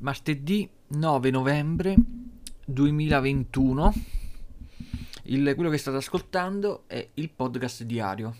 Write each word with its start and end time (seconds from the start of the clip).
martedì 0.00 0.68
9 0.88 1.30
novembre 1.30 1.94
2021. 2.66 3.94
Il, 5.24 5.52
quello 5.54 5.70
che 5.70 5.78
state 5.78 5.96
ascoltando 5.98 6.84
è 6.86 7.06
il 7.14 7.30
podcast 7.30 7.82
diario. 7.82 8.34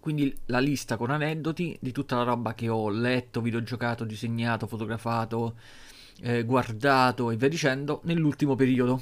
Quindi 0.00 0.36
la 0.46 0.58
lista 0.58 0.96
con 0.96 1.10
aneddoti 1.10 1.78
di 1.80 1.92
tutta 1.92 2.16
la 2.16 2.24
roba 2.24 2.54
che 2.54 2.68
ho 2.68 2.90
letto, 2.90 3.40
videogiocato, 3.40 4.04
disegnato, 4.04 4.66
fotografato, 4.66 5.56
eh, 6.20 6.44
guardato 6.44 7.30
e 7.30 7.36
via 7.36 7.48
dicendo 7.48 8.00
nell'ultimo 8.04 8.54
periodo. 8.54 9.00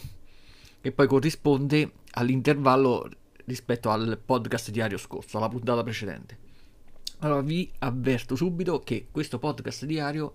Che 0.81 0.93
poi 0.93 1.07
corrisponde 1.07 1.93
all'intervallo 2.13 3.09
rispetto 3.47 3.91
al 3.91 4.21
podcast 4.25 4.71
diario 4.71 4.99
scorso, 4.99 5.39
alla 5.39 5.49
puntata 5.49 5.83
precedente. 5.83 6.39
Allora 7.21 7.41
vi 7.41 7.71
avverto 7.79 8.37
subito 8.37 8.81
che 8.81 9.09
questo 9.11 9.39
podcast 9.39 9.85
diario 9.85 10.35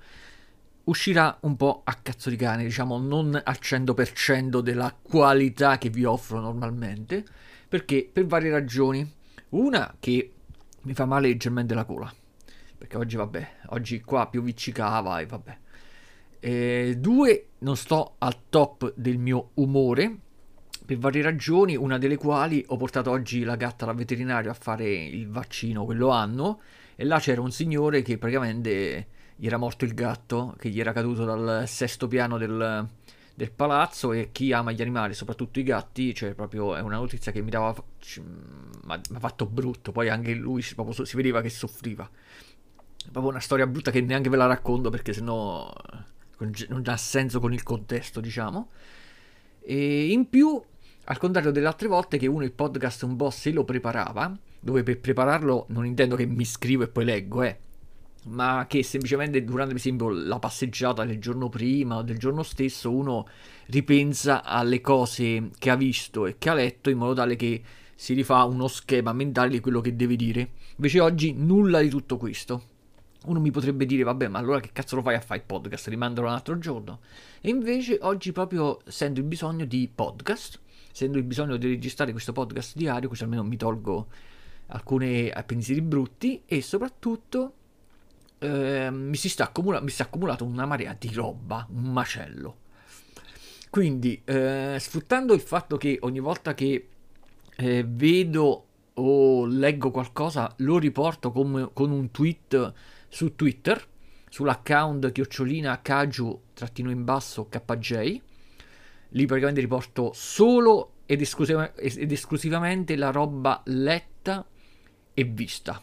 uscirà 0.88 1.38
un 1.42 1.56
po' 1.56 1.82
a 1.84 1.94
cazzo 1.94 2.30
di 2.30 2.36
cane, 2.36 2.64
diciamo 2.64 2.98
non 2.98 3.40
al 3.42 3.58
100% 3.60 4.60
della 4.60 4.96
qualità 5.02 5.78
che 5.78 5.90
vi 5.90 6.04
offro 6.04 6.40
normalmente, 6.40 7.24
perché 7.68 8.10
per 8.12 8.26
varie 8.26 8.52
ragioni. 8.52 9.16
Una 9.50 9.96
che 10.00 10.34
mi 10.82 10.94
fa 10.94 11.06
male 11.06 11.30
leggermente 11.30 11.74
la 11.74 11.84
gola, 11.84 12.14
perché 12.78 12.98
oggi 12.98 13.16
vabbè, 13.16 13.52
oggi 13.68 14.02
qua 14.02 14.28
pioviccicava 14.28 15.20
e 15.20 15.26
vabbè. 15.26 15.58
E 16.40 16.96
due, 17.00 17.48
non 17.60 17.78
sto 17.78 18.16
al 18.18 18.36
top 18.50 18.94
del 18.96 19.18
mio 19.18 19.52
umore, 19.56 20.18
per 20.86 20.98
varie 20.98 21.22
ragioni, 21.22 21.76
una 21.76 21.98
delle 21.98 22.16
quali 22.16 22.64
ho 22.68 22.78
portato 22.78 23.12
oggi 23.12 23.44
la 23.44 23.56
gatta 23.56 23.86
al 23.86 23.96
veterinario 23.96 24.52
a 24.52 24.54
fare 24.54 24.90
il 24.90 25.28
vaccino, 25.28 25.86
quello 25.86 26.10
anno, 26.10 26.62
e 26.96 27.04
là 27.04 27.20
c'era 27.20 27.42
un 27.42 27.52
signore 27.52 28.02
che 28.02 28.18
praticamente 28.18 29.08
gli 29.38 29.46
era 29.46 29.58
morto 29.58 29.86
il 29.86 29.94
gatto 29.94 30.56
che 30.58 30.70
gli 30.70 30.80
era 30.80 30.92
caduto 30.92 31.24
dal 31.24 31.68
sesto 31.68 32.08
piano 32.08 32.40
del, 32.40 32.88
del 33.36 33.52
palazzo 33.52 34.12
e 34.12 34.30
chi 34.32 34.52
ama 34.52 34.72
gli 34.72 34.82
animali, 34.82 35.14
soprattutto 35.14 35.60
i 35.60 35.64
gatti, 35.64 36.14
cioè 36.16 36.34
proprio 36.34 36.76
è 36.76 36.82
una 36.82 36.98
notizia 36.98 37.32
che 37.32 37.42
mi 37.44 37.52
dava 37.52 37.74
mi 38.18 39.16
ha 39.16 39.20
fatto 39.20 39.46
brutto, 39.46 39.92
poi 39.92 40.10
anche 40.10 40.34
lui 40.34 40.66
proprio, 40.74 41.06
si 41.06 41.16
vedeva 41.16 41.42
che 41.42 41.50
soffriva. 41.50 42.10
Proprio 43.12 43.32
una 43.32 43.40
storia 43.40 43.68
brutta 43.68 43.92
che 43.92 44.02
neanche 44.02 44.30
ve 44.30 44.38
la 44.38 44.48
racconto 44.48 44.90
perché 44.90 45.14
sennò 45.14 45.72
non 46.40 46.84
ha 46.86 46.98
senso 46.98 47.40
con 47.40 47.54
il 47.54 47.62
contesto, 47.62 48.20
diciamo. 48.20 48.70
E 49.62 50.12
in 50.12 50.30
più, 50.30 50.60
al 51.06 51.18
contrario 51.18 51.52
delle 51.52 51.68
altre 51.68 51.88
volte 51.88 52.18
che 52.18 52.26
uno 52.26 52.44
il 52.44 52.52
podcast 52.52 53.04
un 53.04 53.16
po' 53.16 53.30
se 53.30 53.52
lo 53.52 53.64
preparava, 53.64 54.36
dove 54.60 54.82
per 54.82 55.00
prepararlo 55.00 55.66
non 55.70 55.86
intendo 55.86 56.16
che 56.16 56.26
mi 56.26 56.44
scrivo 56.44 56.84
e 56.84 56.88
poi 56.88 57.06
leggo, 57.06 57.44
eh, 57.44 57.60
ma 58.28 58.66
che 58.68 58.84
semplicemente 58.84 59.44
durante 59.44 59.74
per 59.74 59.80
esempio 59.80 60.10
la 60.10 60.40
passeggiata 60.40 61.06
del 61.06 61.20
giorno 61.20 61.50
prima 61.50 61.98
o 61.98 62.02
del 62.02 62.18
giorno 62.18 62.44
stesso 62.44 62.92
uno 62.92 63.28
ripensa 63.68 64.44
alle 64.44 64.82
cose 64.82 65.50
che 65.58 65.70
ha 65.70 65.76
visto 65.76 66.26
e 66.26 66.38
che 66.38 66.50
ha 66.50 66.54
letto 66.54 66.90
in 66.90 66.98
modo 66.98 67.14
tale 67.14 67.36
che 67.36 67.62
si 67.96 68.14
rifà 68.14 68.44
uno 68.44 68.68
schema 68.68 69.12
mentale 69.12 69.50
di 69.50 69.60
quello 69.60 69.82
che 69.82 69.96
deve 69.96 70.16
dire. 70.16 70.52
Invece 70.76 71.00
oggi 71.00 71.34
nulla 71.34 71.82
di 71.82 71.90
tutto 71.90 72.18
questo. 72.18 72.76
Uno 73.26 73.40
mi 73.40 73.50
potrebbe 73.50 73.86
dire, 73.86 74.04
vabbè, 74.04 74.28
ma 74.28 74.38
allora 74.38 74.60
che 74.60 74.70
cazzo 74.72 74.96
lo 74.96 75.02
fai 75.02 75.16
a 75.16 75.20
fare 75.20 75.40
il 75.40 75.46
podcast? 75.48 75.88
Rimandalo 75.88 76.28
un 76.28 76.34
altro 76.34 76.58
giorno. 76.60 77.00
E 77.42 77.50
invece 77.50 77.98
oggi 78.02 78.32
proprio 78.32 78.80
sento 78.86 79.20
il 79.20 79.26
bisogno 79.26 79.66
di 79.66 79.90
podcast, 79.94 80.60
sento 80.92 81.18
il 81.18 81.24
bisogno 81.24 81.58
di 81.58 81.68
registrare 81.68 82.12
questo 82.12 82.34
podcast 82.34 82.78
diario, 82.78 83.10
così 83.10 83.24
almeno 83.24 83.44
mi 83.44 83.58
tolgo 83.58 84.08
alcuni 84.68 85.32
pensieri 85.46 85.82
brutti 85.82 86.44
e 86.46 86.62
soprattutto 86.62 87.54
eh, 88.40 88.90
mi, 88.92 89.16
si 89.16 89.30
sta 89.30 89.46
accumula- 89.46 89.82
mi 89.82 89.90
si 89.90 90.02
è 90.02 90.06
accumulata 90.06 90.44
una 90.44 90.66
marea 90.66 90.96
di 90.98 91.14
roba, 91.14 91.66
un 91.70 91.92
macello. 91.92 92.58
Quindi, 93.70 94.22
eh, 94.26 94.78
sfruttando 94.80 95.34
il 95.34 95.42
fatto 95.42 95.78
che 95.78 95.98
ogni 96.02 96.20
volta 96.20 96.54
che 96.54 96.88
eh, 97.56 97.86
vedo 97.88 98.66
o 98.94 99.46
leggo 99.46 99.92
qualcosa, 99.92 100.54
lo 100.58 100.80
riporto 100.80 101.32
con, 101.32 101.70
con 101.74 101.92
un 101.92 102.10
tweet 102.12 102.74
su 103.08 103.36
Twitter, 103.36 103.86
sull'account 104.30 105.12
chiocciolina 105.12 105.82
caju 105.82 106.42
trattino 106.54 106.90
in 106.90 107.04
basso 107.04 107.48
kj. 107.48 108.22
Lì 109.12 109.26
praticamente 109.26 109.62
riporto 109.62 110.12
solo 110.14 110.94
ed, 111.06 111.22
esclusiva- 111.22 111.74
ed 111.76 112.12
esclusivamente 112.12 112.96
la 112.96 113.12
roba 113.12 113.62
letta 113.66 114.46
e 115.14 115.24
vista. 115.24 115.82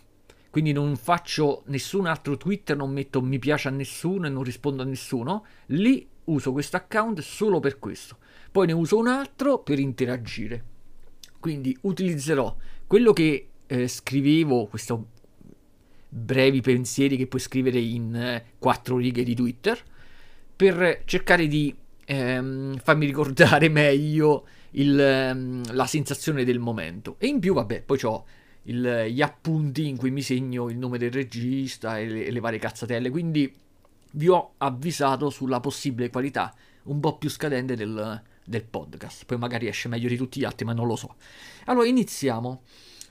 Quindi 0.55 0.71
non 0.71 0.95
faccio 0.95 1.65
nessun 1.67 2.07
altro 2.07 2.37
Twitter, 2.37 2.77
non 2.77 2.93
metto 2.93 3.21
mi 3.21 3.41
piace 3.41 3.67
a 3.67 3.73
nessuno 3.73 4.29
e 4.29 4.31
non 4.31 4.45
rispondo 4.45 4.83
a 4.83 4.85
nessuno. 4.85 5.45
Lì 5.67 6.07
uso 6.27 6.53
questo 6.53 6.77
account 6.77 7.23
solo 7.23 7.59
per 7.59 7.81
questo. 7.81 8.19
Poi 8.53 8.69
ne 8.69 8.73
uso 8.73 8.97
un 8.97 9.09
altro 9.09 9.59
per 9.59 9.81
interagire. 9.81 10.65
Quindi 11.41 11.77
utilizzerò 11.81 12.55
quello 12.87 13.13
che 13.13 13.49
eh, 13.67 13.89
scrivevo, 13.89 14.67
questi 14.67 14.95
brevi 16.09 16.61
pensieri 16.61 17.17
che 17.17 17.27
puoi 17.27 17.41
scrivere 17.41 17.81
in 17.81 18.15
eh, 18.15 18.45
quattro 18.57 18.97
righe 18.97 19.25
di 19.25 19.35
Twitter, 19.35 19.77
per 20.55 21.03
cercare 21.05 21.49
di 21.49 21.75
ehm, 22.05 22.77
farmi 22.77 23.07
ricordare 23.07 23.69
meglio 23.71 24.47
il, 24.71 25.01
ehm, 25.01 25.75
la 25.75 25.87
sensazione 25.87 26.45
del 26.45 26.61
momento. 26.61 27.17
E 27.19 27.27
in 27.27 27.41
più, 27.41 27.55
vabbè, 27.55 27.83
poi 27.83 27.99
ho 28.05 28.25
il, 28.65 29.07
gli 29.09 29.23
appunti 29.23 29.89
in 29.89 29.97
cui 29.97 30.11
mi 30.11 30.23
segno 30.23 30.69
il 30.69 30.79
nome 30.79 30.99
del 30.99 31.11
regista 31.11 31.99
e 31.99 32.07
le, 32.07 32.31
le 32.31 32.41
varie 32.41 32.59
cazzatelle. 32.59 33.11
Quindi 33.11 33.53
vi 34.13 34.29
ho 34.29 34.55
avvisato 34.59 35.31
sulla 35.31 35.61
possibile 35.61 36.11
qualità 36.11 36.55
un 36.85 37.01
po' 37.01 37.17
più 37.19 37.29
scadente 37.29 37.77
del, 37.77 38.23
del 38.45 38.65
podcast. 38.65 39.25
Poi 39.25 39.39
magari 39.39 39.67
esce 39.67 39.89
meglio 39.89 40.09
di 40.09 40.17
tutti 40.17 40.41
gli 40.41 40.45
altri, 40.45 40.65
ma 40.65 40.73
non 40.73 40.87
lo 40.87 40.97
so. 40.97 41.17
Allora 41.67 41.87
iniziamo. 41.87 42.63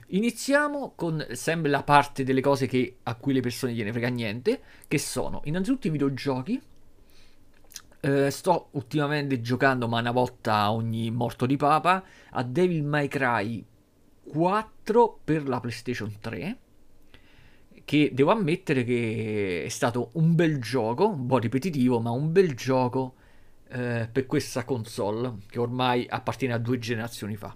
Iniziamo 0.07 0.93
con 0.95 1.25
sempre 1.31 1.71
la 1.71 1.81
parte 1.81 2.23
delle 2.23 2.41
cose 2.41 2.67
che, 2.67 2.97
a 3.03 3.15
cui 3.15 3.33
le 3.33 3.39
persone 3.39 3.73
gliene 3.73 3.91
frega 3.91 4.09
niente, 4.09 4.61
che 4.87 4.99
sono 4.99 5.41
innanzitutto 5.45 5.87
i 5.87 5.91
videogiochi. 5.91 6.61
Eh, 7.99 8.29
sto 8.29 8.67
ultimamente 8.71 9.41
giocando, 9.41 9.87
ma 9.87 9.99
una 9.99 10.11
volta 10.11 10.71
ogni 10.71 11.09
morto 11.09 11.45
di 11.45 11.55
papa, 11.55 12.03
a 12.31 12.43
Devil 12.43 12.83
May 12.83 13.07
Cry 13.07 13.65
4 14.23 15.19
per 15.23 15.47
la 15.47 15.59
PlayStation 15.59 16.11
3 16.19 16.57
che 17.85 18.11
devo 18.13 18.31
ammettere 18.31 18.83
che 18.83 19.63
è 19.65 19.69
stato 19.69 20.11
un 20.13 20.35
bel 20.35 20.61
gioco, 20.61 21.09
un 21.09 21.25
po' 21.25 21.37
ripetitivo, 21.37 21.99
ma 21.99 22.11
un 22.11 22.31
bel 22.31 22.55
gioco 22.55 23.15
eh, 23.69 24.07
per 24.11 24.25
questa 24.25 24.63
console 24.63 25.39
che 25.49 25.59
ormai 25.59 26.05
appartiene 26.09 26.53
a 26.53 26.57
due 26.57 26.79
generazioni 26.79 27.35
fa. 27.35 27.55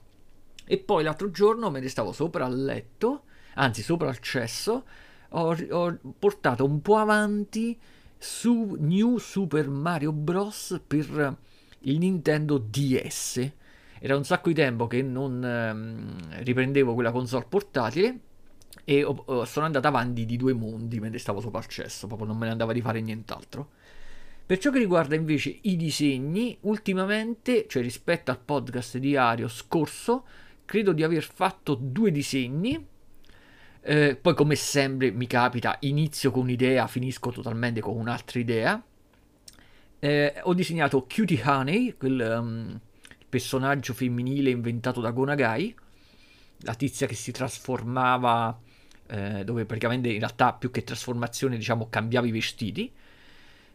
E 0.65 0.77
poi 0.79 1.03
l'altro 1.03 1.31
giorno 1.31 1.69
me 1.69 1.79
ne 1.79 1.87
stavo 1.87 2.11
sopra 2.11 2.45
al 2.45 2.61
letto, 2.61 3.23
anzi 3.55 3.81
sopra 3.81 4.09
al 4.09 4.19
cesso, 4.19 4.85
ho, 5.29 5.57
ho 5.69 5.97
portato 6.19 6.65
un 6.65 6.81
po' 6.81 6.97
avanti 6.97 7.77
su 8.17 8.75
New 8.79 9.17
Super 9.17 9.69
Mario 9.69 10.11
Bros. 10.11 10.81
per 10.85 11.37
il 11.79 11.97
Nintendo 11.99 12.57
DS 12.57 13.51
era 13.99 14.15
un 14.15 14.23
sacco 14.23 14.49
di 14.49 14.55
tempo 14.55 14.87
che 14.87 15.01
non 15.01 15.43
ehm, 15.43 16.43
riprendevo 16.43 16.93
quella 16.93 17.11
console 17.11 17.45
portatile 17.47 18.19
e 18.83 19.03
ho, 19.03 19.43
sono 19.45 19.65
andato 19.65 19.87
avanti 19.87 20.25
di 20.25 20.37
due 20.37 20.53
mondi 20.53 20.99
mentre 20.99 21.19
stavo 21.19 21.41
sopra 21.41 21.59
il 21.59 21.67
cesso, 21.67 22.07
proprio 22.07 22.27
non 22.27 22.37
me 22.37 22.45
ne 22.45 22.51
andava 22.51 22.73
di 22.73 22.81
fare 22.81 23.01
nient'altro. 23.01 23.69
Per 24.47 24.57
ciò 24.59 24.71
che 24.71 24.79
riguarda 24.79 25.13
invece 25.13 25.57
i 25.63 25.75
disegni, 25.75 26.57
ultimamente, 26.61 27.65
cioè 27.67 27.81
rispetto 27.81 28.31
al 28.31 28.39
podcast 28.39 28.97
diario 28.97 29.49
scorso, 29.49 30.23
credo 30.63 30.93
di 30.93 31.03
aver 31.03 31.23
fatto 31.23 31.75
due 31.75 32.11
disegni. 32.11 32.87
Eh, 33.81 34.15
poi, 34.15 34.33
come 34.35 34.55
sempre, 34.55 35.11
mi 35.11 35.27
capita, 35.27 35.75
inizio 35.81 36.31
con 36.31 36.43
un'idea, 36.43 36.87
finisco 36.87 37.29
totalmente 37.29 37.81
con 37.81 37.97
un'altra 37.97 38.39
idea. 38.39 38.81
Eh, 39.99 40.33
ho 40.43 40.53
disegnato 40.53 41.05
Cutie 41.13 41.41
Honey, 41.43 41.97
quel 41.97 42.37
um, 42.39 42.79
personaggio 43.29 43.93
femminile 43.93 44.49
inventato 44.49 45.01
da 45.01 45.11
Gonagai, 45.11 45.75
la 46.61 46.73
tizia 46.75 47.07
che 47.07 47.15
si 47.15 47.31
trasformava, 47.31 48.59
eh, 49.07 49.43
dove 49.43 49.65
praticamente 49.65 50.09
in 50.09 50.19
realtà 50.19 50.53
più 50.53 50.71
che 50.71 50.83
trasformazione 50.83 51.57
diciamo 51.57 51.87
cambiava 51.89 52.27
i 52.27 52.31
vestiti. 52.31 52.91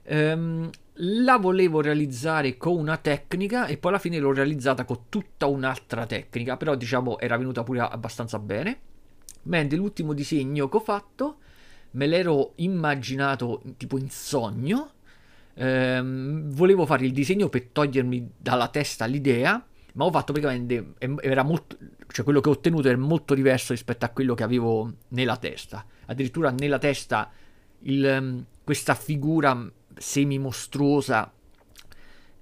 Ehm, 0.05 0.71
la 0.97 1.39
volevo 1.39 1.81
realizzare 1.81 2.57
con 2.57 2.77
una 2.77 2.97
tecnica 2.97 3.67
e 3.67 3.79
poi 3.79 3.93
alla 3.93 4.01
fine 4.01 4.19
l'ho 4.19 4.33
realizzata 4.33 4.85
con 4.85 5.05
tutta 5.09 5.47
un'altra 5.47 6.07
tecnica, 6.07 6.57
però 6.57 6.75
diciamo 6.75 7.19
era 7.19 7.37
venuta 7.37 7.63
pure 7.63 7.81
abbastanza 7.81 8.39
bene. 8.39 8.79
Mentre 9.45 9.77
l'ultimo 9.77 10.13
disegno 10.13 10.69
che 10.69 10.77
ho 10.77 10.81
fatto 10.81 11.39
me 11.93 12.07
l'ero 12.07 12.53
immaginato 12.57 13.63
tipo 13.77 13.99
in 13.99 14.09
sogno 14.09 14.93
ehm, 15.55 16.51
volevo 16.53 16.87
fare 16.87 17.05
il 17.05 17.13
disegno 17.13 17.49
per 17.49 17.67
togliermi 17.67 18.33
dalla 18.37 18.69
testa 18.69 19.05
l'idea, 19.07 19.65
ma 19.95 20.05
ho 20.05 20.11
fatto 20.11 20.33
praticamente, 20.33 20.95
era 21.21 21.43
molto, 21.43 21.77
cioè 22.09 22.25
quello 22.25 22.41
che 22.41 22.49
ho 22.49 22.53
ottenuto 22.53 22.89
era 22.89 22.97
molto 22.97 23.35
diverso 23.35 23.73
rispetto 23.73 24.05
a 24.05 24.09
quello 24.09 24.35
che 24.35 24.43
avevo 24.43 24.93
nella 25.09 25.37
testa. 25.37 25.85
Addirittura 26.07 26.51
nella 26.51 26.79
testa 26.79 27.31
il, 27.81 28.05
ehm, 28.05 28.45
questa 28.65 28.95
figura 28.95 29.71
semi 29.97 30.39
mostruosa 30.39 31.31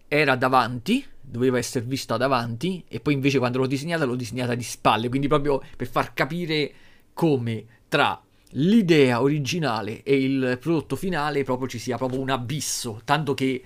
era 0.07 0.37
davanti, 0.37 1.05
doveva 1.21 1.59
essere 1.59 1.85
vista 1.85 2.17
davanti, 2.17 2.85
e 2.89 3.01
poi 3.01 3.15
invece 3.15 3.39
quando 3.39 3.59
l'ho 3.59 3.67
disegnata 3.67 4.05
l'ho 4.05 4.17
disegnata 4.17 4.55
di 4.55 4.62
spalle, 4.62 5.09
quindi 5.09 5.29
proprio 5.29 5.62
per 5.77 5.87
far 5.87 6.15
capire 6.15 6.73
come 7.12 7.65
tra 7.89 8.21
l'idea 8.55 9.20
originale 9.20 10.02
e 10.02 10.23
il 10.23 10.58
prodotto 10.61 10.97
finale 10.97 11.44
proprio 11.44 11.69
ci 11.69 11.79
sia 11.79 11.97
proprio 11.97 12.20
un 12.20 12.31
abisso, 12.31 13.00
tanto 13.05 13.35
che 13.35 13.62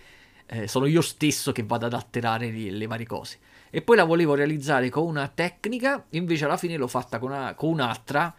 eh, 0.47 0.69
sono 0.69 0.87
io 0.87 1.01
stesso 1.01 1.53
che 1.53 1.63
vado 1.63 1.87
ad 1.87 1.95
alterare 1.95 2.51
le, 2.51 2.71
le, 2.71 2.87
varie 2.87 3.07
cose. 3.07 3.39
E 3.71 3.83
poi 3.83 3.97
la 3.97 4.05
volevo 4.05 4.35
realizzare 4.35 4.91
con 4.91 5.07
una 5.07 5.29
tecnica, 5.29 6.05
invece 6.11 6.45
alla 6.45 6.57
fine 6.57 6.77
l'ho 6.77 6.87
fatta 6.87 7.19
con, 7.19 7.31
una, 7.31 7.55
con 7.55 7.71
un'altra, 7.71 8.35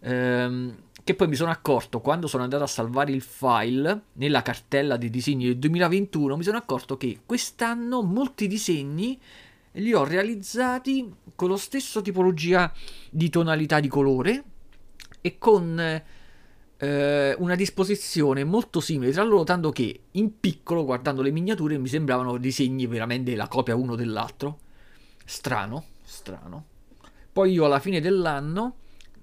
ehm, 0.00 0.76
che 1.02 1.14
poi 1.14 1.28
mi 1.28 1.34
sono 1.36 1.50
accorto 1.50 2.00
quando 2.00 2.26
sono 2.26 2.42
andato 2.42 2.64
a 2.64 2.68
salvare 2.68 3.12
il 3.12 3.22
file 3.22 4.02
nella 4.14 4.42
cartella 4.42 4.96
dei 4.96 5.10
disegni 5.10 5.46
del 5.46 5.58
2021, 5.58 6.36
mi 6.36 6.42
sono 6.42 6.58
accorto 6.58 6.96
che 6.96 7.20
quest'anno 7.24 8.02
molti 8.02 8.46
disegni 8.48 9.18
li 9.72 9.92
ho 9.92 10.04
realizzati 10.04 11.12
con 11.34 11.48
lo 11.48 11.56
stesso 11.56 12.00
tipologia 12.00 12.72
di 13.10 13.28
tonalità 13.28 13.78
di 13.78 13.88
colore 13.88 14.44
e 15.26 15.38
con 15.38 15.76
eh, 16.78 17.34
una 17.36 17.54
disposizione 17.56 18.44
molto 18.44 18.78
simile 18.78 19.10
tra 19.10 19.24
loro, 19.24 19.42
tanto 19.42 19.70
che 19.70 20.02
in 20.12 20.38
piccolo, 20.38 20.84
guardando 20.84 21.20
le 21.20 21.32
miniature, 21.32 21.78
mi 21.78 21.88
sembravano 21.88 22.36
disegni 22.36 22.86
veramente 22.86 23.34
la 23.34 23.48
copia 23.48 23.74
uno 23.74 23.96
dell'altro. 23.96 24.60
Strano, 25.24 25.84
strano. 26.04 26.64
Poi 27.32 27.50
io 27.50 27.64
alla 27.64 27.80
fine 27.80 28.00
dell'anno, 28.00 28.76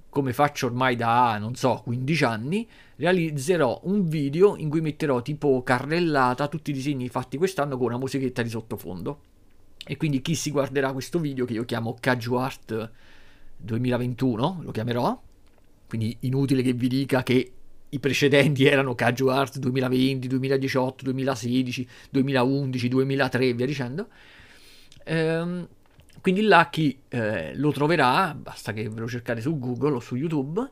come 0.10 0.34
faccio 0.34 0.66
ormai 0.66 0.98
da, 0.98 1.38
non 1.38 1.56
so, 1.56 1.80
15 1.86 2.24
anni, 2.26 2.68
realizzerò 2.98 3.80
un 3.84 4.10
video 4.10 4.58
in 4.58 4.68
cui 4.68 4.82
metterò 4.82 5.22
tipo 5.22 5.64
carrellata 5.64 6.50
tutti 6.50 6.72
i 6.72 6.74
disegni 6.74 7.08
fatti 7.08 7.38
quest'anno 7.38 7.78
con 7.78 7.88
una 7.88 7.98
musichetta 7.98 8.42
di 8.42 8.50
sottofondo. 8.50 9.22
E 9.86 9.96
quindi 9.96 10.22
chi 10.22 10.36
si 10.36 10.52
guarderà 10.52 10.92
questo 10.92 11.18
video, 11.20 11.46
che 11.46 11.54
io 11.54 11.64
chiamo 11.64 11.96
Caju 11.98 12.34
Art 12.34 12.92
2021, 13.56 14.60
lo 14.64 14.72
chiamerò, 14.72 15.22
quindi 15.94 16.18
inutile 16.22 16.64
che 16.64 16.74
vi 16.74 16.88
dica 16.88 17.22
che 17.22 17.52
i 17.88 18.00
precedenti 18.00 18.66
erano 18.66 18.96
Caju 18.96 19.28
Art 19.28 19.60
2020, 19.60 20.28
2018, 20.28 21.04
2016, 21.04 21.88
2011, 22.10 22.88
2003 22.88 23.46
e 23.46 23.54
via 23.54 23.66
dicendo. 23.68 24.08
Ehm, 25.04 25.68
quindi 26.20 26.42
là 26.42 26.68
chi 26.72 26.98
eh, 27.10 27.56
lo 27.56 27.72
troverà, 27.72 28.34
basta 28.34 28.74
che 28.74 28.90
ve 28.90 29.02
lo 29.02 29.08
cercate 29.08 29.40
su 29.40 29.60
Google 29.60 29.98
o 29.98 30.00
su 30.00 30.16
YouTube, 30.16 30.68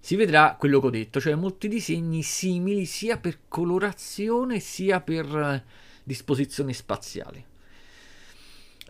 si 0.00 0.16
vedrà 0.16 0.56
quello 0.58 0.80
che 0.80 0.86
ho 0.86 0.90
detto, 0.90 1.20
cioè 1.20 1.36
molti 1.36 1.68
disegni 1.68 2.22
simili 2.22 2.84
sia 2.84 3.16
per 3.18 3.42
colorazione 3.46 4.58
sia 4.58 5.00
per 5.00 5.24
eh, 5.24 5.64
disposizione 6.02 6.72
spaziale. 6.72 7.44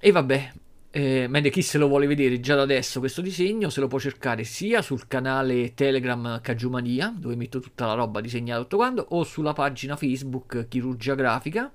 E 0.01 0.11
vabbè, 0.11 0.53
eh, 0.97 1.27
mentre 1.27 1.51
chi 1.51 1.61
se 1.61 1.77
lo 1.77 1.89
vuole 1.89 2.07
vedere 2.07 2.39
già 2.39 2.55
da 2.55 2.63
adesso 2.63 3.01
questo 3.01 3.21
disegno 3.21 3.69
se 3.69 3.81
lo 3.81 3.89
può 3.89 3.99
cercare 3.99 4.45
sia 4.45 4.81
sul 4.81 5.09
canale 5.09 5.75
Telegram 5.75 6.41
Cagiumania, 6.41 7.13
dove 7.19 7.35
metto 7.35 7.59
tutta 7.59 7.85
la 7.87 7.95
roba 7.95 8.21
disegnata 8.21 8.63
tutto 8.63 8.77
quando, 8.77 9.05
o 9.09 9.25
sulla 9.25 9.53
pagina 9.53 9.97
Facebook 9.97 10.69
Chirurgia 10.69 11.17
Grafica, 11.17 11.69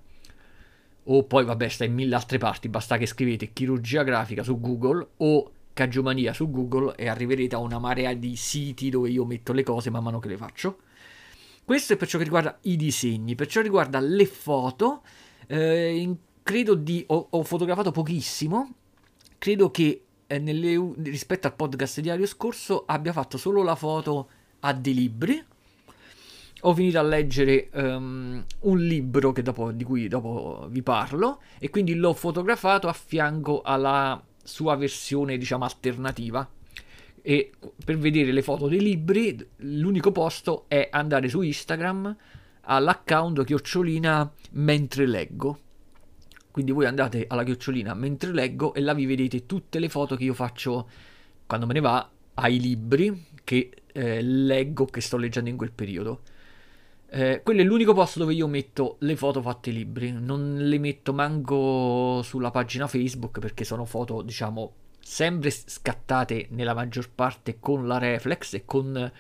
o 1.04 1.24
poi 1.24 1.44
vabbè 1.44 1.68
sta 1.68 1.84
in 1.84 1.96
mille 1.96 2.16
altre 2.16 2.38
parti, 2.38 2.70
basta 2.70 2.96
che 2.96 3.06
scrivete 3.06 3.52
Chirurgia 3.52 4.04
Grafica 4.04 4.42
su 4.42 4.58
Google 4.58 5.06
o 5.18 5.52
Cagiumania 5.74 6.32
su 6.32 6.50
Google 6.50 6.96
e 6.96 7.10
arriverete 7.10 7.56
a 7.56 7.60
una 7.60 7.78
marea 7.78 8.14
di 8.14 8.38
siti 8.38 8.90
dove 8.90 9.10
io 9.10 9.26
metto 9.26 9.52
le 9.52 9.64
cose 9.64 9.90
man 9.90 10.02
mano 10.02 10.20
che 10.20 10.30
le 10.30 10.38
faccio. 10.38 10.80
Questo 11.66 11.92
è 11.92 11.98
per 11.98 12.08
ciò 12.08 12.20
che 12.20 12.24
riguarda 12.24 12.58
i 12.62 12.78
disegni, 12.78 13.36
per 13.36 13.48
ciò 13.48 13.60
che 13.60 13.66
riguarda 13.66 14.00
le 14.00 14.26
foto, 14.26 15.02
eh, 15.46 15.98
in, 15.98 16.16
credo 16.42 16.74
di... 16.74 17.04
Ho, 17.08 17.28
ho 17.32 17.44
fotografato 17.44 17.92
pochissimo, 17.92 18.76
credo 19.40 19.72
che 19.72 20.04
eh, 20.28 20.38
nelle, 20.38 20.94
rispetto 20.98 21.48
al 21.48 21.56
podcast 21.56 22.02
diario 22.02 22.28
scorso 22.28 22.84
abbia 22.86 23.14
fatto 23.14 23.38
solo 23.38 23.64
la 23.64 23.76
foto 23.76 24.30
a 24.60 24.74
dei 24.74 24.94
libri. 24.94 25.44
Ho 26.64 26.76
finito 26.76 27.00
a 27.00 27.02
leggere 27.02 27.70
um, 27.74 28.44
un 28.60 28.78
libro 28.80 29.32
dopo, 29.32 29.72
di 29.72 29.86
cui 29.86 30.10
dopo 30.10 30.68
vi 30.70 30.84
parlo 30.84 31.42
e 31.58 31.70
quindi 31.70 31.96
l'ho 31.96 32.14
fotografato 32.14 32.90
a 32.90 32.94
fianco 32.94 33.62
alla 33.62 34.22
sua 34.44 34.76
versione, 34.76 35.38
diciamo, 35.38 35.64
alternativa. 35.64 36.48
E 37.22 37.52
per 37.84 37.98
vedere 37.98 38.34
le 38.34 38.42
foto 38.42 38.68
dei 38.68 38.82
libri, 38.82 39.38
l'unico 39.58 40.12
posto 40.12 40.66
è 40.68 40.90
andare 40.92 41.30
su 41.30 41.42
Instagram 41.42 42.16
all'account 42.64 43.46
chiocciolina 43.46 44.32
mentre 44.52 45.08
leggo 45.08 45.60
quindi 46.52 46.72
voi 46.72 46.86
andate 46.86 47.26
alla 47.28 47.44
chiocciolina 47.44 47.94
mentre 47.94 48.32
leggo 48.32 48.74
e 48.74 48.82
là 48.82 48.94
vi 48.94 49.06
vedete 49.06 49.46
tutte 49.46 49.80
le 49.80 49.90
foto 49.90 50.16
che 50.16 50.24
io 50.24 50.34
faccio 50.34 50.90
quando 51.46 51.66
me 51.66 51.74
ne 51.74 51.80
va 51.80 52.10
ai 52.36 52.60
libri 52.60 53.26
che 53.44 53.72
eh, 53.92 54.22
leggo, 54.22 54.86
che 54.86 55.02
sto 55.02 55.18
leggendo 55.18 55.50
in 55.50 55.58
quel 55.58 55.72
periodo. 55.72 56.22
Eh, 57.12 57.42
quello 57.44 57.62
è 57.62 57.64
l'unico 57.64 57.94
posto 57.94 58.20
dove 58.20 58.34
io 58.34 58.48
metto 58.48 58.98
le 59.00 59.16
foto 59.16 59.42
fatte 59.42 59.70
ai 59.70 59.78
libri. 59.78 60.12
Non 60.12 60.58
le 60.60 60.78
metto 60.78 61.14
manco 61.14 62.22
sulla 62.22 62.52
pagina 62.52 62.88
Facebook 62.88 63.40
perché 63.40 63.64
sono 63.64 63.86
foto, 63.86 64.22
diciamo, 64.22 64.74
sempre 65.00 65.50
scattate 65.50 66.48
nella 66.52 66.74
maggior 66.74 67.10
parte 67.10 67.58
con 67.60 67.88
la 67.88 67.98
reflex 67.98 68.54
e 68.54 68.66
con 68.66 69.12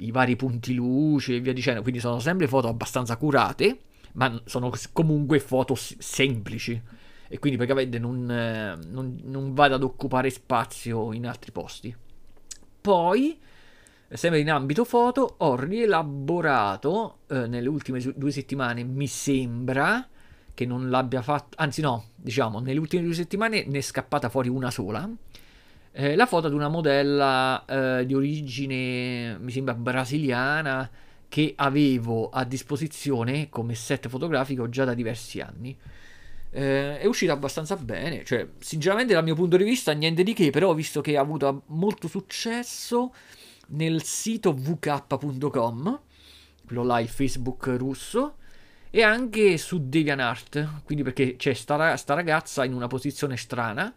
i 0.00 0.10
vari 0.10 0.36
punti 0.36 0.74
luce 0.74 1.36
e 1.36 1.40
via 1.40 1.52
dicendo. 1.52 1.82
Quindi 1.82 2.00
sono 2.00 2.18
sempre 2.18 2.48
foto 2.48 2.68
abbastanza 2.68 3.16
curate 3.16 3.78
ma 4.18 4.40
sono 4.44 4.70
comunque 4.92 5.38
foto 5.38 5.74
semplici 5.76 6.80
e 7.28 7.38
quindi 7.38 7.56
praticamente 7.56 7.98
non, 7.98 8.28
eh, 8.30 8.76
non, 8.88 9.18
non 9.24 9.54
vado 9.54 9.76
ad 9.76 9.82
occupare 9.82 10.28
spazio 10.30 11.12
in 11.12 11.26
altri 11.26 11.52
posti. 11.52 11.94
Poi, 12.80 13.38
sempre 14.08 14.40
in 14.40 14.50
ambito 14.50 14.84
foto, 14.84 15.36
ho 15.38 15.54
rielaborato 15.54 17.18
eh, 17.28 17.46
nelle 17.46 17.68
ultime 17.68 18.00
due 18.16 18.32
settimane, 18.32 18.82
mi 18.82 19.06
sembra 19.06 20.06
che 20.52 20.66
non 20.66 20.90
l'abbia 20.90 21.22
fatto, 21.22 21.56
anzi 21.60 21.80
no, 21.80 22.06
diciamo, 22.16 22.58
nelle 22.58 22.80
ultime 22.80 23.04
due 23.04 23.14
settimane 23.14 23.64
ne 23.66 23.78
è 23.78 23.82
scappata 23.82 24.28
fuori 24.28 24.48
una 24.48 24.70
sola. 24.70 25.08
Eh, 25.92 26.16
la 26.16 26.26
foto 26.26 26.48
di 26.48 26.54
una 26.54 26.68
modella 26.68 27.64
eh, 27.64 28.06
di 28.06 28.14
origine, 28.14 29.38
mi 29.38 29.52
sembra 29.52 29.74
brasiliana, 29.74 30.90
che 31.28 31.52
avevo 31.56 32.30
a 32.30 32.44
disposizione 32.44 33.48
come 33.48 33.74
set 33.74 34.08
fotografico 34.08 34.68
già 34.68 34.84
da 34.84 34.94
diversi 34.94 35.40
anni. 35.40 35.76
Eh, 36.50 36.98
è 36.98 37.06
uscita 37.06 37.32
abbastanza 37.32 37.76
bene, 37.76 38.24
cioè 38.24 38.48
sinceramente 38.58 39.12
dal 39.12 39.22
mio 39.22 39.34
punto 39.34 39.58
di 39.58 39.64
vista 39.64 39.92
niente 39.92 40.22
di 40.22 40.32
che, 40.32 40.50
però 40.50 40.72
visto 40.72 41.00
che 41.02 41.16
ha 41.16 41.20
avuto 41.20 41.64
molto 41.66 42.08
successo 42.08 43.12
nel 43.68 44.02
sito 44.02 44.54
vk.com, 44.54 46.00
quello 46.66 46.82
là 46.84 47.00
il 47.00 47.08
Facebook 47.08 47.66
russo, 47.76 48.36
e 48.90 49.02
anche 49.02 49.58
su 49.58 49.86
DeviantArt, 49.86 50.82
quindi 50.84 51.04
perché 51.04 51.36
c'è 51.36 51.52
sta, 51.52 51.94
sta 51.98 52.14
ragazza 52.14 52.64
in 52.64 52.72
una 52.72 52.86
posizione 52.86 53.36
strana, 53.36 53.94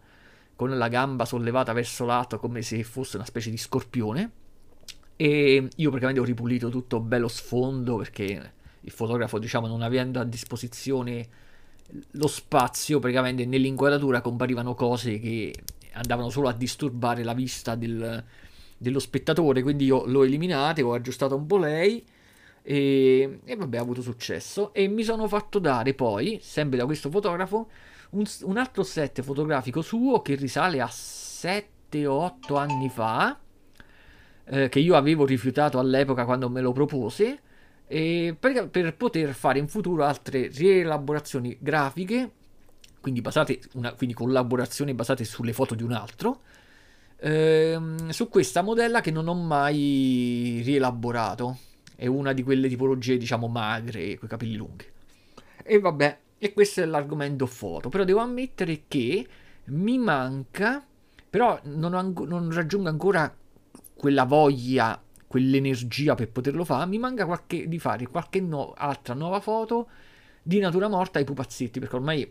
con 0.54 0.76
la 0.76 0.88
gamba 0.88 1.24
sollevata 1.24 1.72
verso 1.72 2.04
l'alto 2.04 2.38
come 2.38 2.60
se 2.60 2.84
fosse 2.84 3.16
una 3.16 3.24
specie 3.24 3.48
di 3.48 3.56
scorpione 3.56 4.30
e 5.16 5.68
io 5.74 5.88
praticamente 5.88 6.20
ho 6.20 6.24
ripulito 6.24 6.68
tutto 6.68 7.00
bello 7.00 7.28
sfondo 7.28 7.96
perché 7.96 8.52
il 8.80 8.90
fotografo, 8.90 9.38
diciamo, 9.38 9.66
non 9.66 9.82
avendo 9.82 10.20
a 10.20 10.24
disposizione 10.24 11.28
lo 12.12 12.26
spazio, 12.26 12.98
praticamente 12.98 13.44
nell'inquadratura 13.44 14.20
comparivano 14.20 14.74
cose 14.74 15.18
che 15.18 15.54
andavano 15.92 16.30
solo 16.30 16.48
a 16.48 16.52
disturbare 16.52 17.22
la 17.22 17.34
vista 17.34 17.74
del, 17.74 18.24
dello 18.76 18.98
spettatore, 18.98 19.62
quindi 19.62 19.84
io 19.84 20.04
l'ho 20.06 20.24
eliminato, 20.24 20.84
ho 20.84 20.94
aggiustato 20.94 21.36
un 21.36 21.46
po' 21.46 21.58
lei 21.58 22.04
e, 22.62 23.40
e, 23.44 23.56
vabbè, 23.56 23.76
ha 23.76 23.80
avuto 23.80 24.02
successo. 24.02 24.72
E 24.72 24.88
mi 24.88 25.02
sono 25.02 25.28
fatto 25.28 25.58
dare 25.58 25.94
poi, 25.94 26.38
sempre 26.42 26.78
da 26.78 26.86
questo 26.86 27.10
fotografo, 27.10 27.68
un, 28.10 28.24
un 28.42 28.56
altro 28.56 28.82
set 28.82 29.22
fotografico 29.22 29.82
suo 29.82 30.22
che 30.22 30.34
risale 30.34 30.80
a 30.80 30.88
7 30.88 32.06
o 32.06 32.14
8 32.14 32.56
anni 32.56 32.88
fa 32.88 33.38
eh, 34.52 34.68
che 34.68 34.80
io 34.80 34.96
avevo 34.96 35.24
rifiutato 35.24 35.78
all'epoca 35.78 36.26
quando 36.26 36.50
me 36.50 36.60
lo 36.60 36.72
propose, 36.72 37.40
per, 37.86 38.68
per, 38.70 38.94
poter 38.96 39.32
fare 39.32 39.58
in 39.58 39.66
futuro 39.66 40.04
altre 40.04 40.48
rielaborazioni 40.48 41.56
grafiche, 41.58 42.30
quindi, 43.00 43.22
basate 43.22 43.60
una, 43.74 43.92
quindi 43.94 44.14
collaborazioni 44.14 44.92
basate 44.92 45.24
sulle 45.24 45.54
foto 45.54 45.74
di 45.74 45.82
un 45.82 45.92
altro, 45.92 46.42
ehm, 47.16 48.10
su 48.10 48.28
questa 48.28 48.62
modella 48.62 49.00
che 49.00 49.10
non 49.10 49.26
ho 49.28 49.34
mai 49.34 50.60
rielaborato. 50.64 51.58
È 51.96 52.06
una 52.06 52.32
di 52.32 52.42
quelle 52.42 52.68
tipologie, 52.68 53.16
diciamo, 53.16 53.48
magre, 53.48 54.16
con 54.16 54.26
i 54.26 54.30
capelli 54.30 54.56
lunghi. 54.56 54.84
E 55.62 55.78
vabbè, 55.78 56.18
e 56.38 56.52
questo 56.52 56.82
è 56.82 56.84
l'argomento 56.84 57.46
foto. 57.46 57.88
Però 57.88 58.04
devo 58.04 58.20
ammettere 58.20 58.82
che 58.88 59.26
mi 59.66 59.98
manca, 59.98 60.84
però 61.28 61.58
non, 61.64 61.94
ang- 61.94 62.26
non 62.26 62.52
raggiungo 62.52 62.88
ancora 62.88 63.34
quella 64.02 64.24
voglia, 64.24 65.00
quell'energia 65.28 66.16
per 66.16 66.28
poterlo 66.28 66.64
fare, 66.64 66.90
mi 66.90 66.98
manca 66.98 67.24
qualche, 67.24 67.68
di 67.68 67.78
fare 67.78 68.08
qualche 68.08 68.40
no, 68.40 68.74
altra 68.76 69.14
nuova 69.14 69.38
foto 69.38 69.88
di 70.42 70.58
natura 70.58 70.88
morta 70.88 71.20
ai 71.20 71.24
pupazzetti, 71.24 71.78
perché 71.78 71.94
ormai 71.94 72.28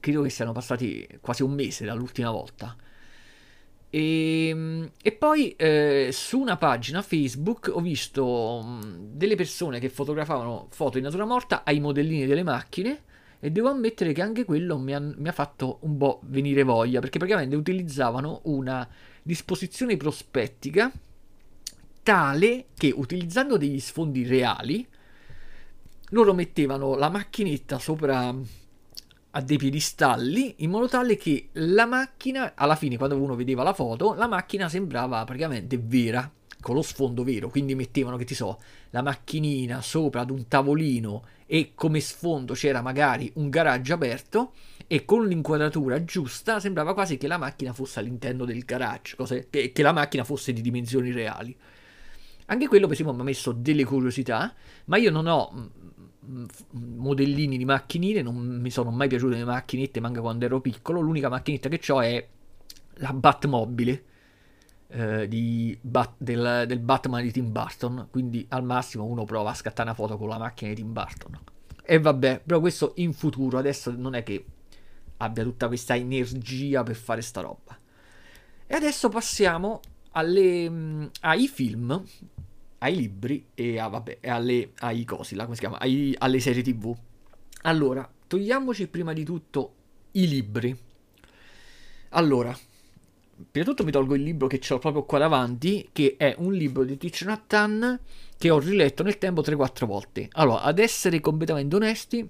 credo 0.00 0.22
che 0.22 0.30
siano 0.30 0.50
passati 0.50 1.06
quasi 1.20 1.44
un 1.44 1.52
mese 1.52 1.84
dall'ultima 1.84 2.32
volta. 2.32 2.74
E, 3.88 4.48
ehm, 4.48 4.90
e 5.00 5.12
poi 5.12 5.52
eh, 5.52 6.08
su 6.10 6.40
una 6.40 6.56
pagina 6.56 7.02
Facebook 7.02 7.70
ho 7.72 7.80
visto 7.80 8.60
mh, 8.60 8.84
mm, 8.84 8.94
delle 9.12 9.36
persone 9.36 9.78
che 9.78 9.88
fotografavano 9.88 10.66
foto 10.70 10.98
in 10.98 11.04
natura 11.04 11.24
morta 11.24 11.62
ai 11.62 11.78
modellini 11.78 12.26
delle 12.26 12.42
macchine 12.42 13.04
e 13.38 13.52
devo 13.52 13.68
ammettere 13.68 14.12
che 14.12 14.22
anche 14.22 14.44
quello 14.44 14.76
mi 14.76 14.92
ha, 14.92 14.98
mi 14.98 15.28
ha 15.28 15.32
fatto 15.32 15.78
un 15.82 15.96
po' 15.98 16.18
venire 16.24 16.64
voglia 16.64 16.98
perché 16.98 17.18
praticamente 17.18 17.54
utilizzavano 17.54 18.40
una 18.46 18.88
disposizione 19.26 19.96
prospettica 19.96 20.90
tale 22.04 22.66
che 22.76 22.92
utilizzando 22.94 23.56
degli 23.56 23.80
sfondi 23.80 24.24
reali 24.24 24.86
loro 26.10 26.32
mettevano 26.32 26.94
la 26.94 27.08
macchinetta 27.08 27.80
sopra 27.80 28.32
a 29.30 29.40
dei 29.40 29.56
piedistalli 29.58 30.54
in 30.58 30.70
modo 30.70 30.86
tale 30.86 31.16
che 31.16 31.48
la 31.54 31.86
macchina, 31.86 32.52
alla 32.54 32.76
fine 32.76 32.96
quando 32.96 33.20
uno 33.20 33.34
vedeva 33.34 33.64
la 33.64 33.74
foto, 33.74 34.14
la 34.14 34.28
macchina 34.28 34.68
sembrava 34.68 35.24
praticamente 35.24 35.76
vera, 35.76 36.30
con 36.60 36.76
lo 36.76 36.82
sfondo 36.82 37.24
vero, 37.24 37.50
quindi 37.50 37.74
mettevano 37.74 38.16
che 38.16 38.24
ti 38.24 38.34
so, 38.36 38.60
la 38.90 39.02
macchinina 39.02 39.82
sopra 39.82 40.20
ad 40.20 40.30
un 40.30 40.46
tavolino 40.46 41.24
e 41.46 41.72
come 41.74 41.98
sfondo 41.98 42.54
c'era 42.54 42.80
magari 42.80 43.30
un 43.34 43.50
garage 43.50 43.92
aperto 43.92 44.52
e 44.86 45.04
con 45.04 45.26
l'inquadratura 45.26 46.04
giusta 46.04 46.60
sembrava 46.60 46.94
quasi 46.94 47.16
che 47.16 47.26
la 47.26 47.38
macchina 47.38 47.72
fosse 47.72 47.98
all'interno 47.98 48.44
del 48.44 48.64
garage, 48.64 49.16
cose, 49.16 49.48
che, 49.50 49.72
che 49.72 49.82
la 49.82 49.92
macchina 49.92 50.24
fosse 50.24 50.52
di 50.52 50.60
dimensioni 50.60 51.10
reali. 51.10 51.56
Anche 52.46 52.68
quello 52.68 52.86
per 52.86 52.94
esempio 52.94 53.14
mi 53.14 53.20
ha 53.22 53.24
messo 53.24 53.52
delle 53.52 53.84
curiosità, 53.84 54.54
ma 54.84 54.96
io 54.96 55.10
non 55.10 55.26
ho 55.26 55.70
modellini 56.70 57.56
di 57.56 57.64
macchinine, 57.64 58.22
non 58.22 58.36
mi 58.36 58.70
sono 58.70 58.90
mai 58.90 59.08
piaciute 59.08 59.36
le 59.36 59.44
macchinette, 59.44 60.00
manca 60.00 60.20
quando 60.20 60.44
ero 60.44 60.60
piccolo. 60.60 61.00
L'unica 61.00 61.28
macchinetta 61.28 61.68
che 61.68 61.92
ho 61.92 62.00
è 62.00 62.28
la 62.98 63.12
Batmobile 63.12 64.04
eh, 64.88 65.78
Bat- 65.80 66.14
del, 66.18 66.64
del, 66.66 66.78
Batman 66.80 67.22
di 67.22 67.32
Tim 67.32 67.50
Burton. 67.50 68.08
Quindi 68.10 68.46
al 68.50 68.64
massimo 68.64 69.04
uno 69.04 69.24
prova 69.24 69.50
a 69.50 69.54
scattare 69.54 69.88
una 69.88 69.96
foto 69.96 70.16
con 70.16 70.28
la 70.28 70.38
macchina 70.38 70.70
di 70.70 70.76
Tim 70.76 70.92
Burton. 70.92 71.38
E 71.82 72.00
vabbè, 72.00 72.42
però 72.44 72.60
questo 72.60 72.92
in 72.96 73.12
futuro, 73.12 73.58
adesso 73.58 73.92
non 73.96 74.14
è 74.14 74.22
che 74.22 74.44
abbia 75.18 75.42
tutta 75.42 75.66
questa 75.66 75.96
energia 75.96 76.82
per 76.82 76.96
fare 76.96 77.22
sta 77.22 77.40
roba. 77.40 77.78
E 78.66 78.74
adesso 78.74 79.08
passiamo 79.08 79.80
alle, 80.12 81.10
ai 81.20 81.48
film 81.48 82.04
ai 82.78 82.96
libri 82.96 83.46
e, 83.54 83.78
a, 83.78 83.88
vabbè, 83.88 84.18
alle, 84.22 84.72
ai 84.78 85.04
cosi, 85.04 85.34
là, 85.34 85.44
come 85.44 85.54
si 85.54 85.60
chiama? 85.60 85.78
Ai, 85.78 86.14
alle 86.18 86.40
serie 86.40 86.62
tv. 86.62 86.94
Allora, 87.62 88.08
togliamoci 88.26 88.86
prima 88.88 89.12
di 89.12 89.24
tutto 89.24 89.74
i 90.12 90.28
libri. 90.28 90.76
Allora, 92.10 92.52
prima 92.52 93.64
di 93.64 93.64
tutto 93.64 93.84
mi 93.84 93.90
tolgo 93.90 94.14
il 94.14 94.22
libro 94.22 94.46
che 94.46 94.60
ho 94.68 94.78
proprio 94.78 95.04
qua 95.04 95.18
davanti, 95.18 95.88
che 95.92 96.16
è 96.16 96.34
un 96.38 96.52
libro 96.52 96.84
di 96.84 96.96
Thich 96.96 97.22
Nhat 97.22 98.00
che 98.38 98.50
ho 98.50 98.58
riletto 98.58 99.02
nel 99.02 99.18
tempo 99.18 99.40
3-4 99.40 99.86
volte. 99.86 100.28
Allora, 100.32 100.62
ad 100.62 100.78
essere 100.78 101.20
completamente 101.20 101.76
onesti, 101.76 102.28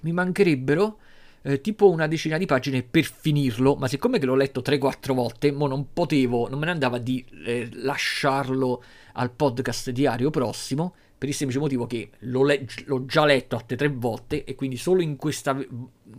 mi 0.00 0.12
mancherebbero 0.12 0.98
eh, 1.46 1.60
tipo 1.60 1.90
una 1.90 2.06
decina 2.06 2.38
di 2.38 2.46
pagine 2.46 2.82
per 2.82 3.04
finirlo, 3.04 3.74
ma 3.74 3.86
siccome 3.86 4.18
che 4.18 4.24
l'ho 4.24 4.34
letto 4.34 4.62
3-4 4.62 5.12
volte, 5.12 5.52
mo 5.52 5.66
non 5.66 5.92
potevo, 5.92 6.48
non 6.48 6.58
me 6.58 6.64
ne 6.64 6.70
andava 6.70 6.96
di 6.96 7.22
eh, 7.44 7.68
lasciarlo 7.72 8.82
al 9.12 9.30
podcast 9.30 9.90
diario 9.90 10.30
prossimo, 10.30 10.94
per 11.18 11.28
il 11.28 11.34
semplice 11.34 11.60
motivo 11.60 11.86
che 11.86 12.10
l'ho, 12.20 12.44
le- 12.44 12.66
l'ho 12.86 13.04
già 13.04 13.26
letto 13.26 13.56
altre 13.56 13.76
tre 13.76 13.88
volte 13.88 14.44
e 14.44 14.54
quindi 14.54 14.76
solo 14.76 15.02
in 15.02 15.16
questa, 15.16 15.56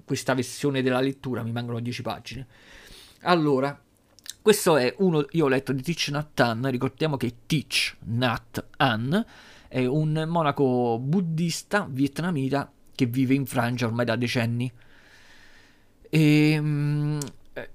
questa 0.03 0.35
versione 0.35 0.83
della 0.83 1.01
lettura 1.01 1.41
mi 1.41 1.51
mancano 1.51 1.79
10 1.79 2.01
pagine. 2.03 2.47
Allora, 3.21 3.79
questo 4.41 4.77
è 4.77 4.93
uno, 4.99 5.25
io 5.31 5.45
ho 5.45 5.47
letto 5.47 5.73
di 5.73 5.81
Thich 5.81 6.09
Nhat 6.09 6.39
Hanh, 6.39 6.69
ricordiamo 6.69 7.17
che 7.17 7.33
Thich 7.47 7.97
Nhat 8.05 8.63
Hanh 8.77 9.25
è 9.67 9.85
un 9.85 10.23
monaco 10.27 10.99
buddista 10.99 11.87
vietnamita 11.89 12.71
che 12.93 13.07
vive 13.07 13.33
in 13.33 13.47
Francia 13.47 13.87
ormai 13.87 14.05
da 14.05 14.15
decenni. 14.15 14.71
E, 16.15 16.57
um, 16.57 17.19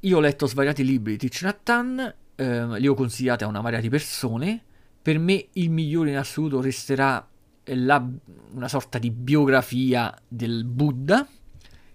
io 0.01 0.17
ho 0.17 0.21
letto 0.21 0.47
svariati 0.47 0.83
libri 0.83 1.19
di 1.19 1.31
Hanh, 1.65 2.15
eh, 2.37 2.79
li 2.81 2.89
ho 2.89 2.95
consigliati 2.95 3.45
a 3.45 3.47
una 3.47 3.61
marea 3.61 3.81
di 3.81 3.91
persone. 3.91 4.63
Per 5.03 5.19
me 5.19 5.49
il 5.53 5.69
migliore 5.69 6.09
in 6.09 6.17
assoluto 6.17 6.63
resterà 6.63 7.29
la, 7.65 8.11
una 8.53 8.69
sorta 8.69 8.99
di 8.99 9.11
biografia 9.11 10.19
del 10.27 10.65
Buddha, 10.65 11.29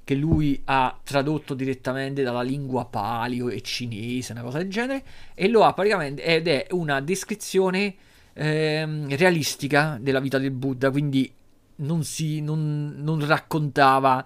che 0.03 0.13
lui 0.13 0.61
ha 0.65 0.99
tradotto 1.03 1.55
direttamente 1.55 2.21
dalla 2.21 2.43
lingua 2.43 2.85
palio 2.85 3.49
e 3.49 3.61
cinese, 3.61 4.33
una 4.33 4.43
cosa 4.43 4.59
del 4.59 4.69
genere, 4.69 5.03
e 5.33 5.47
lo 5.47 5.63
ha 5.63 5.73
praticamente, 5.73 6.23
ed 6.23 6.47
è 6.47 6.67
una 6.71 7.01
descrizione 7.01 7.95
eh, 8.33 8.85
realistica 9.15 9.97
della 9.99 10.19
vita 10.19 10.37
del 10.37 10.51
Buddha, 10.51 10.91
quindi 10.91 11.33
non, 11.77 12.03
si, 12.03 12.39
non, 12.39 12.93
non 12.97 13.25
raccontava 13.25 14.23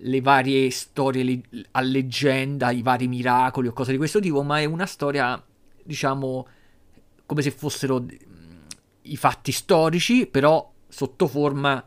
le 0.00 0.20
varie 0.20 0.70
storie 0.70 1.42
a 1.72 1.80
leggenda, 1.80 2.70
i 2.70 2.82
vari 2.82 3.08
miracoli 3.08 3.68
o 3.68 3.72
cose 3.72 3.92
di 3.92 3.96
questo 3.96 4.20
tipo, 4.20 4.42
ma 4.42 4.60
è 4.60 4.64
una 4.64 4.86
storia, 4.86 5.42
diciamo, 5.82 6.46
come 7.26 7.42
se 7.42 7.50
fossero 7.50 8.06
i 9.02 9.16
fatti 9.16 9.52
storici, 9.52 10.26
però 10.26 10.72
sotto 10.88 11.26
forma 11.26 11.82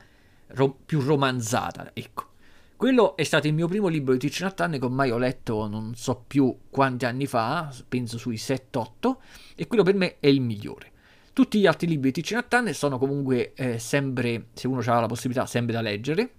ro- 0.48 0.78
più 0.86 1.00
romanzata, 1.00 1.92
ecco. 1.94 2.30
Quello 2.76 3.16
è 3.16 3.24
stato 3.24 3.46
il 3.46 3.54
mio 3.54 3.68
primo 3.68 3.88
libro 3.88 4.14
di 4.14 4.20
Thich 4.20 4.42
Nhat 4.42 4.60
Hanh 4.60 4.80
che 4.80 4.86
ormai 4.86 5.12
ho 5.12 5.20
letto 5.20 5.68
non 5.68 5.94
so 5.94 6.24
più 6.26 6.58
quanti 6.72 7.06
anni 7.06 7.28
fa, 7.28 7.72
penso 7.88 8.18
sui 8.18 8.38
7-8, 8.38 9.18
e 9.56 9.68
quello 9.68 9.84
per 9.84 9.94
me 9.94 10.18
è 10.20 10.26
il 10.28 10.42
migliore. 10.42 10.90
Tutti 11.32 11.60
gli 11.60 11.68
altri 11.68 11.88
libri 11.88 12.12
di 12.12 12.22
Thich 12.22 12.34
Nhat 12.34 12.52
Hanh 12.52 12.72
sono 12.72 12.98
comunque 12.98 13.54
eh, 13.54 13.78
sempre, 13.78 14.48
se 14.54 14.66
uno 14.68 14.82
ha 14.84 15.00
la 15.00 15.06
possibilità, 15.06 15.46
sempre 15.46 15.74
da 15.74 15.82
leggere, 15.82 16.32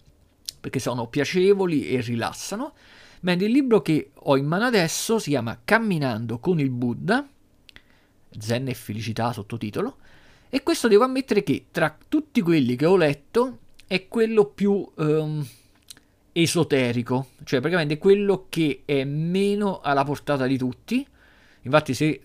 perché 0.63 0.79
sono 0.79 1.09
piacevoli 1.09 1.89
e 1.89 2.01
rilassano, 2.01 2.75
mentre 3.23 3.47
il 3.47 3.53
libro 3.53 3.83
che 3.83 4.13
ho 4.15 4.37
in 4.37 4.47
mano 4.47 4.65
adesso 4.65 5.19
si 5.19 5.31
chiama 5.31 5.61
Camminando 5.65 6.39
con 6.39 6.61
il 6.61 6.71
Buddha, 6.71 7.29
Zen 8.39 8.69
e 8.69 8.75
felicità 8.75 9.33
sottotitolo, 9.33 9.97
e 10.49 10.63
questo 10.63 10.87
devo 10.87 11.03
ammettere 11.03 11.43
che 11.43 11.67
tra 11.73 11.99
tutti 12.09 12.41
quelli 12.43 12.77
che 12.77 12.87
ho 12.87 12.97
letto 12.97 13.59
è 13.89 14.07
quello 14.07 14.45
più 14.45 14.89
um, 14.95 15.45
esoterico, 16.31 17.31
cioè 17.43 17.59
praticamente 17.59 17.99
quello 17.99 18.47
che 18.49 18.83
è 18.85 19.03
meno 19.03 19.81
alla 19.81 20.05
portata 20.05 20.47
di 20.47 20.57
tutti. 20.57 21.05
Infatti 21.63 21.93
se 21.93 22.21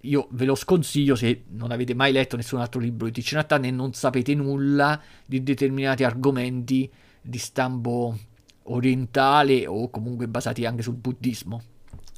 io 0.00 0.26
ve 0.30 0.44
lo 0.46 0.54
sconsiglio 0.54 1.16
se 1.16 1.42
non 1.48 1.70
avete 1.70 1.94
mai 1.94 2.12
letto 2.12 2.36
nessun 2.36 2.60
altro 2.60 2.80
libro 2.80 3.06
di 3.06 3.12
Thich 3.12 3.34
e 3.34 3.70
non 3.70 3.92
sapete 3.92 4.34
nulla 4.34 4.98
di 5.26 5.42
determinati 5.42 6.02
argomenti 6.02 6.90
di 7.24 7.38
stampo 7.38 8.16
orientale 8.64 9.66
o 9.66 9.88
comunque 9.88 10.28
basati 10.28 10.66
anche 10.66 10.82
sul 10.82 10.94
buddismo, 10.94 11.62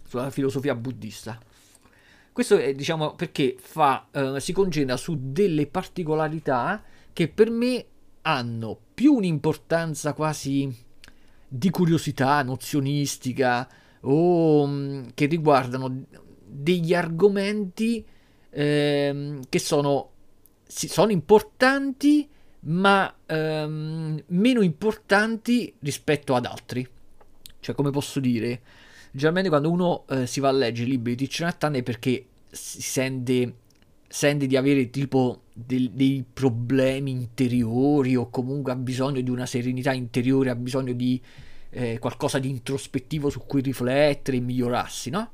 sulla 0.06 0.30
filosofia 0.30 0.74
buddista. 0.74 1.38
Questo 2.32 2.58
è 2.58 2.74
diciamo 2.74 3.14
perché 3.14 3.56
fa, 3.58 4.08
eh, 4.10 4.40
si 4.40 4.52
concentra 4.52 4.96
su 4.96 5.16
delle 5.18 5.66
particolarità 5.66 6.82
che 7.12 7.28
per 7.28 7.50
me 7.50 7.84
hanno 8.22 8.78
più 8.92 9.14
un'importanza 9.14 10.12
quasi 10.12 10.84
di 11.48 11.70
curiosità 11.70 12.42
nozionistica 12.42 13.68
o 14.00 14.66
mm, 14.66 15.04
che 15.14 15.26
riguardano 15.26 16.04
degli 16.44 16.92
argomenti 16.92 18.04
eh, 18.50 19.38
che 19.48 19.58
sono, 19.58 20.10
sono 20.66 21.12
importanti 21.12 22.28
ma 22.66 23.14
ehm, 23.26 24.22
meno 24.28 24.60
importanti 24.60 25.72
rispetto 25.80 26.34
ad 26.34 26.46
altri. 26.46 26.86
Cioè, 27.60 27.74
come 27.74 27.90
posso 27.90 28.20
dire, 28.20 28.60
generalmente 29.10 29.48
quando 29.48 29.70
uno 29.70 30.04
eh, 30.08 30.26
si 30.26 30.40
va 30.40 30.48
a 30.48 30.52
leggere 30.52 30.88
libri 30.88 31.14
di 31.14 31.30
Hanh 31.38 31.76
è 31.76 31.82
perché 31.82 32.26
si 32.50 32.82
sente, 32.82 33.54
sente 34.06 34.46
di 34.46 34.56
avere 34.56 34.90
tipo 34.90 35.42
del, 35.52 35.90
dei 35.90 36.24
problemi 36.30 37.10
interiori 37.10 38.16
o 38.16 38.30
comunque 38.30 38.72
ha 38.72 38.76
bisogno 38.76 39.20
di 39.20 39.30
una 39.30 39.46
serenità 39.46 39.92
interiore, 39.92 40.50
ha 40.50 40.56
bisogno 40.56 40.92
di 40.92 41.20
eh, 41.70 41.98
qualcosa 41.98 42.38
di 42.38 42.48
introspettivo 42.48 43.30
su 43.30 43.42
cui 43.46 43.60
riflettere 43.62 44.36
e 44.36 44.40
migliorarsi, 44.40 45.10
no? 45.10 45.30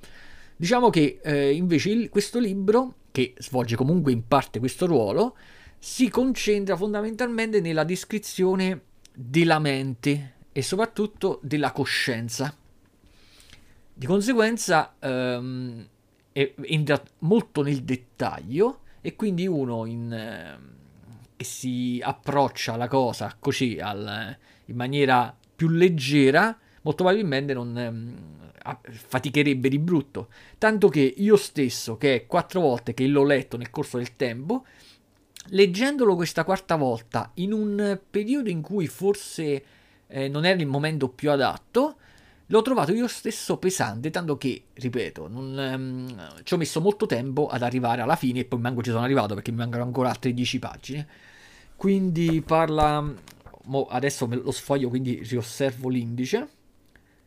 Diciamo 0.57 0.91
che 0.91 1.19
eh, 1.23 1.53
invece 1.53 1.91
il, 1.91 2.09
questo 2.09 2.39
libro, 2.39 2.95
che 3.11 3.35
svolge 3.39 3.75
comunque 3.75 4.13
in 4.13 4.27
parte 4.27 4.59
questo 4.59 4.87
ruolo, 4.87 5.37
si 5.85 6.09
concentra 6.09 6.77
fondamentalmente 6.77 7.61
nella 7.61 7.83
descrizione 7.83 8.83
della 9.13 9.59
mente 9.59 10.35
e 10.53 10.63
soprattutto 10.63 11.41
della 11.43 11.73
coscienza. 11.73 12.57
Di 13.93 14.07
conseguenza 14.07 14.95
ehm, 15.01 15.89
entra 16.33 17.03
molto 17.19 17.63
nel 17.63 17.83
dettaglio 17.83 18.83
e 19.01 19.17
quindi 19.17 19.49
uno 19.49 19.85
in, 19.85 20.13
eh, 20.13 20.59
che 21.35 21.45
si 21.45 22.01
approccia 22.01 22.75
alla 22.75 22.87
cosa 22.87 23.35
così 23.37 23.79
al, 23.81 24.39
in 24.67 24.77
maniera 24.77 25.37
più 25.57 25.69
leggera, 25.69 26.57
molto 26.83 27.03
probabilmente 27.03 27.55
non 27.55 27.77
ehm, 27.77 28.17
faticherebbe 28.87 29.69
di 29.69 29.81
brutto. 29.81 30.29
Tanto 30.59 30.89
che 30.89 31.01
io 31.17 31.37
stesso, 31.37 31.97
che 31.97 32.15
è 32.15 32.27
quattro 32.29 32.61
volte 32.61 32.95
che 32.95 33.05
l'ho 33.09 33.25
letto 33.25 33.57
nel 33.57 33.71
corso 33.71 33.97
del 33.97 34.15
tempo, 34.15 34.65
leggendolo 35.47 36.15
questa 36.15 36.45
quarta 36.45 36.77
volta 36.77 37.31
in 37.35 37.53
un 37.53 37.99
periodo 38.09 38.49
in 38.49 38.63
cui 38.63 38.87
forse 38.87 39.65
eh, 40.07 40.29
non 40.29 40.45
era 40.45 40.61
il 40.61 40.67
momento 40.67 41.09
più 41.09 41.31
adatto, 41.31 41.97
l'ho 42.47 42.63
trovato 42.63 42.93
io 42.93 43.09
stesso 43.09 43.57
pesante, 43.57 44.11
tanto 44.11 44.37
che, 44.37 44.65
ripeto, 44.75 45.27
non, 45.27 45.57
um, 45.57 46.43
ci 46.43 46.55
ho 46.55 46.57
messo 46.59 46.81
molto 46.81 47.07
tempo 47.07 47.49
ad 47.49 47.63
arrivare 47.63 48.03
alla 48.03 48.17
fine 48.17 48.41
e 48.41 48.45
poi 48.45 48.61
manco 48.61 48.83
ci 48.83 48.91
sono 48.91 49.03
arrivato 49.03 49.35
perché 49.35 49.51
mi 49.51 49.59
mancano 49.59 49.85
ancora 49.85 50.11
altre 50.11 50.35
10 50.35 50.59
pagine. 50.59 51.09
Quindi 51.77 52.43
parla... 52.43 53.31
Mo 53.65 53.87
adesso 53.87 54.27
lo 54.29 54.51
sfoglio, 54.51 54.89
quindi 54.89 55.23
riosservo 55.23 55.89
l'indice. 55.89 56.49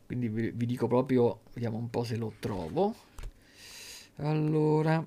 Quindi 0.06 0.28
vi, 0.28 0.52
vi 0.52 0.66
dico 0.66 0.86
proprio, 0.86 1.40
vediamo 1.54 1.78
un 1.78 1.90
po' 1.90 2.04
se 2.04 2.18
lo 2.18 2.34
trovo. 2.40 2.94
Allora, 4.18 5.06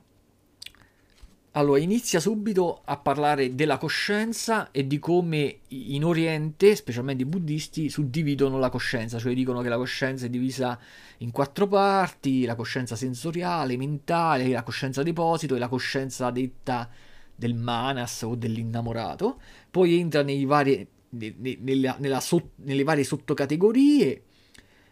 allora, 1.58 1.80
inizia 1.80 2.20
subito 2.20 2.82
a 2.84 2.96
parlare 2.98 3.56
della 3.56 3.78
coscienza 3.78 4.70
e 4.70 4.86
di 4.86 5.00
come 5.00 5.58
in 5.68 6.04
Oriente, 6.04 6.76
specialmente 6.76 7.24
i 7.24 7.26
buddisti, 7.26 7.88
suddividono 7.88 8.58
la 8.58 8.70
coscienza, 8.70 9.18
cioè 9.18 9.34
dicono 9.34 9.60
che 9.60 9.68
la 9.68 9.76
coscienza 9.76 10.26
è 10.26 10.28
divisa 10.28 10.78
in 11.18 11.32
quattro 11.32 11.66
parti, 11.66 12.44
la 12.44 12.54
coscienza 12.54 12.94
sensoriale, 12.94 13.76
mentale, 13.76 14.46
la 14.46 14.62
coscienza 14.62 15.02
deposito 15.02 15.56
e 15.56 15.58
la 15.58 15.66
coscienza 15.66 16.30
detta 16.30 16.88
del 17.34 17.54
manas 17.56 18.22
o 18.22 18.36
dell'innamorato. 18.36 19.40
Poi 19.68 19.98
entra 19.98 20.22
nei 20.22 20.44
vari, 20.44 20.86
ne, 21.08 21.34
ne, 21.36 21.58
nella, 21.60 21.96
nella 21.98 22.22
nelle 22.56 22.84
varie 22.84 23.02
sottocategorie, 23.02 24.22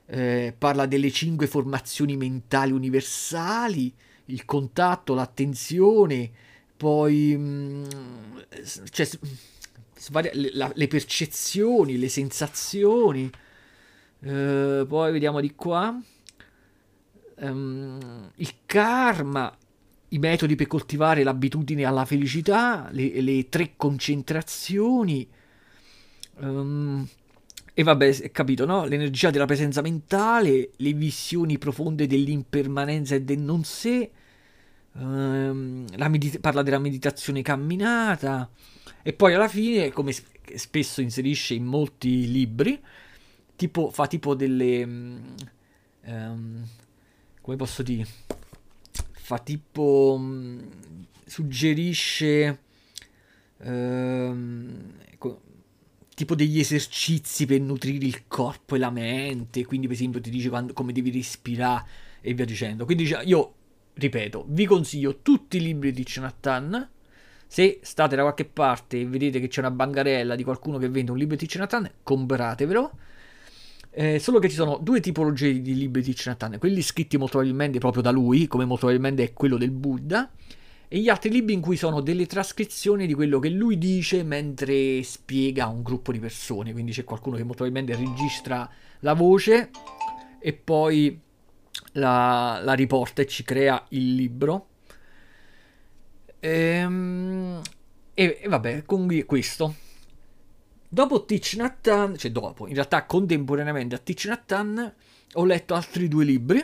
eh, 0.06 0.54
parla 0.58 0.86
delle 0.86 1.12
cinque 1.12 1.46
formazioni 1.46 2.16
mentali 2.16 2.72
universali, 2.72 3.94
il 4.24 4.44
contatto, 4.44 5.14
l'attenzione, 5.14 6.30
poi 6.76 7.34
mm, 7.36 7.84
cioè, 8.90 9.08
svaria, 9.96 10.30
le, 10.34 10.50
la, 10.52 10.70
le, 10.74 10.88
percezioni, 10.88 11.98
le 11.98 12.08
sensazioni. 12.08 13.30
Uh, 14.18 14.86
poi 14.86 15.12
vediamo 15.12 15.40
di 15.40 15.54
qua. 15.54 15.98
Um, 17.38 18.30
il 18.36 18.54
karma, 18.64 19.54
i 20.08 20.18
metodi 20.18 20.54
per 20.54 20.66
coltivare 20.66 21.22
l'abitudine 21.22 21.84
alla 21.84 22.04
felicità, 22.04 22.88
le, 22.92 23.20
le 23.20 23.48
tre 23.48 23.72
concentrazioni. 23.76 25.28
Um, 26.38 27.06
e 27.78 27.82
vabbè, 27.82 28.30
capito, 28.30 28.64
no? 28.64 28.86
L'energia 28.86 29.30
della 29.30 29.44
presenza 29.44 29.82
mentale, 29.82 30.70
le 30.76 30.92
visioni 30.92 31.58
profonde 31.58 32.06
dell'impermanenza 32.06 33.14
e 33.14 33.22
del 33.22 33.38
non 33.38 33.64
sé 33.64 34.10
medita- 34.98 36.38
parla 36.40 36.62
della 36.62 36.78
meditazione 36.78 37.42
camminata 37.42 38.50
e 39.02 39.12
poi 39.12 39.34
alla 39.34 39.48
fine, 39.48 39.90
come 39.90 40.14
spesso 40.54 41.00
inserisce 41.00 41.54
in 41.54 41.64
molti 41.64 42.30
libri, 42.30 42.80
tipo, 43.54 43.90
fa 43.90 44.06
tipo 44.06 44.34
delle... 44.34 44.82
Um, 46.04 46.68
come 47.40 47.56
posso 47.56 47.82
dire? 47.82 48.06
Fa 49.12 49.38
tipo... 49.38 50.14
Um, 50.18 50.68
suggerisce... 51.24 52.60
tipo 56.14 56.34
degli 56.34 56.58
esercizi 56.58 57.44
per 57.44 57.60
nutrire 57.60 58.06
il 58.06 58.26
corpo 58.26 58.74
e 58.74 58.78
la 58.78 58.90
mente, 58.90 59.64
quindi 59.66 59.86
per 59.86 59.96
esempio 59.96 60.20
ti 60.20 60.30
dice 60.30 60.48
quando, 60.48 60.72
come 60.72 60.92
devi 60.92 61.10
respirare 61.10 61.86
e 62.22 62.34
via 62.34 62.44
dicendo. 62.46 62.84
Quindi 62.86 63.04
io 63.24 63.54
ripeto, 63.98 64.44
vi 64.48 64.66
consiglio 64.66 65.20
tutti 65.22 65.56
i 65.56 65.60
libri 65.60 65.92
di 65.92 66.04
Cenattan. 66.04 66.90
Se 67.48 67.78
state 67.82 68.16
da 68.16 68.22
qualche 68.22 68.44
parte 68.44 69.00
e 69.00 69.06
vedete 69.06 69.40
che 69.40 69.48
c'è 69.48 69.60
una 69.60 69.70
bancarella 69.70 70.34
di 70.34 70.44
qualcuno 70.44 70.78
che 70.78 70.88
vende 70.88 71.12
un 71.12 71.16
libro 71.16 71.36
di 71.36 71.48
Cenattan, 71.48 71.90
compratevelo. 72.02 72.92
Eh, 73.90 74.18
solo 74.18 74.38
che 74.38 74.50
ci 74.50 74.56
sono 74.56 74.78
due 74.82 75.00
tipologie 75.00 75.62
di 75.62 75.74
libri 75.74 76.02
di 76.02 76.14
Cenattan, 76.14 76.58
quelli 76.58 76.82
scritti 76.82 77.16
molto 77.16 77.38
probabilmente 77.38 77.78
proprio 77.78 78.02
da 78.02 78.10
lui, 78.10 78.46
come 78.46 78.66
molto 78.66 78.86
probabilmente 78.86 79.22
è 79.22 79.32
quello 79.32 79.56
del 79.56 79.70
Buddha, 79.70 80.30
e 80.88 80.98
gli 80.98 81.08
altri 81.08 81.30
libri 81.30 81.54
in 81.54 81.62
cui 81.62 81.76
sono 81.76 82.02
delle 82.02 82.26
trascrizioni 82.26 83.06
di 83.06 83.14
quello 83.14 83.38
che 83.38 83.48
lui 83.48 83.78
dice 83.78 84.22
mentre 84.22 85.02
spiega 85.02 85.64
a 85.64 85.68
un 85.68 85.82
gruppo 85.82 86.12
di 86.12 86.18
persone. 86.18 86.72
Quindi 86.72 86.92
c'è 86.92 87.04
qualcuno 87.04 87.36
che 87.36 87.42
molto 87.42 87.64
probabilmente 87.64 87.96
registra 87.98 88.68
la 89.00 89.14
voce 89.14 89.70
e 90.38 90.52
poi 90.52 91.18
la, 91.92 92.60
la 92.62 92.72
riporta 92.74 93.22
e 93.22 93.26
ci 93.26 93.42
crea 93.42 93.84
il 93.90 94.14
libro. 94.14 94.68
Ehm, 96.40 97.60
e, 98.14 98.38
e 98.42 98.48
vabbè, 98.48 98.84
con 98.84 99.24
questo. 99.26 99.74
Dopo 100.88 101.24
Teach 101.24 101.54
Nathan, 101.56 102.16
cioè 102.16 102.30
dopo, 102.30 102.66
in 102.66 102.74
realtà 102.74 103.04
contemporaneamente 103.04 103.94
a 103.94 103.98
Teach 103.98 104.26
Nathan, 104.26 104.94
ho 105.34 105.44
letto 105.44 105.74
altri 105.74 106.08
due 106.08 106.24
libri. 106.24 106.58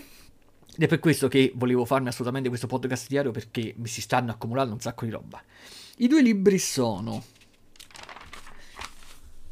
Ed 0.75 0.83
è 0.83 0.87
per 0.87 1.01
questo 1.01 1.29
che 1.29 1.53
volevo 1.55 1.85
farmi 1.85 2.09
assolutamente 2.09 2.49
questo 2.49 2.67
podcast 2.67 3.09
diario 3.09 3.31
perché 3.31 3.75
mi 3.77 3.89
si 3.89 4.01
stanno 4.01 4.31
accumulando 4.31 4.73
un 4.73 4.81
sacco 4.81 5.05
di 5.05 5.11
roba. 5.11 5.43
I 5.99 6.09
due 6.09 6.23
libri 6.23 6.59
sono 6.59 7.23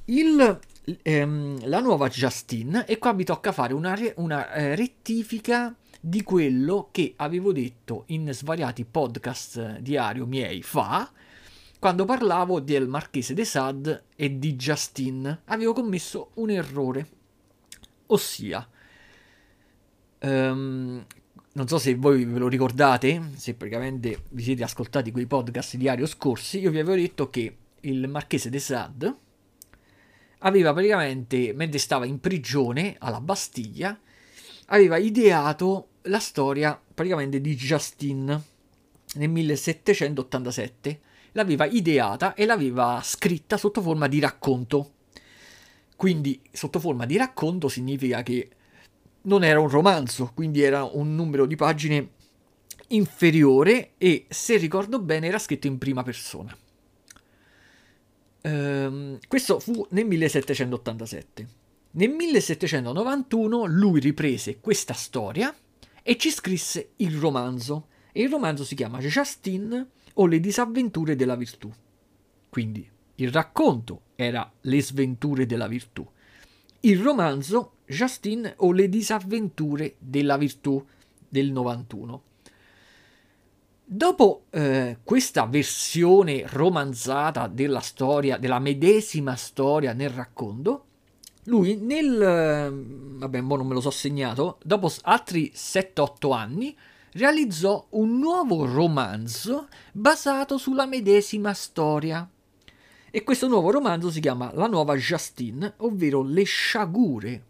il 0.06 0.58
ehm, 1.02 1.66
la 1.68 1.80
nuova 1.80 2.08
Justine 2.08 2.86
e 2.86 2.98
qua 2.98 3.12
mi 3.12 3.24
tocca 3.24 3.52
fare 3.52 3.74
una, 3.74 3.98
una 4.16 4.52
eh, 4.52 4.74
rettifica 4.74 5.74
di 6.00 6.22
quello 6.22 6.88
che 6.90 7.14
avevo 7.16 7.52
detto 7.52 8.04
in 8.06 8.32
svariati 8.32 8.84
podcast 8.84 9.78
diario 9.78 10.26
miei 10.26 10.62
fa 10.62 11.10
quando 11.78 12.04
parlavo 12.04 12.60
del 12.60 12.88
Marchese 12.88 13.32
de 13.32 13.44
Sade 13.44 14.04
e 14.14 14.38
di 14.38 14.54
Justine. 14.54 15.40
Avevo 15.46 15.72
commesso 15.72 16.30
un 16.34 16.50
errore, 16.50 17.08
ossia, 18.06 18.68
um, 20.20 21.04
non 21.52 21.68
so 21.68 21.78
se 21.78 21.94
voi 21.94 22.26
ve 22.26 22.38
lo 22.38 22.48
ricordate, 22.48 23.30
se 23.34 23.54
praticamente 23.54 24.24
vi 24.30 24.42
siete 24.42 24.62
ascoltati 24.62 25.10
quei 25.10 25.26
podcast 25.26 25.76
diario 25.76 26.06
scorsi, 26.06 26.60
io 26.60 26.70
vi 26.70 26.78
avevo 26.78 26.96
detto 26.96 27.30
che 27.30 27.56
il 27.80 28.08
Marchese 28.08 28.50
de 28.50 28.58
Sade 28.58 29.16
aveva 30.40 30.72
praticamente, 30.72 31.52
mentre 31.54 31.78
stava 31.78 32.06
in 32.06 32.20
prigione 32.20 32.96
alla 32.98 33.20
Bastiglia, 33.20 33.98
aveva 34.66 34.96
ideato 34.96 35.88
la 36.02 36.20
storia 36.20 36.80
praticamente 36.94 37.40
di 37.40 37.54
Justine 37.54 38.42
nel 39.14 39.28
1787. 39.28 41.00
L'aveva 41.32 41.66
ideata 41.66 42.34
e 42.34 42.44
l'aveva 42.44 43.00
scritta 43.04 43.56
sotto 43.56 43.80
forma 43.80 44.08
di 44.08 44.18
racconto. 44.18 44.92
Quindi 45.94 46.40
sotto 46.50 46.80
forma 46.80 47.06
di 47.06 47.16
racconto 47.16 47.68
significa 47.68 48.22
che 48.22 48.48
non 49.22 49.44
era 49.44 49.60
un 49.60 49.68
romanzo, 49.68 50.30
quindi 50.34 50.62
era 50.62 50.82
un 50.84 51.14
numero 51.14 51.46
di 51.46 51.56
pagine 51.56 52.10
inferiore 52.88 53.92
e 53.98 54.26
se 54.28 54.56
ricordo 54.56 54.98
bene 54.98 55.28
era 55.28 55.38
scritto 55.38 55.66
in 55.66 55.78
prima 55.78 56.02
persona. 56.02 56.56
Ehm, 58.42 59.18
questo 59.28 59.58
fu 59.60 59.86
nel 59.90 60.06
1787. 60.06 61.48
Nel 61.92 62.10
1791 62.10 63.64
lui 63.66 64.00
riprese 64.00 64.60
questa 64.60 64.94
storia 64.94 65.54
e 66.02 66.16
ci 66.16 66.30
scrisse 66.30 66.90
il 66.96 67.16
romanzo. 67.16 67.88
E 68.12 68.22
il 68.22 68.30
romanzo 68.30 68.64
si 68.64 68.74
chiama 68.74 68.98
Justine 68.98 69.88
o 70.14 70.26
le 70.26 70.40
disavventure 70.40 71.16
della 71.16 71.36
virtù. 71.36 71.70
Quindi 72.48 72.88
il 73.16 73.30
racconto 73.30 74.02
era 74.16 74.50
Le 74.62 74.82
sventure 74.82 75.46
della 75.46 75.68
virtù. 75.68 76.06
Il 76.80 77.00
romanzo 77.00 77.74
Justine 77.86 78.54
o 78.58 78.72
le 78.72 78.88
disavventure 78.88 79.96
della 79.98 80.36
virtù 80.36 80.84
del 81.28 81.52
91. 81.52 82.22
Dopo 83.92 84.44
eh, 84.50 84.98
questa 85.02 85.46
versione 85.46 86.44
romanzata 86.46 87.48
della 87.48 87.80
storia, 87.80 88.38
della 88.38 88.60
medesima 88.60 89.34
storia 89.34 89.92
nel 89.94 90.10
racconto, 90.10 90.84
lui 91.46 91.74
nel... 91.74 93.16
Vabbè, 93.18 93.40
mo 93.40 93.56
non 93.56 93.66
me 93.66 93.74
lo 93.74 93.80
so 93.80 93.90
segnato, 93.90 94.58
dopo 94.62 94.92
altri 95.02 95.50
7-8 95.52 96.32
anni 96.32 96.78
realizzò 97.14 97.84
un 97.90 98.20
nuovo 98.20 98.64
romanzo 98.64 99.66
basato 99.90 100.56
sulla 100.56 100.86
medesima 100.86 101.52
storia. 101.52 102.30
E 103.10 103.24
questo 103.24 103.48
nuovo 103.48 103.72
romanzo 103.72 104.08
si 104.12 104.20
chiama 104.20 104.52
La 104.54 104.68
nuova 104.68 104.94
Justine, 104.94 105.74
ovvero 105.78 106.22
Le 106.22 106.44
sciagure 106.44 107.44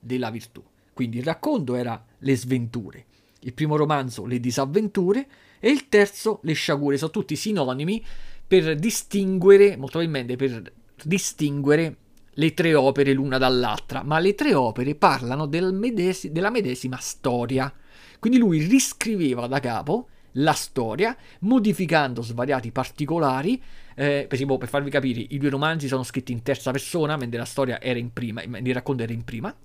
della 0.00 0.30
virtù. 0.30 0.60
Quindi 0.92 1.18
il 1.18 1.24
racconto 1.24 1.76
era 1.76 2.04
Le 2.18 2.36
sventure, 2.36 3.06
il 3.42 3.54
primo 3.54 3.76
romanzo 3.76 4.26
Le 4.26 4.40
disavventure 4.40 5.28
e 5.64 5.70
il 5.70 5.88
terzo 5.88 6.40
le 6.42 6.52
sciagure, 6.52 6.98
sono 6.98 7.10
tutti 7.10 7.36
sinonimi 7.36 8.04
per 8.46 8.74
distinguere, 8.74 9.78
molto 9.78 9.98
probabilmente 9.98 10.36
per 10.36 10.70
distinguere 11.02 11.96
le 12.34 12.52
tre 12.52 12.74
opere 12.74 13.14
l'una 13.14 13.38
dall'altra, 13.38 14.02
ma 14.02 14.18
le 14.18 14.34
tre 14.34 14.52
opere 14.52 14.94
parlano 14.94 15.46
del 15.46 15.72
medesi- 15.72 16.30
della 16.32 16.50
medesima 16.50 16.98
storia. 16.98 17.72
Quindi 18.18 18.38
lui 18.38 18.58
riscriveva 18.58 19.46
da 19.46 19.58
capo 19.58 20.08
la 20.32 20.52
storia, 20.52 21.16
modificando 21.40 22.20
svariati 22.20 22.70
particolari. 22.70 23.54
Eh, 23.94 24.26
per 24.28 24.34
esempio, 24.34 24.58
per 24.58 24.68
farvi 24.68 24.90
capire, 24.90 25.24
i 25.26 25.38
due 25.38 25.48
romanzi 25.48 25.88
sono 25.88 26.02
scritti 26.02 26.32
in 26.32 26.42
terza 26.42 26.72
persona, 26.72 27.16
mentre 27.16 27.38
la 27.38 27.46
storia 27.46 27.80
era 27.80 27.98
in 27.98 28.12
prima, 28.12 28.42
il 28.42 28.74
racconto 28.74 29.02
era 29.02 29.14
in 29.14 29.24
prima. 29.24 29.56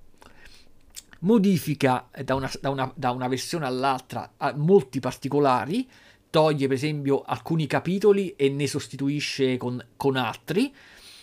Modifica 1.19 2.09
da 2.23 2.35
una, 2.35 2.49
da 2.61 2.69
una, 2.69 2.91
da 2.95 3.11
una 3.11 3.27
versione 3.27 3.65
all'altra 3.65 4.31
molti 4.55 4.99
particolari, 4.99 5.87
toglie 6.29 6.67
per 6.67 6.75
esempio 6.77 7.21
alcuni 7.21 7.67
capitoli 7.67 8.35
e 8.35 8.49
ne 8.49 8.67
sostituisce 8.67 9.57
con, 9.57 9.83
con 9.97 10.15
altri. 10.15 10.73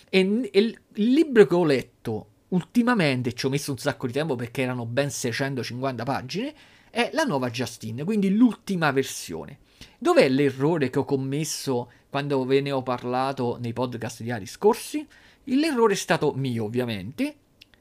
E, 0.09 0.49
e 0.51 0.59
il 0.59 0.79
libro 0.93 1.45
che 1.45 1.55
ho 1.55 1.65
letto 1.65 2.27
ultimamente, 2.49 3.33
ci 3.33 3.45
ho 3.45 3.49
messo 3.49 3.71
un 3.71 3.77
sacco 3.77 4.07
di 4.07 4.13
tempo 4.13 4.35
perché 4.35 4.61
erano 4.61 4.85
ben 4.85 5.09
650 5.09 6.03
pagine, 6.03 6.53
è 6.89 7.09
la 7.13 7.23
nuova 7.23 7.49
Justin, 7.49 8.03
quindi 8.05 8.29
l'ultima 8.33 8.91
versione. 8.91 9.59
Dov'è 9.97 10.29
l'errore 10.29 10.89
che 10.89 10.99
ho 10.99 11.05
commesso 11.05 11.91
quando 12.09 12.45
ve 12.45 12.61
ne 12.61 12.71
ho 12.71 12.83
parlato 12.83 13.57
nei 13.59 13.73
podcast 13.73 14.21
di 14.21 14.31
anni 14.31 14.45
scorsi? 14.45 15.05
L'errore 15.45 15.93
è 15.93 15.97
stato 15.97 16.33
mio, 16.33 16.65
ovviamente, 16.65 17.35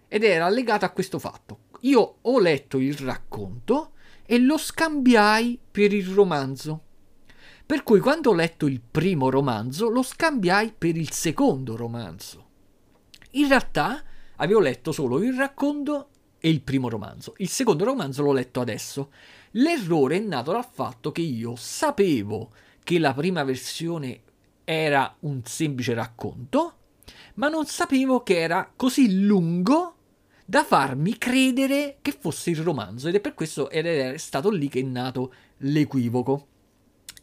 ed 0.08 0.24
era 0.24 0.48
legato 0.48 0.84
a 0.84 0.90
questo 0.90 1.18
fatto. 1.18 1.58
Io 1.86 2.16
ho 2.20 2.40
letto 2.40 2.78
il 2.78 2.94
racconto 2.96 3.92
e 4.24 4.38
lo 4.38 4.58
scambiai 4.58 5.56
per 5.70 5.92
il 5.92 6.06
romanzo. 6.08 6.82
Per 7.64 7.84
cui 7.84 8.00
quando 8.00 8.30
ho 8.30 8.34
letto 8.34 8.66
il 8.66 8.80
primo 8.80 9.30
romanzo 9.30 9.88
lo 9.88 10.02
scambiai 10.02 10.74
per 10.76 10.96
il 10.96 11.12
secondo 11.12 11.76
romanzo. 11.76 12.44
In 13.32 13.46
realtà 13.46 14.02
avevo 14.36 14.58
letto 14.58 14.90
solo 14.90 15.22
il 15.22 15.34
racconto 15.34 16.08
e 16.40 16.50
il 16.50 16.60
primo 16.60 16.88
romanzo. 16.88 17.34
Il 17.36 17.48
secondo 17.48 17.84
romanzo 17.84 18.22
l'ho 18.22 18.32
letto 18.32 18.60
adesso. 18.60 19.12
L'errore 19.52 20.16
è 20.16 20.20
nato 20.20 20.50
dal 20.50 20.66
fatto 20.68 21.12
che 21.12 21.22
io 21.22 21.54
sapevo 21.54 22.50
che 22.82 22.98
la 22.98 23.14
prima 23.14 23.44
versione 23.44 24.22
era 24.64 25.14
un 25.20 25.42
semplice 25.44 25.94
racconto, 25.94 26.78
ma 27.34 27.48
non 27.48 27.64
sapevo 27.66 28.24
che 28.24 28.40
era 28.40 28.72
così 28.74 29.24
lungo 29.24 29.95
da 30.48 30.62
farmi 30.62 31.18
credere 31.18 31.98
che 32.00 32.12
fosse 32.12 32.50
il 32.50 32.58
romanzo 32.58 33.08
ed 33.08 33.16
è 33.16 33.20
per 33.20 33.34
questo 33.34 33.68
ed 33.68 33.84
è 33.84 34.16
stato 34.16 34.48
lì 34.48 34.68
che 34.68 34.78
è 34.78 34.84
nato 34.84 35.32
l'equivoco. 35.58 36.46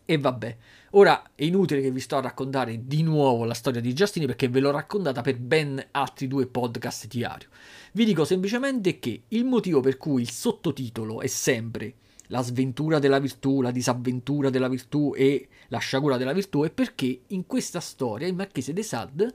E 0.04 0.18
vabbè, 0.18 0.58
ora 0.92 1.32
è 1.34 1.46
inutile 1.46 1.82
che 1.82 1.90
vi 1.90 2.02
sto 2.02 2.18
a 2.18 2.22
raccontare 2.22 2.86
di 2.86 3.02
nuovo 3.02 3.46
la 3.46 3.54
storia 3.54 3.80
di 3.80 3.94
Giustini 3.94 4.26
perché 4.26 4.50
ve 4.50 4.60
l'ho 4.60 4.72
raccontata 4.72 5.22
per 5.22 5.38
ben 5.38 5.82
altri 5.92 6.28
due 6.28 6.48
podcast 6.48 7.08
diario. 7.08 7.48
Vi 7.94 8.04
dico 8.04 8.26
semplicemente 8.26 9.00
che 9.00 9.24
il 9.30 9.46
motivo 9.46 9.80
per 9.80 9.96
cui 9.96 10.22
il 10.22 10.30
sottotitolo 10.30 11.22
è 11.22 11.28
sempre 11.28 11.94
la 12.28 12.42
sventura 12.42 13.00
della 13.00 13.20
virtù, 13.20 13.62
la 13.62 13.72
disavventura 13.72 14.50
della 14.50 14.68
virtù 14.68 15.14
e 15.16 15.48
la 15.70 15.78
sciagura 15.78 16.18
della 16.18 16.34
virtù 16.34 16.64
è 16.64 16.72
perché 16.72 17.22
in 17.28 17.46
questa 17.46 17.80
storia 17.80 18.28
il 18.28 18.36
marchese 18.36 18.74
de 18.74 18.84
Sade 18.84 19.34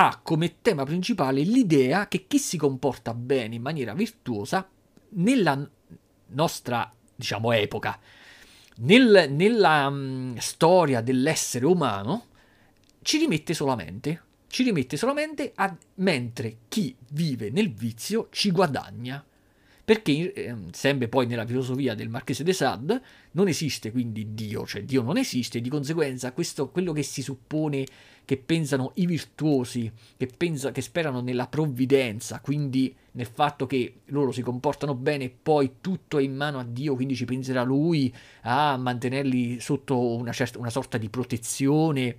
ha 0.00 0.20
come 0.22 0.60
tema 0.62 0.84
principale 0.84 1.42
l'idea 1.42 2.06
che 2.06 2.26
chi 2.28 2.38
si 2.38 2.56
comporta 2.56 3.14
bene 3.14 3.56
in 3.56 3.62
maniera 3.62 3.94
virtuosa 3.94 4.68
nella 5.10 5.68
nostra, 6.28 6.92
diciamo, 7.16 7.50
epoca, 7.50 7.98
nel, 8.76 9.26
nella 9.28 9.88
um, 9.88 10.36
storia 10.36 11.00
dell'essere 11.00 11.66
umano 11.66 12.26
ci 13.02 13.18
rimette 13.18 13.54
solamente, 13.54 14.22
ci 14.46 14.62
rimette 14.62 14.96
solamente 14.96 15.50
a, 15.56 15.76
mentre 15.94 16.58
chi 16.68 16.94
vive 17.10 17.50
nel 17.50 17.72
vizio 17.72 18.28
ci 18.30 18.52
guadagna. 18.52 19.24
Perché, 19.88 20.34
eh, 20.34 20.54
sempre 20.72 21.08
poi 21.08 21.26
nella 21.26 21.46
filosofia 21.46 21.94
del 21.94 22.10
Marchese 22.10 22.44
de 22.44 22.52
Sade, 22.52 23.00
non 23.30 23.48
esiste 23.48 23.90
quindi 23.90 24.34
Dio, 24.34 24.66
cioè 24.66 24.82
Dio 24.82 25.00
non 25.00 25.16
esiste, 25.16 25.62
di 25.62 25.70
conseguenza 25.70 26.32
questo, 26.32 26.68
quello 26.68 26.92
che 26.92 27.02
si 27.02 27.22
suppone 27.22 27.86
che 28.26 28.36
pensano 28.36 28.90
i 28.96 29.06
virtuosi, 29.06 29.90
che, 30.18 30.26
pensa, 30.26 30.72
che 30.72 30.82
sperano 30.82 31.22
nella 31.22 31.46
provvidenza, 31.46 32.40
quindi 32.40 32.94
nel 33.12 33.30
fatto 33.32 33.66
che 33.66 34.00
loro 34.08 34.30
si 34.30 34.42
comportano 34.42 34.94
bene 34.94 35.24
e 35.24 35.30
poi 35.30 35.76
tutto 35.80 36.18
è 36.18 36.22
in 36.22 36.36
mano 36.36 36.58
a 36.58 36.64
Dio, 36.64 36.94
quindi 36.94 37.16
ci 37.16 37.24
penserà 37.24 37.62
Lui 37.62 38.14
a 38.42 38.76
mantenerli 38.76 39.58
sotto 39.58 40.16
una, 40.16 40.32
certa, 40.32 40.58
una 40.58 40.68
sorta 40.68 40.98
di 40.98 41.08
protezione 41.08 42.16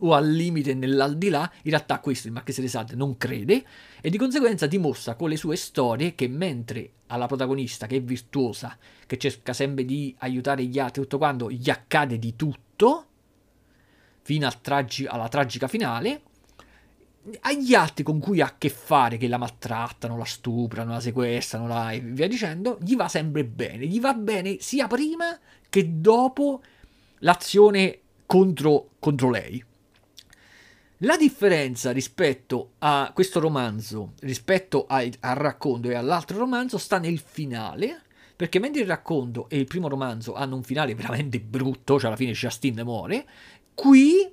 o 0.00 0.14
al 0.14 0.30
limite 0.30 0.74
nell'aldilà, 0.74 1.50
in 1.62 1.70
realtà 1.70 1.98
questo 2.00 2.26
il 2.26 2.32
Marchese 2.32 2.60
de 2.60 2.68
Sade 2.68 2.94
non 2.94 3.16
crede 3.16 3.64
e 4.00 4.10
di 4.10 4.18
conseguenza 4.18 4.66
dimostra 4.66 5.14
con 5.14 5.28
le 5.28 5.36
sue 5.36 5.56
storie 5.56 6.14
che 6.14 6.28
mentre 6.28 6.90
alla 7.06 7.26
protagonista 7.26 7.86
che 7.86 7.96
è 7.96 8.02
virtuosa, 8.02 8.76
che 9.06 9.18
cerca 9.18 9.52
sempre 9.52 9.84
di 9.84 10.14
aiutare 10.18 10.64
gli 10.64 10.78
altri, 10.78 11.02
tutto 11.02 11.18
quando 11.18 11.50
gli 11.50 11.68
accade 11.68 12.18
di 12.18 12.36
tutto, 12.36 13.06
fino 14.22 14.46
al 14.46 14.60
tragi- 14.60 15.06
alla 15.06 15.28
tragica 15.28 15.66
finale, 15.66 16.22
agli 17.40 17.74
altri 17.74 18.02
con 18.02 18.18
cui 18.18 18.40
ha 18.40 18.46
a 18.46 18.54
che 18.56 18.70
fare, 18.70 19.16
che 19.16 19.28
la 19.28 19.36
maltrattano, 19.36 20.16
la 20.16 20.24
stuprano, 20.24 20.92
la 20.92 21.00
sequestrano, 21.00 21.66
la... 21.66 21.90
e 21.92 22.00
via 22.00 22.28
dicendo, 22.28 22.78
gli 22.80 22.96
va 22.96 23.08
sempre 23.08 23.44
bene. 23.44 23.86
Gli 23.86 24.00
va 24.00 24.14
bene 24.14 24.56
sia 24.60 24.86
prima 24.86 25.38
che 25.68 26.00
dopo 26.00 26.62
l'azione 27.18 28.00
contro, 28.26 28.90
contro 28.98 29.30
lei. 29.30 29.62
La 31.04 31.16
differenza 31.16 31.92
rispetto 31.92 32.72
a 32.78 33.10
questo 33.14 33.40
romanzo, 33.40 34.12
rispetto 34.20 34.84
al, 34.86 35.10
al 35.20 35.36
racconto 35.36 35.88
e 35.88 35.94
all'altro 35.94 36.36
romanzo, 36.36 36.76
sta 36.76 36.98
nel 36.98 37.18
finale, 37.18 38.02
perché 38.36 38.58
mentre 38.58 38.82
il 38.82 38.86
racconto 38.86 39.48
e 39.48 39.58
il 39.58 39.64
primo 39.64 39.88
romanzo 39.88 40.34
hanno 40.34 40.56
un 40.56 40.62
finale 40.62 40.94
veramente 40.94 41.40
brutto, 41.40 41.98
cioè 41.98 42.08
alla 42.08 42.16
fine 42.16 42.32
Justin 42.32 42.82
muore, 42.84 43.26
Qui 43.80 44.30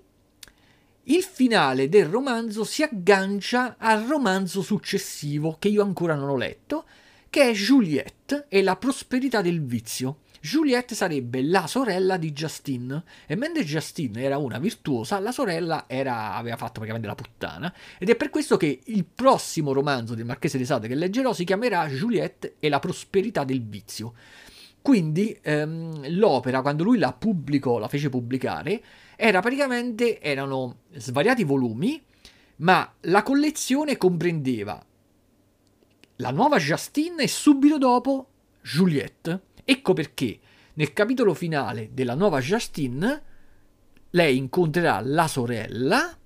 il 1.04 1.24
finale 1.24 1.88
del 1.88 2.08
romanzo 2.08 2.66
si 2.66 2.84
aggancia 2.84 3.78
al 3.80 4.04
romanzo 4.04 4.62
successivo 4.62 5.56
che 5.58 5.70
io 5.70 5.82
ancora 5.82 6.16
non 6.16 6.28
ho 6.28 6.36
letto, 6.36 6.84
che 7.30 7.50
è 7.50 7.54
Juliette 7.54 8.48
e 8.50 8.62
la 8.62 8.76
prosperità 8.76 9.42
del 9.42 9.64
vizio. 9.64 10.18
Juliette 10.42 10.96
sarebbe 10.96 11.44
la 11.44 11.68
sorella 11.68 12.18
di 12.18 12.32
Justine 12.32 13.04
e 13.26 13.36
mentre 13.36 13.64
Justine 13.64 14.22
era 14.22 14.38
una 14.38 14.60
virtuosa, 14.60 15.20
la 15.20 15.32
sorella 15.32 15.86
era, 15.88 16.34
aveva 16.34 16.58
fatto 16.58 16.74
praticamente 16.74 17.08
la 17.08 17.16
puttana 17.16 17.74
ed 17.98 18.10
è 18.10 18.16
per 18.16 18.30
questo 18.30 18.58
che 18.58 18.82
il 18.86 19.06
prossimo 19.06 19.74
romanzo 19.74 20.16
del 20.16 20.26
Marchese 20.26 20.58
de 20.58 20.66
Sade 20.66 20.88
che 20.88 20.96
leggerò 20.96 21.34
si 21.34 21.44
chiamerà 21.44 21.88
Juliette 21.88 22.56
e 22.60 22.70
la 22.70 22.80
prosperità 22.80 23.44
del 23.44 23.64
vizio. 23.64 24.14
Quindi 24.82 25.38
ehm, 25.42 26.16
l'opera, 26.16 26.62
quando 26.62 26.84
lui 26.84 26.98
la 26.98 27.12
pubblicò, 27.12 27.78
la 27.78 27.90
fece 27.90 28.10
pubblicare, 28.10 28.82
era 29.18 29.42
praticamente, 29.42 30.22
erano 30.22 30.84
svariati 30.94 31.44
volumi, 31.44 32.02
ma 32.58 32.90
la 33.02 33.22
collezione 33.22 33.98
comprendeva 33.98 34.82
la 36.18 36.32
nuova 36.32 36.58
Justine 36.58 37.24
e 37.24 37.28
subito 37.28 37.78
dopo 37.78 38.28
Juliette. 38.62 39.42
Ecco 39.70 39.92
perché 39.92 40.40
nel 40.76 40.94
capitolo 40.94 41.34
finale 41.34 41.90
della 41.92 42.16
nuova 42.16 42.40
Justine 42.40 43.22
lei 44.12 44.38
incontrerà 44.38 45.02
la 45.04 45.28
sorella 45.28 46.18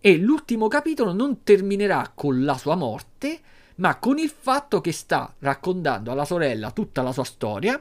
e 0.00 0.16
l'ultimo 0.16 0.66
capitolo 0.66 1.12
non 1.12 1.44
terminerà 1.44 2.10
con 2.12 2.42
la 2.42 2.58
sua 2.58 2.74
morte, 2.74 3.38
ma 3.76 4.00
con 4.00 4.18
il 4.18 4.28
fatto 4.28 4.80
che 4.80 4.90
sta 4.90 5.32
raccontando 5.38 6.10
alla 6.10 6.24
sorella 6.24 6.72
tutta 6.72 7.02
la 7.02 7.12
sua 7.12 7.22
storia 7.22 7.80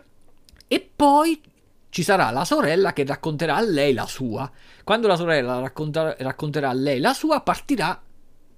e 0.67 0.89
poi 0.95 1.41
ci 1.89 2.03
sarà 2.03 2.29
la 2.29 2.45
sorella 2.45 2.93
che 2.93 3.03
racconterà 3.03 3.55
a 3.55 3.61
lei 3.61 3.93
la 3.93 4.05
sua. 4.05 4.51
Quando 4.83 5.07
la 5.07 5.15
sorella 5.15 5.59
racconta- 5.59 6.15
racconterà 6.19 6.69
a 6.69 6.73
lei 6.73 6.99
la 6.99 7.15
sua, 7.15 7.41
partirà 7.41 7.99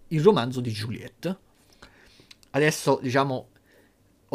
il 0.09 0.21
romanzo 0.21 0.59
di 0.59 0.71
Juliette. 0.71 1.37
Adesso, 2.49 2.99
diciamo, 3.01 3.51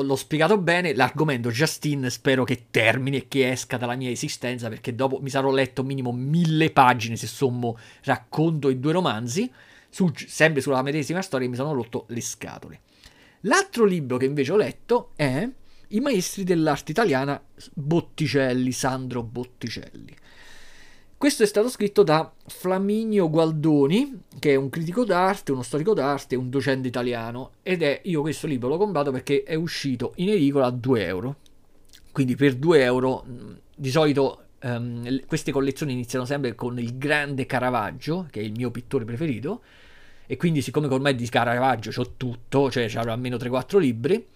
l'ho 0.03 0.17
spiegato 0.17 0.59
bene, 0.59 0.95
l'argomento 0.95 1.51
Justine 1.51 2.11
spero 2.11 2.45
che 2.45 2.67
termini 2.71 3.19
e 3.19 3.29
che 3.29 3.51
esca 3.51 3.77
dalla 3.77 3.97
mia 3.97 4.11
esistenza 4.11 4.69
perché 4.69 4.95
dopo 4.95 5.21
mi 5.21 5.31
sarò 5.31 5.51
letto 5.51 5.83
minimo 5.83 6.13
mille 6.13 6.71
pagine 6.71 7.17
se 7.17 7.27
sommo 7.27 7.79
racconto 8.05 8.69
i 8.69 8.79
due 8.79 8.93
romanzi, 8.93 9.51
su, 9.89 10.11
sempre 10.15 10.61
sulla 10.61 10.83
medesima 10.83 11.23
storia 11.23 11.49
mi 11.49 11.57
sono 11.57 11.73
rotto 11.73 12.07
le 12.09 12.21
scatole. 12.21 12.81
L'altro 13.45 13.85
libro 13.85 14.17
che 14.17 14.27
invece 14.27 14.53
ho 14.53 14.57
letto 14.57 15.13
è 15.17 15.49
i 15.89 16.01
maestri 16.01 16.45
dell'arte 16.45 16.93
italiana 16.93 17.43
Botticelli, 17.75 18.71
Sandro 18.71 19.23
Botticelli. 19.23 20.15
Questo 21.21 21.43
è 21.43 21.47
stato 21.47 21.69
scritto 21.69 22.03
da 22.03 22.33
Flaminio 22.47 23.29
Gualdoni, 23.29 24.23
che 24.39 24.53
è 24.53 24.55
un 24.55 24.71
critico 24.71 25.05
d'arte, 25.05 25.53
uno 25.53 25.61
storico 25.61 25.93
d'arte, 25.93 26.35
un 26.35 26.49
docente 26.49 26.89
italiano, 26.89 27.51
ed 27.63 27.83
è, 27.83 28.01
io 28.05 28.23
questo 28.23 28.47
libro 28.47 28.71
l'ho 28.71 28.79
comprato 28.79 29.11
perché 29.11 29.43
è 29.43 29.55
uscito 29.55 30.15
in 30.17 30.31
edicola 30.31 30.65
a 30.65 30.71
2 30.71 31.05
euro. 31.05 31.37
Quindi 32.11 32.37
per 32.37 32.55
2 32.55 32.83
euro, 32.83 33.27
di 33.77 33.91
solito 33.91 34.45
um, 34.63 35.21
queste 35.27 35.53
collezioni 35.53 35.93
iniziano 35.93 36.25
sempre 36.25 36.55
con 36.55 36.79
il 36.79 36.97
grande 36.97 37.45
Caravaggio, 37.45 38.27
che 38.31 38.41
è 38.41 38.43
il 38.43 38.53
mio 38.53 38.71
pittore 38.71 39.05
preferito, 39.05 39.61
e 40.27 40.39
quindi 40.39 40.63
siccome 40.63 40.87
ormai 40.87 41.15
di 41.15 41.29
Caravaggio 41.29 42.01
ho 42.01 42.15
tutto, 42.17 42.71
cioè 42.71 42.89
c'avrò 42.89 43.13
almeno 43.13 43.37
3-4 43.37 43.79
libri, 43.79 44.27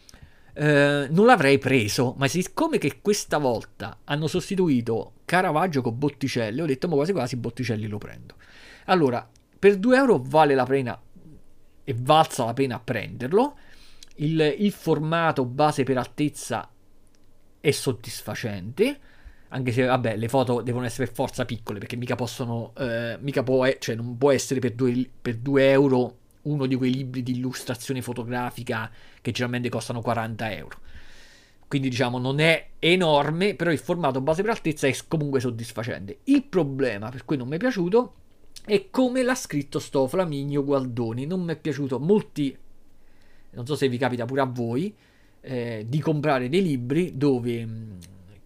eh, 0.54 1.08
non 1.10 1.26
l'avrei 1.26 1.58
preso, 1.58 2.14
ma 2.16 2.28
siccome 2.28 2.78
che 2.78 3.00
questa 3.00 3.38
volta 3.38 3.98
hanno 4.04 4.26
sostituito 4.26 5.14
Caravaggio 5.24 5.82
con 5.82 5.98
Botticelli, 5.98 6.60
ho 6.60 6.66
detto 6.66 6.88
ma 6.88 6.94
quasi 6.94 7.12
quasi 7.12 7.36
Botticelli 7.36 7.86
lo 7.86 7.98
prendo. 7.98 8.36
Allora, 8.86 9.28
per 9.58 9.76
2 9.78 9.96
euro 9.96 10.22
vale 10.24 10.54
la 10.54 10.64
pena 10.64 11.00
e 11.82 11.94
valsa 11.98 12.44
la 12.44 12.54
pena 12.54 12.78
prenderlo. 12.78 13.56
Il, 14.16 14.54
il 14.58 14.70
formato 14.70 15.44
base 15.44 15.82
per 15.82 15.98
altezza 15.98 16.70
è 17.60 17.70
soddisfacente 17.70 19.00
anche 19.48 19.72
se 19.72 19.84
vabbè 19.84 20.16
le 20.16 20.28
foto 20.28 20.60
devono 20.62 20.84
essere 20.84 21.06
per 21.06 21.14
forza 21.14 21.44
piccole 21.44 21.78
perché 21.78 21.96
mica 21.96 22.16
possono 22.16 22.72
eh, 22.76 23.16
mica 23.20 23.42
può 23.42 23.66
cioè 23.78 23.94
non 23.94 24.18
può 24.18 24.32
essere 24.32 24.60
per 24.60 24.72
2 24.74 25.70
euro 25.70 26.18
uno 26.44 26.66
di 26.66 26.74
quei 26.74 26.92
libri 26.92 27.22
di 27.22 27.32
illustrazione 27.32 28.02
fotografica 28.02 28.90
che 29.20 29.30
generalmente 29.30 29.68
costano 29.68 30.00
40 30.00 30.52
euro. 30.54 30.78
Quindi 31.66 31.88
diciamo 31.88 32.18
non 32.18 32.40
è 32.40 32.68
enorme, 32.78 33.54
però 33.54 33.70
il 33.70 33.78
formato 33.78 34.20
base 34.20 34.42
per 34.42 34.50
altezza 34.52 34.86
è 34.86 34.96
comunque 35.08 35.40
soddisfacente. 35.40 36.18
Il 36.24 36.44
problema 36.44 37.10
per 37.10 37.24
cui 37.24 37.36
non 37.36 37.48
mi 37.48 37.56
è 37.56 37.58
piaciuto 37.58 38.14
è 38.64 38.88
come 38.90 39.22
l'ha 39.22 39.34
scritto 39.34 39.78
sto 39.78 40.06
Flaminio 40.06 40.64
Gualdoni. 40.64 41.26
Non 41.26 41.42
mi 41.42 41.52
è 41.52 41.56
piaciuto 41.56 41.98
molti, 41.98 42.56
non 43.50 43.66
so 43.66 43.74
se 43.74 43.88
vi 43.88 43.98
capita 43.98 44.24
pure 44.24 44.40
a 44.40 44.44
voi, 44.44 44.94
eh, 45.40 45.84
di 45.88 46.00
comprare 46.00 46.48
dei 46.48 46.62
libri 46.62 47.16
dove 47.16 47.64
mh, 47.64 47.70
mm, 47.70 47.98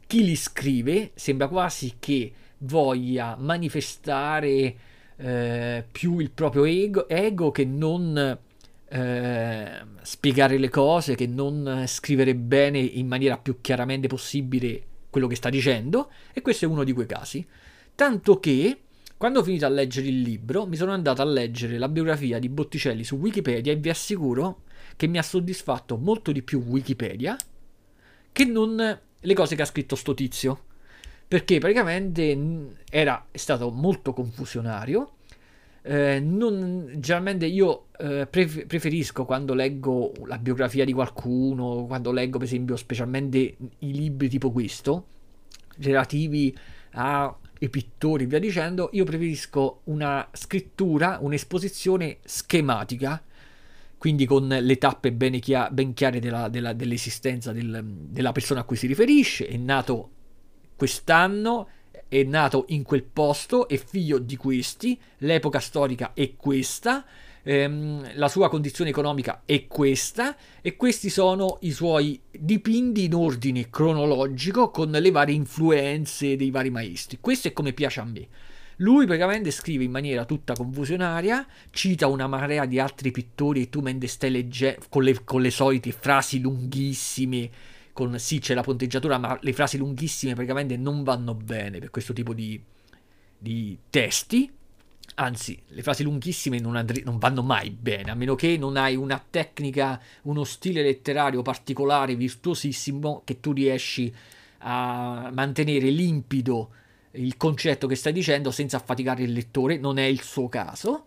chi 0.06 0.24
li 0.24 0.36
scrive 0.36 1.10
sembra 1.14 1.48
quasi 1.48 1.96
che 1.98 2.32
voglia 2.58 3.36
manifestare 3.38 4.74
eh, 5.18 5.84
più 5.90 6.18
il 6.18 6.30
proprio 6.30 6.64
ego, 6.64 7.08
ego 7.08 7.50
che 7.50 7.64
non 7.64 8.38
eh, 8.88 9.86
spiegare 10.02 10.58
le 10.58 10.68
cose, 10.68 11.14
che 11.14 11.26
non 11.26 11.84
scrivere 11.86 12.34
bene 12.34 12.78
in 12.78 13.06
maniera 13.06 13.36
più 13.36 13.60
chiaramente 13.60 14.08
possibile 14.08 14.84
quello 15.10 15.26
che 15.26 15.36
sta 15.36 15.50
dicendo, 15.50 16.10
e 16.32 16.40
questo 16.40 16.64
è 16.64 16.68
uno 16.68 16.84
di 16.84 16.92
quei 16.92 17.06
casi. 17.06 17.46
Tanto 17.94 18.38
che 18.38 18.82
quando 19.16 19.40
ho 19.40 19.42
finito 19.42 19.66
a 19.66 19.70
leggere 19.70 20.06
il 20.06 20.20
libro, 20.20 20.64
mi 20.66 20.76
sono 20.76 20.92
andato 20.92 21.22
a 21.22 21.24
leggere 21.24 21.76
la 21.76 21.88
biografia 21.88 22.38
di 22.38 22.48
Botticelli 22.48 23.02
su 23.02 23.16
Wikipedia 23.16 23.72
e 23.72 23.76
vi 23.76 23.88
assicuro 23.88 24.62
che 24.94 25.08
mi 25.08 25.18
ha 25.18 25.22
soddisfatto 25.22 25.96
molto 25.96 26.30
di 26.30 26.42
più 26.42 26.62
Wikipedia 26.64 27.36
che 28.30 28.44
non 28.44 29.00
le 29.20 29.34
cose 29.34 29.56
che 29.56 29.62
ha 29.62 29.64
scritto 29.64 29.96
sto 29.96 30.14
tizio 30.14 30.66
perché 31.28 31.58
praticamente 31.58 32.74
era, 32.88 33.26
stato 33.32 33.70
molto 33.70 34.14
confusionario. 34.14 35.12
Eh, 35.82 36.20
non, 36.20 36.90
generalmente 36.96 37.46
io 37.46 37.86
eh, 37.98 38.26
pref- 38.26 38.64
preferisco 38.66 39.24
quando 39.26 39.52
leggo 39.54 40.12
la 40.24 40.38
biografia 40.38 40.86
di 40.86 40.92
qualcuno, 40.92 41.84
quando 41.86 42.12
leggo 42.12 42.38
per 42.38 42.46
esempio 42.46 42.76
specialmente 42.76 43.38
i 43.38 43.92
libri 43.92 44.28
tipo 44.28 44.50
questo, 44.50 45.06
relativi 45.78 46.56
ai 46.92 47.68
pittori, 47.70 48.24
via 48.24 48.38
dicendo, 48.38 48.88
io 48.92 49.04
preferisco 49.04 49.82
una 49.84 50.26
scrittura, 50.32 51.18
un'esposizione 51.20 52.18
schematica, 52.24 53.22
quindi 53.98 54.24
con 54.26 54.48
le 54.48 54.78
tappe 54.78 55.12
ben 55.12 55.38
chiare 55.40 56.20
della, 56.20 56.48
della, 56.48 56.72
dell'esistenza 56.72 57.52
del, 57.52 57.82
della 57.84 58.32
persona 58.32 58.60
a 58.60 58.64
cui 58.64 58.76
si 58.76 58.86
riferisce, 58.86 59.46
è 59.46 59.56
nato 59.56 60.12
quest'anno 60.78 61.68
è 62.06 62.22
nato 62.22 62.66
in 62.68 62.84
quel 62.84 63.02
posto, 63.02 63.68
è 63.68 63.76
figlio 63.76 64.18
di 64.18 64.36
questi, 64.36 64.96
l'epoca 65.18 65.58
storica 65.58 66.12
è 66.14 66.36
questa, 66.36 67.04
ehm, 67.42 68.12
la 68.14 68.28
sua 68.28 68.48
condizione 68.48 68.90
economica 68.90 69.42
è 69.44 69.66
questa 69.66 70.36
e 70.62 70.76
questi 70.76 71.10
sono 71.10 71.58
i 71.62 71.72
suoi 71.72 72.20
dipinti 72.30 73.04
in 73.04 73.14
ordine 73.14 73.68
cronologico 73.68 74.70
con 74.70 74.90
le 74.90 75.10
varie 75.10 75.34
influenze 75.34 76.36
dei 76.36 76.52
vari 76.52 76.70
maestri. 76.70 77.18
Questo 77.20 77.48
è 77.48 77.52
come 77.52 77.72
piace 77.72 77.98
a 77.98 78.04
me. 78.04 78.28
Lui 78.76 79.06
praticamente 79.06 79.50
scrive 79.50 79.82
in 79.82 79.90
maniera 79.90 80.24
tutta 80.24 80.52
confusionaria, 80.52 81.44
cita 81.70 82.06
una 82.06 82.28
marea 82.28 82.64
di 82.64 82.78
altri 82.78 83.10
pittori 83.10 83.62
e 83.62 83.68
tu 83.68 83.80
mentre 83.80 84.06
stai 84.06 84.30
leggendo 84.30 84.84
con 84.88 85.12
con 85.24 85.42
le 85.42 85.50
solite 85.50 85.90
frasi 85.90 86.38
lunghissime 86.38 87.50
con 87.98 88.16
sì 88.20 88.38
c'è 88.38 88.54
la 88.54 88.62
ponteggiatura, 88.62 89.18
ma 89.18 89.36
le 89.40 89.52
frasi 89.52 89.76
lunghissime 89.76 90.34
praticamente 90.34 90.76
non 90.76 91.02
vanno 91.02 91.34
bene 91.34 91.80
per 91.80 91.90
questo 91.90 92.12
tipo 92.12 92.32
di, 92.32 92.62
di 93.36 93.76
testi. 93.90 94.48
Anzi, 95.16 95.60
le 95.66 95.82
frasi 95.82 96.04
lunghissime 96.04 96.60
non, 96.60 96.76
andri- 96.76 97.02
non, 97.04 97.18
vanno 97.18 97.42
mai 97.42 97.70
bene, 97.70 98.12
a 98.12 98.14
meno 98.14 98.36
che 98.36 98.56
non 98.56 98.76
hai 98.76 98.94
una 98.94 99.20
tecnica, 99.28 100.00
uno 100.22 100.44
stile 100.44 100.80
letterario 100.82 101.42
particolare, 101.42 102.14
virtuosissimo, 102.14 103.22
che 103.24 103.40
tu 103.40 103.50
riesci 103.50 104.14
a 104.58 105.32
mantenere 105.34 105.90
limpido 105.90 106.70
il 107.12 107.36
concetto 107.36 107.88
che 107.88 107.96
stai 107.96 108.12
dicendo 108.12 108.52
senza 108.52 108.76
affaticare 108.76 109.24
il 109.24 109.32
lettore. 109.32 109.76
Non 109.76 109.98
è 109.98 110.04
il 110.04 110.22
suo 110.22 110.48
caso. 110.48 111.04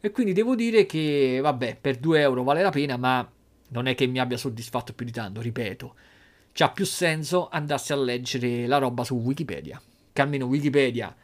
E 0.00 0.10
quindi 0.10 0.32
devo 0.32 0.54
dire 0.54 0.86
che, 0.86 1.38
vabbè, 1.42 1.76
per 1.78 1.98
2 1.98 2.18
euro 2.18 2.44
vale 2.44 2.62
la 2.62 2.70
pena, 2.70 2.96
ma 2.96 3.30
non 3.68 3.86
è 3.86 3.94
che 3.94 4.06
mi 4.06 4.18
abbia 4.18 4.38
soddisfatto 4.38 4.94
più 4.94 5.04
di 5.04 5.12
tanto, 5.12 5.42
ripeto 5.42 5.94
c'ha 6.52 6.70
più 6.70 6.84
senso 6.84 7.48
andarsi 7.48 7.92
a 7.92 7.96
leggere 7.96 8.66
la 8.66 8.78
roba 8.78 9.04
su 9.04 9.14
Wikipedia. 9.14 9.80
Che 10.12 10.22
almeno 10.22 10.46
Wikipedia, 10.46 11.14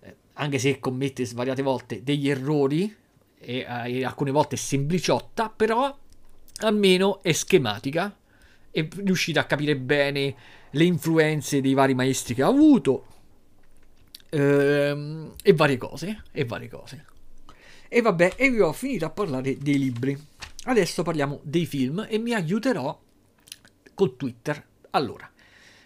eh, 0.00 0.16
anche 0.34 0.58
se 0.58 0.78
commette 0.78 1.24
svariate 1.24 1.62
volte 1.62 2.02
degli 2.02 2.28
errori 2.28 2.94
e, 3.38 3.66
eh, 3.68 3.98
e 3.98 4.04
alcune 4.04 4.30
volte 4.30 4.54
è 4.56 4.58
sempliciotta, 4.58 5.48
però 5.50 5.96
almeno 6.60 7.22
è 7.22 7.32
schematica 7.32 8.16
e 8.70 8.88
riuscite 8.96 9.38
a 9.38 9.44
capire 9.44 9.76
bene 9.76 10.34
le 10.70 10.84
influenze 10.84 11.60
dei 11.60 11.74
vari 11.74 11.94
maestri 11.94 12.34
che 12.34 12.42
ha 12.42 12.48
avuto 12.48 13.06
ehm, 14.28 15.32
e 15.42 15.52
varie 15.54 15.78
cose 15.78 16.24
e 16.30 16.44
varie 16.44 16.68
cose 16.68 17.06
e 17.88 18.02
vabbè 18.02 18.34
e 18.36 18.50
vi 18.50 18.60
ho 18.60 18.72
finito 18.74 19.06
a 19.06 19.10
parlare 19.10 19.56
dei 19.56 19.78
libri 19.78 20.18
adesso 20.64 21.02
parliamo 21.02 21.40
dei 21.42 21.64
film 21.64 22.06
e 22.08 22.18
mi 22.18 22.34
aiuterò 22.34 23.00
col 23.98 24.16
Twitter. 24.16 24.64
Allora, 24.90 25.30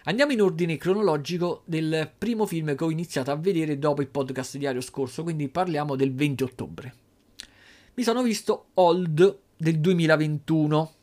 andiamo 0.05 0.33
in 0.33 0.41
ordine 0.41 0.77
cronologico 0.77 1.63
del 1.65 2.11
primo 2.17 2.47
film 2.47 2.77
che 2.77 2.85
ho 2.85 2.91
iniziato 2.91 3.33
a 3.33 3.37
vedere 3.37 3.79
dopo 3.79 4.01
il 4.01 4.09
podcast 4.09 4.57
diario 4.59 4.81
scorso, 4.81 5.25
quindi 5.25 5.49
parliamo 5.49 5.97
del 5.97 6.15
20 6.15 6.43
ottobre. 6.45 6.95
Mi 7.95 8.05
sono 8.05 8.23
visto 8.23 8.69
Old 8.75 9.41
del 9.57 9.81
2021. 9.81 10.95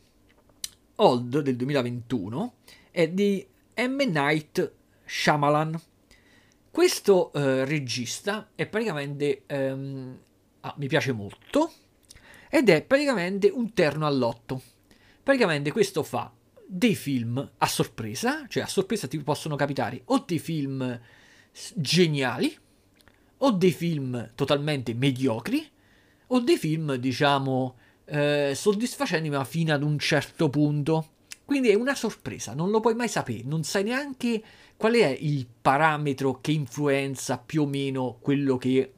Old 0.96 1.40
del 1.40 1.56
2021 1.56 2.54
è 2.90 3.08
di 3.08 3.46
M. 3.76 3.96
Night 4.10 4.72
Shyamalan. 5.04 5.78
Questo 6.70 7.32
eh, 7.32 7.64
regista 7.66 8.50
è 8.54 8.66
praticamente... 8.66 9.42
Ehm, 9.46 10.18
ah, 10.60 10.74
mi 10.78 10.88
piace 10.88 11.12
molto 11.12 11.70
ed 12.48 12.70
è 12.70 12.82
praticamente 12.82 13.48
un 13.48 13.74
terno 13.74 14.06
all'otto. 14.06 14.62
Praticamente 15.22 15.70
questo 15.70 16.02
fa 16.02 16.32
dei 16.72 16.94
film 16.94 17.50
a 17.58 17.66
sorpresa, 17.66 18.46
cioè 18.46 18.62
a 18.62 18.68
sorpresa 18.68 19.08
ti 19.08 19.18
possono 19.18 19.56
capitare 19.56 20.02
o 20.04 20.22
dei 20.24 20.38
film 20.38 21.00
geniali, 21.74 22.56
o 23.38 23.50
dei 23.50 23.72
film 23.72 24.30
totalmente 24.36 24.94
mediocri, 24.94 25.68
o 26.28 26.38
dei 26.38 26.56
film, 26.56 26.94
diciamo, 26.94 27.76
eh, 28.04 28.52
soddisfacenti 28.54 29.28
ma 29.30 29.42
fino 29.44 29.74
ad 29.74 29.82
un 29.82 29.98
certo 29.98 30.48
punto. 30.48 31.08
Quindi 31.44 31.70
è 31.70 31.74
una 31.74 31.96
sorpresa, 31.96 32.54
non 32.54 32.70
lo 32.70 32.78
puoi 32.78 32.94
mai 32.94 33.08
sapere, 33.08 33.42
non 33.42 33.64
sai 33.64 33.82
neanche 33.82 34.40
qual 34.76 34.94
è 34.94 35.08
il 35.08 35.48
parametro 35.60 36.40
che 36.40 36.52
influenza 36.52 37.36
più 37.38 37.62
o 37.62 37.66
meno 37.66 38.18
quello 38.20 38.56
che 38.56 38.92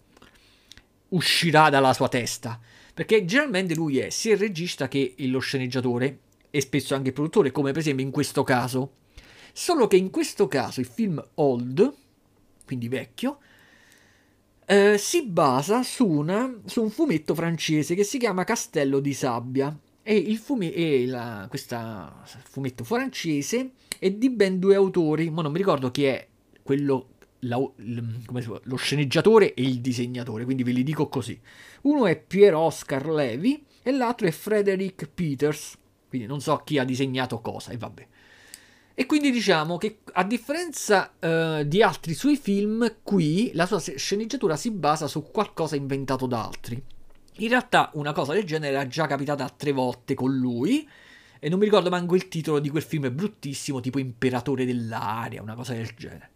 uscirà 1.08 1.70
dalla 1.70 1.94
sua 1.94 2.08
testa. 2.08 2.60
Perché 2.92 3.24
generalmente 3.24 3.74
lui 3.74 3.98
è 3.98 4.10
sia 4.10 4.34
il 4.34 4.38
regista 4.38 4.88
che 4.88 5.14
lo 5.16 5.38
sceneggiatore 5.38 6.18
e 6.54 6.60
spesso 6.60 6.94
anche 6.94 7.08
il 7.08 7.14
produttore, 7.14 7.50
come 7.50 7.72
per 7.72 7.80
esempio 7.80 8.04
in 8.04 8.10
questo 8.10 8.44
caso. 8.44 8.96
Solo 9.54 9.86
che 9.86 9.96
in 9.96 10.10
questo 10.10 10.48
caso 10.48 10.80
il 10.80 10.86
film 10.86 11.22
Old, 11.36 11.94
quindi 12.66 12.88
vecchio, 12.88 13.38
eh, 14.66 14.96
si 14.98 15.24
basa 15.24 15.82
su, 15.82 16.06
una, 16.06 16.60
su, 16.66 16.82
un 16.82 16.90
fumetto 16.90 17.34
francese 17.34 17.94
che 17.94 18.04
si 18.04 18.18
chiama 18.18 18.44
Castello 18.44 19.00
di 19.00 19.14
Sabbia. 19.14 19.76
E 20.02 20.14
il 20.14 20.36
fume- 20.36 20.74
e 20.74 21.06
la, 21.06 21.46
questo 21.48 21.76
fumetto 22.50 22.84
francese 22.84 23.70
è 23.98 24.10
di 24.10 24.28
ben 24.28 24.58
due 24.58 24.74
autori, 24.74 25.30
ma 25.30 25.40
non 25.40 25.52
mi 25.52 25.58
ricordo 25.58 25.90
chi 25.90 26.04
è 26.04 26.26
quello 26.62 27.08
la, 27.40 27.56
lo 27.56 28.76
sceneggiatore 28.76 29.54
e 29.54 29.62
il 29.62 29.80
disegnatore, 29.80 30.44
quindi 30.44 30.64
ve 30.64 30.72
li 30.72 30.82
dico 30.82 31.08
così. 31.08 31.40
Uno 31.82 32.06
è 32.06 32.20
Pier 32.20 32.54
Oscar 32.54 33.08
Levy 33.08 33.64
e 33.82 33.90
l'altro 33.90 34.26
è 34.26 34.30
Frederick 34.30 35.08
Peters 35.08 35.78
quindi 36.12 36.28
non 36.28 36.42
so 36.42 36.60
chi 36.62 36.76
ha 36.76 36.84
disegnato 36.84 37.40
cosa 37.40 37.70
e 37.70 37.78
vabbè. 37.78 38.06
E 38.92 39.06
quindi 39.06 39.30
diciamo 39.30 39.78
che 39.78 40.00
a 40.12 40.22
differenza 40.24 41.14
uh, 41.18 41.64
di 41.64 41.82
altri 41.82 42.12
suoi 42.12 42.36
film, 42.36 42.96
qui 43.02 43.50
la 43.54 43.64
sua 43.64 43.80
sceneggiatura 43.80 44.56
si 44.56 44.70
basa 44.70 45.06
su 45.06 45.22
qualcosa 45.22 45.74
inventato 45.74 46.26
da 46.26 46.44
altri. 46.44 46.82
In 47.36 47.48
realtà 47.48 47.90
una 47.94 48.12
cosa 48.12 48.34
del 48.34 48.44
genere 48.44 48.74
era 48.74 48.86
già 48.86 49.06
capitata 49.06 49.48
tre 49.48 49.72
volte 49.72 50.12
con 50.12 50.36
lui, 50.36 50.86
e 51.38 51.48
non 51.48 51.58
mi 51.58 51.64
ricordo 51.64 51.88
manco 51.88 52.14
il 52.14 52.28
titolo 52.28 52.58
di 52.58 52.68
quel 52.68 52.82
film 52.82 53.10
bruttissimo, 53.14 53.80
tipo 53.80 53.98
Imperatore 53.98 54.66
dell'aria, 54.66 55.40
una 55.40 55.54
cosa 55.54 55.72
del 55.72 55.94
genere. 55.96 56.30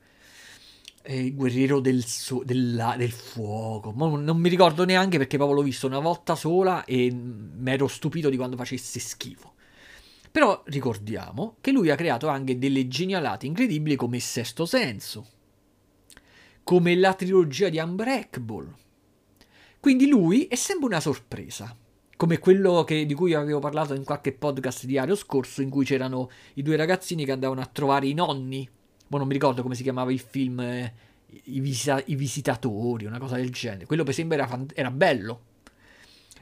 E 1.03 1.33
Guerriero 1.33 1.81
del, 1.81 2.07
so- 2.07 2.43
della- 2.43 2.97
del 2.97 3.13
fuoco. 3.13 3.93
Ma 3.93 4.09
non 4.09 4.39
mi 4.39 4.49
ricordo 4.49 4.87
neanche 4.87 5.19
perché 5.19 5.37
proprio 5.37 5.59
l'ho 5.59 5.65
visto 5.65 5.87
una 5.87 5.99
volta 5.99 6.35
sola 6.35 6.87
e 6.87 7.13
mi 7.13 7.71
ero 7.71 7.87
stupito 7.87 8.31
di 8.31 8.39
quando 8.39 8.57
facesse 8.57 8.99
schifo. 8.99 9.53
Però 10.37 10.63
ricordiamo 10.67 11.57
che 11.63 11.71
lui 11.71 11.89
ha 11.89 11.95
creato 11.95 12.29
anche 12.29 12.59
delle 12.59 12.89
genialate 12.89 13.47
incredibili 13.47 13.97
come 13.97 14.21
Sesto 14.21 14.67
Senso, 14.67 15.27
come 16.63 16.95
la 16.95 17.15
trilogia 17.15 17.71
di 17.71 17.79
Unbreakable. 17.79 18.75
Quindi 19.81 20.07
lui 20.07 20.45
è 20.45 20.55
sempre 20.55 20.89
una 20.89 21.01
sorpresa, 21.01 21.75
come 22.19 22.39
quello 22.39 22.85
che, 22.85 23.07
di 23.07 23.15
cui 23.15 23.33
avevo 23.33 23.61
parlato 23.61 23.95
in 23.95 24.05
qualche 24.05 24.35
podcast 24.35 24.85
diario 24.85 25.15
scorso, 25.15 25.63
in 25.63 25.71
cui 25.71 25.87
c'erano 25.87 26.29
i 26.57 26.63
due 26.63 26.77
ragazzini 26.77 27.25
che 27.25 27.33
andavano 27.33 27.63
a 27.63 27.71
trovare 27.73 28.07
i 28.07 28.13
nonni. 28.13 28.69
Ma 29.07 29.17
non 29.17 29.29
mi 29.29 29.33
ricordo 29.33 29.63
come 29.63 29.75
si 29.75 29.83
chiamava 29.83 30.13
il 30.13 30.21
film, 30.21 30.61
eh, 30.61 30.93
i, 31.45 31.61
visita- 31.61 32.03
i, 32.05 32.15
visitatori, 32.15 33.07
una 33.07 33.19
cosa 33.19 33.37
del 33.37 33.51
genere. 33.51 33.87
Quello 33.87 34.03
per 34.03 34.13
esempio 34.13 34.37
era, 34.37 34.47
fan- 34.47 34.69
era 34.75 34.91
bello. 34.91 35.41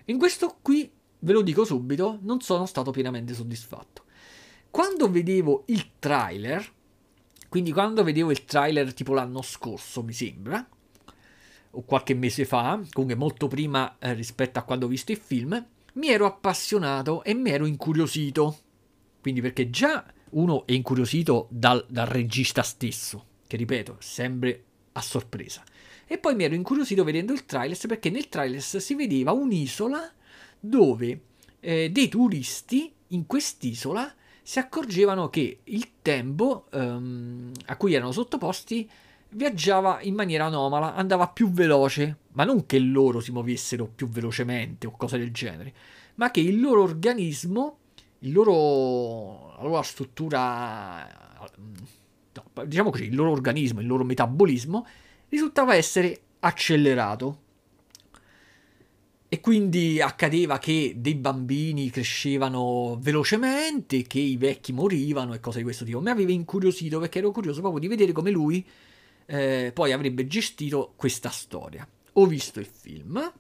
In 0.06 0.18
questo 0.18 0.56
qui 0.62 0.90
ve 1.24 1.32
lo 1.32 1.42
dico 1.42 1.64
subito, 1.64 2.18
non 2.22 2.40
sono 2.40 2.66
stato 2.66 2.90
pienamente 2.90 3.32
soddisfatto. 3.32 4.04
Quando 4.70 5.10
vedevo 5.10 5.64
il 5.66 5.92
trailer, 5.98 6.70
quindi 7.48 7.72
quando 7.72 8.04
vedevo 8.04 8.30
il 8.30 8.44
trailer 8.44 8.92
tipo 8.92 9.14
l'anno 9.14 9.40
scorso, 9.40 10.02
mi 10.02 10.12
sembra, 10.12 10.66
o 11.70 11.82
qualche 11.82 12.14
mese 12.14 12.44
fa, 12.44 12.78
comunque 12.92 13.16
molto 13.16 13.48
prima 13.48 13.96
eh, 13.98 14.12
rispetto 14.12 14.58
a 14.58 14.62
quando 14.62 14.84
ho 14.84 14.88
visto 14.88 15.12
il 15.12 15.18
film, 15.18 15.66
mi 15.94 16.08
ero 16.08 16.26
appassionato 16.26 17.24
e 17.24 17.32
mi 17.32 17.50
ero 17.50 17.64
incuriosito. 17.64 18.58
Quindi 19.22 19.40
perché 19.40 19.70
già 19.70 20.04
uno 20.30 20.66
è 20.66 20.72
incuriosito 20.72 21.46
dal, 21.50 21.84
dal 21.88 22.06
regista 22.06 22.62
stesso, 22.62 23.24
che 23.46 23.56
ripeto, 23.56 23.96
sempre 23.98 24.64
a 24.92 25.00
sorpresa. 25.00 25.64
E 26.06 26.18
poi 26.18 26.34
mi 26.34 26.44
ero 26.44 26.54
incuriosito 26.54 27.02
vedendo 27.02 27.32
il 27.32 27.46
trailer 27.46 27.78
perché 27.86 28.10
nel 28.10 28.28
trailer 28.28 28.60
si 28.60 28.94
vedeva 28.94 29.32
un'isola 29.32 30.12
dove 30.64 31.20
eh, 31.60 31.90
dei 31.90 32.08
turisti 32.08 32.92
in 33.08 33.26
quest'isola 33.26 34.12
si 34.42 34.58
accorgevano 34.58 35.28
che 35.28 35.60
il 35.64 36.00
tempo 36.02 36.66
um, 36.72 37.50
a 37.66 37.76
cui 37.76 37.94
erano 37.94 38.12
sottoposti 38.12 38.88
viaggiava 39.30 40.00
in 40.02 40.14
maniera 40.14 40.46
anomala, 40.46 40.94
andava 40.94 41.28
più 41.28 41.50
veloce, 41.50 42.18
ma 42.32 42.44
non 42.44 42.66
che 42.66 42.78
loro 42.78 43.20
si 43.20 43.32
muovessero 43.32 43.86
più 43.86 44.08
velocemente 44.08 44.86
o 44.86 44.92
cose 44.92 45.18
del 45.18 45.32
genere, 45.32 45.72
ma 46.16 46.30
che 46.30 46.40
il 46.40 46.60
loro 46.60 46.82
organismo, 46.82 47.78
il 48.20 48.32
loro, 48.32 49.54
la 49.56 49.62
loro 49.62 49.82
struttura, 49.82 51.06
no, 52.32 52.64
diciamo 52.64 52.90
così, 52.90 53.04
il 53.04 53.14
loro 53.14 53.30
organismo, 53.30 53.80
il 53.80 53.86
loro 53.86 54.04
metabolismo 54.04 54.86
risultava 55.28 55.74
essere 55.74 56.20
accelerato 56.40 57.40
e 59.34 59.40
quindi 59.40 60.00
accadeva 60.00 60.60
che 60.60 60.92
dei 60.96 61.16
bambini 61.16 61.90
crescevano 61.90 62.96
velocemente, 63.00 64.04
che 64.04 64.20
i 64.20 64.36
vecchi 64.36 64.72
morivano 64.72 65.34
e 65.34 65.40
cose 65.40 65.58
di 65.58 65.64
questo 65.64 65.84
tipo. 65.84 66.00
Mi 66.00 66.10
aveva 66.10 66.30
incuriosito 66.30 67.00
perché 67.00 67.18
ero 67.18 67.32
curioso 67.32 67.58
proprio 67.58 67.80
di 67.80 67.88
vedere 67.88 68.12
come 68.12 68.30
lui 68.30 68.64
eh, 69.26 69.72
poi 69.74 69.90
avrebbe 69.90 70.28
gestito 70.28 70.92
questa 70.94 71.30
storia. 71.30 71.84
Ho 72.12 72.26
visto 72.26 72.60
il 72.60 72.66
film 72.66 73.32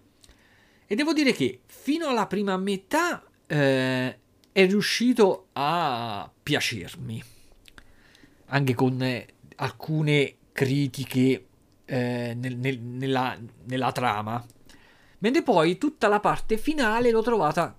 e 0.84 0.94
devo 0.96 1.12
dire 1.12 1.32
che 1.32 1.60
fino 1.64 2.08
alla 2.08 2.26
prima 2.26 2.56
metà 2.56 3.24
eh, 3.46 4.18
è 4.50 4.66
riuscito 4.66 5.46
a 5.52 6.28
piacermi, 6.42 7.22
anche 8.46 8.74
con 8.74 9.00
eh, 9.00 9.28
alcune 9.54 10.38
critiche 10.50 11.46
eh, 11.84 12.34
nel, 12.36 12.56
nel, 12.56 12.80
nella, 12.80 13.38
nella 13.66 13.92
trama 13.92 14.44
Mentre 15.24 15.42
poi 15.42 15.78
tutta 15.78 16.06
la 16.08 16.20
parte 16.20 16.58
finale 16.58 17.10
l'ho 17.10 17.22
trovata 17.22 17.74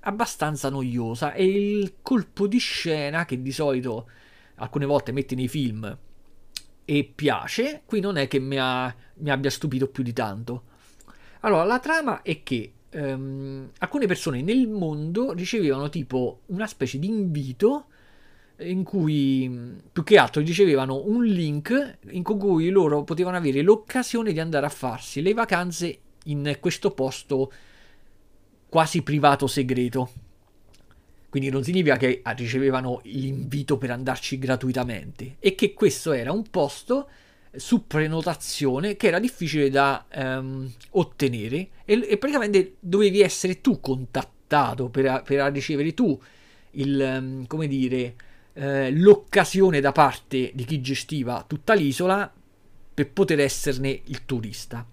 abbastanza 0.00 0.68
noiosa 0.68 1.32
e 1.32 1.46
il 1.46 1.94
colpo 2.02 2.46
di 2.46 2.58
scena 2.58 3.24
che 3.24 3.40
di 3.40 3.50
solito 3.50 4.10
alcune 4.56 4.84
volte 4.84 5.10
metti 5.10 5.34
nei 5.34 5.48
film 5.48 5.98
e 6.84 7.12
piace, 7.14 7.80
qui 7.86 8.00
non 8.00 8.18
è 8.18 8.28
che 8.28 8.38
mi, 8.40 8.58
ha, 8.58 8.94
mi 9.14 9.30
abbia 9.30 9.48
stupito 9.48 9.88
più 9.88 10.02
di 10.02 10.12
tanto. 10.12 10.64
Allora, 11.40 11.64
la 11.64 11.78
trama 11.78 12.20
è 12.20 12.42
che 12.42 12.72
um, 12.90 13.70
alcune 13.78 14.06
persone 14.06 14.42
nel 14.42 14.68
mondo 14.68 15.32
ricevevano 15.32 15.88
tipo 15.88 16.40
una 16.48 16.66
specie 16.66 16.98
di 16.98 17.06
invito 17.06 17.86
in 18.58 18.84
cui 18.84 19.78
più 19.90 20.04
che 20.04 20.18
altro 20.18 20.42
ricevevano 20.42 21.04
un 21.06 21.24
link 21.24 22.00
in 22.10 22.22
cui 22.22 22.68
loro 22.68 23.02
potevano 23.02 23.38
avere 23.38 23.62
l'occasione 23.62 24.34
di 24.34 24.40
andare 24.40 24.66
a 24.66 24.70
farsi 24.70 25.22
le 25.22 25.32
vacanze 25.32 26.00
in 26.24 26.56
questo 26.60 26.90
posto 26.90 27.52
quasi 28.68 29.02
privato 29.02 29.46
segreto. 29.46 30.10
Quindi 31.28 31.50
non 31.50 31.62
significa 31.62 31.96
che 31.96 32.22
ricevevano 32.36 33.00
l'invito 33.04 33.78
per 33.78 33.90
andarci 33.90 34.38
gratuitamente 34.38 35.36
e 35.38 35.54
che 35.54 35.74
questo 35.74 36.12
era 36.12 36.32
un 36.32 36.42
posto 36.50 37.08
su 37.54 37.86
prenotazione 37.86 38.96
che 38.96 39.08
era 39.08 39.18
difficile 39.18 39.70
da 39.70 40.06
um, 40.14 40.70
ottenere 40.90 41.68
e, 41.84 42.06
e, 42.08 42.16
praticamente 42.16 42.76
dovevi 42.78 43.20
essere 43.20 43.60
tu 43.60 43.80
contattato 43.80 44.88
per, 44.88 45.22
per 45.24 45.52
ricevere 45.52 45.94
tu 45.94 46.20
il, 46.72 47.18
um, 47.20 47.46
come 47.46 47.66
dire, 47.66 48.14
eh, 48.52 48.90
l'occasione 48.92 49.80
da 49.80 49.92
parte 49.92 50.50
di 50.54 50.64
chi 50.64 50.80
gestiva 50.80 51.44
tutta 51.46 51.74
l'isola 51.74 52.32
per 52.92 53.10
poter 53.10 53.40
esserne 53.40 54.00
il 54.04 54.24
turista. 54.24 54.86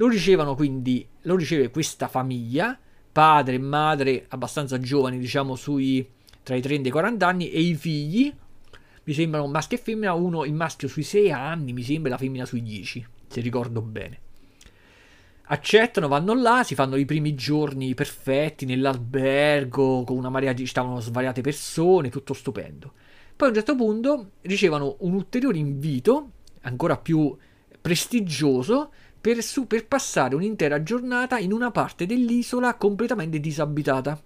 Lo 0.00 0.06
ricevono 0.06 0.54
quindi, 0.54 1.04
lo 1.22 1.34
riceve 1.34 1.70
questa 1.70 2.06
famiglia, 2.06 2.78
padre 3.10 3.56
e 3.56 3.58
madre 3.58 4.26
abbastanza 4.28 4.78
giovani, 4.78 5.18
diciamo 5.18 5.56
sui 5.56 6.08
tra 6.44 6.54
i 6.54 6.62
30 6.62 6.84
e 6.84 6.88
i 6.88 6.92
40 6.92 7.26
anni, 7.26 7.50
e 7.50 7.60
i 7.60 7.74
figli, 7.74 8.32
mi 9.02 9.12
sembrano 9.12 9.48
maschio 9.48 9.76
e 9.76 9.80
femmina, 9.80 10.12
uno 10.14 10.44
il 10.44 10.54
maschio 10.54 10.86
sui 10.86 11.02
6 11.02 11.32
anni, 11.32 11.72
mi 11.72 11.82
sembra 11.82 12.10
la 12.12 12.16
femmina 12.16 12.46
sui 12.46 12.62
10, 12.62 13.06
se 13.26 13.40
ricordo 13.40 13.82
bene. 13.82 14.20
Accettano, 15.50 16.06
vanno 16.06 16.32
là, 16.32 16.62
si 16.62 16.76
fanno 16.76 16.94
i 16.94 17.04
primi 17.04 17.34
giorni 17.34 17.94
perfetti 17.94 18.66
nell'albergo, 18.66 20.04
con 20.04 20.16
una 20.16 20.30
marea 20.30 20.52
di 20.52 20.64
stavano 20.64 21.00
svariate 21.00 21.40
persone, 21.40 22.08
tutto 22.08 22.34
stupendo. 22.34 22.92
Poi 23.34 23.48
a 23.48 23.50
un 23.50 23.56
certo 23.56 23.74
punto 23.74 24.30
ricevono 24.42 24.94
un 25.00 25.14
ulteriore 25.14 25.58
invito, 25.58 26.30
ancora 26.60 26.96
più 26.96 27.36
prestigioso, 27.80 28.92
per, 29.28 29.42
su, 29.42 29.66
per 29.66 29.86
passare 29.86 30.34
un'intera 30.34 30.82
giornata 30.82 31.38
in 31.38 31.52
una 31.52 31.70
parte 31.70 32.06
dell'isola 32.06 32.76
completamente 32.76 33.38
disabitata. 33.40 34.18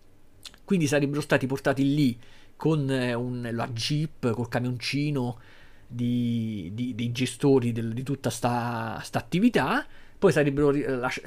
Quindi 0.62 0.86
sarebbero 0.86 1.20
stati 1.20 1.48
portati 1.48 1.92
lì 1.92 2.16
con 2.54 2.88
eh, 2.88 3.12
un, 3.12 3.48
la 3.50 3.66
jeep, 3.66 4.30
col 4.30 4.48
camioncino 4.48 5.40
di, 5.88 6.70
di, 6.72 6.94
dei 6.94 7.10
gestori 7.10 7.72
del, 7.72 7.92
di 7.92 8.04
tutta 8.04 8.28
questa 8.28 9.02
attività, 9.10 9.84
poi 10.16 10.30
sarebbero, 10.30 10.70
lasci, 10.70 11.20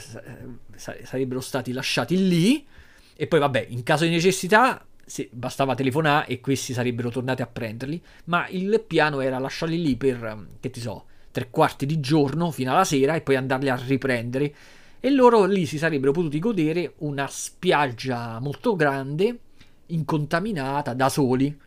sarebbero 0.74 1.42
stati 1.42 1.74
lasciati 1.74 2.30
lì. 2.30 2.66
E 3.14 3.28
poi 3.28 3.40
vabbè, 3.40 3.66
in 3.72 3.84
caso 3.84 4.06
di 4.06 4.12
necessità 4.12 4.86
bastava 5.32 5.76
telefonare 5.76 6.28
e 6.28 6.40
questi 6.40 6.72
sarebbero 6.72 7.10
tornati 7.10 7.42
a 7.42 7.48
prenderli, 7.48 8.02
ma 8.26 8.48
il 8.48 8.82
piano 8.88 9.20
era 9.20 9.38
lasciarli 9.38 9.82
lì 9.82 9.98
per, 9.98 10.48
che 10.62 10.70
ti 10.70 10.80
so, 10.80 11.08
tre 11.36 11.50
quarti 11.50 11.86
di 11.86 12.00
giorno 12.00 12.50
fino 12.50 12.72
alla 12.72 12.86
sera 12.86 13.14
e 13.14 13.20
poi 13.20 13.36
andarli 13.36 13.68
a 13.68 13.76
riprendere. 13.76 14.56
E 15.02 15.10
loro 15.10 15.44
lì 15.44 15.66
si 15.66 15.78
sarebbero 15.78 16.14
potuti 16.14 16.40
godere 16.40 16.94
una 17.00 17.28
spiaggia 17.30 18.40
molto 18.40 18.78
grande, 18.78 19.40
incontaminata, 19.88 20.94
da 20.94 21.10
soli. 21.10 21.60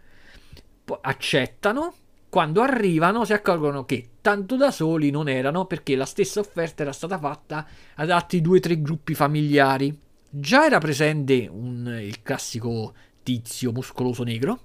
Accettano, 1.02 1.92
quando 2.30 2.62
arrivano 2.62 3.26
si 3.26 3.34
accorgono 3.34 3.84
che 3.84 4.08
tanto 4.22 4.56
da 4.56 4.70
soli 4.70 5.10
non 5.10 5.28
erano 5.28 5.66
perché 5.66 5.96
la 5.96 6.06
stessa 6.06 6.40
offerta 6.40 6.82
era 6.82 6.92
stata 6.92 7.18
fatta 7.18 7.66
ad 7.96 8.10
altri 8.10 8.40
due 8.40 8.56
o 8.56 8.60
tre 8.60 8.80
gruppi 8.80 9.12
familiari. 9.12 9.96
Già 10.30 10.64
era 10.64 10.78
presente 10.78 11.46
un, 11.46 11.94
il 12.02 12.22
classico 12.22 12.94
tizio 13.22 13.70
muscoloso 13.72 14.22
negro 14.24 14.60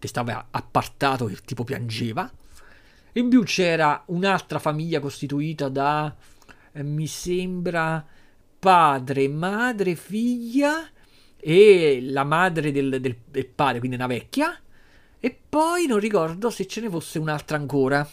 che 0.00 0.08
stava 0.08 0.48
appartato 0.50 1.28
e 1.28 1.36
tipo 1.44 1.62
piangeva 1.62 2.28
in 3.14 3.28
più 3.28 3.42
c'era 3.42 4.02
un'altra 4.06 4.58
famiglia 4.58 5.00
costituita 5.00 5.68
da, 5.68 6.14
eh, 6.72 6.82
mi 6.82 7.06
sembra, 7.06 8.04
padre, 8.58 9.28
madre, 9.28 9.94
figlia 9.94 10.88
e 11.36 12.00
la 12.02 12.24
madre 12.24 12.70
del, 12.72 13.00
del, 13.00 13.16
del 13.24 13.46
padre, 13.46 13.78
quindi 13.78 13.96
una 13.96 14.06
vecchia, 14.06 14.60
E 15.22 15.38
poi 15.48 15.86
non 15.86 15.98
ricordo 15.98 16.48
se 16.48 16.66
ce 16.66 16.80
ne 16.80 16.88
fosse 16.88 17.18
un'altra 17.18 17.56
ancora. 17.58 18.08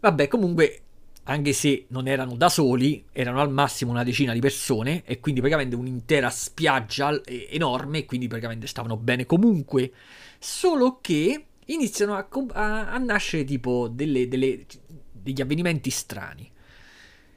Vabbè, 0.00 0.28
comunque, 0.28 0.80
anche 1.24 1.52
se 1.52 1.86
non 1.88 2.08
erano 2.08 2.34
da 2.36 2.48
soli, 2.48 3.04
erano 3.12 3.40
al 3.40 3.50
massimo 3.50 3.90
una 3.90 4.04
decina 4.04 4.32
di 4.32 4.40
persone 4.40 5.02
e 5.04 5.20
quindi 5.20 5.40
praticamente 5.40 5.76
un'intera 5.76 6.30
spiaggia 6.30 7.20
enorme 7.24 7.98
e 7.98 8.04
quindi 8.06 8.26
praticamente 8.28 8.66
stavano 8.66 8.96
bene 8.96 9.26
comunque. 9.26 9.92
Solo 10.38 10.98
che 11.02 11.44
iniziano 11.66 12.14
a, 12.14 12.26
a, 12.52 12.92
a 12.92 12.98
nascere 12.98 13.44
tipo 13.44 13.88
delle, 13.88 14.28
delle, 14.28 14.66
degli 15.12 15.40
avvenimenti 15.40 15.90
strani. 15.90 16.50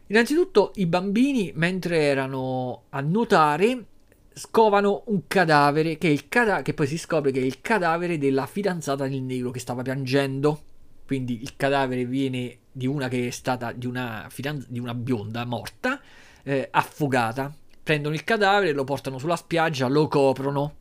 Innanzitutto 0.08 0.72
i 0.76 0.88
bambini, 0.88 1.52
mentre 1.56 2.00
erano 2.02 2.84
a 2.90 3.02
nuotare, 3.02 3.86
scovano 4.34 5.04
un 5.08 5.28
cadavere 5.28 5.98
che, 5.98 6.26
cada- 6.30 6.62
che 6.62 6.74
poi 6.74 6.88
si 6.88 6.98
scopre 6.98 7.32
che 7.32 7.40
è 7.40 7.44
il 7.44 7.62
cadavere 7.62 8.18
della 8.18 8.48
fidanzata 8.48 9.08
del 9.08 9.22
negro 9.22 9.52
che 9.52 9.60
stava 9.60 9.84
piangendo. 9.84 10.64
Quindi 11.06 11.42
il 11.42 11.56
cadavere 11.56 12.06
viene 12.06 12.58
di 12.72 12.88
una 12.88 13.08
che 13.08 13.28
è 13.28 13.32
stata 13.32 13.72
di 13.72 13.86
una, 13.86 14.28
fidanz- 14.30 14.68
di 14.68 14.80
una 14.80 14.94
bionda 14.94 15.46
morta, 15.46 16.00
eh, 16.44 16.68
affogata. 16.72 17.54
Prendono 17.84 18.16
il 18.16 18.24
cadavere, 18.24 18.74
lo 18.74 18.84
portano 18.84 19.18
sulla 19.18 19.36
spiaggia, 19.36 19.88
lo 19.88 20.08
coprono. 20.08 20.76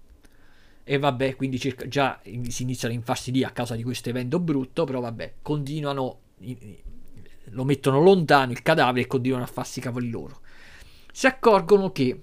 E 0.90 0.96
vabbè, 0.96 1.36
quindi 1.36 1.58
circa, 1.58 1.86
già 1.86 2.18
si 2.22 2.62
iniziano 2.62 2.94
a 2.94 2.96
infastidire 2.96 3.44
a 3.44 3.50
causa 3.50 3.76
di 3.76 3.82
questo 3.82 4.08
evento 4.08 4.40
brutto, 4.40 4.84
però 4.84 5.00
vabbè, 5.00 5.34
continuano, 5.42 6.20
lo 7.50 7.64
mettono 7.64 8.00
lontano 8.00 8.52
il 8.52 8.62
cadavere 8.62 9.02
e 9.02 9.06
continuano 9.06 9.44
a 9.44 9.48
farsi 9.48 9.80
i 9.80 9.82
cavoli 9.82 10.08
loro. 10.08 10.40
Si 11.12 11.26
accorgono 11.26 11.92
che 11.92 12.18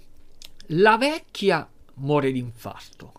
la 0.70 0.97
vecchia 0.97 1.70
muore 1.97 2.32
di 2.32 2.39
infarto. 2.39 3.13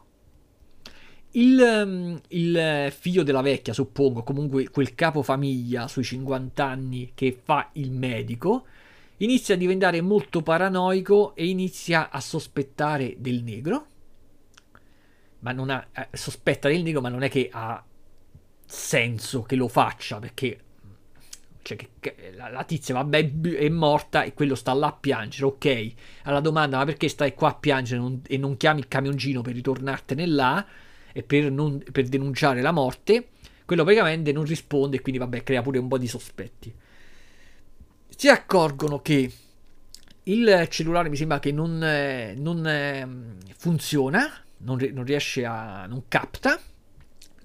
Il, 1.31 1.61
ehm, 1.61 2.21
il, 2.31 2.93
figlio 2.99 3.23
della 3.23 3.41
vecchia, 3.41 3.73
suppongo, 3.73 4.25
comunque 4.25 4.69
quel 4.69 4.97
capofamiglia 4.97 5.87
sui 5.87 6.03
50 6.03 6.65
anni 6.65 7.13
che 7.15 7.39
fa 7.41 7.69
il 7.75 7.93
medico, 7.93 8.67
inizia 9.19 9.55
a 9.55 9.59
diventare 9.59 10.01
molto 10.01 10.43
paranoico 10.43 11.37
e 11.37 11.47
inizia 11.47 12.11
a 12.11 12.21
sospettare 12.21 13.15
del 13.19 13.45
negro. 13.45 13.87
Ma 15.41 15.53
non 15.53 15.71
ha, 15.71 15.87
eh, 15.93 16.09
sospetta 16.13 16.69
del 16.69 16.83
negro, 16.83 17.01
ma 17.01 17.09
non 17.09 17.23
è 17.23 17.29
che 17.29 17.49
ha 17.53 17.83
senso 18.69 19.43
che 19.43 19.55
lo 19.55 19.69
faccia 19.69 20.19
perché 20.19 20.61
cioè 21.67 21.77
che, 21.77 21.89
che 21.99 22.33
la, 22.37 22.49
la, 22.49 22.63
tizia 22.63 22.95
vabbè 22.95 23.41
è 23.57 23.69
morta 23.69 24.23
e 24.23 24.35
quello 24.35 24.55
sta 24.55 24.73
là 24.73 24.87
a 24.87 24.93
piangere, 24.93 25.47
ok. 25.47 25.93
Alla 26.23 26.39
domanda 26.39 26.77
ma 26.77 26.85
perché 26.85 27.09
stai 27.09 27.35
qua 27.35 27.49
a 27.49 27.55
piangere 27.55 28.01
non, 28.01 28.23
e 28.25 28.37
non 28.39 28.57
chiami 28.57 28.81
il 28.81 28.89
camioncino 28.89 29.43
per 29.43 29.55
ritornartene 29.55 30.27
là 30.27 30.65
e 31.13 31.23
per, 31.25 31.51
non, 31.51 31.83
per 31.91 32.07
denunciare 32.07 32.61
la 32.61 32.71
morte, 32.71 33.31
quello 33.65 33.83
praticamente 33.83 34.31
non 34.31 34.45
risponde 34.45 34.99
e 34.99 35.01
quindi 35.01 35.19
vabbè 35.19 35.43
crea 35.43 35.63
pure 35.63 35.79
un 35.79 35.89
po' 35.89 35.99
di 35.99 36.07
sospetti. 36.07 36.73
Si 38.09 38.29
accorgono 38.29 39.03
che 39.03 39.33
il 40.23 40.67
cellulare 40.71 41.09
mi 41.09 41.17
sembra 41.17 41.41
che 41.41 41.51
non, 41.51 41.79
non 41.79 43.37
funziona, 43.57 44.46
non, 44.59 44.79
non 44.93 45.05
riesce 45.05 45.45
a... 45.45 45.87
non 45.87 46.05
capta 46.09 46.61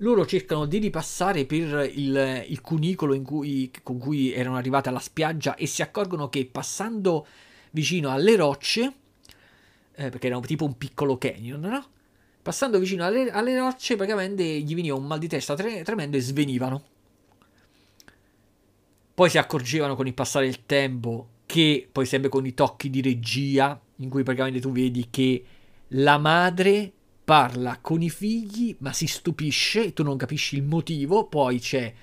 loro 0.02 0.26
cercano 0.26 0.66
di 0.66 0.80
ripassare 0.80 1.46
per 1.46 1.90
il, 1.94 2.46
il 2.48 2.62
cunicolo 2.62 3.20
cui, 3.22 3.72
con 3.84 4.00
cui 4.00 4.34
erano 4.34 4.58
arrivati 4.58 4.90
alla 4.90 5.00
spiaggia 5.00 5.56
e 5.56 5.68
si 5.68 5.82
accorgono 5.82 6.30
che 6.30 6.46
passando 6.46 7.26
vicino 7.72 8.10
alle 8.10 8.36
rocce, 8.36 8.94
eh, 9.94 10.10
perché 10.10 10.28
era 10.28 10.40
tipo 10.40 10.66
un 10.66 10.78
piccolo 10.78 11.18
canyon, 11.18 11.62
no? 11.62 11.86
Passando 12.42 12.80
vicino 12.80 13.06
alle, 13.06 13.30
alle, 13.30 13.58
rocce, 13.58 13.96
praticamente 13.96 14.44
gli 14.44 14.74
veniva 14.74 14.96
un 14.96 15.06
mal 15.06 15.20
di 15.20 15.28
testa 15.28 15.54
tre, 15.54 15.84
tremendo 15.84 16.18
e 16.18 16.22
svenivano. 16.22 16.84
Poi 19.14 19.30
si 19.30 19.38
accorgevano 19.38 19.96
con 19.96 20.08
il 20.08 20.16
passare 20.16 20.46
del 20.46 20.66
tempo 20.66 21.28
che, 21.46 21.88
poi 21.92 22.08
sempre 22.08 22.30
con 22.30 22.46
i 22.48 22.56
tocchi 22.56 22.90
di 22.90 23.02
regia, 23.02 23.80
in 23.98 24.10
cui 24.10 24.24
praticamente 24.24 24.60
tu 24.60 24.72
vedi 24.72 25.10
che 25.12 25.46
la 25.90 26.18
madre 26.18 26.94
parla 27.32 27.78
con 27.80 28.02
i 28.02 28.10
figli, 28.10 28.76
ma 28.80 28.92
si 28.92 29.08
stupisce, 29.08 29.94
tu 29.94 30.04
non 30.04 30.18
capisci 30.18 30.58
il 30.58 30.64
motivo, 30.64 31.28
poi 31.28 31.62
c'è 31.62 31.94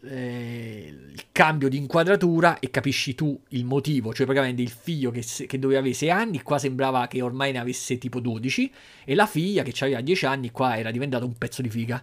eh, 0.00 0.94
il 1.12 1.24
cambio 1.30 1.68
di 1.68 1.76
inquadratura 1.76 2.58
e 2.58 2.70
capisci 2.70 3.14
tu 3.14 3.38
il 3.48 3.66
motivo, 3.66 4.14
cioè 4.14 4.24
praticamente 4.24 4.62
il 4.62 4.70
figlio 4.70 5.10
che, 5.10 5.22
che, 5.46 5.58
doveva 5.58 5.80
avere 5.80 5.92
6 5.92 6.10
anni, 6.10 6.40
qua 6.40 6.56
sembrava 6.56 7.06
che 7.06 7.20
ormai 7.20 7.52
ne 7.52 7.58
avesse 7.58 7.98
tipo 7.98 8.18
12, 8.18 8.72
e 9.04 9.14
la 9.14 9.26
figlia 9.26 9.62
che 9.62 9.74
aveva 9.84 10.00
10 10.00 10.24
anni, 10.24 10.50
qua 10.50 10.78
era 10.78 10.90
diventata 10.90 11.26
un 11.26 11.36
pezzo 11.36 11.60
di 11.60 11.68
figa. 11.68 12.02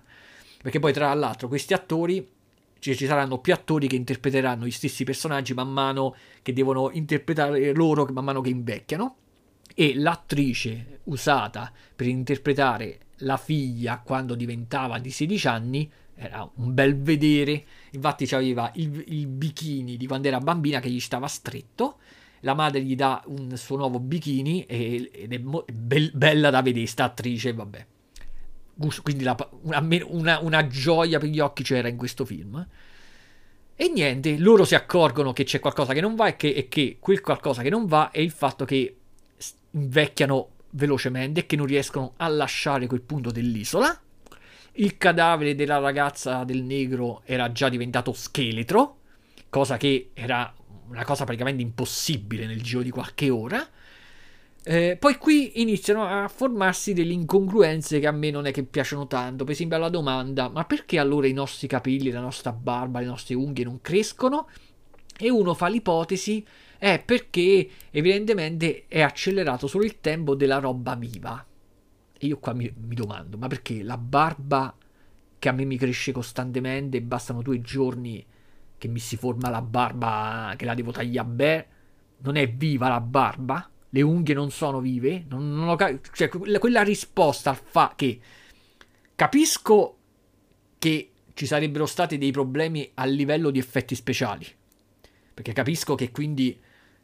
Perché 0.62 0.78
poi 0.78 0.94
tra 0.94 1.12
l'altro 1.12 1.48
questi 1.48 1.74
attori 1.74 2.30
cioè, 2.78 2.94
ci 2.94 3.08
saranno 3.08 3.40
più 3.40 3.54
attori 3.54 3.88
che 3.88 3.96
interpreteranno 3.96 4.68
gli 4.68 4.72
stessi 4.72 5.04
personaggi 5.04 5.56
man 5.56 5.72
mano 5.72 6.16
che 6.44 6.54
devono 6.54 6.92
interpretare 6.92 7.74
loro 7.74 8.08
man 8.12 8.24
mano 8.24 8.42
che 8.42 8.50
invecchiano 8.50 9.16
e 9.74 9.96
l'attrice 9.96 11.00
usata 11.06 11.72
per 11.96 12.08
interpretare 12.08 13.00
la 13.18 13.38
figlia 13.38 14.00
quando 14.00 14.36
diventava 14.36 15.00
di 15.00 15.12
16 15.12 15.48
anni 15.48 15.92
era 16.16 16.50
un 16.56 16.74
bel 16.74 17.02
vedere, 17.02 17.66
infatti 17.92 18.28
aveva 18.34 18.72
il, 18.76 19.04
il 19.08 19.28
bikini 19.28 19.98
di 19.98 20.08
quando 20.08 20.28
era 20.28 20.40
bambina 20.40 20.80
che 20.80 20.90
gli 20.90 21.00
stava 21.00 21.28
stretto, 21.28 21.98
la 22.42 22.54
madre 22.54 22.82
gli 22.82 22.96
dà 22.96 23.22
un 23.28 23.56
suo 23.58 23.78
nuovo 23.78 24.00
bikini 24.00 24.66
ed 24.66 25.34
è 25.34 25.38
mo- 25.40 25.66
be- 25.74 26.12
bella 26.14 26.50
da 26.50 26.62
vedere 26.62 26.86
sta 26.86 27.06
attrice, 27.06 27.54
vabbè. 27.54 27.86
Quindi 29.02 29.24
la, 29.24 29.36
una, 29.62 29.86
una, 30.08 30.40
una 30.40 30.68
gioia 30.68 31.20
per 31.20 31.30
gli 31.30 31.40
occhi 31.40 31.64
c'era 31.64 31.88
in 31.88 31.98
questo 31.98 32.26
film. 32.26 32.68
E 33.76 33.90
niente, 33.90 34.38
loro 34.38 34.66
si 34.66 34.76
accorgono 34.76 35.34
che 35.34 35.46
c'è 35.46 35.60
qualcosa 35.60 35.94
che 35.94 36.02
non 36.02 36.16
va 36.16 36.28
e 36.28 36.36
che, 36.36 36.50
e 36.50 36.68
che 36.68 36.98
quel 37.00 37.22
qualcosa 37.22 37.62
che 37.62 37.70
non 37.70 37.86
va 37.86 38.12
è 38.12 38.20
il 38.20 38.32
fatto 38.32 38.66
che 38.66 38.98
invecchiano 39.74 40.50
velocemente 40.72 41.42
e 41.42 41.46
che 41.46 41.56
non 41.56 41.66
riescono 41.66 42.14
a 42.18 42.28
lasciare 42.28 42.88
quel 42.88 43.02
punto 43.02 43.32
dell'isola. 43.32 43.98
Il 44.74 44.98
cadavere 44.98 45.54
della 45.54 45.78
ragazza 45.78 46.44
del 46.44 46.64
negro 46.64 47.22
era 47.26 47.52
già 47.52 47.70
diventato 47.70 48.12
scheletro, 48.12 48.98
cosa 49.50 49.78
che 49.78 50.10
era 50.14 50.52
una 50.88 51.04
cosa 51.06 51.26
praticamente 51.26 51.62
impossibile 51.62 52.48
nel 52.48 52.62
giro 52.62 52.82
di 52.82 52.90
qualche 52.90 53.30
ora. 53.30 53.68
Eh, 54.66 54.96
poi 54.98 55.18
qui 55.18 55.62
iniziano 55.62 56.06
a 56.08 56.28
formarsi 56.28 56.94
delle 56.94 57.14
incongruenze 57.14 58.00
che 58.00 58.08
a 58.08 58.12
me 58.12 58.32
non 58.32 58.46
è 58.46 58.52
che 58.52 58.64
piacciono 58.64 59.08
tanto. 59.08 59.44
Per 59.44 59.54
esempio, 59.54 59.76
alla 59.76 59.90
domanda: 59.90 60.50
ma 60.50 60.64
perché 60.64 60.98
allora 61.00 61.28
i 61.28 61.34
nostri 61.34 61.68
capelli, 61.68 62.12
la 62.12 62.22
nostra 62.22 62.52
barba, 62.52 63.00
le 63.00 63.06
nostre 63.06 63.36
unghie 63.36 63.66
non 63.66 63.82
crescono? 63.82 64.48
E 65.18 65.30
uno 65.30 65.54
fa 65.54 65.68
l'ipotesi 65.68 66.46
è 66.84 67.02
perché 67.02 67.70
evidentemente 67.92 68.88
è 68.90 69.00
accelerato 69.00 69.68
solo 69.68 69.86
il 69.86 70.02
tempo 70.02 70.36
della 70.36 70.60
roba 70.60 70.96
viva. 70.96 71.46
E 72.12 72.26
io 72.26 72.40
qua 72.40 72.52
mi, 72.52 72.70
mi 72.76 72.94
domando, 72.94 73.38
ma 73.38 73.48
perché 73.48 73.82
la 73.84 73.98
barba 73.98 74.76
che 75.40 75.48
a 75.48 75.54
me 75.54 75.64
mi 75.64 75.78
cresce 75.78 76.12
costantemente, 76.12 77.02
bastano 77.02 77.42
due 77.42 77.62
giorni 77.62 78.26
che 78.78 78.90
mi 78.90 79.00
si 79.00 79.16
forma 79.16 79.50
la 79.50 79.62
barba 79.62 80.56
che 80.58 80.66
la 80.66 80.74
devo 80.74 80.92
tagliare 80.92 81.28
bene, 81.30 81.68
non 82.18 82.36
è 82.36 82.52
viva 82.52 82.90
la 82.90 83.00
barba? 83.00 83.70
Le 83.88 84.02
unghie 84.02 84.36
non 84.36 84.52
sono 84.52 84.82
vive? 84.82 85.24
Non, 85.30 85.54
non 85.54 85.70
ho, 85.70 85.78
cioè, 86.12 86.28
quella 86.28 86.84
risposta 86.84 87.52
al 87.52 87.62
fa 87.64 87.94
che 87.96 88.20
capisco 89.16 89.98
che 90.78 91.12
ci 91.34 91.46
sarebbero 91.46 91.86
stati 91.86 92.18
dei 92.18 92.32
problemi 92.32 92.92
a 92.96 93.06
livello 93.06 93.52
di 93.52 93.60
effetti 93.60 93.96
speciali. 93.96 94.46
Perché 95.34 95.54
capisco 95.54 95.96
che 95.96 96.12
quindi 96.12 96.60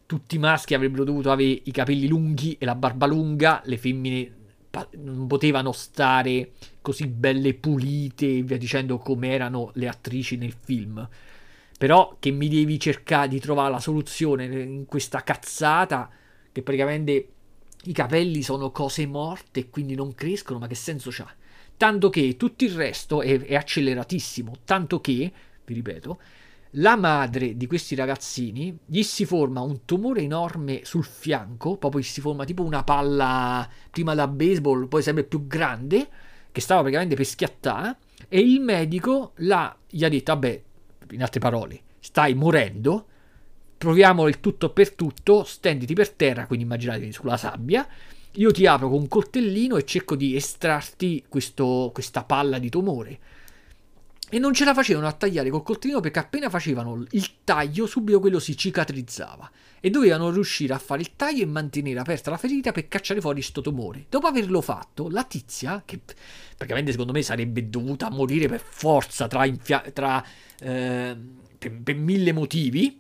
tutti 0.10 0.38
i 0.38 0.40
maschi 0.40 0.74
avrebbero 0.74 1.04
dovuto 1.04 1.30
avere 1.30 1.62
i 1.66 1.72
capelli 1.72 2.08
lunghi 2.08 2.58
e 2.58 2.66
la 2.66 2.74
barba 2.74 3.06
lunga, 3.06 3.62
le 3.66 3.78
femmine 3.78 4.38
non 4.94 5.28
potevano 5.28 5.72
stare 5.72 6.54
così 6.82 7.06
belle 7.06 7.54
pulite 7.54 8.38
e 8.38 8.42
via 8.42 8.58
dicendo 8.58 8.98
come 8.98 9.30
erano 9.30 9.70
le 9.76 9.88
attrici 9.88 10.36
nel 10.36 10.56
film. 10.60 11.08
Però 11.78 12.18
che 12.20 12.32
mi 12.32 12.50
devi 12.50 12.80
cercare 12.80 13.28
di 13.28 13.40
trovare 13.40 13.70
la 13.70 13.80
soluzione 13.80 14.46
in 14.46 14.88
questa 14.88 15.22
cazzata 15.22 16.10
che 16.52 16.64
praticamente 16.64 17.28
i 17.84 17.94
capelli 17.94 18.42
sono 18.42 18.72
cose 18.72 19.06
morte 19.06 19.60
e 19.60 19.70
quindi 19.70 19.94
non 19.94 20.16
crescono, 20.16 20.58
ma 20.58 20.66
che 20.66 20.74
senso 20.74 21.12
c'ha? 21.12 21.32
Tanto 21.78 22.10
che 22.10 22.36
tutto 22.36 22.64
il 22.64 22.72
resto 22.72 23.22
è, 23.22 23.40
è 23.42 23.54
acceleratissimo, 23.54 24.56
tanto 24.66 25.02
che, 25.02 25.32
vi 25.66 25.74
ripeto, 25.76 26.20
la 26.74 26.96
madre 26.96 27.58
di 27.58 27.66
questi 27.66 27.96
ragazzini 27.96 28.78
gli 28.86 29.02
si 29.02 29.26
forma 29.26 29.62
un 29.62 29.86
tumore 29.86 30.22
enorme 30.22 30.82
sul 30.84 31.04
fianco, 31.04 31.78
proprio 31.78 32.02
gli 32.02 32.06
si 32.06 32.22
forma 32.22 32.46
tipo 32.46 32.64
una 32.64 32.84
palla 32.84 33.68
prima 33.90 34.14
da 34.14 34.28
baseball, 34.28 34.88
poi 34.88 35.02
sempre 35.02 35.24
più 35.24 35.48
grande, 35.48 36.08
che 36.52 36.62
stava 36.62 36.82
praticamente 36.82 37.16
per 37.16 37.26
schiattare, 37.26 37.98
e 38.28 38.40
il 38.40 38.62
medico 38.62 39.32
la, 39.38 39.76
gli 39.88 40.04
ha 40.04 40.10
detto, 40.10 40.34
vabbè, 40.34 40.64
in 41.12 41.24
altre 41.24 41.40
parole, 41.40 41.82
stai 42.00 42.36
morendo, 42.36 43.06
proviamo 43.78 44.28
il 44.28 44.40
tutto 44.40 44.72
per 44.72 44.94
tutto, 44.94 45.44
stenditi 45.44 45.94
per 45.94 46.12
terra, 46.12 46.46
quindi 46.46 46.66
immaginatevi 46.66 47.12
sulla 47.12 47.38
sabbia, 47.38 47.88
io 48.34 48.52
ti 48.52 48.68
apro 48.68 48.90
con 48.90 49.00
un 49.00 49.08
coltellino 49.08 49.76
e 49.78 49.86
cerco 49.86 50.16
di 50.16 50.36
estrarti 50.36 51.26
questo, 51.28 51.90
questa 51.92 52.24
palla 52.24 52.60
di 52.60 52.70
tumore. 52.70 53.20
E 54.32 54.38
non 54.38 54.54
ce 54.54 54.64
la 54.64 54.74
facevano 54.74 55.08
a 55.08 55.12
tagliare 55.12 55.50
col 55.50 55.64
coltellino 55.64 56.00
perché 56.00 56.20
appena 56.20 56.50
facevano 56.50 57.04
il 57.12 57.30
taglio 57.44 57.88
subito 57.88 58.20
quello 58.20 58.40
si 58.40 58.56
cicatrizzava 58.56 59.50
e 59.80 59.90
dovevano 59.90 60.30
riuscire 60.30 60.74
a 60.74 60.78
fare 60.78 61.02
il 61.02 61.16
taglio 61.16 61.42
e 61.42 61.48
mantenere 61.48 62.00
aperta 62.00 62.30
la 62.30 62.38
ferita 62.38 62.72
per 62.72 62.88
cacciare 62.88 63.22
fuori 63.22 63.38
questo 63.40 63.62
tumore. 63.62 64.06
Dopo 64.10 64.28
averlo 64.28 64.62
fatto, 64.62 65.10
la 65.10 65.24
tizia, 65.24 65.82
che 65.86 66.00
praticamente 66.56 66.92
secondo 66.92 67.12
me 67.12 67.22
sarebbe 67.24 67.70
dovuta 67.70 68.10
morire 68.10 68.48
per 68.48 68.62
forza 68.62 69.28
tra, 69.28 69.46
infia- 69.46 69.84
tra 69.94 70.24
eh, 70.60 71.18
per, 71.58 71.82
per 71.82 71.96
mille 71.96 72.32
motivi, 72.32 73.00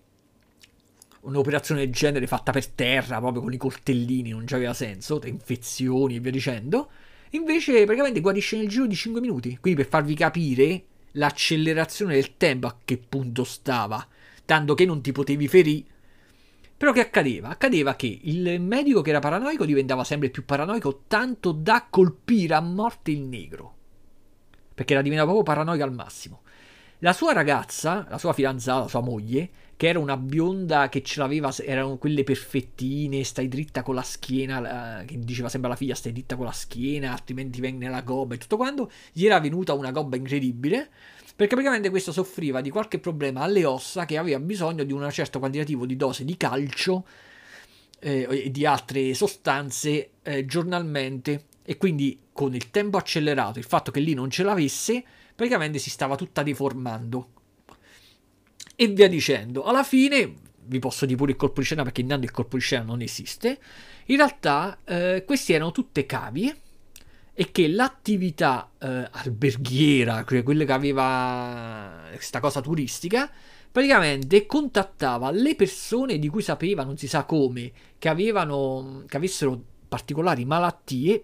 un'operazione 1.21 1.81
del 1.81 1.93
genere 1.93 2.27
fatta 2.27 2.51
per 2.51 2.67
terra, 2.67 3.19
proprio 3.19 3.41
con 3.41 3.53
i 3.53 3.57
coltellini, 3.57 4.29
non 4.29 4.45
c'aveva 4.45 4.73
senso, 4.73 5.19
tra 5.19 5.29
infezioni 5.29 6.15
e 6.15 6.19
via 6.19 6.31
dicendo. 6.31 6.89
Invece, 7.31 7.83
praticamente 7.83 8.21
guarisce 8.21 8.57
nel 8.57 8.67
giro 8.67 8.87
di 8.87 8.95
5 8.95 9.21
minuti. 9.21 9.57
Quindi, 9.59 9.81
per 9.81 9.89
farvi 9.89 10.15
capire 10.15 10.83
l'accelerazione 11.19 12.15
del 12.15 12.37
tempo 12.37 12.65
a 12.65 12.77
che 12.83 12.97
punto 12.97 13.43
stava, 13.43 14.05
tanto 14.45 14.73
che 14.73 14.85
non 14.85 15.01
ti 15.01 15.11
potevi 15.11 15.47
ferire. 15.47 15.85
Però 16.75 16.93
che 16.93 17.01
accadeva? 17.01 17.49
Accadeva 17.49 17.95
che 17.95 18.19
il 18.23 18.61
medico 18.61 19.01
che 19.01 19.09
era 19.09 19.19
paranoico 19.19 19.65
diventava 19.65 20.05
sempre 20.05 20.29
più 20.29 20.45
paranoico, 20.45 21.03
tanto 21.07 21.51
da 21.51 21.85
colpire 21.89 22.55
a 22.55 22.61
morte 22.61 23.11
il 23.11 23.19
negro. 23.19 23.75
Perché 24.73 24.93
era 24.93 25.01
diventato 25.01 25.29
proprio 25.31 25.53
paranoico 25.53 25.83
al 25.83 25.93
massimo. 25.93 26.41
La 26.99 27.11
sua 27.11 27.33
ragazza, 27.33 28.07
la 28.09 28.17
sua 28.17 28.31
fidanzata, 28.31 28.79
la 28.83 28.87
sua 28.87 29.01
moglie, 29.01 29.49
che 29.79 29.87
era 29.87 29.99
una 29.99 30.17
bionda 30.17 30.89
che 30.89 31.01
ce 31.01 31.21
l'aveva, 31.21 31.55
erano 31.59 31.97
quelle 31.97 32.25
perfettine, 32.25 33.23
stai 33.23 33.47
dritta 33.47 33.81
con 33.81 33.95
la 33.95 34.01
schiena, 34.01 35.05
che 35.05 35.17
diceva 35.19 35.47
sempre 35.47 35.69
alla 35.69 35.77
figlia 35.77 35.95
stai 35.95 36.11
dritta 36.11 36.35
con 36.35 36.43
la 36.43 36.51
schiena, 36.51 37.13
altrimenti 37.13 37.61
viene 37.61 37.87
la 37.87 38.01
gobba 38.01 38.35
e 38.35 38.39
tutto 38.39 38.57
quanto, 38.57 38.91
gli 39.13 39.25
era 39.25 39.39
venuta 39.39 39.71
una 39.71 39.91
gobba 39.91 40.17
incredibile, 40.17 40.89
perché 41.33 41.53
praticamente 41.53 41.89
questo 41.89 42.11
soffriva 42.11 42.59
di 42.59 42.69
qualche 42.69 42.99
problema 42.99 43.39
alle 43.39 43.63
ossa 43.63 44.03
che 44.03 44.17
aveva 44.17 44.41
bisogno 44.41 44.83
di 44.83 44.91
un 44.91 45.09
certo 45.11 45.39
quantitativo 45.39 45.85
di 45.85 45.95
dose 45.95 46.25
di 46.25 46.35
calcio 46.35 47.05
eh, 47.99 48.27
e 48.29 48.51
di 48.51 48.65
altre 48.65 49.13
sostanze 49.13 50.09
eh, 50.23 50.45
giornalmente. 50.45 51.45
E 51.63 51.77
quindi 51.77 52.19
con 52.33 52.53
il 52.53 52.69
tempo 52.69 52.97
accelerato, 52.97 53.59
il 53.59 53.65
fatto 53.65 53.91
che 53.91 54.01
lì 54.01 54.13
non 54.13 54.29
ce 54.29 54.43
l'avesse, 54.43 55.01
praticamente 55.33 55.79
si 55.79 55.89
stava 55.89 56.17
tutta 56.17 56.43
deformando 56.43 57.29
e 58.81 58.87
via 58.87 59.09
dicendo. 59.09 59.63
Alla 59.65 59.83
fine, 59.83 60.35
vi 60.63 60.79
posso 60.79 61.05
dire 61.05 61.17
pure 61.17 61.31
il 61.31 61.37
colpo 61.37 61.59
di 61.59 61.65
scena 61.65 61.83
perché 61.83 61.99
intanto 61.99 62.23
il 62.23 62.31
colpo 62.31 62.55
di 62.55 62.61
scena 62.61 62.85
non 62.85 63.01
esiste, 63.01 63.59
in 64.05 64.15
realtà 64.15 64.77
eh, 64.85 65.23
questi 65.27 65.51
erano 65.51 65.73
tutte 65.73 66.05
cavie 66.05 66.55
e 67.33 67.51
che 67.51 67.67
l'attività 67.67 68.71
eh, 68.79 69.09
alberghiera, 69.11 70.23
cioè 70.25 70.43
quella 70.43 70.63
che 70.63 70.71
aveva 70.71 72.03
questa 72.13 72.39
cosa 72.39 72.61
turistica, 72.61 73.29
praticamente 73.69 74.45
contattava 74.45 75.29
le 75.29 75.55
persone 75.55 76.17
di 76.17 76.29
cui 76.29 76.41
sapeva, 76.41 76.85
non 76.85 76.95
si 76.95 77.09
sa 77.09 77.25
come, 77.25 77.73
che 77.99 78.07
avevano, 78.07 79.03
che 79.09 79.17
avessero 79.17 79.61
particolari 79.89 80.45
malattie 80.45 81.21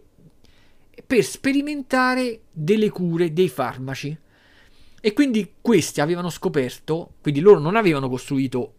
per 1.08 1.24
sperimentare 1.24 2.42
delle 2.52 2.90
cure, 2.90 3.32
dei 3.32 3.48
farmaci. 3.48 4.24
E 5.06 5.14
quindi 5.14 5.58
questi 5.62 6.02
avevano 6.02 6.32
scoperto, 6.32 7.18
quindi 7.22 7.40
loro 7.40 7.60
non 7.60 7.76
avevano 7.76 8.10
costruito 8.10 8.74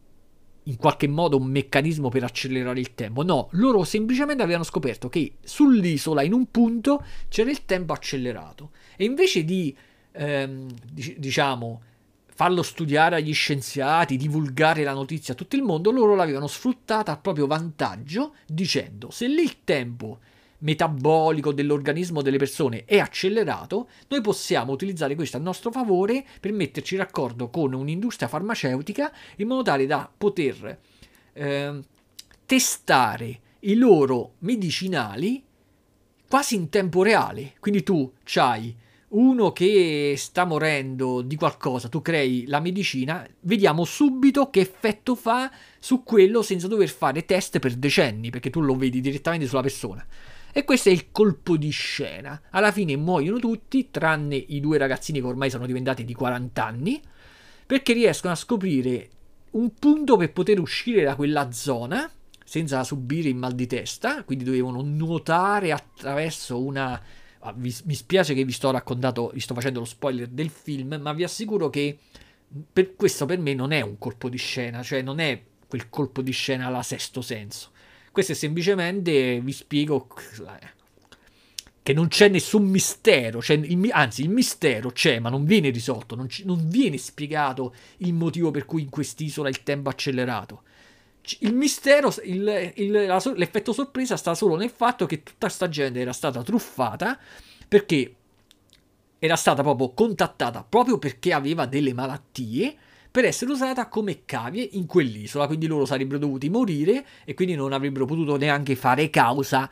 in 0.65 0.77
qualche 0.77 1.07
modo 1.07 1.37
un 1.37 1.47
meccanismo 1.47 2.09
per 2.09 2.25
accelerare 2.25 2.81
il 2.81 2.95
tempo, 2.95 3.23
no, 3.23 3.47
loro 3.53 3.85
semplicemente 3.85 4.43
avevano 4.43 4.65
scoperto 4.65 5.09
che 5.09 5.35
sull'isola 5.45 6.23
in 6.23 6.33
un 6.33 6.51
punto 6.51 7.05
c'era 7.29 7.49
il 7.49 7.65
tempo 7.65 7.93
accelerato. 7.93 8.73
E 8.97 9.05
invece 9.05 9.45
di, 9.45 9.73
ehm, 10.11 10.67
diciamo, 11.17 11.83
farlo 12.27 12.65
studiare 12.65 13.15
agli 13.15 13.33
scienziati, 13.33 14.17
divulgare 14.17 14.83
la 14.83 14.95
notizia 14.95 15.35
a 15.35 15.37
tutto 15.37 15.55
il 15.55 15.63
mondo, 15.63 15.93
loro 15.93 16.17
l'avevano 16.17 16.49
sfruttata 16.49 17.13
a 17.13 17.19
proprio 17.19 17.47
vantaggio 17.47 18.35
dicendo 18.49 19.13
se 19.13 19.29
lì 19.29 19.43
il 19.43 19.63
tempo 19.63 20.19
metabolico 20.59 21.53
dell'organismo 21.53 22.23
delle 22.23 22.39
persone 22.39 22.85
è 22.85 22.99
accelerato, 22.99 23.89
noi 24.09 24.21
possiamo 24.21 24.73
utilizzare 24.73 25.15
questo 25.15 25.37
a 25.37 25.41
nostro 25.41 25.71
favore 25.71 26.25
per 26.41 26.53
metterci 26.53 26.95
in 26.95 27.01
raccordo 27.01 27.49
con 27.51 27.73
un'industria 27.73 28.29
farmaceutica 28.29 29.13
in 29.37 29.49
modo 29.49 29.63
tale 29.63 29.87
da 29.87 30.11
poter 30.17 30.79
eh, 31.33 31.81
testare 32.47 33.41
i 33.61 33.75
loro 33.75 34.35
medicinali 34.39 35.43
quasi 36.29 36.55
in 36.55 36.69
tempo 36.69 37.03
reale. 37.03 37.55
Quindi 37.61 37.83
tu 37.83 38.13
c'hai 38.25 38.75
uno 39.09 39.53
che 39.53 40.15
sta 40.17 40.45
morendo 40.45 41.23
di 41.23 41.37
qualcosa, 41.37 41.89
tu 41.89 42.03
crei 42.03 42.47
la 42.47 42.61
medicina, 42.61 43.27
vediamo 43.41 43.85
subito 43.85 44.51
che 44.51 44.61
effetto 44.61 45.15
fa 45.15 45.51
su 45.79 46.03
quello 46.03 46.43
senza 46.43 46.67
dover 46.67 46.89
fare 46.89 47.25
test 47.25 47.59
per 47.59 47.75
decenni, 47.75 48.31
perché 48.31 48.51
tu 48.51 48.61
lo 48.61 48.75
vedi 48.75 49.01
direttamente 49.01 49.47
sulla 49.47 49.63
persona. 49.63 50.05
E 50.57 50.65
questo 50.65 50.89
è 50.89 50.93
il 50.93 51.13
colpo 51.13 51.59
di 51.59 51.69
scena. 51.69 52.41
Alla 52.49 52.73
fine 52.73 52.97
muoiono 52.97 53.39
tutti, 53.39 53.91
tranne 53.91 54.37
i 54.37 54.59
due 54.59 54.79
ragazzini 54.79 55.21
che 55.21 55.27
ormai 55.27 55.51
sono 55.51 55.67
diventati 55.67 56.03
di 56.03 56.15
40 56.15 56.65
anni, 56.65 56.99
perché 57.67 57.93
riescono 57.93 58.33
a 58.33 58.37
scoprire 58.37 59.11
un 59.51 59.75
punto 59.75 60.17
per 60.17 60.33
poter 60.33 60.59
uscire 60.59 61.05
da 61.05 61.15
quella 61.15 61.53
zona 61.53 62.11
senza 62.43 62.83
subire 62.85 63.29
il 63.29 63.35
mal 63.35 63.55
di 63.55 63.67
testa, 63.67 64.25
quindi 64.25 64.45
dovevano 64.45 64.81
nuotare 64.81 65.73
attraverso 65.73 66.59
una... 66.59 66.99
Ah, 67.41 67.53
vi, 67.55 67.77
mi 67.85 67.95
spiace 67.95 68.33
che 68.33 68.47
vi 68.47 68.53
sto 68.53 68.71
raccontando, 68.71 69.33
vi 69.35 69.41
sto 69.41 69.53
facendo 69.53 69.81
lo 69.81 69.85
spoiler 69.85 70.27
del 70.27 70.49
film, 70.49 70.99
ma 70.99 71.13
vi 71.13 71.25
assicuro 71.25 71.69
che 71.69 71.99
per 72.73 72.95
questo 72.95 73.27
per 73.27 73.39
me 73.39 73.53
non 73.53 73.73
è 73.73 73.83
un 73.83 73.99
colpo 73.99 74.31
di 74.31 74.39
scena, 74.39 74.83
cioè 74.83 75.03
non 75.03 75.19
è 75.19 75.39
quel 75.69 75.91
colpo 75.91 76.23
di 76.23 76.33
scena 76.33 76.69
alla 76.69 76.83
sesto 76.83 77.21
senso. 77.21 77.75
Questo 78.17 78.33
è 78.33 78.35
semplicemente, 78.35 79.41
vi 79.43 79.53
spiego, 79.53 80.09
che 81.83 81.93
non 81.93 82.09
c'è 82.09 82.31
nessun 82.31 82.65
mistero, 82.65 83.43
cioè 83.43 83.59
il, 83.59 83.91
anzi 83.93 84.23
il 84.23 84.31
mistero 84.31 84.91
c'è 84.91 85.19
ma 85.19 85.29
non 85.29 85.45
viene 85.45 85.69
risolto, 85.69 86.15
non, 86.15 86.27
ci, 86.27 86.47
non 86.47 86.67
viene 86.67 86.97
spiegato 86.97 87.75
il 87.99 88.15
motivo 88.15 88.51
per 88.51 88.65
cui 88.65 88.81
in 88.81 88.89
quest'isola 88.89 89.51
il 89.51 89.63
tempo 89.63 89.91
è 89.91 89.93
accelerato. 89.93 90.63
Il 91.41 91.53
mistero, 91.53 92.11
il, 92.25 92.73
il, 92.77 92.91
la, 92.91 93.23
l'effetto 93.35 93.75
sorpresa 93.75 94.17
sta 94.17 94.35
solo 94.35 94.57
nel 94.57 94.71
fatto 94.71 95.05
che 95.05 95.23
tutta 95.23 95.49
questa 95.49 95.69
gente 95.69 96.01
era 96.01 96.15
stata 96.15 96.43
truffata 96.43 97.19
perché 97.69 98.15
era 99.19 99.37
stata 99.37 99.61
proprio 99.61 99.91
contattata 99.91 100.65
proprio 100.67 100.97
perché 100.97 101.35
aveva 101.35 101.67
delle 101.67 101.93
malattie 101.93 102.77
per 103.17 103.25
essere 103.25 103.51
usata 103.51 103.89
come 103.89 104.27
cavie 104.27 104.69
in 104.73 104.85
quell'isola, 104.85 105.47
quindi 105.47 105.67
loro 105.67 105.87
sarebbero 105.87 106.19
dovuti 106.19 106.51
morire 106.51 107.03
e 107.25 107.33
quindi 107.33 107.55
non 107.55 107.73
avrebbero 107.73 108.05
potuto 108.05 108.37
neanche 108.37 108.77
fare 108.77 109.09
causa 109.09 109.71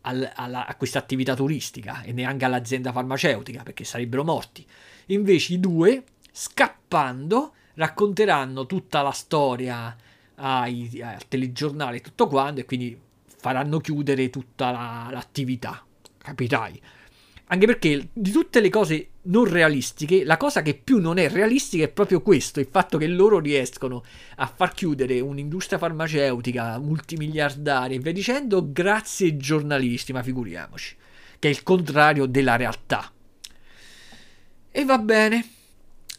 al, 0.00 0.32
alla, 0.34 0.64
a 0.64 0.74
questa 0.76 0.98
attività 0.98 1.34
turistica 1.34 2.00
e 2.00 2.12
neanche 2.12 2.46
all'azienda 2.46 2.90
farmaceutica 2.90 3.62
perché 3.64 3.84
sarebbero 3.84 4.24
morti. 4.24 4.66
Invece 5.08 5.52
i 5.52 5.60
due, 5.60 6.04
scappando, 6.32 7.52
racconteranno 7.74 8.64
tutta 8.64 9.02
la 9.02 9.10
storia 9.10 9.94
ai, 10.36 11.02
al 11.02 11.28
telegiornale 11.28 11.98
e 11.98 12.00
tutto 12.00 12.28
quanto 12.28 12.62
e 12.62 12.64
quindi 12.64 12.98
faranno 13.36 13.78
chiudere 13.80 14.30
tutta 14.30 14.70
la, 14.70 15.08
l'attività. 15.10 15.84
Capirai? 16.16 16.80
Anche 17.48 17.66
perché 17.66 18.08
di 18.10 18.30
tutte 18.30 18.60
le 18.60 18.70
cose 18.70 19.09
non 19.22 19.44
realistiche, 19.44 20.24
la 20.24 20.36
cosa 20.36 20.62
che 20.62 20.74
più 20.74 20.98
non 20.98 21.18
è 21.18 21.28
realistica 21.28 21.84
è 21.84 21.88
proprio 21.88 22.22
questo, 22.22 22.60
il 22.60 22.68
fatto 22.70 22.96
che 22.96 23.06
loro 23.06 23.38
riescono 23.38 24.02
a 24.36 24.46
far 24.46 24.72
chiudere 24.72 25.20
un'industria 25.20 25.78
farmaceutica 25.78 26.78
multimiliardaria 26.78 27.96
e 27.96 28.00
via 28.00 28.12
dicendo 28.12 28.70
grazie 28.72 29.26
ai 29.26 29.36
giornalisti, 29.36 30.12
ma 30.12 30.22
figuriamoci, 30.22 30.96
che 31.38 31.48
è 31.48 31.50
il 31.50 31.62
contrario 31.62 32.26
della 32.26 32.56
realtà. 32.56 33.12
E 34.70 34.84
va 34.84 34.98
bene. 34.98 35.44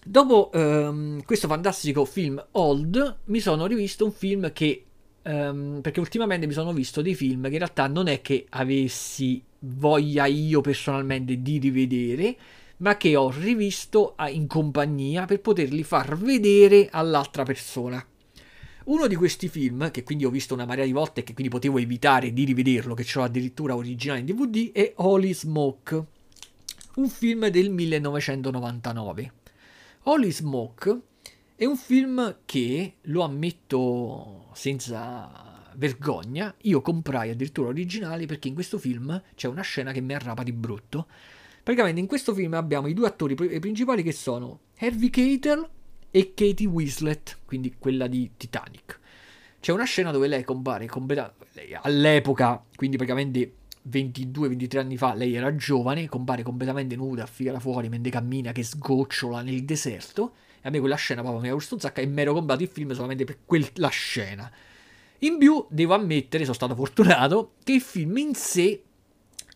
Dopo 0.04 0.50
um, 0.54 1.24
questo 1.24 1.48
fantastico 1.48 2.06
film 2.06 2.44
Old, 2.52 3.20
mi 3.26 3.40
sono 3.40 3.66
rivisto 3.68 4.04
un 4.04 4.12
film 4.12 4.52
che 4.52 4.86
um, 5.24 5.80
perché 5.82 6.00
ultimamente 6.00 6.48
mi 6.48 6.54
sono 6.54 6.74
visto 6.74 7.02
dei 7.02 7.16
film 7.16 7.44
che 7.44 7.52
in 7.52 7.58
realtà 7.58 7.88
non 7.88 8.08
è 8.08 8.22
che 8.22 8.46
avessi 8.50 9.44
voglia 9.60 10.26
io 10.26 10.62
personalmente 10.62 11.42
di 11.42 11.60
rivedere, 11.60 12.36
ma 12.82 12.98
che 12.98 13.16
ho 13.16 13.32
rivisto 13.32 14.16
in 14.30 14.48
compagnia 14.48 15.26
per 15.26 15.40
poterli 15.40 15.84
far 15.84 16.18
vedere 16.18 16.90
all'altra 16.92 17.44
persona. 17.44 18.06
Uno 18.86 19.08
di 19.08 19.16
questi 19.16 19.48
film, 19.48 19.92
che 19.92 20.04
quindi 20.04 20.26
ho 20.26 20.32
visto 20.32 20.56
una 20.56 20.66
marea 20.66 20.86
di 20.86 20.92
volte 20.92 21.22
e 21.22 21.24
che 21.24 21.34
quindi 21.34 21.52
potevo 21.52 21.78
evitare 21.78 22.34
di 22.34 22.44
rivederlo, 22.44 22.96
che 22.96 23.04
ce 23.04 23.22
addirittura 23.22 23.76
originale 23.76 24.22
in 24.22 24.26
DVD, 24.26 24.72
è 24.72 24.94
Holy 24.96 25.34
Smoke, 25.34 26.06
un 26.96 27.08
film 27.08 27.48
del 27.48 27.70
1999. 27.70 29.34
Holy 30.04 30.32
Smoke 30.32 31.00
è 31.56 31.66
un 31.66 31.78
film 31.78 32.40
che, 32.44 32.96
lo 33.02 33.22
ammetto 33.22 34.50
senza 34.54 35.70
vergogna, 35.76 36.54
io 36.62 36.82
comprai 36.82 37.30
addirittura 37.30 37.70
originali 37.70 38.26
perché 38.26 38.48
in 38.48 38.56
questo 38.56 38.80
film 38.80 39.22
c'è 39.36 39.48
una 39.48 39.62
scena 39.62 39.92
che 39.92 40.02
mi 40.02 40.16
arrapa 40.16 40.42
di 40.42 40.52
brutto. 40.52 41.08
Praticamente 41.64 42.00
in 42.00 42.08
questo 42.08 42.34
film 42.34 42.54
abbiamo 42.56 42.88
i 42.88 42.94
due 42.94 43.08
attori 43.08 43.36
principali 43.36 44.02
che 44.02 44.12
sono 44.12 44.62
Harvey 44.80 45.10
Keitel 45.10 45.70
e 46.10 46.34
Katie 46.34 46.66
Winslet, 46.66 47.40
quindi 47.46 47.76
quella 47.78 48.08
di 48.08 48.32
Titanic. 48.36 49.00
C'è 49.60 49.72
una 49.72 49.84
scena 49.84 50.10
dove 50.12 50.28
lei 50.28 50.44
compare 50.44 50.88
completa- 50.88 51.36
all'epoca, 51.82 52.64
quindi 52.76 52.98
praticamente 52.98 53.54
22-23 53.88 54.80
anni 54.80 54.98
fa, 54.98 55.14
lei 55.14 55.36
era 55.36 55.56
giovane, 55.56 56.08
compare 56.08 56.42
completamente 56.42 56.96
nuda, 56.96 57.28
figa 57.28 57.52
da 57.52 57.60
fuori, 57.60 57.90
mentre 57.90 58.12
cammina, 58.12 58.52
che 58.52 58.64
sgocciola 58.64 59.44
nel 59.44 59.64
deserto. 59.64 60.34
E 60.62 60.68
a 60.68 60.72
me 60.72 60.80
quella 60.80 60.96
scena 60.96 61.22
proprio 61.22 61.42
mi 61.42 61.50
ha 61.50 61.54
visto 61.54 61.76
un 61.76 61.80
sacco 61.80 62.02
e 62.02 62.08
mi 62.08 62.22
ero 62.22 62.34
comprato 62.34 62.64
il 62.64 62.70
film 62.70 62.92
solamente 62.94 63.24
per 63.24 63.38
quella 63.46 63.90
scena. 63.90 64.52
In 65.20 65.38
più, 65.38 65.64
devo 65.70 65.94
ammettere, 65.94 66.44
sono 66.44 66.56
stato 66.56 66.74
fortunato, 66.74 67.54
che 67.64 67.74
il 67.74 67.82
film 67.82 68.18
in 68.18 68.34
sé 68.34 68.84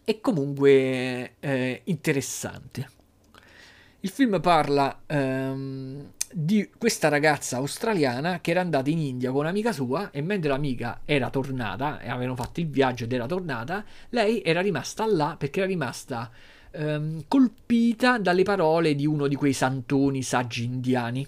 è 0.05 0.21
comunque 0.21 1.33
eh, 1.39 1.81
interessante. 1.85 2.89
Il 4.01 4.11
film 4.11 4.39
parla 4.39 5.01
ehm, 5.07 6.11
di 6.31 6.69
questa 6.77 7.09
ragazza 7.09 7.57
australiana 7.57 8.39
che 8.39 8.51
era 8.51 8.61
andata 8.61 8.89
in 8.91 8.99
India 8.99 9.31
con 9.31 9.41
un'amica 9.41 9.71
sua 9.71 10.11
e 10.11 10.21
mentre 10.21 10.49
l'amica 10.49 11.01
era 11.05 11.31
tornata 11.31 11.99
e 11.99 12.09
avevano 12.09 12.35
fatto 12.35 12.59
il 12.59 12.67
viaggio 12.67 13.05
ed 13.05 13.13
era 13.13 13.25
tornata, 13.25 13.83
lei 14.09 14.43
era 14.43 14.61
rimasta 14.61 15.07
là 15.07 15.35
perché 15.39 15.61
era 15.61 15.67
rimasta 15.67 16.29
ehm, 16.69 17.23
colpita 17.27 18.19
dalle 18.19 18.43
parole 18.43 18.93
di 18.93 19.07
uno 19.07 19.25
di 19.25 19.35
quei 19.35 19.53
santoni 19.53 20.21
saggi 20.21 20.65
indiani. 20.65 21.27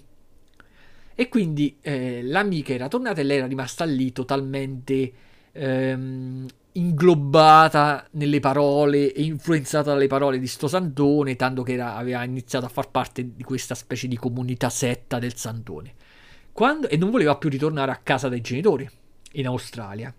E 1.16 1.28
quindi 1.28 1.78
eh, 1.80 2.22
l'amica 2.22 2.72
era 2.72 2.86
tornata 2.86 3.20
e 3.20 3.24
lei 3.24 3.38
era 3.38 3.46
rimasta 3.48 3.84
lì 3.84 4.12
totalmente 4.12 5.12
ehm, 5.50 6.46
inglobata 6.78 8.06
nelle 8.12 8.40
parole 8.40 9.12
e 9.12 9.22
influenzata 9.22 9.92
dalle 9.92 10.06
parole 10.06 10.38
di 10.38 10.46
sto 10.46 10.68
santone, 10.68 11.36
tanto 11.36 11.62
che 11.62 11.72
era, 11.72 11.96
aveva 11.96 12.22
iniziato 12.24 12.66
a 12.66 12.68
far 12.68 12.90
parte 12.90 13.34
di 13.34 13.42
questa 13.42 13.74
specie 13.74 14.06
di 14.06 14.16
comunità 14.16 14.70
setta 14.70 15.18
del 15.18 15.34
santone. 15.34 15.94
Quando, 16.52 16.88
e 16.88 16.96
non 16.96 17.10
voleva 17.10 17.36
più 17.36 17.50
ritornare 17.50 17.90
a 17.90 17.96
casa 17.96 18.28
dai 18.28 18.40
genitori 18.40 18.88
in 19.32 19.46
Australia. 19.46 20.14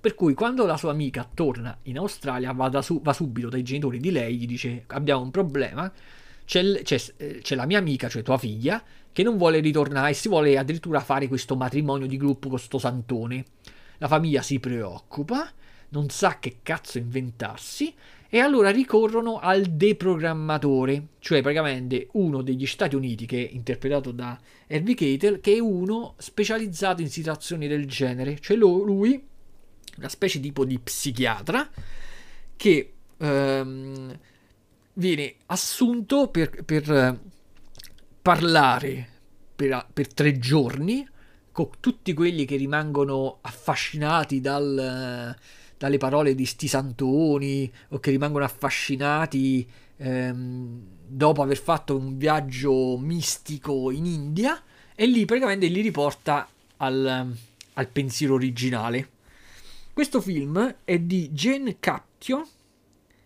Per 0.00 0.14
cui 0.14 0.34
quando 0.34 0.66
la 0.66 0.76
sua 0.76 0.90
amica 0.90 1.28
torna 1.32 1.78
in 1.82 1.96
Australia 1.98 2.52
va, 2.52 2.82
su, 2.82 3.00
va 3.00 3.12
subito 3.12 3.48
dai 3.48 3.62
genitori 3.62 3.98
di 3.98 4.10
lei, 4.10 4.36
gli 4.36 4.46
dice 4.46 4.84
abbiamo 4.88 5.22
un 5.22 5.30
problema, 5.30 5.90
c'è, 6.44 6.82
c'è, 6.82 7.00
eh, 7.18 7.38
c'è, 7.40 7.54
la 7.54 7.66
mia 7.66 7.78
amica, 7.78 8.08
cioè 8.08 8.22
tua 8.22 8.38
figlia, 8.38 8.82
che 9.12 9.22
non 9.22 9.36
vuole 9.36 9.60
ritornare 9.60 10.10
e 10.10 10.14
si 10.14 10.28
vuole 10.28 10.58
addirittura 10.58 10.98
fare 10.98 11.28
questo 11.28 11.54
matrimonio 11.54 12.08
di 12.08 12.16
gruppo 12.16 12.48
con 12.48 12.58
sto 12.58 12.78
santone. 12.78 13.44
La 13.98 14.08
famiglia 14.08 14.42
si 14.42 14.58
preoccupa 14.58 15.48
non 15.92 16.08
sa 16.10 16.38
che 16.38 16.58
cazzo 16.62 16.98
inventarsi 16.98 17.94
e 18.28 18.38
allora 18.38 18.70
ricorrono 18.70 19.38
al 19.38 19.64
deprogrammatore, 19.66 21.08
cioè 21.18 21.42
praticamente 21.42 22.08
uno 22.12 22.40
degli 22.40 22.66
Stati 22.66 22.96
Uniti 22.96 23.26
che 23.26 23.46
è 23.46 23.52
interpretato 23.52 24.10
da 24.10 24.38
Harvey 24.68 24.94
Keitel, 24.94 25.40
che 25.40 25.54
è 25.54 25.58
uno 25.58 26.14
specializzato 26.16 27.02
in 27.02 27.10
situazioni 27.10 27.68
del 27.68 27.86
genere, 27.86 28.38
cioè 28.40 28.56
lui, 28.56 29.22
una 29.98 30.08
specie 30.08 30.40
tipo 30.40 30.64
di 30.64 30.78
psichiatra 30.78 31.68
che 32.56 32.92
ehm, 33.18 34.18
viene 34.94 35.34
assunto 35.46 36.28
per, 36.28 36.64
per 36.64 37.20
parlare 38.22 39.08
per, 39.54 39.86
per 39.92 40.12
tre 40.12 40.38
giorni 40.38 41.06
con 41.52 41.68
tutti 41.80 42.14
quelli 42.14 42.46
che 42.46 42.56
rimangono 42.56 43.38
affascinati 43.42 44.40
dal 44.40 45.36
dalle 45.82 45.98
parole 45.98 46.36
di 46.36 46.46
sti 46.46 46.68
santoni 46.68 47.68
o 47.88 47.98
che 47.98 48.12
rimangono 48.12 48.44
affascinati 48.44 49.68
ehm, 49.96 50.80
dopo 51.08 51.42
aver 51.42 51.58
fatto 51.58 51.96
un 51.96 52.16
viaggio 52.16 52.96
mistico 52.98 53.90
in 53.90 54.06
India 54.06 54.62
e 54.94 55.06
lì 55.06 55.24
praticamente 55.24 55.66
li 55.66 55.80
riporta 55.80 56.48
al, 56.76 57.34
al 57.72 57.88
pensiero 57.88 58.34
originale. 58.34 59.08
Questo 59.92 60.20
film 60.20 60.76
è 60.84 61.00
di 61.00 61.30
Jane 61.30 61.78
Captio, 61.80 62.46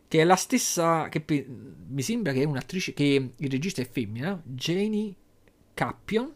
che 0.09 0.23
è 0.23 0.25
la 0.25 0.37
stessa 0.37 1.11
che 1.11 1.21
pe- 1.21 1.47
mi 1.89 2.01
sembra 2.01 2.33
che 2.33 2.41
è 2.41 2.47
un'attrice 2.47 2.95
che 2.95 3.33
il 3.37 3.51
regista 3.51 3.83
è 3.83 3.87
femmina, 3.87 4.41
Janie 4.43 5.13
Cappion, 5.75 6.33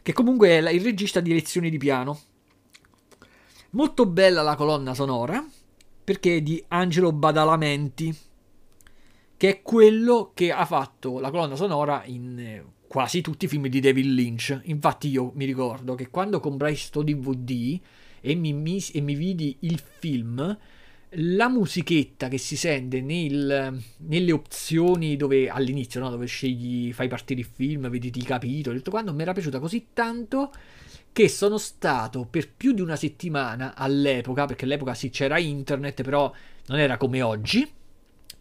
che 0.00 0.14
comunque 0.14 0.48
è 0.48 0.60
la, 0.62 0.70
il 0.70 0.80
regista 0.80 1.20
di 1.20 1.34
lezioni 1.34 1.68
di 1.68 1.76
piano 1.76 2.18
Molto 3.74 4.04
bella 4.04 4.42
la 4.42 4.54
colonna 4.54 4.92
sonora 4.92 5.42
perché 6.04 6.36
è 6.36 6.42
di 6.42 6.62
Angelo 6.68 7.10
Badalamenti, 7.10 8.14
che 9.34 9.48
è 9.48 9.62
quello 9.62 10.32
che 10.34 10.52
ha 10.52 10.66
fatto 10.66 11.18
la 11.18 11.30
colonna 11.30 11.56
sonora 11.56 12.02
in 12.04 12.38
eh, 12.38 12.64
quasi 12.86 13.22
tutti 13.22 13.46
i 13.46 13.48
film 13.48 13.68
di 13.68 13.80
David 13.80 14.04
Lynch. 14.04 14.60
Infatti 14.64 15.08
io 15.08 15.32
mi 15.36 15.46
ricordo 15.46 15.94
che 15.94 16.10
quando 16.10 16.38
comprai 16.38 16.76
sto 16.76 17.02
DVD 17.02 17.80
e 18.20 18.34
mi, 18.34 18.52
mi, 18.52 18.78
e 18.92 19.00
mi 19.00 19.14
vidi 19.14 19.56
il 19.60 19.80
film, 19.98 20.58
la 21.08 21.48
musichetta 21.48 22.28
che 22.28 22.36
si 22.36 22.58
sente 22.58 23.00
nel, 23.00 23.80
nelle 23.96 24.32
opzioni 24.32 25.16
dove 25.16 25.48
all'inizio, 25.48 25.98
no, 26.00 26.10
dove 26.10 26.26
scegli, 26.26 26.92
fai 26.92 27.08
partire 27.08 27.40
il 27.40 27.48
film, 27.50 27.88
vedi 27.88 28.12
i 28.14 28.22
capitoli, 28.22 28.76
tutto 28.76 28.90
quanto, 28.90 29.14
mi 29.14 29.22
era 29.22 29.32
piaciuta 29.32 29.58
così 29.58 29.86
tanto 29.94 30.52
che 31.12 31.28
sono 31.28 31.58
stato 31.58 32.26
per 32.28 32.50
più 32.50 32.72
di 32.72 32.80
una 32.80 32.96
settimana 32.96 33.74
all'epoca, 33.76 34.46
perché 34.46 34.64
all'epoca 34.64 34.94
sì 34.94 35.10
c'era 35.10 35.38
internet, 35.38 36.02
però 36.02 36.32
non 36.66 36.78
era 36.78 36.96
come 36.96 37.20
oggi. 37.20 37.70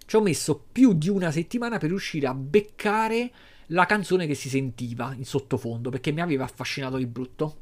Ci 0.05 0.15
ho 0.15 0.21
messo 0.21 0.65
più 0.71 0.93
di 0.93 1.09
una 1.09 1.31
settimana 1.31 1.77
per 1.77 1.89
riuscire 1.89 2.27
a 2.27 2.33
beccare 2.33 3.31
la 3.67 3.85
canzone 3.85 4.27
che 4.27 4.35
si 4.35 4.49
sentiva 4.49 5.13
in 5.15 5.25
sottofondo, 5.25 5.89
perché 5.89 6.11
mi 6.11 6.21
aveva 6.21 6.43
affascinato 6.43 6.97
di 6.97 7.05
brutto. 7.05 7.57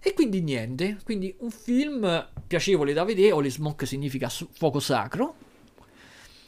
E 0.00 0.12
quindi 0.14 0.40
niente, 0.42 0.98
quindi 1.04 1.34
un 1.40 1.50
film 1.50 2.28
piacevole 2.46 2.92
da 2.92 3.04
vedere, 3.04 3.32
Holy 3.32 3.50
Smoke 3.50 3.84
significa 3.84 4.28
fuoco 4.28 4.78
sacro, 4.78 5.34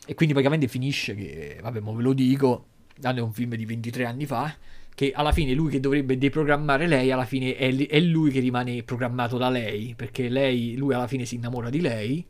e 0.06 0.14
quindi 0.14 0.34
praticamente 0.34 0.68
finisce 0.68 1.14
che, 1.14 1.58
vabbè, 1.60 1.80
mo 1.80 1.94
ve 1.94 2.02
lo 2.02 2.12
dico, 2.12 2.66
è 3.00 3.08
un 3.18 3.32
film 3.32 3.54
di 3.54 3.64
23 3.64 4.04
anni 4.04 4.26
fa, 4.26 4.54
che 4.94 5.12
alla 5.12 5.32
fine 5.32 5.54
lui 5.54 5.70
che 5.70 5.80
dovrebbe 5.80 6.18
deprogrammare 6.18 6.86
lei, 6.86 7.10
alla 7.10 7.24
fine 7.24 7.56
è, 7.56 7.74
è 7.74 8.00
lui 8.00 8.30
che 8.30 8.40
rimane 8.40 8.82
programmato 8.82 9.38
da 9.38 9.48
lei, 9.48 9.94
perché 9.96 10.28
lei, 10.28 10.76
lui 10.76 10.94
alla 10.94 11.06
fine 11.06 11.24
si 11.24 11.36
innamora 11.36 11.70
di 11.70 11.80
lei 11.80 12.24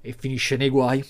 e 0.00 0.12
finisce 0.12 0.56
nei 0.56 0.68
guai. 0.68 1.04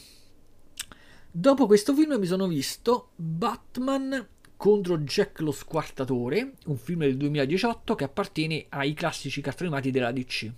Dopo 1.33 1.67
questo 1.67 1.95
film 1.95 2.17
mi 2.19 2.27
sono 2.27 2.47
visto 2.49 3.11
Batman 3.17 4.27
contro 4.57 4.99
Jack 4.99 5.41
lo 5.41 5.53
Squartatore, 5.53 6.53
un 6.67 6.77
film 6.77 7.01
del 7.01 7.17
2018 7.17 7.95
che 7.95 8.05
appartiene 8.05 8.67
ai 8.69 8.95
classici 8.95 9.41
cartoni 9.41 9.69
animati 9.69 9.91
della 9.91 10.13
DC. 10.13 10.51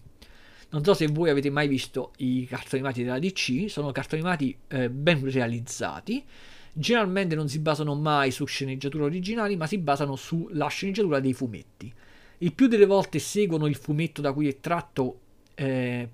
Non 0.71 0.83
so 0.83 0.95
se 0.95 1.07
voi 1.07 1.31
avete 1.31 1.51
mai 1.51 1.69
visto 1.69 2.13
i 2.17 2.47
cartoni 2.47 2.83
animati 2.83 3.05
della 3.05 3.19
DC, 3.19 3.71
sono 3.71 3.93
cartoni 3.93 4.23
animati 4.23 4.57
eh, 4.69 4.91
ben 4.91 5.31
realizzati 5.31 6.25
generalmente 6.73 7.35
non 7.35 7.49
si 7.49 7.59
basano 7.59 7.95
mai 7.95 8.31
su 8.31 8.45
sceneggiature 8.47 9.05
originali, 9.05 9.57
ma 9.57 9.67
si 9.67 9.79
basano 9.79 10.17
sulla 10.17 10.69
sceneggiatura 10.69 11.21
dei 11.21 11.33
fumetti. 11.33 11.93
Il 12.39 12.55
più 12.55 12.67
delle 12.67 12.87
volte 12.87 13.19
seguono 13.19 13.67
il 13.67 13.77
fumetto 13.77 14.21
da 14.21 14.33
cui 14.33 14.49
è 14.49 14.59
tratto 14.59 15.21
eh, 15.55 16.09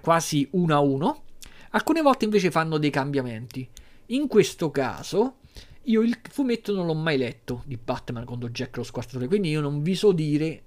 quasi 0.00 0.48
uno 0.52 0.74
a 0.74 0.80
uno, 0.80 1.22
alcune 1.70 2.02
volte 2.02 2.24
invece 2.24 2.50
fanno 2.50 2.78
dei 2.78 2.90
cambiamenti. 2.90 3.68
In 4.06 4.26
questo 4.26 4.70
caso, 4.70 5.36
io 5.84 6.02
il 6.02 6.18
fumetto 6.30 6.74
non 6.74 6.86
l'ho 6.86 6.94
mai 6.94 7.18
letto 7.18 7.62
di 7.66 7.76
Batman 7.76 8.24
contro 8.24 8.48
Jack 8.48 8.76
lo 8.76 8.82
Squartatore, 8.82 9.26
quindi 9.26 9.50
io 9.50 9.60
non 9.60 9.82
vi 9.82 9.94
so 9.94 10.12
dire 10.12 10.62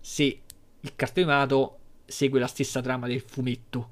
se 0.00 0.40
il 0.80 0.96
cartone 0.96 1.30
animato 1.30 1.78
segue 2.06 2.40
la 2.40 2.46
stessa 2.46 2.80
trama 2.80 3.06
del 3.06 3.20
fumetto. 3.20 3.90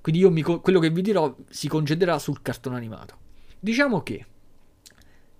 Quindi 0.00 0.20
io 0.20 0.30
mi, 0.30 0.42
quello 0.42 0.80
che 0.80 0.90
vi 0.90 1.02
dirò 1.02 1.34
si 1.48 1.68
concederà 1.68 2.18
sul 2.18 2.42
cartone 2.42 2.76
animato. 2.76 3.21
Diciamo 3.64 4.02
che 4.02 4.26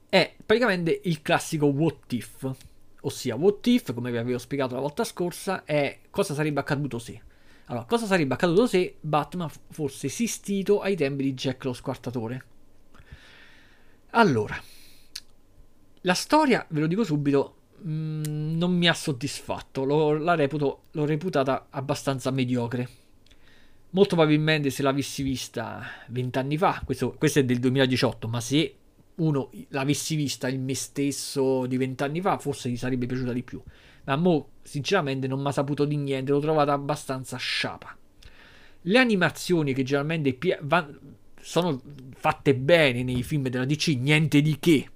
è 0.09 0.33
praticamente 0.47 1.01
il 1.07 1.23
classico 1.23 1.67
what 1.67 2.13
if, 2.13 2.55
ossia 3.01 3.35
what 3.35 3.67
if, 3.67 3.93
come 3.93 4.13
vi 4.13 4.17
avevo 4.17 4.39
spiegato 4.39 4.77
la 4.77 4.81
volta 4.81 5.03
scorsa, 5.03 5.65
è 5.65 5.99
cosa 6.09 6.33
sarebbe 6.33 6.61
accaduto 6.61 7.01
se. 7.01 7.21
Allora, 7.65 7.85
cosa 7.85 8.07
sarebbe 8.07 8.35
accaduto 8.35 8.69
se 8.69 8.95
Batman 9.01 9.51
fosse 9.71 10.07
esistito 10.07 10.81
ai 10.81 10.95
tempi 10.95 11.25
di 11.25 11.35
Jack 11.35 11.65
lo 11.65 11.73
Squartatore? 11.73 12.45
Allora, 14.11 14.57
la 16.03 16.15
storia, 16.15 16.65
ve 16.69 16.79
lo 16.79 16.87
dico 16.87 17.03
subito, 17.03 17.57
mh, 17.79 17.91
mm, 17.91 18.57
non 18.57 18.73
mi 18.73 18.87
ha 18.87 18.95
soddisfatto, 18.95 19.85
la 19.85 20.37
reputo, 20.37 20.83
l'ho 20.93 21.05
reputata 21.05 21.67
abbastanza 21.71 22.31
mediocre 22.31 23.02
molto 23.93 24.17
probabilmente 24.17 24.71
se 24.71 24.83
l'avessi 24.83 25.23
vista 25.23 25.83
vent'anni 26.09 26.57
fa, 26.57 26.83
questo, 26.85 27.15
questo, 27.19 27.39
è 27.41 27.45
del 27.45 27.59
2018, 27.59 28.29
ma 28.29 28.41
se 28.41 28.75
uno 29.17 29.51
l'avessi 29.69 30.15
vista 30.15 30.49
il 30.49 30.61
me 30.61 30.75
stesso 30.75 31.67
di 31.67 31.77
vent'anni 31.77 32.21
fa, 32.21 32.39
forse 32.39 32.69
gli 32.69 32.77
sarebbe 32.77 33.07
piaciuta 33.07 33.33
di 33.33 33.43
più. 33.43 33.63
ma 34.05 34.17
mo 34.17 34.49
sinceramente 34.63 35.27
non 35.27 35.41
mi 35.41 35.49
ha 35.49 35.53
saputo 35.53 35.85
di 35.85 35.97
niente, 35.97 36.33
l'ho 36.33 36.41
trovata 36.41 36.73
abbastanza 36.73 37.37
sciapa. 37.37 37.97
Le 38.85 38.99
animazioni 38.99 39.75
che 39.75 39.83
generalmente 39.83 40.39
sono 41.41 41.81
fatte 42.15 42.55
bene 42.55 43.03
nei 43.03 43.23
film 43.23 43.49
della 43.49 43.65
DC, 43.65 43.89
niente 43.99 44.41
di 44.41 44.59
che, 44.59 44.89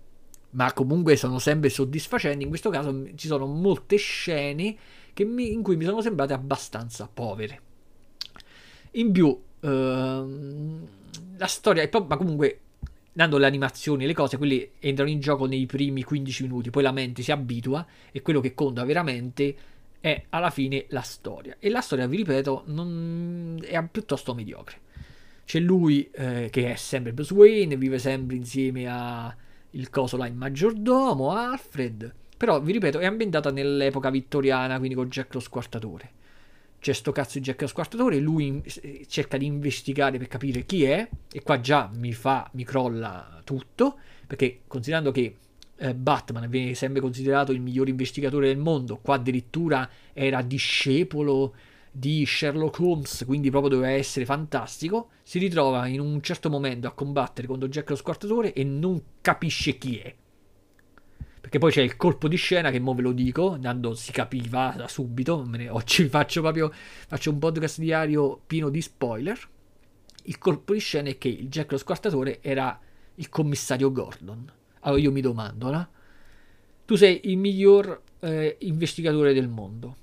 ma 0.51 0.73
comunque 0.73 1.17
sono 1.17 1.39
sempre 1.39 1.69
soddisfacenti. 1.69 2.45
In 2.45 2.49
questo 2.49 2.71
caso 2.71 3.15
ci 3.15 3.27
sono 3.27 3.47
molte 3.47 3.97
scene 3.97 4.77
mi, 5.25 5.53
in 5.53 5.63
cui 5.63 5.77
mi 5.77 5.85
sono 5.85 6.01
sembrate 6.01 6.33
abbastanza 6.33 7.09
povere. 7.13 7.61
In 8.97 9.13
più, 9.13 9.39
ehm, 9.61 10.87
la 11.37 11.47
storia, 11.47 11.89
ma 12.07 12.17
comunque 12.17 12.61
dando 13.13 13.37
le 13.39 13.47
animazioni, 13.47 14.07
le 14.07 14.15
cose, 14.15 14.37
quelli 14.39 14.73
entrano 14.79 15.11
in 15.11 15.21
gioco 15.21 15.47
nei 15.47 15.67
primi 15.67 16.03
15 16.03 16.43
minuti, 16.45 16.71
poi 16.71 16.83
la 16.83 16.93
mente 16.93 17.23
si 17.23 17.31
abitua 17.31 17.87
e 18.11 18.23
quello 18.23 18.41
che 18.41 18.55
conta 18.55 18.85
veramente 18.85 19.55
è 20.01 20.25
alla 20.31 20.51
fine 20.51 20.87
la 20.89 21.03
storia. 21.03 21.57
E 21.59 21.69
la 21.69 21.81
storia, 21.81 22.07
vi 22.07 22.17
ripeto, 22.19 22.65
non... 22.67 23.59
è 23.63 23.83
piuttosto 23.91 24.35
mediocre. 24.35 24.81
C'è 25.45 25.61
lui 25.61 26.11
eh, 26.13 26.49
che 26.51 26.73
è 26.73 26.77
sempre 26.77 27.13
Bruce 27.13 27.35
Wayne, 27.35 27.77
vive 27.77 27.99
sempre 27.99 28.37
insieme 28.37 28.87
a 28.89 29.35
il 29.71 29.91
coso 29.91 30.17
là, 30.17 30.27
il 30.27 30.35
maggiordomo, 30.35 31.33
Alfred. 31.33 32.15
Però, 32.37 32.61
vi 32.61 32.73
ripeto, 32.73 32.99
è 32.99 33.05
ambientata 33.05 33.51
nell'epoca 33.51 34.09
vittoriana, 34.09 34.79
quindi 34.79 34.95
con 34.95 35.09
Jack 35.09 35.35
lo 35.35 35.41
squartatore. 35.41 36.11
C'è 36.87 36.93
sto 36.93 37.11
cazzo 37.11 37.39
di 37.39 37.45
Jack 37.45 37.63
lo 37.63 37.67
squartatore, 37.67 38.21
lui 38.21 38.63
eh, 38.63 39.07
cerca 39.09 39.37
di 39.37 39.45
investigare 39.45 40.19
per 40.19 40.29
capire 40.29 40.65
chi 40.65 40.85
è, 40.85 41.09
e 41.33 41.43
qua 41.43 41.59
già 41.59 41.91
mi 41.93 42.13
fa, 42.13 42.49
mi 42.53 42.63
crolla 42.63 43.41
tutto, 43.43 43.99
perché 44.25 44.61
considerando 44.69 45.11
che 45.11 45.37
eh, 45.75 45.95
Batman 45.97 46.49
viene 46.49 46.75
sempre 46.75 47.01
considerato 47.01 47.51
il 47.51 47.61
miglior 47.61 47.89
investigatore 47.89 48.47
del 48.47 48.59
mondo, 48.59 49.01
qua 49.03 49.17
addirittura 49.17 49.91
era 50.13 50.43
discepolo 50.43 51.57
di 51.91 52.25
Sherlock 52.25 52.79
Holmes, 52.79 53.25
quindi 53.27 53.51
proprio 53.51 53.79
doveva 53.79 53.91
essere 53.91 54.25
fantastico, 54.25 55.09
si 55.25 55.41
ritrova 55.41 55.89
in 55.89 55.99
un 55.99 56.23
certo 56.23 56.49
momento 56.49 56.87
a 56.87 56.93
combattere 56.93 57.49
contro 57.49 57.67
Jack 57.67 57.91
lo 57.91 57.97
squartatore 57.97 58.53
e 58.53 58.63
non 58.63 59.03
capisce 59.21 59.77
chi 59.77 59.99
è. 59.99 60.15
Perché 61.47 61.61
poi 61.61 61.71
c'è 61.71 61.81
il 61.81 61.97
colpo 61.97 62.27
di 62.27 62.35
scena 62.35 62.73
che 62.73 62.81
mo 62.81 62.93
ve 62.93 63.03
lo 63.03 63.13
dico, 63.13 63.57
tanto 63.63 63.95
si 63.95 64.11
capiva 64.11 64.75
da 64.77 64.89
subito, 64.89 65.47
ne, 65.47 65.69
oggi 65.69 66.09
faccio 66.11 66.41
proprio 66.41 66.73
faccio 67.07 67.31
un 67.31 67.39
podcast 67.39 67.79
diario 67.79 68.41
pieno 68.45 68.69
di 68.69 68.83
spoiler. 68.83 69.39
Il 70.25 70.39
colpo 70.39 70.73
di 70.73 70.81
scena 70.81 71.09
è 71.09 71.19
che 71.19 71.29
il 71.29 71.47
Jack 71.47 71.71
lo 71.71 71.79
squartatore 71.79 72.43
era 72.43 72.77
il 73.15 73.29
commissario 73.29 73.93
Gordon. 73.93 74.51
Allora 74.81 75.01
io 75.01 75.13
mi 75.13 75.21
domando, 75.21 75.71
no? 75.71 75.89
Tu 76.85 76.97
sei 76.97 77.21
il 77.31 77.39
miglior 77.39 78.03
eh, 78.19 78.57
investigatore 78.63 79.33
del 79.33 79.47
mondo 79.47 79.99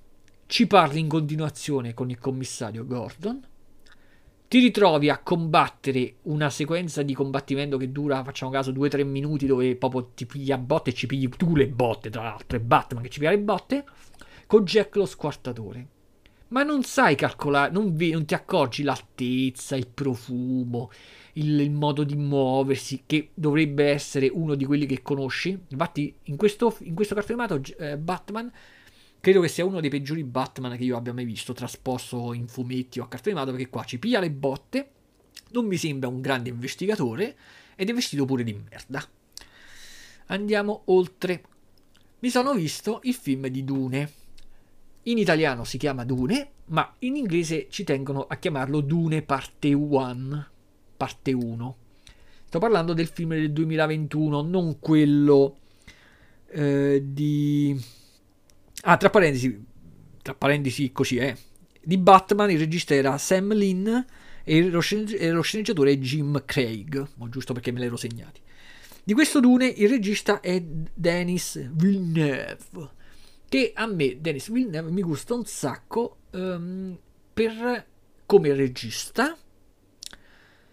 ci 0.54 0.68
parli 0.68 1.00
in 1.00 1.08
continuazione 1.08 1.96
con 1.96 2.12
il 2.12 2.20
commissario 2.20 2.86
Gordon, 2.86 3.42
ti 4.54 4.60
ritrovi 4.60 5.10
a 5.10 5.18
combattere 5.18 6.18
una 6.26 6.52
sequenza 6.52 7.02
di 7.02 7.16
combattimento 7.16 7.76
che 7.76 7.92
dura, 7.92 8.24
facciamo 8.24 8.52
caso, 8.52 8.70
2-3 8.72 9.04
minuti 9.04 9.48
dove 9.48 9.76
proprio 9.76 10.12
ti 10.14 10.28
piglia 10.28 10.60
botte 10.60 10.92
e 10.92 10.94
ci 10.94 11.08
pigli 11.08 11.28
tu 11.28 11.56
le 11.56 11.68
botte, 11.68 12.12
tra 12.12 12.22
l'altro 12.22 12.60
è 12.60 12.62
Batman 12.62 13.02
che 13.02 13.10
ci 13.10 13.18
piglia 13.18 13.32
le 13.32 13.40
botte, 13.40 13.84
con 14.46 14.64
Jack 14.64 14.96
lo 14.96 15.08
squartatore. 15.08 15.88
Ma 16.50 16.62
non 16.62 16.84
sai 16.84 17.16
calcolare, 17.16 17.72
non, 17.72 17.96
vi, 17.96 18.12
non 18.12 18.26
ti 18.26 18.36
accorgi 18.36 18.84
l'altezza, 18.84 19.76
il 19.76 19.88
profumo, 19.88 20.92
il, 21.34 21.60
il, 21.60 21.72
modo 21.72 22.04
di 22.04 22.16
muoversi, 22.16 23.06
che 23.08 23.32
dovrebbe 23.34 23.86
essere 23.86 24.30
uno 24.32 24.54
di 24.54 24.66
quelli 24.66 24.86
che 24.86 25.02
conosci. 25.02 25.60
Infatti 25.70 26.16
in 26.26 26.36
questo, 26.36 26.78
in 26.82 26.94
questo 26.94 27.16
cartone 27.16 27.42
animato 27.42 27.74
eh, 27.80 27.98
Batman 27.98 28.52
Credo 29.24 29.40
che 29.40 29.48
sia 29.48 29.64
uno 29.64 29.80
dei 29.80 29.90
peggiori 29.90 30.22
Batman 30.26 30.76
che 30.76 30.84
io 30.84 30.98
abbia 30.98 31.14
mai 31.14 31.24
visto, 31.24 31.54
trasposto 31.54 32.34
in 32.34 32.50
fumetti 32.50 33.00
o 33.00 33.06
a 33.06 33.08
cartone 33.08 33.38
animato, 33.38 33.56
perché 33.56 33.70
qua 33.70 33.86
ci 33.86 33.98
piglia 33.98 34.20
le 34.20 34.30
botte, 34.30 34.90
non 35.52 35.66
mi 35.66 35.78
sembra 35.78 36.10
un 36.10 36.20
grande 36.20 36.50
investigatore 36.50 37.34
ed 37.78 37.90
è 37.90 37.94
vestito 37.94 38.26
pure 38.26 38.44
di 38.44 38.52
merda. 38.52 39.02
Andiamo 40.26 40.82
oltre. 40.88 41.42
Mi 42.20 42.30
sono 42.30 42.54
visto 42.54 43.00
il 43.04 43.14
film 43.14 43.48
di 43.48 43.64
Dune. 43.64 44.12
In 45.04 45.18
italiano 45.18 45.64
si 45.64 45.78
chiama 45.78 46.04
Dune, 46.04 46.50
ma 46.66 46.94
in 47.00 47.16
inglese 47.16 47.68
ci 47.70 47.86
tengono 47.86 48.26
a 48.28 48.36
chiamarlo 48.36 48.82
Dune 48.82 49.22
parte 49.22 49.72
1. 49.72 50.48
Parte 50.98 51.32
1. 51.32 51.78
Sto 52.44 52.60
parlando 52.60 52.92
del 52.92 53.08
film 53.08 53.30
del 53.30 53.54
2021, 53.54 54.42
non 54.42 54.80
quello 54.80 55.60
eh, 56.48 57.02
di 57.06 58.02
Ah, 58.86 58.98
tra 58.98 59.10
parentesi, 59.10 59.64
tra 60.22 60.34
parentesi 60.34 60.92
così 60.92 61.18
è. 61.18 61.34
Di 61.82 61.98
Batman 61.98 62.52
il 62.52 62.60
regista 62.60 62.94
era 62.94 63.18
Sam 63.18 63.54
Lynn 63.54 63.88
e 64.44 64.70
lo, 64.70 64.82
sceneggiatore 64.82 65.92
è 65.92 65.98
Jim 65.98 66.44
Craig, 66.46 67.08
giusto 67.30 67.54
perché 67.54 67.72
me 67.72 67.80
l'ero 67.80 67.96
segnati. 67.96 68.42
Di 69.06 69.14
questo 69.14 69.40
Dune 69.40 69.68
il 69.68 69.88
regista 69.88 70.42
è 70.42 70.62
Denis 70.62 71.70
Villeneuve, 71.72 72.90
che 73.48 73.72
a 73.74 73.86
me 73.86 74.20
Denis 74.20 74.52
Villeneuve 74.52 74.92
mi 74.92 75.02
gusta 75.02 75.34
un 75.34 75.46
sacco 75.46 76.18
um, 76.32 76.98
per 77.34 77.86
come 78.26 78.54
regista, 78.54 79.38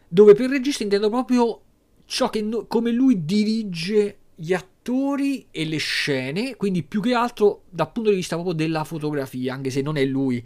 dove 0.08 0.34
per 0.34 0.50
regista 0.50 0.82
intendo 0.82 1.10
proprio 1.10 1.62
ciò 2.06 2.28
che 2.28 2.42
no, 2.42 2.66
come 2.66 2.90
lui 2.90 3.24
dirige 3.24 4.18
gli 4.40 4.54
attori 4.54 5.48
e 5.50 5.66
le 5.66 5.76
scene, 5.76 6.56
quindi 6.56 6.82
più 6.82 7.02
che 7.02 7.12
altro 7.12 7.64
dal 7.68 7.92
punto 7.92 8.08
di 8.08 8.16
vista 8.16 8.36
proprio 8.36 8.54
della 8.54 8.84
fotografia, 8.84 9.52
anche 9.52 9.68
se 9.68 9.82
non 9.82 9.98
è 9.98 10.04
lui 10.06 10.42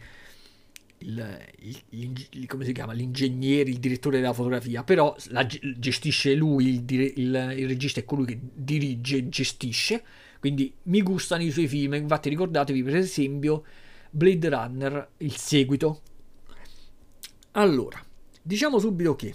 il, 0.98 1.38
il, 1.90 2.26
il, 2.30 2.46
come 2.48 2.64
si 2.64 2.72
chiama, 2.72 2.92
l'ingegnere, 2.92 3.70
il 3.70 3.78
direttore 3.78 4.18
della 4.18 4.32
fotografia, 4.32 4.82
però 4.82 5.14
la, 5.28 5.46
gestisce 5.46 6.34
lui, 6.34 6.82
il, 6.84 7.12
il, 7.18 7.68
regista 7.68 8.00
è 8.00 8.04
colui 8.04 8.26
che 8.26 8.40
dirige, 8.52 9.28
gestisce, 9.28 10.02
quindi 10.40 10.74
mi 10.84 11.00
gustano 11.00 11.44
i 11.44 11.52
suoi 11.52 11.68
film, 11.68 11.94
infatti 11.94 12.28
ricordatevi 12.30 12.82
per 12.82 12.96
esempio 12.96 13.64
Blade 14.10 14.48
Runner, 14.48 15.08
il 15.18 15.36
seguito. 15.36 16.02
Allora, 17.52 18.04
diciamo 18.42 18.80
subito 18.80 19.14
che 19.14 19.32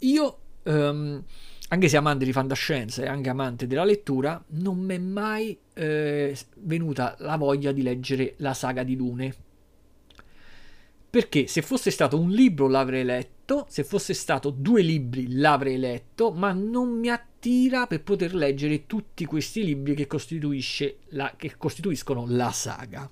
io... 0.00 0.38
Um, 0.64 1.24
anche 1.72 1.88
se 1.88 1.96
amante 1.96 2.26
di 2.26 2.32
fantascienza 2.32 3.02
e 3.02 3.06
anche 3.06 3.30
amante 3.30 3.66
della 3.66 3.84
lettura, 3.84 4.42
non 4.48 4.78
mi 4.78 4.94
è 4.94 4.98
mai 4.98 5.58
eh, 5.72 6.36
venuta 6.58 7.16
la 7.20 7.36
voglia 7.36 7.72
di 7.72 7.80
leggere 7.80 8.34
la 8.38 8.52
saga 8.52 8.82
di 8.82 8.94
Dune. 8.94 9.34
Perché 11.08 11.46
se 11.46 11.62
fosse 11.62 11.90
stato 11.90 12.20
un 12.20 12.28
libro 12.28 12.68
l'avrei 12.68 13.04
letto, 13.04 13.64
se 13.70 13.84
fosse 13.84 14.12
stato 14.12 14.50
due 14.50 14.82
libri 14.82 15.34
l'avrei 15.34 15.78
letto, 15.78 16.30
ma 16.30 16.52
non 16.52 16.90
mi 16.90 17.08
attira 17.08 17.86
per 17.86 18.02
poter 18.02 18.34
leggere 18.34 18.86
tutti 18.86 19.24
questi 19.24 19.64
libri 19.64 19.94
che, 19.94 20.06
che 20.06 21.56
costituiscono 21.56 22.26
la 22.28 22.52
saga. 22.52 23.10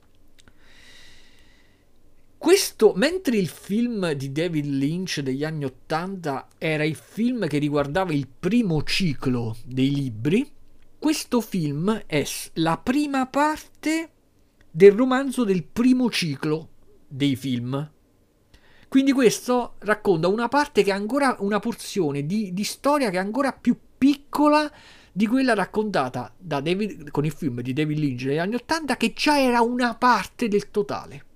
Questo, 2.41 2.95
mentre 2.97 3.37
il 3.37 3.49
film 3.49 4.13
di 4.13 4.33
David 4.33 4.65
Lynch 4.65 5.21
degli 5.21 5.45
anni 5.45 5.67
Ottanta 5.67 6.49
era 6.57 6.85
il 6.85 6.95
film 6.95 7.47
che 7.47 7.59
riguardava 7.59 8.15
il 8.15 8.27
primo 8.29 8.83
ciclo 8.83 9.59
dei 9.63 9.95
libri, 9.95 10.51
questo 10.99 11.43
film 11.43 12.05
è 12.07 12.25
la 12.55 12.79
prima 12.79 13.27
parte 13.27 14.11
del 14.71 14.93
romanzo 14.93 15.45
del 15.45 15.65
primo 15.65 16.09
ciclo 16.09 16.71
dei 17.07 17.37
film. 17.37 17.91
Quindi 18.89 19.13
questo 19.13 19.75
racconta 19.81 20.29
una 20.29 20.49
parte 20.49 20.83
che 20.83 20.93
è 20.93 20.95
ancora 20.95 21.37
una 21.41 21.61
porzione 21.61 22.25
di, 22.25 22.55
di 22.55 22.65
storia 22.65 23.11
che 23.11 23.17
è 23.17 23.21
ancora 23.21 23.53
più 23.53 23.77
piccola 23.99 24.73
di 25.13 25.27
quella 25.27 25.53
raccontata 25.53 26.35
David, 26.39 27.11
con 27.11 27.27
il 27.27 27.33
film 27.33 27.61
di 27.61 27.75
David 27.75 27.99
Lynch 27.99 28.25
degli 28.25 28.39
anni 28.39 28.55
Ottanta, 28.55 28.97
che 28.97 29.13
già 29.13 29.39
era 29.39 29.61
una 29.61 29.95
parte 29.95 30.49
del 30.49 30.71
totale. 30.71 31.27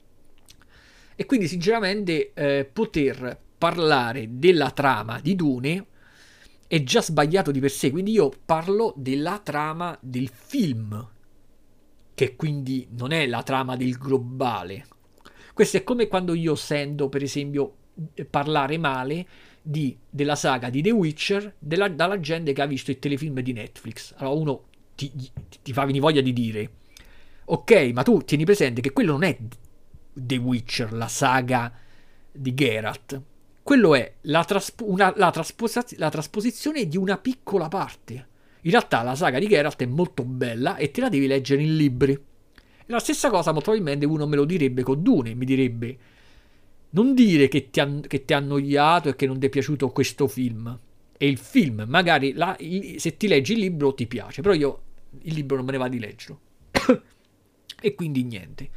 E 1.17 1.27
quindi 1.27 1.47
sinceramente 1.47 2.33
eh, 2.35 2.69
poter 2.71 3.39
parlare 3.57 4.27
della 4.31 4.71
trama 4.71 5.21
di 5.21 5.35
Dune 5.35 5.87
è 6.67 6.83
già 6.83 7.01
sbagliato 7.01 7.51
di 7.51 7.61
per 7.61 7.71
sé, 7.71 7.91
quindi 7.91 8.13
io 8.13 8.33
parlo 8.45 8.93
della 8.97 9.39
trama 9.39 9.97
del 10.01 10.29
film, 10.29 11.09
che 12.15 12.37
quindi 12.37 12.89
non 12.91 13.13
è 13.13 13.27
la 13.27 13.43
trama 13.43 13.77
del 13.77 13.97
globale. 13.97 14.87
Questo 15.53 15.77
è 15.77 15.85
come 15.85 16.09
quando 16.09 16.35
io 16.35 16.57
sento, 16.57 17.09
per 17.09 17.23
esempio, 17.23 17.77
parlare 18.29 18.77
male 18.77 19.27
di, 19.63 19.97
della 20.11 20.35
saga 20.35 20.69
di 20.69 20.83
The 20.83 20.91
Witcher 20.91 21.55
della, 21.59 21.89
dalla 21.89 22.19
gente 22.19 22.53
che 22.53 22.61
ha 22.61 22.67
visto 22.67 22.91
il 22.91 22.99
telefilm 22.99 23.41
di 23.41 23.53
Netflix. 23.53 24.15
Allora 24.17 24.41
uno 24.41 24.65
ti, 24.95 25.13
ti, 25.15 25.31
ti 25.63 25.73
fa 25.73 25.85
venire 25.85 26.03
voglia 26.05 26.21
di 26.21 26.33
dire, 26.33 26.71
ok, 27.45 27.91
ma 27.93 28.03
tu 28.03 28.23
tieni 28.25 28.45
presente 28.45 28.81
che 28.81 28.93
quello 28.93 29.13
non 29.13 29.23
è 29.23 29.39
The 30.15 30.37
Witcher, 30.37 30.93
la 30.93 31.09
saga 31.09 31.73
di 32.33 32.55
Geralt. 32.55 33.21
Quello 33.63 33.95
è 33.95 34.15
la, 34.23 34.45
traspo- 34.45 34.89
una, 34.89 35.13
la, 35.17 35.31
trasposa- 35.31 35.85
la 35.97 36.11
trasposizione 36.11 36.87
di 36.87 36.97
una 36.97 37.19
piccola 37.19 37.69
parte. 37.69 38.29
In 38.63 38.71
realtà 38.71 39.03
la 39.03 39.15
saga 39.15 39.39
di 39.39 39.47
Geralt 39.47 39.83
è 39.83 39.87
molto 39.87 40.25
bella 40.25 40.77
e 40.77 40.91
te 40.91 41.01
la 41.01 41.09
devi 41.09 41.27
leggere 41.27 41.63
in 41.63 41.77
libri. 41.77 42.19
la 42.87 42.99
stessa 42.99 43.29
cosa 43.31 43.53
molto 43.53 43.71
probabilmente 43.71 44.07
uno 44.07 44.27
me 44.27 44.37
lo 44.37 44.45
direbbe 44.45 44.83
con 44.83 45.03
Dune, 45.03 45.35
mi 45.35 45.45
direbbe 45.45 45.99
non 46.95 47.15
dire 47.15 47.49
che 47.49 47.71
ti 47.71 47.81
ha, 47.81 48.01
che 48.07 48.25
ti 48.25 48.33
ha 48.33 48.39
annoiato 48.39 49.09
e 49.09 49.17
che 49.17 49.27
non 49.27 49.39
ti 49.39 49.47
è 49.47 49.49
piaciuto 49.49 49.91
questo 49.91 50.27
film. 50.27 50.79
E 51.17 51.29
il 51.29 51.39
film, 51.39 51.85
magari 51.87 52.33
la, 52.33 52.57
il, 52.61 53.01
se 53.01 53.17
ti 53.17 53.29
leggi 53.29 53.53
il 53.53 53.61
libro 53.61 53.95
ti 53.95 54.07
piace, 54.07 54.43
però 54.43 54.55
io 54.55 54.83
il 55.23 55.35
libro 55.35 55.57
non 55.57 55.65
me 55.65 55.73
ne 55.73 55.79
va 55.79 55.89
di 55.89 55.99
leggerlo. 55.99 56.41
e 57.81 57.95
quindi 57.95 58.25
niente. 58.25 58.71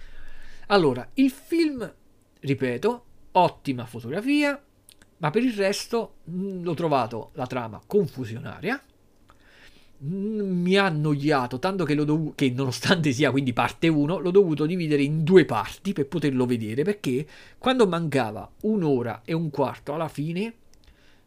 Allora, 0.68 1.08
il 1.14 1.30
film, 1.30 1.94
ripeto, 2.42 3.04
ottima 3.32 3.86
fotografia, 3.86 4.62
ma 5.20 5.30
per 5.30 5.44
il 5.44 5.54
resto 5.54 6.16
mh, 6.26 6.62
l'ho 6.64 6.74
trovato 6.74 7.30
la 7.34 7.48
trama 7.48 7.82
confusionaria. 7.86 8.82
Mi 10.00 10.76
ha 10.76 10.86
annoiato 10.86 11.58
tanto 11.58 11.86
che, 11.86 11.96
dov- 11.96 12.36
che 12.36 12.52
nonostante 12.52 13.12
sia 13.14 13.32
quindi 13.32 13.54
parte 13.54 13.88
1 13.88 14.20
l'ho 14.20 14.30
dovuto 14.30 14.66
dividere 14.66 15.02
in 15.02 15.24
due 15.24 15.46
parti 15.46 15.94
per 15.94 16.08
poterlo 16.08 16.46
vedere 16.46 16.84
perché 16.84 17.26
quando 17.58 17.88
mancava 17.88 18.48
un'ora 18.62 19.22
e 19.26 19.34
un 19.34 19.50
quarto 19.50 19.96
alla 19.96 20.08
fine 20.08 20.54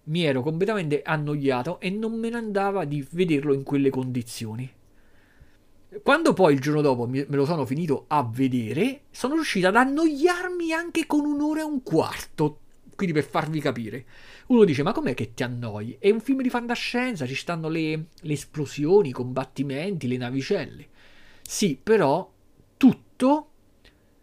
mi 0.04 0.22
ero 0.22 0.42
completamente 0.42 1.02
annoiato 1.02 1.80
e 1.80 1.90
non 1.90 2.12
me 2.12 2.28
ne 2.30 2.36
andava 2.36 2.84
di 2.84 3.04
vederlo 3.10 3.54
in 3.54 3.64
quelle 3.64 3.90
condizioni 3.90 4.70
quando 6.02 6.32
poi 6.32 6.54
il 6.54 6.60
giorno 6.60 6.80
dopo 6.80 7.06
me 7.06 7.26
lo 7.28 7.44
sono 7.44 7.66
finito 7.66 8.04
a 8.08 8.22
vedere 8.22 9.02
sono 9.10 9.34
riuscito 9.34 9.66
ad 9.66 9.76
annoiarmi 9.76 10.72
anche 10.72 11.06
con 11.06 11.24
un'ora 11.24 11.60
e 11.60 11.64
un 11.64 11.82
quarto 11.82 12.58
quindi 12.94 13.14
per 13.14 13.24
farvi 13.24 13.60
capire 13.60 14.04
uno 14.50 14.64
dice, 14.64 14.82
ma 14.82 14.90
com'è 14.90 15.14
che 15.14 15.32
ti 15.32 15.44
annoi? 15.44 15.96
È 16.00 16.10
un 16.10 16.20
film 16.20 16.42
di 16.42 16.50
fantascienza, 16.50 17.24
ci 17.24 17.36
stanno 17.36 17.68
le, 17.68 18.06
le 18.20 18.32
esplosioni, 18.32 19.10
i 19.10 19.12
combattimenti, 19.12 20.08
le 20.08 20.16
navicelle. 20.16 20.88
Sì, 21.40 21.78
però 21.80 22.28
tutto, 22.76 23.50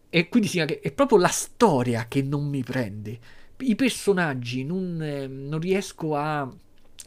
e 0.10 0.28
quindi 0.28 0.50
sì, 0.50 0.60
è 0.60 0.92
proprio 0.92 1.18
la 1.18 1.30
storia 1.30 2.08
che 2.10 2.22
non 2.22 2.46
mi 2.50 2.62
prende. 2.62 3.20
I 3.60 3.76
personaggi, 3.76 4.66
non, 4.66 5.02
eh, 5.02 5.28
non 5.28 5.60
riesco 5.60 6.16
a 6.16 6.54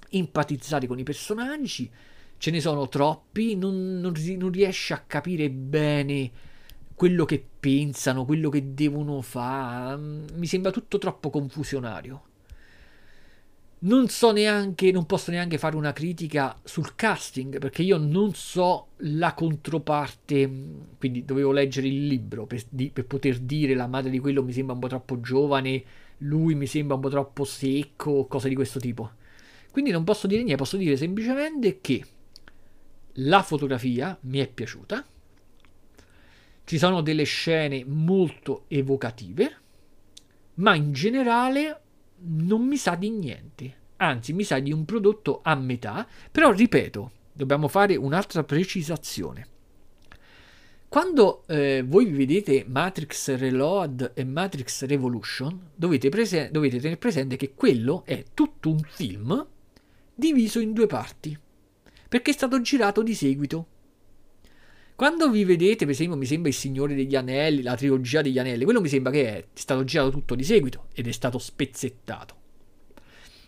empatizzare 0.08 0.86
con 0.86 0.98
i 0.98 1.02
personaggi, 1.02 1.90
ce 2.40 2.50
ne 2.50 2.60
sono 2.60 2.88
troppi, 2.88 3.54
non, 3.54 4.00
non, 4.00 4.14
non 4.38 4.50
riesci 4.50 4.94
a 4.94 5.04
capire 5.06 5.50
bene 5.50 6.30
quello 6.94 7.26
che 7.26 7.44
pensano, 7.60 8.24
quello 8.24 8.48
che 8.48 8.72
devono 8.72 9.20
fare. 9.20 10.00
Mi 10.34 10.46
sembra 10.46 10.70
tutto 10.70 10.96
troppo 10.96 11.28
confusionario 11.28 12.22
non 13.82 14.08
so 14.08 14.32
neanche, 14.32 14.90
non 14.90 15.06
posso 15.06 15.30
neanche 15.30 15.56
fare 15.56 15.76
una 15.76 15.92
critica 15.92 16.58
sul 16.64 16.94
casting 16.94 17.58
perché 17.58 17.82
io 17.82 17.96
non 17.96 18.34
so 18.34 18.88
la 18.98 19.32
controparte, 19.32 20.50
quindi 20.98 21.24
dovevo 21.24 21.52
leggere 21.52 21.86
il 21.86 22.06
libro 22.06 22.44
per, 22.46 22.62
di, 22.68 22.90
per, 22.90 23.06
poter 23.06 23.38
dire 23.38 23.74
la 23.74 23.86
madre 23.86 24.10
di 24.10 24.18
quello 24.18 24.42
mi 24.42 24.52
sembra 24.52 24.74
un 24.74 24.80
po' 24.80 24.88
troppo 24.88 25.20
giovane, 25.20 25.82
lui 26.18 26.54
mi 26.54 26.66
sembra 26.66 26.96
un 26.96 27.00
po' 27.00 27.08
troppo 27.08 27.44
secco, 27.44 28.26
cose 28.26 28.48
di 28.50 28.54
questo 28.54 28.80
tipo. 28.80 29.12
Quindi 29.70 29.92
non 29.92 30.04
posso 30.04 30.26
dire 30.26 30.42
niente, 30.42 30.62
posso 30.62 30.76
dire 30.76 30.96
semplicemente 30.96 31.78
che 31.80 32.04
la 33.14 33.42
fotografia 33.42 34.16
mi 34.22 34.38
è 34.38 34.48
piaciuta, 34.48 35.04
ci 36.64 36.78
sono 36.78 37.00
delle 37.00 37.24
scene 37.24 37.84
molto 37.84 38.64
evocative, 38.68 39.56
ma 40.54 40.74
in 40.74 40.92
generale 40.92 41.80
non 42.22 42.64
mi 42.64 42.76
sa 42.76 42.94
di 42.94 43.10
niente, 43.10 43.76
anzi 43.96 44.32
mi 44.32 44.44
sa 44.44 44.58
di 44.58 44.72
un 44.72 44.84
prodotto 44.84 45.40
a 45.42 45.54
metà, 45.54 46.06
però 46.30 46.52
ripeto, 46.52 47.10
dobbiamo 47.32 47.68
fare 47.68 47.96
un'altra 47.96 48.44
precisazione. 48.44 49.46
Quando 50.88 51.44
eh, 51.46 51.84
voi 51.86 52.06
vedete 52.06 52.64
Matrix 52.66 53.36
Reload 53.36 54.12
e 54.14 54.24
Matrix 54.24 54.84
Revolution, 54.86 55.70
dovete, 55.74 56.08
prese- 56.08 56.50
dovete 56.50 56.78
tenere 56.78 56.96
presente 56.96 57.36
che 57.36 57.54
quello 57.54 58.02
è 58.04 58.24
tutto 58.34 58.70
un 58.70 58.80
film 58.88 59.46
diviso 60.14 60.58
in 60.58 60.72
due 60.72 60.86
parti, 60.86 61.38
perché 62.10 62.32
è 62.32 62.34
stato 62.34 62.60
girato 62.60 63.04
di 63.04 63.14
seguito. 63.14 63.66
Quando 64.96 65.30
vi 65.30 65.44
vedete, 65.44 65.84
per 65.84 65.94
esempio, 65.94 66.16
mi 66.16 66.26
sembra 66.26 66.48
Il 66.48 66.56
Signore 66.56 66.96
degli 66.96 67.14
Anelli, 67.14 67.62
la 67.62 67.76
trilogia 67.76 68.20
degli 68.20 68.36
Anelli, 68.36 68.64
quello 68.64 68.80
mi 68.80 68.88
sembra 68.88 69.12
che 69.12 69.28
è 69.28 69.44
stato 69.54 69.84
girato 69.84 70.10
tutto 70.10 70.34
di 70.34 70.42
seguito 70.42 70.88
ed 70.92 71.06
è 71.06 71.12
stato 71.12 71.38
spezzettato. 71.38 72.34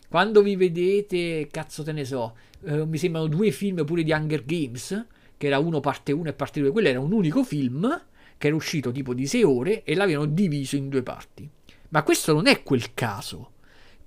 Quando 0.09 0.43
vi 0.43 0.55
vedete, 0.55 1.49
cazzo 1.51 1.83
te 1.83 1.91
ne 1.91 2.05
so, 2.05 2.37
eh, 2.65 2.87
mi 2.87 2.99
sembrano 2.99 3.27
due 3.27 3.51
film 3.51 3.85
pure 3.85 4.05
di 4.05 4.13
Hunger 4.13 4.45
Games, 4.45 5.07
che 5.37 5.47
era 5.49 5.59
uno 5.59 5.81
parte 5.81 6.13
1 6.13 6.29
e 6.29 6.33
parte 6.33 6.61
2, 6.61 6.71
quello 6.71 6.87
era 6.87 7.01
un 7.01 7.11
unico 7.11 7.43
film 7.43 8.07
che 8.39 8.47
era 8.47 8.55
uscito 8.55 8.93
tipo 8.93 9.13
di 9.13 9.27
6 9.27 9.43
ore 9.43 9.83
e 9.83 9.97
l'avevano 9.97 10.27
diviso 10.27 10.77
in 10.77 10.89
due 10.89 11.03
parti. 11.03 11.51
Ma 11.89 12.05
questo 12.05 12.33
non 12.33 12.47
è 12.47 12.63
quel 12.63 12.95
caso. 12.95 13.55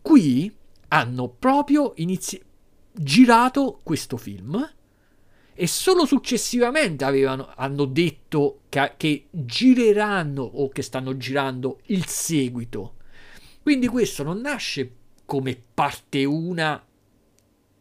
Qui 0.01 0.49
hanno 0.87 1.27
proprio 1.27 1.91
inizi- 1.97 2.41
girato 2.97 3.79
questo 3.83 4.17
film 4.17 4.73
e 5.57 5.67
solo 5.67 6.05
successivamente 6.05 7.05
avevano, 7.05 7.49
hanno 7.55 7.85
detto 7.85 8.61
che, 8.67 8.93
che 8.97 9.27
gireranno 9.31 10.43
o 10.43 10.69
che 10.69 10.81
stanno 10.81 11.15
girando 11.15 11.79
il 11.85 12.05
seguito. 12.07 12.95
Quindi 13.61 13.87
questo 13.87 14.23
non 14.23 14.41
nasce 14.41 14.91
come 15.25 15.59
parte 15.73 16.25
una 16.25 16.83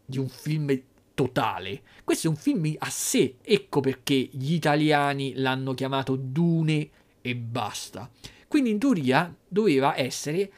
di 0.07 0.19
un 0.19 0.29
film 0.29 0.81
totale. 1.15 1.83
Questo 2.05 2.27
è 2.29 2.31
un 2.31 2.37
film 2.37 2.75
a 2.79 2.89
sé, 2.91 3.37
ecco 3.43 3.81
perché 3.81 4.15
gli 4.15 4.53
italiani 4.53 5.35
l'hanno 5.35 5.75
chiamato 5.75 6.17
Dune 6.17 6.91
e 7.21 7.35
basta. 7.35 8.11
Quindi 8.47 8.71
in 8.71 8.79
teoria 8.79 9.35
doveva 9.49 9.99
essere 9.99 10.51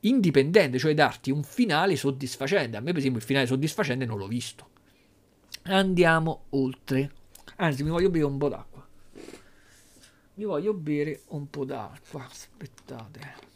indipendente, 0.00 0.78
cioè 0.78 0.94
darti 0.94 1.30
un 1.30 1.42
finale 1.42 1.96
soddisfacente. 1.96 2.76
A 2.76 2.80
me 2.80 2.90
per 2.90 2.98
esempio 2.98 3.20
il 3.20 3.26
finale 3.26 3.46
soddisfacente 3.46 4.04
non 4.04 4.18
l'ho 4.18 4.28
visto. 4.28 4.68
Andiamo 5.64 6.44
oltre. 6.50 7.12
Anzi, 7.56 7.82
mi 7.82 7.90
voglio 7.90 8.10
bere 8.10 8.24
un 8.24 8.38
po' 8.38 8.48
d'acqua. 8.48 8.86
Mi 10.34 10.44
voglio 10.44 10.72
bere 10.72 11.22
un 11.28 11.50
po' 11.50 11.64
d'acqua. 11.64 12.24
Aspettate. 12.24 13.48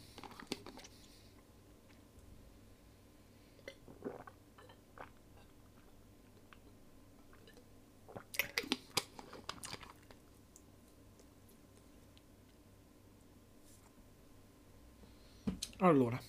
Allora, 15.79 16.19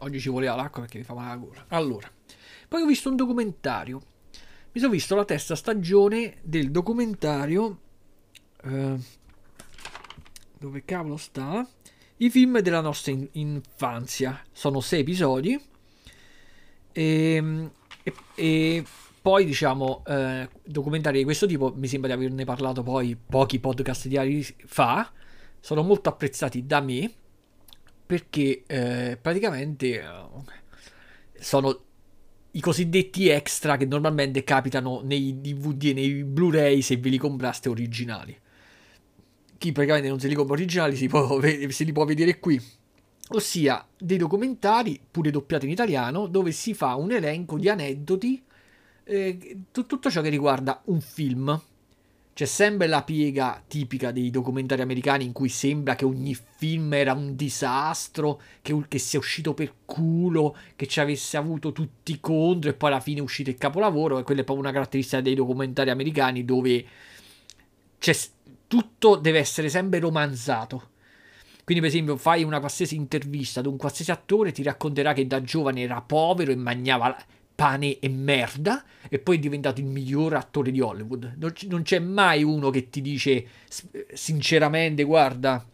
oggi 0.00 0.20
ci 0.20 0.28
voleva 0.28 0.54
l'acqua 0.54 0.82
perché 0.82 0.98
mi 0.98 1.04
fa 1.04 1.14
male 1.14 1.28
la 1.28 1.36
gola. 1.36 1.64
Allora, 1.68 2.10
poi 2.68 2.82
ho 2.82 2.86
visto 2.86 3.08
un 3.08 3.16
documentario. 3.16 4.00
Mi 4.72 4.80
sono 4.80 4.92
visto 4.92 5.14
la 5.14 5.24
terza 5.24 5.54
stagione 5.54 6.36
del 6.42 6.70
documentario 6.70 7.80
eh, 8.62 8.96
dove 10.58 10.84
cavolo 10.84 11.16
sta? 11.16 11.66
I 12.18 12.30
film 12.30 12.60
della 12.60 12.80
nostra 12.80 13.12
in- 13.12 13.28
infanzia. 13.32 14.42
Sono 14.52 14.80
sei 14.80 15.00
episodi. 15.00 15.60
E, 16.92 17.34
ehm, 17.34 17.70
e, 18.02 18.14
e 18.34 18.84
poi 19.20 19.44
diciamo 19.44 20.02
eh, 20.06 20.48
documentari 20.64 21.18
di 21.18 21.24
questo 21.24 21.46
tipo 21.46 21.72
mi 21.76 21.86
sembra 21.86 22.14
di 22.14 22.24
averne 22.24 22.44
parlato 22.44 22.82
poi 22.82 23.16
pochi 23.16 23.58
podcast 23.60 24.08
diari 24.08 24.42
fa. 24.66 25.10
Sono 25.60 25.82
molto 25.82 26.08
apprezzati 26.08 26.66
da 26.66 26.80
me 26.80 27.12
perché 28.08 28.62
eh, 28.66 29.18
praticamente 29.20 30.00
eh, 30.00 30.02
sono 31.38 31.78
i 32.52 32.60
cosiddetti 32.60 33.28
extra 33.28 33.76
che 33.76 33.84
normalmente 33.84 34.44
capitano 34.44 35.02
nei 35.04 35.42
DVD 35.42 35.84
e 35.84 35.92
nei 35.92 36.24
Blu-ray 36.24 36.80
se 36.80 36.96
ve 36.96 37.10
li 37.10 37.18
compraste 37.18 37.68
originali. 37.68 38.34
Chi 39.58 39.72
praticamente 39.72 40.08
non 40.08 40.18
se 40.18 40.28
li 40.28 40.34
compra 40.34 40.54
originali 40.54 40.96
si, 40.96 41.06
può, 41.06 41.38
se 41.68 41.84
li 41.84 41.92
può 41.92 42.06
vedere 42.06 42.38
qui. 42.38 42.58
Ossia 43.28 43.86
dei 43.98 44.16
documentari, 44.16 44.98
pure 45.10 45.30
doppiati 45.30 45.66
in 45.66 45.72
italiano, 45.72 46.28
dove 46.28 46.50
si 46.50 46.72
fa 46.72 46.94
un 46.94 47.12
elenco 47.12 47.58
di 47.58 47.68
aneddoti, 47.68 48.42
eh, 49.04 49.58
tutto 49.70 50.10
ciò 50.10 50.22
che 50.22 50.30
riguarda 50.30 50.80
un 50.86 51.02
film. 51.02 51.60
C'è 52.38 52.44
sempre 52.44 52.86
la 52.86 53.02
piega 53.02 53.60
tipica 53.66 54.12
dei 54.12 54.30
documentari 54.30 54.80
americani 54.80 55.24
in 55.24 55.32
cui 55.32 55.48
sembra 55.48 55.96
che 55.96 56.04
ogni 56.04 56.38
film 56.56 56.92
era 56.94 57.12
un 57.12 57.34
disastro, 57.34 58.40
che, 58.62 58.80
che 58.86 58.98
sia 58.98 59.18
uscito 59.18 59.54
per 59.54 59.74
culo, 59.84 60.56
che 60.76 60.86
ci 60.86 61.00
avesse 61.00 61.36
avuto 61.36 61.72
tutti 61.72 62.20
contro 62.20 62.70
e 62.70 62.74
poi 62.74 62.90
alla 62.90 63.00
fine 63.00 63.18
è 63.18 63.22
uscito 63.22 63.50
il 63.50 63.58
capolavoro. 63.58 64.20
E 64.20 64.22
quella 64.22 64.42
è 64.42 64.44
proprio 64.44 64.64
una 64.64 64.72
caratteristica 64.72 65.20
dei 65.20 65.34
documentari 65.34 65.90
americani 65.90 66.44
dove 66.44 66.86
tutto 68.68 69.16
deve 69.16 69.40
essere 69.40 69.68
sempre 69.68 69.98
romanzato. 69.98 70.90
Quindi, 71.64 71.82
per 71.82 71.92
esempio, 71.92 72.16
fai 72.16 72.44
una 72.44 72.60
qualsiasi 72.60 72.94
intervista 72.94 73.58
ad 73.58 73.66
un 73.66 73.76
qualsiasi 73.76 74.12
attore, 74.12 74.52
ti 74.52 74.62
racconterà 74.62 75.12
che 75.12 75.26
da 75.26 75.42
giovane 75.42 75.80
era 75.80 76.00
povero 76.02 76.52
e 76.52 76.56
mangiava 76.56 77.16
pane 77.58 77.98
e 77.98 78.08
merda 78.08 78.84
e 79.08 79.18
poi 79.18 79.34
è 79.34 79.40
diventato 79.40 79.80
il 79.80 79.86
miglior 79.86 80.34
attore 80.34 80.70
di 80.70 80.80
Hollywood. 80.80 81.34
Non, 81.38 81.52
c- 81.52 81.66
non 81.68 81.82
c'è 81.82 81.98
mai 81.98 82.44
uno 82.44 82.70
che 82.70 82.88
ti 82.88 83.02
dice 83.02 83.44
sinceramente, 84.12 85.02
guarda, 85.02 85.66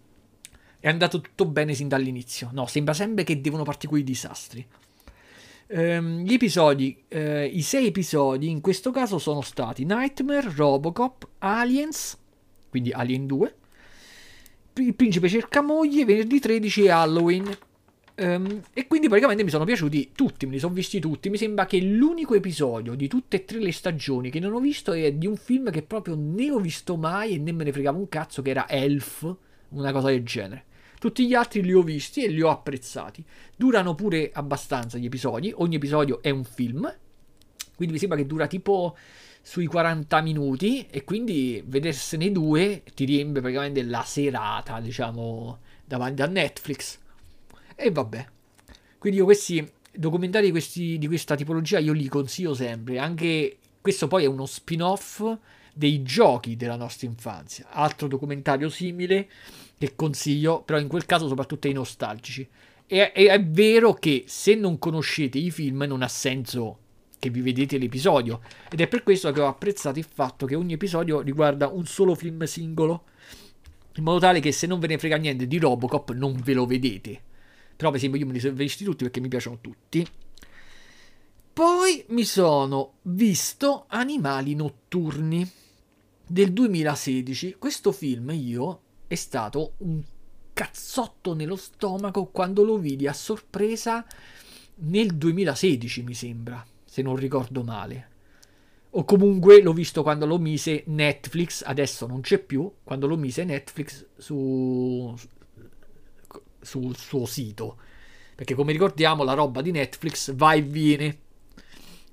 è 0.80 0.88
andato 0.88 1.20
tutto 1.20 1.44
bene 1.44 1.74
sin 1.74 1.88
dall'inizio. 1.88 2.48
No, 2.52 2.66
sembra 2.66 2.94
sempre 2.94 3.22
che 3.22 3.38
devono 3.42 3.64
partire 3.64 3.88
quei 3.88 4.02
disastri. 4.02 4.66
Um, 5.66 6.22
gli 6.22 6.32
episodi, 6.32 7.04
uh, 7.08 7.50
i 7.52 7.60
sei 7.60 7.88
episodi 7.88 8.48
in 8.48 8.62
questo 8.62 8.90
caso 8.90 9.18
sono 9.18 9.42
stati 9.42 9.84
Nightmare, 9.84 10.50
Robocop, 10.54 11.28
Aliens, 11.40 12.16
quindi 12.70 12.92
Alien 12.92 13.26
2, 13.26 13.54
Il 14.76 14.94
principe 14.94 15.28
cerca 15.28 15.60
moglie, 15.60 16.06
venerdì 16.06 16.40
13 16.40 16.84
e 16.84 16.90
Halloween. 16.90 17.58
Um, 18.16 18.62
e 18.72 18.86
quindi 18.86 19.08
praticamente 19.08 19.42
mi 19.42 19.50
sono 19.50 19.64
piaciuti 19.64 20.12
tutti, 20.14 20.46
me 20.46 20.52
li 20.52 20.58
sono 20.58 20.72
visti 20.72 21.00
tutti. 21.00 21.30
Mi 21.30 21.36
sembra 21.36 21.66
che 21.66 21.80
l'unico 21.80 22.34
episodio 22.34 22.94
di 22.94 23.08
tutte 23.08 23.36
e 23.36 23.44
tre 23.44 23.58
le 23.58 23.72
stagioni 23.72 24.30
che 24.30 24.38
non 24.38 24.52
ho 24.52 24.60
visto 24.60 24.92
è 24.92 25.12
di 25.12 25.26
un 25.26 25.36
film 25.36 25.70
che 25.70 25.82
proprio 25.82 26.14
ne 26.16 26.50
ho 26.50 26.58
visto 26.58 26.96
mai 26.96 27.34
e 27.34 27.38
né 27.38 27.52
me 27.52 27.64
ne 27.64 27.72
fregava 27.72 27.98
un 27.98 28.08
cazzo, 28.08 28.40
che 28.42 28.50
era 28.50 28.68
Elf, 28.68 29.36
una 29.70 29.92
cosa 29.92 30.08
del 30.08 30.24
genere. 30.24 30.66
Tutti 31.00 31.26
gli 31.26 31.34
altri 31.34 31.62
li 31.62 31.72
ho 31.72 31.82
visti 31.82 32.24
e 32.24 32.28
li 32.28 32.40
ho 32.40 32.50
apprezzati. 32.50 33.24
Durano 33.56 33.94
pure 33.94 34.30
abbastanza 34.32 34.96
gli 34.96 35.06
episodi, 35.06 35.52
ogni 35.56 35.74
episodio 35.74 36.22
è 36.22 36.30
un 36.30 36.44
film, 36.44 36.82
quindi 37.74 37.94
mi 37.94 38.00
sembra 38.00 38.16
che 38.16 38.26
dura 38.26 38.46
tipo 38.46 38.96
sui 39.42 39.66
40 39.66 40.22
minuti 40.22 40.86
e 40.86 41.04
quindi 41.04 41.62
vedersene 41.66 42.32
due 42.32 42.82
ti 42.94 43.04
riempie 43.04 43.42
praticamente 43.42 43.82
la 43.82 44.02
serata, 44.02 44.80
diciamo, 44.80 45.58
davanti 45.84 46.22
a 46.22 46.26
Netflix. 46.26 47.02
E 47.74 47.90
vabbè. 47.90 48.26
Quindi 48.98 49.18
io 49.18 49.24
questi 49.24 49.70
documentari 49.96 50.50
questi, 50.50 50.98
di 50.98 51.06
questa 51.06 51.36
tipologia 51.36 51.78
io 51.78 51.92
li 51.92 52.08
consiglio 52.08 52.54
sempre, 52.54 52.98
anche 52.98 53.58
questo 53.80 54.08
poi 54.08 54.24
è 54.24 54.26
uno 54.26 54.46
spin-off 54.46 55.22
dei 55.72 56.02
giochi 56.02 56.56
della 56.56 56.76
nostra 56.76 57.06
infanzia. 57.06 57.66
Altro 57.70 58.08
documentario 58.08 58.68
simile 58.68 59.28
che 59.76 59.94
consiglio, 59.94 60.62
però 60.62 60.78
in 60.78 60.88
quel 60.88 61.04
caso 61.04 61.28
soprattutto 61.28 61.66
ai 61.66 61.72
nostalgici. 61.72 62.48
E, 62.86 63.12
e 63.14 63.28
è 63.28 63.42
vero 63.42 63.94
che 63.94 64.24
se 64.26 64.54
non 64.54 64.78
conoscete 64.78 65.38
i 65.38 65.50
film 65.50 65.84
non 65.88 66.02
ha 66.02 66.08
senso 66.08 66.78
che 67.18 67.30
vi 67.30 67.40
vedete 67.40 67.78
l'episodio 67.78 68.42
ed 68.70 68.82
è 68.82 68.86
per 68.86 69.02
questo 69.02 69.32
che 69.32 69.40
ho 69.40 69.46
apprezzato 69.46 69.98
il 69.98 70.04
fatto 70.04 70.44
che 70.44 70.54
ogni 70.54 70.74
episodio 70.74 71.22
riguarda 71.22 71.68
un 71.68 71.86
solo 71.86 72.14
film 72.14 72.44
singolo 72.44 73.04
in 73.94 74.04
modo 74.04 74.18
tale 74.18 74.40
che 74.40 74.52
se 74.52 74.66
non 74.66 74.78
ve 74.78 74.88
ne 74.88 74.98
frega 74.98 75.16
niente 75.16 75.46
di 75.46 75.58
Robocop 75.58 76.12
non 76.12 76.38
ve 76.44 76.52
lo 76.52 76.66
vedete 76.66 77.22
però 77.76 77.90
per 77.90 77.98
esempio 77.98 78.20
io 78.20 78.26
me 78.26 78.32
li 78.32 78.40
sono 78.40 78.54
visti 78.54 78.84
tutti 78.84 79.04
perché 79.04 79.20
mi 79.20 79.28
piacciono 79.28 79.58
tutti 79.60 80.06
poi 81.52 82.04
mi 82.08 82.24
sono 82.24 82.94
visto 83.02 83.84
Animali 83.88 84.54
notturni 84.54 85.48
del 86.26 86.52
2016 86.52 87.56
questo 87.58 87.92
film 87.92 88.30
io 88.30 88.80
è 89.06 89.14
stato 89.14 89.74
un 89.78 90.02
cazzotto 90.54 91.34
nello 91.34 91.56
stomaco 91.56 92.26
quando 92.26 92.64
lo 92.64 92.78
vidi 92.78 93.06
a 93.06 93.12
sorpresa 93.12 94.06
nel 94.76 95.14
2016, 95.14 96.02
mi 96.02 96.14
sembra, 96.14 96.64
se 96.84 97.02
non 97.02 97.16
ricordo 97.16 97.62
male. 97.62 98.10
O 98.96 99.04
comunque 99.04 99.60
l'ho 99.60 99.72
visto 99.72 100.02
quando 100.02 100.24
lo 100.24 100.38
mise 100.38 100.84
Netflix, 100.86 101.62
adesso 101.64 102.06
non 102.06 102.20
c'è 102.20 102.38
più, 102.38 102.70
quando 102.84 103.08
lo 103.08 103.16
mise 103.16 103.44
Netflix 103.44 104.06
su, 104.16 105.12
sul 106.64 106.96
suo 106.96 107.26
sito. 107.26 107.78
Perché 108.34 108.54
come 108.54 108.72
ricordiamo 108.72 109.22
la 109.22 109.34
roba 109.34 109.62
di 109.62 109.70
Netflix 109.70 110.34
va 110.34 110.54
e 110.54 110.62
viene. 110.62 111.18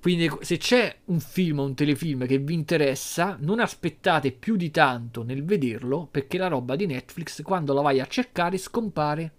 Quindi 0.01 0.31
se 0.41 0.57
c'è 0.57 0.97
un 1.05 1.19
film 1.19 1.59
o 1.59 1.65
un 1.65 1.75
telefilm 1.75 2.25
che 2.25 2.39
vi 2.39 2.55
interessa, 2.55 3.37
non 3.39 3.59
aspettate 3.59 4.31
più 4.31 4.55
di 4.55 4.71
tanto 4.71 5.23
nel 5.23 5.43
vederlo 5.43 6.07
perché 6.09 6.37
la 6.39 6.47
roba 6.47 6.75
di 6.75 6.87
Netflix 6.87 7.41
quando 7.43 7.73
la 7.73 7.81
vai 7.81 7.99
a 7.99 8.07
cercare 8.07 8.57
scompare. 8.57 9.33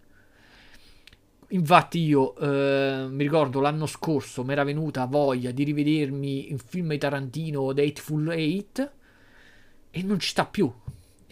Infatti 1.49 1.99
io 1.99 2.35
eh, 2.37 3.07
mi 3.11 3.25
ricordo 3.25 3.61
l'anno 3.61 3.87
scorso 3.87 4.43
mi 4.43 4.53
era 4.53 4.65
venuta 4.65 5.05
voglia 5.05 5.51
di 5.51 5.65
rivedermi 5.65 6.49
un 6.51 6.59
film 6.59 6.91
di 6.91 6.99
Tarantino, 6.99 7.75
The 7.75 7.83
Eightful 7.83 8.31
Eight, 8.31 8.93
e 9.91 10.03
non 10.03 10.19
ci 10.19 10.29
sta 10.29 10.47
più. 10.47 10.73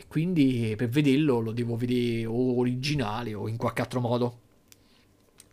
E 0.00 0.04
quindi 0.08 0.72
per 0.78 0.88
vederlo 0.88 1.40
lo 1.40 1.52
devo 1.52 1.76
vedere 1.76 2.24
o 2.24 2.56
originale 2.56 3.34
o 3.34 3.48
in 3.48 3.58
qualche 3.58 3.82
altro 3.82 4.00
modo. 4.00 4.38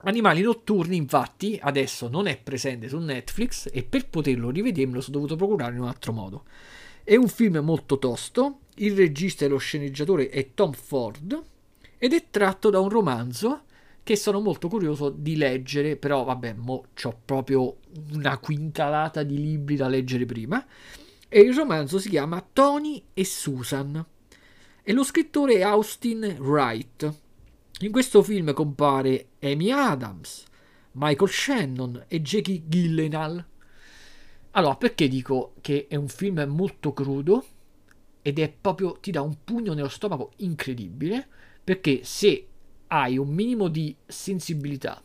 Animali 0.03 0.41
notturni, 0.41 0.95
infatti, 0.95 1.59
adesso 1.61 2.07
non 2.07 2.27
è 2.27 2.37
presente 2.37 2.87
su 2.87 2.97
Netflix 2.97 3.67
e 3.69 3.83
per 3.83 4.07
poterlo 4.07 4.49
rivedere 4.49 4.87
me 4.87 4.93
lo 4.93 5.01
sono 5.01 5.17
dovuto 5.17 5.35
procurare 5.35 5.73
in 5.73 5.81
un 5.81 5.89
altro 5.89 6.13
modo. 6.13 6.45
È 7.03 7.13
un 7.17 7.27
film 7.27 7.57
molto 7.57 7.99
tosto, 7.99 8.59
il 8.75 8.95
regista 8.95 9.43
e 9.43 9.49
lo 9.49 9.57
sceneggiatore 9.57 10.29
è 10.29 10.53
Tom 10.53 10.71
Ford 10.71 11.43
ed 11.97 12.13
è 12.13 12.27
tratto 12.31 12.69
da 12.69 12.79
un 12.79 12.87
romanzo 12.87 13.63
che 14.01 14.15
sono 14.15 14.39
molto 14.39 14.69
curioso 14.69 15.09
di 15.09 15.35
leggere, 15.35 15.97
però 15.97 16.23
vabbè, 16.23 16.53
mo 16.53 16.85
ho 17.03 17.19
proprio 17.25 17.79
una 18.13 18.37
quintalata 18.37 19.23
di 19.23 19.41
libri 19.41 19.75
da 19.75 19.89
leggere 19.89 20.25
prima. 20.25 20.65
E 21.27 21.41
il 21.41 21.53
romanzo 21.53 21.99
si 21.99 22.07
chiama 22.07 22.41
Tony 22.53 23.03
e 23.13 23.25
Susan 23.25 24.05
e 24.89 24.93
lo 24.93 25.03
scrittore 25.03 25.63
Austin 25.63 26.37
Wright. 26.39 27.13
In 27.81 27.91
questo 27.91 28.23
film 28.23 28.53
compare 28.53 29.31
Amy 29.41 29.69
Adams, 29.69 30.45
Michael 30.93 31.29
Shannon 31.29 32.05
e 32.07 32.21
Jackie 32.21 32.63
Gyllenhaal. 32.65 33.45
Allora, 34.51 34.77
perché 34.77 35.09
dico 35.09 35.55
che 35.59 35.87
è 35.89 35.97
un 35.97 36.07
film 36.07 36.41
molto 36.47 36.93
crudo 36.93 37.45
ed 38.21 38.39
è 38.39 38.49
proprio 38.49 38.97
ti 39.01 39.11
dà 39.11 39.21
un 39.21 39.35
pugno 39.43 39.73
nello 39.73 39.89
stomaco 39.89 40.31
incredibile, 40.37 41.27
perché 41.61 42.05
se 42.05 42.47
hai 42.87 43.17
un 43.17 43.27
minimo 43.27 43.67
di 43.67 43.93
sensibilità 44.05 45.03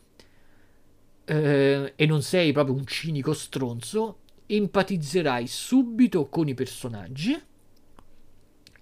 eh, 1.25 1.93
e 1.97 2.07
non 2.07 2.23
sei 2.23 2.53
proprio 2.53 2.77
un 2.77 2.87
cinico 2.87 3.33
stronzo, 3.33 4.19
empatizzerai 4.47 5.45
subito 5.49 6.29
con 6.29 6.47
i 6.47 6.55
personaggi 6.55 7.51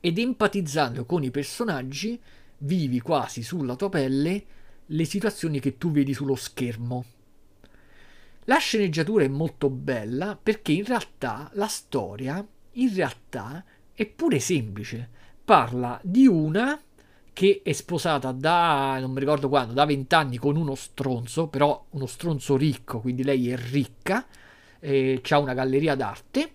ed 0.01 0.19
empatizzando 0.19 1.05
con 1.05 1.23
i 1.23 1.31
personaggi 1.31 2.21
vivi 2.59 3.01
quasi 3.01 3.43
sulla 3.43 3.77
tua 3.77 3.89
pelle 3.89 4.45
le 4.87 5.05
situazioni 5.05 5.61
che 5.61 5.79
tu 5.79 5.91
vedi 5.91 6.13
sullo 6.13 6.35
schermo. 6.35 7.05
La 8.45 8.57
sceneggiatura 8.57 9.25
è 9.25 9.29
molto 9.29 9.71
bella 9.71 10.39
perché 10.41 10.73
in 10.73 10.85
realtà 10.85 11.51
la 11.55 11.69
storia, 11.69 12.45
in 12.73 12.95
realtà, 12.95 13.65
è 13.93 14.07
pure 14.07 14.41
semplice. 14.41 15.09
Parla 15.45 16.01
di 16.03 16.27
una 16.27 16.81
che 17.33 17.61
è 17.63 17.73
sposata 17.73 18.33
da, 18.33 18.99
non 19.01 19.13
mi 19.13 19.21
ricordo 19.21 19.49
quando, 19.49 19.73
da 19.73 19.85
vent'anni 19.85 20.37
con 20.39 20.57
uno 20.57 20.75
stronzo, 20.75 21.47
però 21.47 21.87
uno 21.91 22.07
stronzo 22.07 22.57
ricco, 22.57 23.01
quindi 23.01 23.23
lei 23.23 23.51
è 23.51 23.57
ricca, 23.57 24.27
eh, 24.81 25.23
ha 25.29 25.39
una 25.39 25.55
galleria 25.55 25.95
d'arte. 25.95 26.55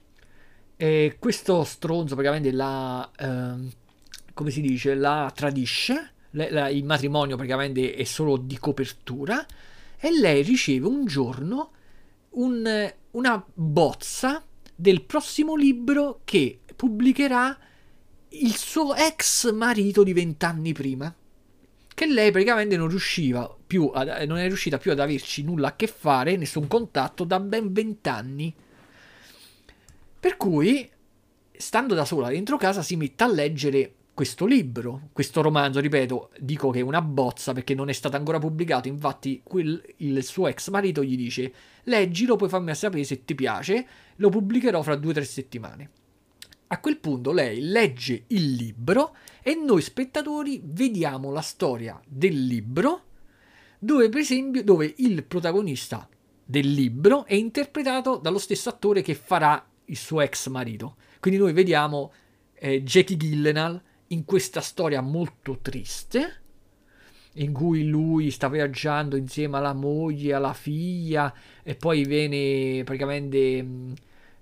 E 0.77 1.17
questo 1.19 1.63
stronzo 1.63 2.15
praticamente 2.15 2.51
la... 2.51 3.09
Eh, 3.17 3.83
come 4.33 4.51
si 4.51 4.61
dice, 4.61 4.95
la 4.95 5.31
tradisce, 5.33 6.11
le, 6.31 6.51
la, 6.51 6.67
il 6.69 6.83
matrimonio 6.83 7.35
praticamente 7.37 7.95
è 7.95 8.03
solo 8.03 8.37
di 8.37 8.57
copertura 8.59 9.45
e 9.97 10.11
lei 10.19 10.43
riceve 10.43 10.85
un 10.87 11.05
giorno 11.05 11.71
un, 12.31 12.93
una 13.11 13.45
bozza 13.53 14.43
del 14.75 15.03
prossimo 15.03 15.55
libro 15.55 16.21
che 16.25 16.59
pubblicherà 16.75 17.57
il 18.29 18.55
suo 18.55 18.93
ex 18.93 19.51
marito 19.53 20.03
di 20.03 20.13
vent'anni 20.13 20.73
prima. 20.73 21.13
Che 21.93 22.05
lei 22.05 22.31
praticamente 22.31 22.75
non 22.75 22.89
riusciva 22.89 23.55
più 23.65 23.89
ad, 23.93 24.09
non 24.27 24.37
è 24.37 24.47
riuscita 24.47 24.77
più 24.77 24.91
ad 24.91 24.99
averci 24.99 25.43
nulla 25.43 25.69
a 25.69 25.75
che 25.77 25.87
fare, 25.87 26.35
nessun 26.35 26.67
contatto 26.67 27.23
da 27.23 27.39
ben 27.39 27.71
vent'anni. 27.71 28.53
Per 30.25 30.37
cui, 30.37 30.89
stando 31.55 31.93
da 31.93 32.03
sola 32.03 32.29
dentro 32.29 32.57
casa, 32.57 32.81
si 32.81 32.95
mette 32.95 33.23
a 33.23 33.31
leggere 33.31 33.93
questo 34.15 34.47
libro, 34.47 35.09
questo 35.13 35.43
romanzo, 35.43 35.79
ripeto, 35.79 36.31
dico 36.39 36.71
che 36.71 36.79
è 36.79 36.81
una 36.81 37.03
bozza 37.03 37.53
perché 37.53 37.75
non 37.75 37.89
è 37.89 37.93
stato 37.93 38.15
ancora 38.15 38.39
pubblicato, 38.39 38.87
infatti 38.87 39.41
quel, 39.43 39.79
il 39.97 40.23
suo 40.23 40.47
ex 40.47 40.71
marito 40.71 41.03
gli 41.03 41.15
dice 41.15 41.53
leggilo, 41.83 42.37
poi 42.37 42.49
fammi 42.49 42.73
sapere 42.73 43.03
se 43.03 43.23
ti 43.23 43.35
piace, 43.35 43.85
lo 44.15 44.29
pubblicherò 44.29 44.81
fra 44.81 44.95
due 44.95 45.11
o 45.11 45.13
tre 45.13 45.25
settimane. 45.25 45.89
A 46.69 46.79
quel 46.79 46.97
punto 46.97 47.31
lei 47.31 47.61
legge 47.61 48.23
il 48.29 48.53
libro 48.53 49.15
e 49.43 49.53
noi 49.53 49.83
spettatori 49.83 50.59
vediamo 50.63 51.31
la 51.31 51.41
storia 51.41 52.01
del 52.03 52.47
libro 52.47 53.03
dove 53.77 54.09
per 54.09 54.21
esempio 54.21 54.63
dove 54.63 54.91
il 54.97 55.23
protagonista 55.23 56.09
del 56.43 56.73
libro 56.73 57.25
è 57.25 57.35
interpretato 57.35 58.17
dallo 58.17 58.39
stesso 58.39 58.69
attore 58.69 59.03
che 59.03 59.13
farà 59.13 59.63
il 59.85 59.97
suo 59.97 60.21
ex 60.21 60.47
marito. 60.47 60.95
Quindi 61.19 61.39
noi 61.39 61.53
vediamo 61.53 62.11
eh, 62.53 62.83
Jackie 62.83 63.17
Gyllenhaal 63.17 63.81
in 64.07 64.25
questa 64.25 64.61
storia 64.61 65.01
molto 65.01 65.59
triste 65.61 66.41
in 67.37 67.51
cui 67.51 67.85
lui 67.85 68.31
sta 68.31 68.47
viaggiando 68.47 69.15
insieme 69.15 69.57
alla 69.57 69.73
moglie, 69.73 70.33
alla 70.33 70.53
figlia 70.53 71.33
e 71.63 71.75
poi 71.75 72.05
viene 72.05 72.83
praticamente 72.83 73.65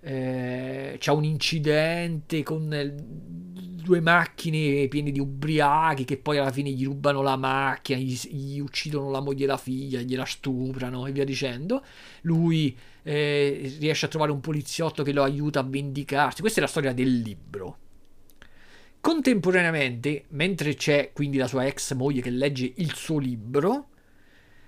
eh, 0.01 0.95
c'è 0.99 1.11
un 1.11 1.23
incidente 1.23 2.43
con 2.43 2.71
eh, 2.73 2.93
due 2.93 3.99
macchine 3.99 4.87
piene 4.87 5.11
di 5.11 5.19
ubriachi 5.19 6.05
che 6.05 6.17
poi 6.17 6.37
alla 6.37 6.51
fine 6.51 6.69
gli 6.69 6.83
rubano 6.85 7.21
la 7.21 7.35
macchina, 7.35 7.99
gli, 7.99 8.13
gli 8.29 8.59
uccidono 8.59 9.09
la 9.09 9.21
moglie 9.21 9.45
e 9.45 9.47
la 9.47 9.57
figlia, 9.57 9.99
gliela 10.01 10.25
stuprano 10.25 11.07
e 11.07 11.11
via 11.11 11.25
dicendo. 11.25 11.83
Lui 12.21 12.77
eh, 13.03 13.75
riesce 13.79 14.05
a 14.05 14.09
trovare 14.09 14.31
un 14.31 14.39
poliziotto 14.39 15.03
che 15.03 15.13
lo 15.13 15.23
aiuta 15.23 15.59
a 15.59 15.63
vendicarsi. 15.63 16.41
Questa 16.41 16.59
è 16.59 16.63
la 16.63 16.69
storia 16.69 16.93
del 16.93 17.19
libro. 17.19 17.77
Contemporaneamente, 18.99 20.25
mentre 20.29 20.75
c'è 20.75 21.11
quindi 21.13 21.37
la 21.37 21.47
sua 21.47 21.65
ex 21.65 21.93
moglie 21.93 22.21
che 22.21 22.29
legge 22.29 22.71
il 22.77 22.93
suo 22.93 23.19
libro, 23.19 23.89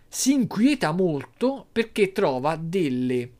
si 0.07 0.33
inquieta 0.33 0.91
molto 0.91 1.67
perché 1.71 2.11
trova 2.11 2.57
delle, 2.57 3.31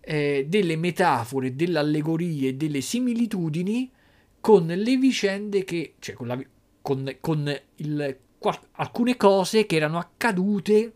eh, 0.00 0.44
delle 0.46 0.76
metafore, 0.76 1.54
delle 1.54 1.78
allegorie, 1.78 2.56
delle 2.56 2.80
similitudini 2.80 3.90
con 4.40 4.66
le 4.66 4.96
vicende 4.96 5.64
che, 5.64 5.94
cioè 5.98 6.14
con, 6.14 6.26
la, 6.26 6.40
con, 6.82 7.16
con 7.20 7.60
il, 7.76 8.18
qual, 8.38 8.58
alcune 8.72 9.16
cose 9.16 9.66
che 9.66 9.76
erano 9.76 9.98
accadute 9.98 10.92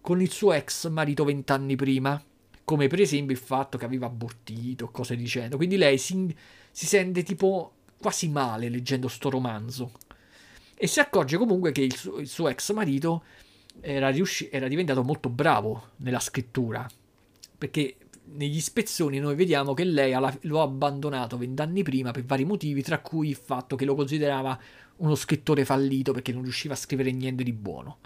con 0.00 0.20
il 0.20 0.30
suo 0.30 0.52
ex 0.52 0.88
marito 0.88 1.24
vent'anni 1.24 1.76
prima, 1.76 2.22
come 2.70 2.86
per 2.86 3.00
esempio 3.00 3.34
il 3.34 3.42
fatto 3.42 3.76
che 3.76 3.84
aveva 3.84 4.06
abortito, 4.06 4.90
cose 4.92 5.16
dicendo. 5.16 5.56
Quindi 5.56 5.76
lei 5.76 5.98
si, 5.98 6.32
si 6.70 6.86
sente 6.86 7.24
tipo 7.24 7.72
quasi 7.98 8.28
male 8.28 8.68
leggendo 8.68 9.08
sto 9.08 9.28
romanzo. 9.28 9.90
E 10.76 10.86
si 10.86 11.00
accorge 11.00 11.36
comunque 11.36 11.72
che 11.72 11.80
il 11.80 11.96
suo, 11.96 12.18
il 12.18 12.28
suo 12.28 12.46
ex 12.46 12.72
marito 12.72 13.24
era, 13.80 14.10
riusci- 14.10 14.50
era 14.52 14.68
diventato 14.68 15.02
molto 15.02 15.28
bravo 15.28 15.94
nella 15.96 16.20
scrittura. 16.20 16.88
Perché 17.58 17.96
negli 18.34 18.60
spezzoni 18.60 19.18
noi 19.18 19.34
vediamo 19.34 19.74
che 19.74 19.82
lei 19.82 20.12
alla, 20.12 20.32
lo 20.42 20.60
ha 20.60 20.62
abbandonato 20.62 21.36
vent'anni 21.38 21.82
prima 21.82 22.12
per 22.12 22.24
vari 22.24 22.44
motivi, 22.44 22.82
tra 22.82 23.00
cui 23.00 23.30
il 23.30 23.34
fatto 23.34 23.74
che 23.74 23.84
lo 23.84 23.96
considerava 23.96 24.56
uno 24.98 25.16
scrittore 25.16 25.64
fallito 25.64 26.12
perché 26.12 26.30
non 26.30 26.42
riusciva 26.42 26.74
a 26.74 26.76
scrivere 26.76 27.10
niente 27.10 27.42
di 27.42 27.52
buono. 27.52 27.98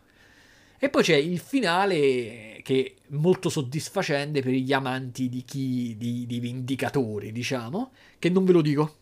E 0.84 0.90
poi 0.90 1.02
c'è 1.02 1.16
il 1.16 1.38
finale 1.38 2.60
che 2.62 2.94
è 2.94 3.14
molto 3.14 3.48
soddisfacente 3.48 4.42
per 4.42 4.52
gli 4.52 4.70
amanti 4.70 5.30
di 5.30 5.42
chi, 5.42 5.96
di, 5.96 6.26
di 6.26 6.40
vendicatori, 6.40 7.32
diciamo, 7.32 7.92
che 8.18 8.28
non 8.28 8.44
ve 8.44 8.52
lo 8.52 8.60
dico 8.60 8.96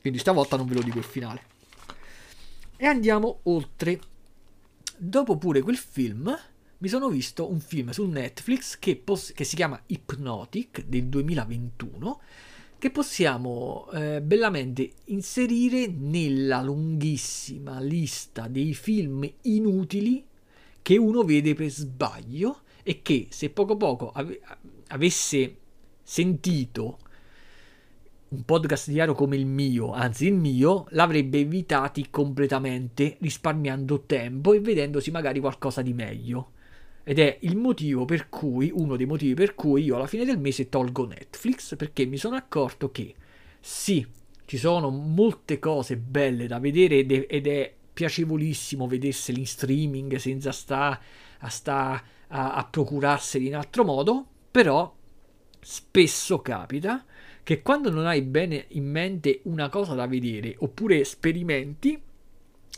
quindi 0.00 0.18
stavolta 0.18 0.56
non 0.56 0.66
ve 0.66 0.74
lo 0.74 0.82
dico 0.82 0.98
il 0.98 1.04
finale. 1.04 1.42
E 2.76 2.86
andiamo 2.86 3.38
oltre. 3.44 4.00
Dopo 4.96 5.38
pure 5.38 5.60
quel 5.60 5.76
film, 5.76 6.36
mi 6.78 6.88
sono 6.88 7.08
visto 7.08 7.48
un 7.48 7.60
film 7.60 7.90
su 7.90 8.04
Netflix 8.06 8.76
che, 8.80 8.96
pos- 8.96 9.30
che 9.32 9.44
si 9.44 9.54
chiama 9.54 9.80
Hypnotic 9.86 10.86
del 10.86 11.04
2021 11.04 12.20
che 12.78 12.90
possiamo 12.90 13.88
eh, 13.92 14.20
bellamente 14.22 14.90
inserire 15.06 15.86
nella 15.86 16.62
lunghissima 16.62 17.78
lista 17.80 18.48
dei 18.48 18.74
film 18.74 19.28
inutili 19.42 20.24
che 20.82 20.96
uno 20.96 21.22
vede 21.22 21.54
per 21.54 21.68
sbaglio 21.70 22.60
e 22.82 23.02
che 23.02 23.26
se 23.30 23.50
poco 23.50 23.76
poco 23.76 24.10
ave- 24.12 24.40
avesse 24.88 25.56
sentito 26.02 26.98
un 28.28 28.44
podcast 28.44 28.90
diario 28.90 29.14
come 29.14 29.36
il 29.36 29.46
mio, 29.46 29.92
anzi 29.92 30.26
il 30.26 30.34
mio, 30.34 30.86
l'avrebbe 30.90 31.38
evitati 31.38 32.08
completamente, 32.10 33.16
risparmiando 33.20 34.02
tempo 34.02 34.52
e 34.52 34.60
vedendosi 34.60 35.10
magari 35.10 35.40
qualcosa 35.40 35.80
di 35.80 35.94
meglio. 35.94 36.52
Ed 37.04 37.18
è 37.18 37.38
il 37.40 37.56
motivo 37.56 38.04
per 38.04 38.28
cui, 38.28 38.70
uno 38.74 38.96
dei 38.96 39.06
motivi 39.06 39.32
per 39.32 39.54
cui 39.54 39.84
io 39.84 39.96
alla 39.96 40.06
fine 40.06 40.26
del 40.26 40.38
mese 40.38 40.68
tolgo 40.68 41.06
Netflix, 41.06 41.74
perché 41.74 42.04
mi 42.04 42.18
sono 42.18 42.36
accorto 42.36 42.90
che 42.90 43.14
sì, 43.60 44.06
ci 44.44 44.58
sono 44.58 44.90
molte 44.90 45.58
cose 45.58 45.96
belle 45.96 46.46
da 46.46 46.58
vedere 46.58 46.98
ed 46.98 47.12
è, 47.12 47.26
ed 47.28 47.46
è 47.46 47.74
piacevolissimo 47.98 48.86
vederseli 48.86 49.40
in 49.40 49.46
streaming 49.48 50.14
senza 50.18 50.52
sta 50.52 51.00
a, 51.40 51.48
sta 51.48 52.00
a, 52.28 52.52
a 52.54 52.64
procurarseli 52.64 53.48
in 53.48 53.56
altro 53.56 53.82
modo, 53.82 54.24
però 54.52 54.94
spesso 55.58 56.40
capita 56.40 57.04
che 57.42 57.60
quando 57.60 57.90
non 57.90 58.06
hai 58.06 58.22
bene 58.22 58.66
in 58.68 58.88
mente 58.88 59.40
una 59.44 59.68
cosa 59.68 59.94
da 59.94 60.06
vedere 60.06 60.54
oppure 60.60 61.02
sperimenti, 61.02 62.00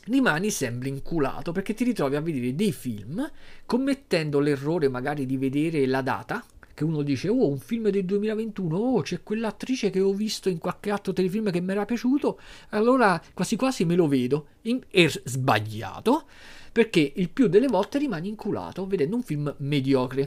rimani 0.04 0.50
sempre 0.50 0.88
inculato 0.88 1.52
perché 1.52 1.74
ti 1.74 1.84
ritrovi 1.84 2.16
a 2.16 2.22
vedere 2.22 2.54
dei 2.54 2.72
film 2.72 3.30
commettendo 3.66 4.40
l'errore 4.40 4.88
magari 4.88 5.26
di 5.26 5.36
vedere 5.36 5.84
la 5.86 6.00
data 6.00 6.42
che 6.80 6.84
uno 6.84 7.02
dice 7.02 7.28
oh 7.28 7.46
un 7.46 7.58
film 7.58 7.90
del 7.90 8.06
2021 8.06 8.78
oh 8.78 9.02
c'è 9.02 9.22
quell'attrice 9.22 9.90
che 9.90 10.00
ho 10.00 10.14
visto 10.14 10.48
in 10.48 10.56
qualche 10.56 10.90
altro 10.90 11.12
telefilm 11.12 11.50
che 11.50 11.60
mi 11.60 11.72
era 11.72 11.84
piaciuto. 11.84 12.40
Allora 12.70 13.22
quasi 13.34 13.56
quasi 13.56 13.84
me 13.84 13.96
lo 13.96 14.08
vedo. 14.08 14.46
In- 14.62 14.80
è 14.88 15.06
sbagliato 15.06 16.26
perché 16.72 17.12
il 17.16 17.28
più 17.28 17.48
delle 17.48 17.66
volte 17.66 17.98
rimani 17.98 18.28
inculato 18.28 18.86
vedendo 18.86 19.16
un 19.16 19.22
film 19.22 19.54
mediocre. 19.58 20.26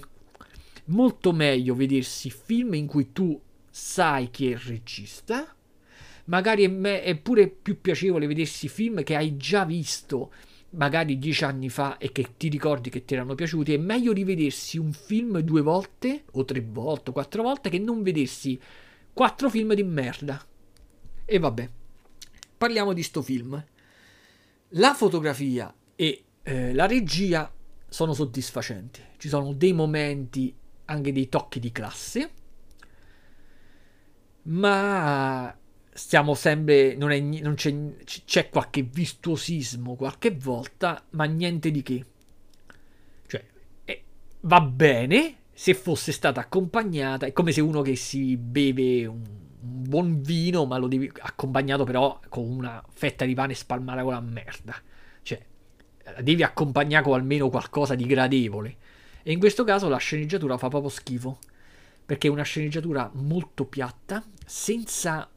Molto 0.86 1.32
meglio 1.32 1.74
vedersi 1.74 2.30
film 2.30 2.76
in 2.76 2.86
cui 2.86 3.12
tu 3.12 3.42
sai 3.72 4.30
chi 4.30 4.50
è 4.50 4.52
il 4.52 4.60
regista. 4.60 5.56
Magari 6.26 6.66
è, 6.66 6.68
me- 6.68 7.02
è 7.02 7.18
pure 7.18 7.48
più 7.48 7.82
piacevole 7.82 8.28
vedersi 8.28 8.68
film 8.68 9.02
che 9.02 9.16
hai 9.16 9.38
già 9.38 9.66
visto 9.66 10.32
magari 10.74 11.18
dieci 11.18 11.44
anni 11.44 11.70
fa 11.70 11.98
e 11.98 12.12
che 12.12 12.36
ti 12.38 12.50
ricordi 12.50 12.90
che 12.90 13.06
ti 13.06 13.14
erano 13.14 13.36
piaciuti. 13.36 13.74
È 13.74 13.78
meglio 13.78 14.12
rivedersi 14.12 14.78
un 14.78 14.94
film 14.94 15.40
due 15.40 15.62
volte, 15.62 16.26
o 16.32 16.46
tre 16.46 16.62
volte, 16.62 17.10
o 17.10 17.14
quattro 17.14 17.44
volte, 17.44 17.70
che 17.70 17.80
non 17.80 18.04
vedersi 18.04 18.60
quattro 19.14 19.50
film 19.50 19.74
di 19.74 19.84
merda. 19.84 20.44
E 21.26 21.40
vabbè, 21.40 21.70
parliamo 22.58 22.94
di 22.94 23.04
sto 23.04 23.22
film. 23.22 23.64
La 24.76 24.94
fotografia 24.94 25.74
e 25.96 26.24
eh, 26.44 26.74
la 26.74 26.88
regia 26.88 27.52
sono 27.88 28.14
soddisfacenti. 28.14 29.02
Ci 29.18 29.30
sono 29.30 29.54
dei 29.54 29.74
momenti, 29.74 30.54
anche 30.86 31.12
dei 31.12 31.30
tocchi 31.30 31.60
di 31.60 31.72
classe 31.72 32.32
ma 34.44 35.56
stiamo 35.94 36.34
sempre 36.34 36.96
non, 36.96 37.12
è, 37.12 37.20
non 37.20 37.54
c'è, 37.56 37.74
c'è, 38.04 38.50
qualche 38.50 38.82
virtuosismo 38.84 39.96
qualche 39.96 40.32
volta 40.32 41.04
ma 41.12 41.26
niente 41.26 41.72
di 41.72 41.82
che. 41.84 42.06
Cioè 43.28 43.46
eh, 43.86 44.04
va 44.42 44.62
bene 44.62 45.38
se 45.54 45.74
fosse 45.74 46.12
stata 46.12 46.40
accompagnata 46.40 47.26
è 47.26 47.32
come 47.32 47.52
se 47.52 47.62
uno 47.62 47.82
che 47.82 47.96
si 47.96 48.38
beve 48.38 49.06
un, 49.06 49.22
un 49.64 49.84
buon 49.88 50.22
vino 50.22 50.66
ma 50.66 50.78
lo 50.78 50.88
devi 50.88 51.12
accompagnato 51.20 51.84
però 51.84 52.20
con 52.30 52.50
una 52.50 52.84
fetta 52.92 53.26
di 53.26 53.34
pane 53.34 53.54
spalmata 53.54 54.04
con 54.04 54.14
la 54.14 54.22
merda. 54.22 54.76
Cioè 55.22 55.42
devi 56.22 56.44
accompagnare 56.44 57.04
con 57.04 57.14
almeno 57.14 57.50
qualcosa 57.50 57.96
di 57.96 58.06
gradevole. 58.06 58.78
E 59.24 59.32
in 59.32 59.40
questo 59.40 59.64
caso 59.64 59.88
la 59.88 59.98
sceneggiatura 59.98 60.58
fa 60.58 60.68
proprio 60.68 60.90
schifo 60.90 61.40
perché 62.06 62.28
è 62.28 62.32
una 62.32 62.44
sceneggiatura 62.44 63.10
molto 63.14 63.66
piatta, 63.66 64.24
senza 64.46 65.30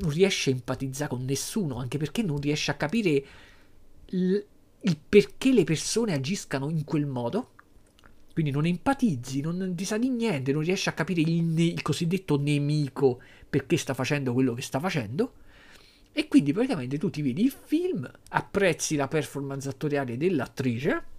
non 0.00 0.10
riesce 0.10 0.50
a 0.50 0.54
empatizzare 0.54 1.10
con 1.10 1.24
nessuno, 1.24 1.76
anche 1.76 1.98
perché 1.98 2.22
non 2.22 2.40
riesce 2.40 2.70
a 2.70 2.74
capire 2.74 3.24
il, 4.06 4.46
perché 5.08 5.52
le 5.52 5.64
persone 5.64 6.12
agiscano 6.12 6.68
in 6.68 6.84
quel 6.84 7.06
modo. 7.06 7.50
Quindi 8.32 8.52
non 8.52 8.66
empatizzi, 8.66 9.40
non 9.40 9.74
ti 9.74 9.84
sa 9.84 9.98
di 9.98 10.08
niente, 10.08 10.52
non 10.52 10.62
riesci 10.62 10.88
a 10.88 10.92
capire 10.92 11.20
il, 11.22 11.42
ne- 11.42 11.64
il 11.64 11.82
cosiddetto 11.82 12.38
nemico 12.38 13.20
perché 13.48 13.76
sta 13.76 13.94
facendo 13.94 14.32
quello 14.32 14.54
che 14.54 14.62
sta 14.62 14.78
facendo. 14.78 15.34
E 16.12 16.28
quindi 16.28 16.52
praticamente 16.52 16.98
tu 16.98 17.10
ti 17.10 17.22
vedi 17.22 17.44
il 17.44 17.50
film, 17.52 18.10
apprezzi 18.30 18.96
la 18.96 19.08
performance 19.08 19.68
attoriale 19.68 20.16
dell'attrice 20.16 21.16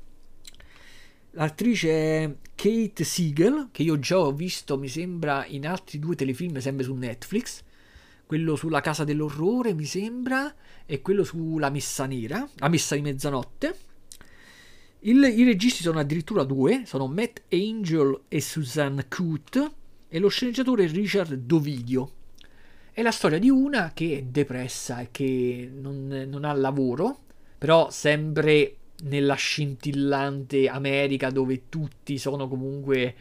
L'attrice 1.33 1.89
è 1.89 2.35
Kate 2.55 3.03
Siegel, 3.03 3.69
che 3.71 3.83
io 3.83 3.99
già 3.99 4.19
ho 4.19 4.31
visto, 4.31 4.77
mi 4.79 4.87
sembra, 4.87 5.45
in 5.45 5.67
altri 5.67 5.99
due 5.99 6.15
telefilm 6.15 6.57
sempre 6.57 6.83
su 6.83 6.95
Netflix. 6.95 7.63
Quello 8.29 8.55
sulla 8.55 8.79
Casa 8.79 9.05
dell'Orrore, 9.05 9.73
mi 9.73 9.85
sembra, 9.85 10.53
e 10.85 11.01
quello 11.01 11.23
sulla 11.23 11.71
Messa 11.71 12.05
Nera, 12.05 12.47
la 12.57 12.67
Messa 12.67 12.93
di 12.93 13.01
Mezzanotte. 13.01 13.75
Il, 14.99 15.23
I 15.23 15.43
registi 15.45 15.81
sono 15.81 15.97
addirittura 15.97 16.43
due, 16.43 16.83
sono 16.85 17.07
Matt 17.07 17.41
Angel 17.51 18.25
e 18.27 18.39
Suzanne 18.39 19.07
Coote, 19.07 19.71
e 20.07 20.19
lo 20.19 20.27
sceneggiatore 20.27 20.85
Richard 20.85 21.33
Dovidio. 21.33 22.11
È 22.91 23.01
la 23.01 23.09
storia 23.09 23.39
di 23.39 23.49
una 23.49 23.93
che 23.95 24.19
è 24.19 24.21
depressa 24.21 24.99
e 24.99 25.07
che 25.09 25.67
non, 25.73 26.25
non 26.27 26.45
ha 26.45 26.53
lavoro, 26.53 27.21
però 27.57 27.89
sempre 27.89 28.75
nella 29.05 29.33
scintillante 29.33 30.69
America 30.69 31.31
dove 31.31 31.63
tutti 31.67 32.19
sono 32.19 32.47
comunque 32.47 33.15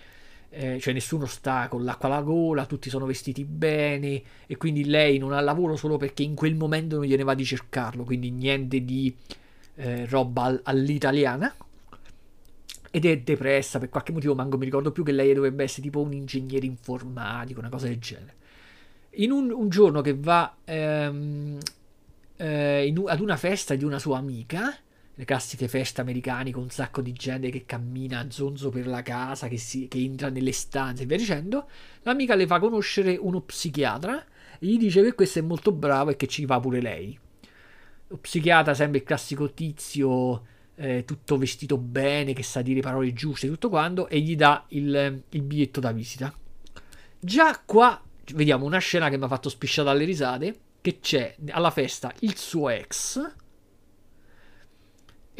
eh, 0.50 0.78
cioè 0.80 0.94
nessuno 0.94 1.26
sta 1.26 1.68
con 1.68 1.84
l'acqua 1.84 2.08
alla 2.08 2.22
gola, 2.22 2.66
tutti 2.66 2.88
sono 2.90 3.06
vestiti 3.06 3.44
bene 3.44 4.22
e 4.46 4.56
quindi 4.56 4.86
lei 4.86 5.18
non 5.18 5.32
ha 5.32 5.40
lavoro 5.40 5.76
solo 5.76 5.96
perché 5.96 6.22
in 6.22 6.34
quel 6.34 6.54
momento 6.54 6.96
non 6.96 7.04
gliene 7.04 7.24
va 7.24 7.34
di 7.34 7.44
cercarlo, 7.44 8.04
quindi 8.04 8.30
niente 8.30 8.84
di 8.84 9.14
eh, 9.76 10.06
roba 10.06 10.60
all'italiana 10.62 11.54
ed 12.90 13.04
è 13.04 13.18
depressa 13.18 13.78
per 13.78 13.90
qualche 13.90 14.12
motivo, 14.12 14.34
manco 14.34 14.56
mi 14.56 14.64
ricordo 14.64 14.92
più 14.92 15.04
che 15.04 15.12
lei 15.12 15.34
dovrebbe 15.34 15.62
essere 15.64 15.82
tipo 15.82 16.00
un 16.00 16.12
ingegnere 16.12 16.64
informatico, 16.64 17.60
una 17.60 17.68
cosa 17.68 17.86
del 17.86 17.98
genere. 17.98 18.34
In 19.12 19.30
un, 19.30 19.50
un 19.50 19.68
giorno 19.68 20.00
che 20.00 20.14
va 20.14 20.56
ehm, 20.64 21.58
eh, 22.36 22.86
in, 22.86 23.02
ad 23.06 23.20
una 23.20 23.36
festa 23.36 23.74
di 23.74 23.84
una 23.84 23.98
sua 23.98 24.18
amica, 24.18 24.74
le 25.18 25.24
classiche 25.24 25.66
feste 25.66 26.00
americane 26.00 26.52
con 26.52 26.62
un 26.62 26.70
sacco 26.70 27.02
di 27.02 27.12
gente 27.12 27.50
che 27.50 27.64
cammina 27.66 28.20
a 28.20 28.30
zonzo 28.30 28.70
per 28.70 28.86
la 28.86 29.02
casa, 29.02 29.48
che, 29.48 29.58
si, 29.58 29.88
che 29.88 29.98
entra 29.98 30.28
nelle 30.28 30.52
stanze 30.52 31.02
e 31.02 31.06
via 31.06 31.16
dicendo, 31.16 31.68
l'amica 32.02 32.36
le 32.36 32.46
fa 32.46 32.60
conoscere 32.60 33.16
uno 33.16 33.40
psichiatra 33.40 34.24
e 34.60 34.66
gli 34.66 34.78
dice 34.78 35.02
che 35.02 35.14
questo 35.14 35.40
è 35.40 35.42
molto 35.42 35.72
bravo 35.72 36.10
e 36.10 36.16
che 36.16 36.28
ci 36.28 36.44
va 36.44 36.60
pure 36.60 36.80
lei. 36.80 37.18
Lo 38.06 38.16
psichiatra 38.18 38.74
sembra 38.74 38.98
il 38.98 39.04
classico 39.04 39.52
tizio 39.52 40.44
eh, 40.76 41.02
tutto 41.04 41.36
vestito 41.36 41.78
bene, 41.78 42.32
che 42.32 42.44
sa 42.44 42.62
dire 42.62 42.78
parole 42.78 43.12
giuste, 43.12 43.48
tutto 43.48 43.68
quanto, 43.68 44.06
e 44.06 44.20
gli 44.20 44.36
dà 44.36 44.66
il, 44.68 45.24
il 45.30 45.42
biglietto 45.42 45.80
da 45.80 45.90
visita. 45.90 46.32
Già 47.18 47.60
qua 47.66 48.00
vediamo 48.34 48.66
una 48.66 48.78
scena 48.78 49.08
che 49.08 49.18
mi 49.18 49.24
ha 49.24 49.28
fatto 49.28 49.48
spisciare 49.48 49.88
dalle 49.88 50.04
risate, 50.04 50.58
che 50.80 51.00
c'è 51.00 51.34
alla 51.48 51.72
festa 51.72 52.14
il 52.20 52.36
suo 52.36 52.68
ex, 52.68 53.34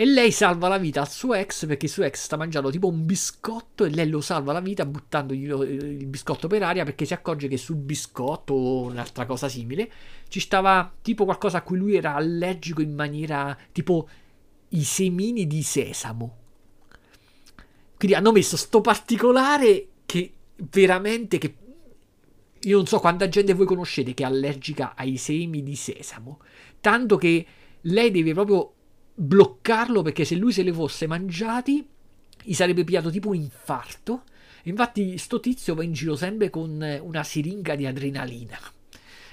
e 0.01 0.05
lei 0.05 0.31
salva 0.31 0.69
la 0.69 0.79
vita 0.79 1.01
al 1.01 1.11
suo 1.11 1.35
ex 1.35 1.67
perché 1.67 1.87
il 1.87 1.91
suo 1.91 2.05
ex 2.05 2.23
sta 2.23 2.37
mangiando 2.37 2.71
tipo 2.71 2.87
un 2.87 3.05
biscotto 3.05 3.85
e 3.85 3.91
lei 3.91 4.09
lo 4.09 4.21
salva 4.21 4.53
la 4.53 4.61
vita 4.61 4.87
buttandogli 4.87 5.51
il 5.51 6.07
biscotto 6.07 6.47
per 6.47 6.63
aria 6.63 6.85
perché 6.85 7.05
si 7.05 7.15
accorge 7.15 7.49
che 7.49 7.57
sul 7.57 7.79
biscotto 7.79 8.55
o 8.55 8.83
un'altra 8.83 9.27
cosa 9.27 9.49
simile 9.49 9.91
ci 10.29 10.39
stava 10.39 10.89
tipo 11.03 11.25
qualcosa 11.25 11.59
a 11.59 11.63
cui 11.63 11.79
lui 11.79 11.97
era 11.97 12.15
allergico 12.15 12.81
in 12.81 12.95
maniera 12.95 13.59
tipo 13.73 14.09
i 14.69 14.85
semini 14.85 15.49
di 15.49 15.65
sesamo. 15.65 16.37
Quindi 17.97 18.17
hanno 18.17 18.31
messo 18.31 18.57
sto 18.57 18.81
particolare 18.81 19.89
che 20.07 20.33
veramente 20.71 21.39
che 21.39 21.57
io 22.57 22.77
non 22.77 22.87
so 22.87 23.01
quanta 23.01 23.29
gente 23.29 23.53
voi 23.53 23.67
conoscete 23.67 24.15
che 24.15 24.23
è 24.23 24.27
allergica 24.27 24.95
ai 24.95 25.17
semi 25.17 25.65
di 25.65 25.75
sesamo, 25.75 26.39
tanto 26.81 27.17
che 27.17 27.47
lei 27.81 28.13
deve 28.13 28.33
proprio 28.33 28.75
bloccarlo 29.21 30.03
perché 30.03 30.25
se 30.25 30.37
lui 30.37 30.53
se 30.53 30.63
li 30.63 30.73
fosse 30.73 31.09
mangiati 31.09 31.85
gli 32.41 32.53
sarebbe 32.55 32.85
pigliato 32.85 33.11
tipo 33.11 33.29
un 33.29 33.35
infarto. 33.35 34.23
Infatti 34.65 35.19
sto 35.19 35.41
tizio 35.41 35.75
va 35.75 35.83
in 35.83 35.93
giro 35.93 36.15
sempre 36.15 36.51
con 36.51 37.01
una 37.03 37.25
siringa 37.25 37.75
di 37.75 37.87
adrenalina. 37.87 38.59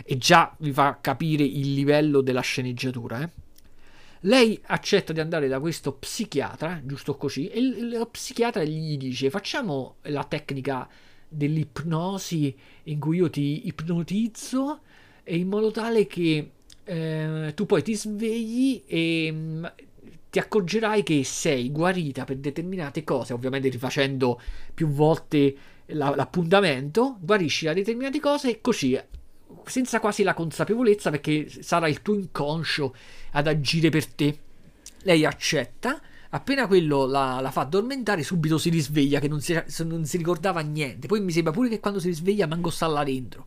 E 0.03 0.17
già 0.17 0.53
vi 0.59 0.73
fa 0.73 0.97
capire 0.99 1.43
il 1.43 1.73
livello 1.73 2.21
della 2.21 2.41
sceneggiatura, 2.41 3.21
eh? 3.21 3.29
Lei 4.21 4.59
accetta 4.65 5.13
di 5.13 5.19
andare 5.19 5.47
da 5.47 5.59
questo 5.59 5.93
psichiatra, 5.93 6.81
giusto 6.83 7.15
così, 7.15 7.47
e 7.47 7.61
lo 7.61 8.07
psichiatra 8.07 8.63
gli 8.63 8.97
dice 8.97 9.29
facciamo 9.29 9.97
la 10.03 10.23
tecnica 10.23 10.89
dell'ipnosi 11.27 12.55
in 12.83 12.99
cui 12.99 13.17
io 13.17 13.29
ti 13.29 13.67
ipnotizzo 13.67 14.79
in 15.25 15.47
modo 15.47 15.69
tale 15.69 16.07
che 16.07 16.51
eh, 16.85 17.51
tu 17.55 17.65
poi 17.65 17.83
ti 17.83 17.95
svegli 17.95 18.83
e 18.87 19.29
mm, 19.31 19.65
ti 20.29 20.39
accorgerai 20.39 21.03
che 21.03 21.23
sei 21.23 21.71
guarita 21.71 22.25
per 22.25 22.37
determinate 22.37 23.03
cose, 23.03 23.33
ovviamente 23.33 23.69
rifacendo 23.69 24.39
più 24.73 24.87
volte 24.87 25.55
la, 25.87 26.13
l'appuntamento, 26.15 27.17
guarisci 27.19 27.65
da 27.65 27.73
determinate 27.73 28.19
cose 28.19 28.49
e 28.49 28.61
così 28.61 28.99
senza 29.65 29.99
quasi 29.99 30.23
la 30.23 30.33
consapevolezza 30.33 31.09
perché 31.09 31.47
sarà 31.61 31.87
il 31.87 32.01
tuo 32.01 32.15
inconscio 32.15 32.95
ad 33.31 33.47
agire 33.47 33.89
per 33.89 34.05
te. 34.07 34.39
Lei 35.03 35.25
accetta, 35.25 36.01
appena 36.29 36.67
quello 36.67 37.05
la, 37.05 37.39
la 37.41 37.51
fa 37.51 37.61
addormentare, 37.61 38.23
subito 38.23 38.57
si 38.57 38.69
risveglia 38.69 39.19
che 39.19 39.27
non 39.27 39.41
si, 39.41 39.57
non 39.85 40.05
si, 40.05 40.17
ricordava 40.17 40.61
niente. 40.61 41.07
Poi 41.07 41.21
mi 41.21 41.31
sembra 41.31 41.53
pure 41.53 41.69
che 41.69 41.79
quando 41.79 41.99
si 41.99 42.07
risveglia 42.07 42.47
manco 42.47 42.69
sta 42.69 42.87
là 42.87 43.03
dentro. 43.03 43.45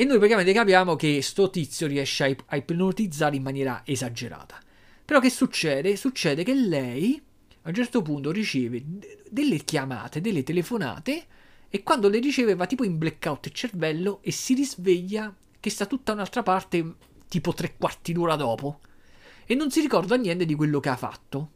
E 0.00 0.04
noi 0.04 0.18
praticamente 0.18 0.52
capiamo 0.52 0.94
che 0.94 1.20
sto 1.22 1.50
tizio 1.50 1.88
riesce 1.88 2.24
a, 2.24 2.36
a 2.46 2.56
ipnotizzare 2.56 3.34
in 3.34 3.42
maniera 3.42 3.82
esagerata. 3.84 4.60
Però 5.04 5.18
che 5.18 5.28
succede? 5.28 5.96
Succede 5.96 6.44
che 6.44 6.54
lei 6.54 7.20
a 7.62 7.68
un 7.68 7.74
certo 7.74 8.00
punto 8.00 8.30
riceve 8.30 8.80
delle 9.28 9.56
chiamate, 9.64 10.20
delle 10.20 10.44
telefonate 10.44 11.26
e 11.68 11.82
quando 11.82 12.08
le 12.08 12.20
riceve 12.20 12.54
va 12.54 12.66
tipo 12.66 12.84
in 12.84 12.96
blackout 12.96 13.46
il 13.46 13.52
cervello 13.52 14.20
e 14.22 14.30
si 14.30 14.54
risveglia 14.54 15.34
che 15.58 15.68
sta 15.68 15.84
tutta 15.84 16.12
un'altra 16.12 16.44
parte 16.44 16.94
tipo 17.26 17.52
tre 17.52 17.74
quarti 17.76 18.12
d'ora 18.12 18.36
dopo 18.36 18.78
e 19.46 19.56
non 19.56 19.72
si 19.72 19.80
ricorda 19.80 20.14
niente 20.14 20.44
di 20.44 20.54
quello 20.54 20.78
che 20.78 20.90
ha 20.90 20.96
fatto. 20.96 21.50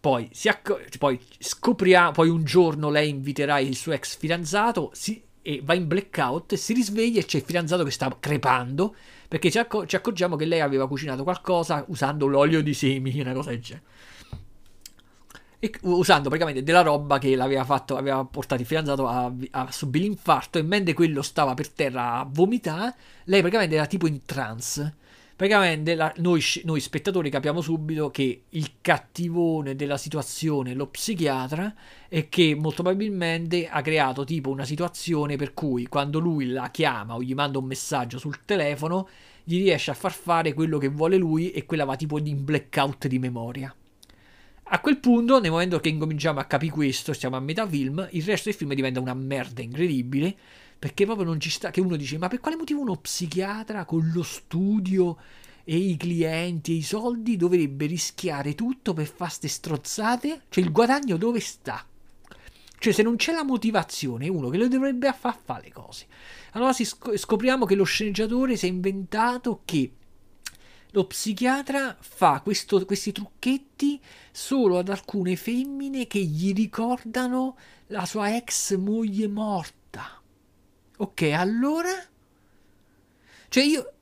Poi, 0.00 0.30
acc- 0.44 0.96
poi 0.96 1.20
scopriamo, 1.38 2.12
poi 2.12 2.30
un 2.30 2.44
giorno 2.44 2.88
lei 2.88 3.10
inviterà 3.10 3.58
il 3.58 3.76
suo 3.76 3.92
ex 3.92 4.16
fidanzato 4.16 4.90
si- 4.94 5.22
e 5.48 5.62
va 5.64 5.72
in 5.72 5.86
blackout, 5.86 6.56
si 6.56 6.74
risveglia 6.74 7.20
e 7.20 7.24
c'è 7.24 7.38
il 7.38 7.42
fidanzato 7.42 7.82
che 7.82 7.90
sta 7.90 8.14
crepando 8.20 8.94
perché 9.26 9.50
ci, 9.50 9.56
acc- 9.56 9.86
ci 9.86 9.96
accorgiamo 9.96 10.36
che 10.36 10.44
lei 10.44 10.60
aveva 10.60 10.86
cucinato 10.86 11.22
qualcosa 11.22 11.82
usando 11.88 12.26
l'olio 12.26 12.60
di 12.62 12.74
semi, 12.74 13.18
una 13.18 13.32
cosa 13.32 13.48
del 13.48 13.60
genere 13.60 13.86
e, 15.58 15.72
usando 15.84 16.28
praticamente 16.28 16.62
della 16.62 16.82
roba 16.82 17.16
che 17.16 17.34
l'aveva 17.34 17.64
fatto, 17.64 17.96
aveva 17.96 18.22
portato 18.26 18.60
il 18.60 18.66
fidanzato 18.66 19.06
a, 19.08 19.32
a 19.52 19.72
subire 19.72 20.04
l'infarto 20.04 20.58
e 20.58 20.62
mentre 20.62 20.92
quello 20.92 21.22
stava 21.22 21.54
per 21.54 21.70
terra 21.70 22.18
a 22.18 22.28
vomitare, 22.30 22.94
lei 23.24 23.40
praticamente 23.40 23.74
era 23.74 23.86
tipo 23.86 24.06
in 24.06 24.26
trance. 24.26 24.96
Praticamente 25.38 25.94
la, 25.94 26.12
noi, 26.16 26.42
noi, 26.64 26.80
spettatori 26.80 27.30
capiamo 27.30 27.60
subito 27.60 28.10
che 28.10 28.42
il 28.48 28.72
cattivone 28.80 29.76
della 29.76 29.96
situazione, 29.96 30.74
lo 30.74 30.88
psichiatra, 30.88 31.72
è 32.08 32.28
che 32.28 32.56
molto 32.56 32.82
probabilmente 32.82 33.68
ha 33.68 33.80
creato 33.80 34.24
tipo 34.24 34.50
una 34.50 34.64
situazione 34.64 35.36
per 35.36 35.54
cui 35.54 35.86
quando 35.86 36.18
lui 36.18 36.48
la 36.48 36.72
chiama 36.72 37.14
o 37.14 37.22
gli 37.22 37.34
manda 37.34 37.58
un 37.58 37.66
messaggio 37.66 38.18
sul 38.18 38.40
telefono, 38.44 39.08
gli 39.44 39.58
riesce 39.58 39.92
a 39.92 39.94
far 39.94 40.10
fare 40.10 40.54
quello 40.54 40.76
che 40.76 40.88
vuole 40.88 41.16
lui 41.16 41.52
e 41.52 41.64
quella 41.66 41.84
va 41.84 41.94
tipo 41.94 42.18
in 42.18 42.44
blackout 42.44 43.06
di 43.06 43.20
memoria. 43.20 43.72
A 44.70 44.80
quel 44.80 44.98
punto, 44.98 45.38
nel 45.38 45.52
momento 45.52 45.78
che 45.78 45.88
incominciamo 45.88 46.40
a 46.40 46.46
capire 46.46 46.72
questo, 46.72 47.12
siamo 47.12 47.36
a 47.36 47.40
metà 47.40 47.64
film, 47.64 48.08
il 48.10 48.24
resto 48.24 48.48
del 48.48 48.58
film 48.58 48.74
diventa 48.74 48.98
una 48.98 49.14
merda 49.14 49.62
incredibile, 49.62 50.36
perché 50.78 51.04
proprio 51.04 51.26
non 51.26 51.40
ci 51.40 51.50
sta, 51.50 51.70
che 51.70 51.80
uno 51.80 51.96
dice, 51.96 52.18
ma 52.18 52.28
per 52.28 52.40
quale 52.40 52.56
motivo 52.56 52.80
uno 52.80 52.96
psichiatra 52.96 53.84
con 53.84 54.10
lo 54.14 54.22
studio 54.22 55.16
e 55.64 55.76
i 55.76 55.96
clienti 55.96 56.72
e 56.72 56.76
i 56.76 56.82
soldi 56.82 57.36
dovrebbe 57.36 57.86
rischiare 57.86 58.54
tutto 58.54 58.94
per 58.94 59.06
fare 59.06 59.30
ste 59.30 59.48
strozzate? 59.48 60.42
Cioè 60.48 60.62
il 60.62 60.70
guadagno 60.70 61.16
dove 61.16 61.40
sta? 61.40 61.84
Cioè 62.80 62.92
se 62.92 63.02
non 63.02 63.16
c'è 63.16 63.32
la 63.32 63.42
motivazione, 63.42 64.28
uno 64.28 64.50
che 64.50 64.56
lo 64.56 64.68
dovrebbe 64.68 65.12
far 65.12 65.36
fare 65.42 65.64
le 65.64 65.72
cose. 65.72 66.06
Allora 66.52 66.72
scopriamo 66.72 67.66
che 67.66 67.74
lo 67.74 67.82
sceneggiatore 67.84 68.56
si 68.56 68.66
è 68.66 68.68
inventato 68.68 69.62
che 69.64 69.92
lo 70.92 71.06
psichiatra 71.06 71.96
fa 71.98 72.40
questo, 72.40 72.84
questi 72.84 73.12
trucchetti 73.12 74.00
solo 74.30 74.78
ad 74.78 74.88
alcune 74.88 75.34
femmine 75.34 76.06
che 76.06 76.20
gli 76.20 76.54
ricordano 76.54 77.56
la 77.88 78.06
sua 78.06 78.36
ex 78.36 78.76
moglie 78.76 79.26
morta. 79.26 79.77
Ok, 80.98 81.22
allora? 81.22 81.90
Cioè 83.48 83.64
io 83.64 83.92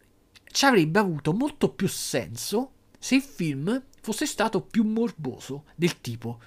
ci 0.45 0.65
avrebbe 0.65 0.99
avuto 0.99 1.33
molto 1.33 1.71
più 1.71 1.89
senso 1.89 2.73
se 2.99 3.15
il 3.15 3.23
film 3.23 3.83
fosse 4.01 4.27
stato 4.27 4.61
più 4.61 4.85
morboso, 4.85 5.65
del 5.75 6.01
tipo 6.01 6.41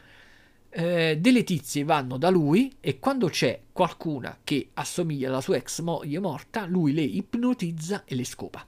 eh, 0.70 1.18
delle 1.20 1.44
tizie 1.44 1.84
vanno 1.84 2.18
da 2.18 2.30
lui 2.30 2.76
e 2.80 3.00
quando 3.00 3.28
c'è 3.28 3.62
qualcuna 3.72 4.40
che 4.44 4.70
assomiglia 4.74 5.30
alla 5.30 5.42
sua 5.42 5.56
ex 5.56 5.82
moglie 5.82 6.20
morta, 6.20 6.66
lui 6.66 6.94
le 6.94 7.02
ipnotizza 7.02 8.04
e 8.06 8.16
le 8.16 8.26
scopa 8.26 8.66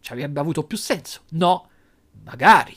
ci 0.00 0.12
avrebbe 0.12 0.40
avuto 0.40 0.64
più 0.64 0.76
senso. 0.76 1.22
No, 1.30 1.68
magari. 2.24 2.76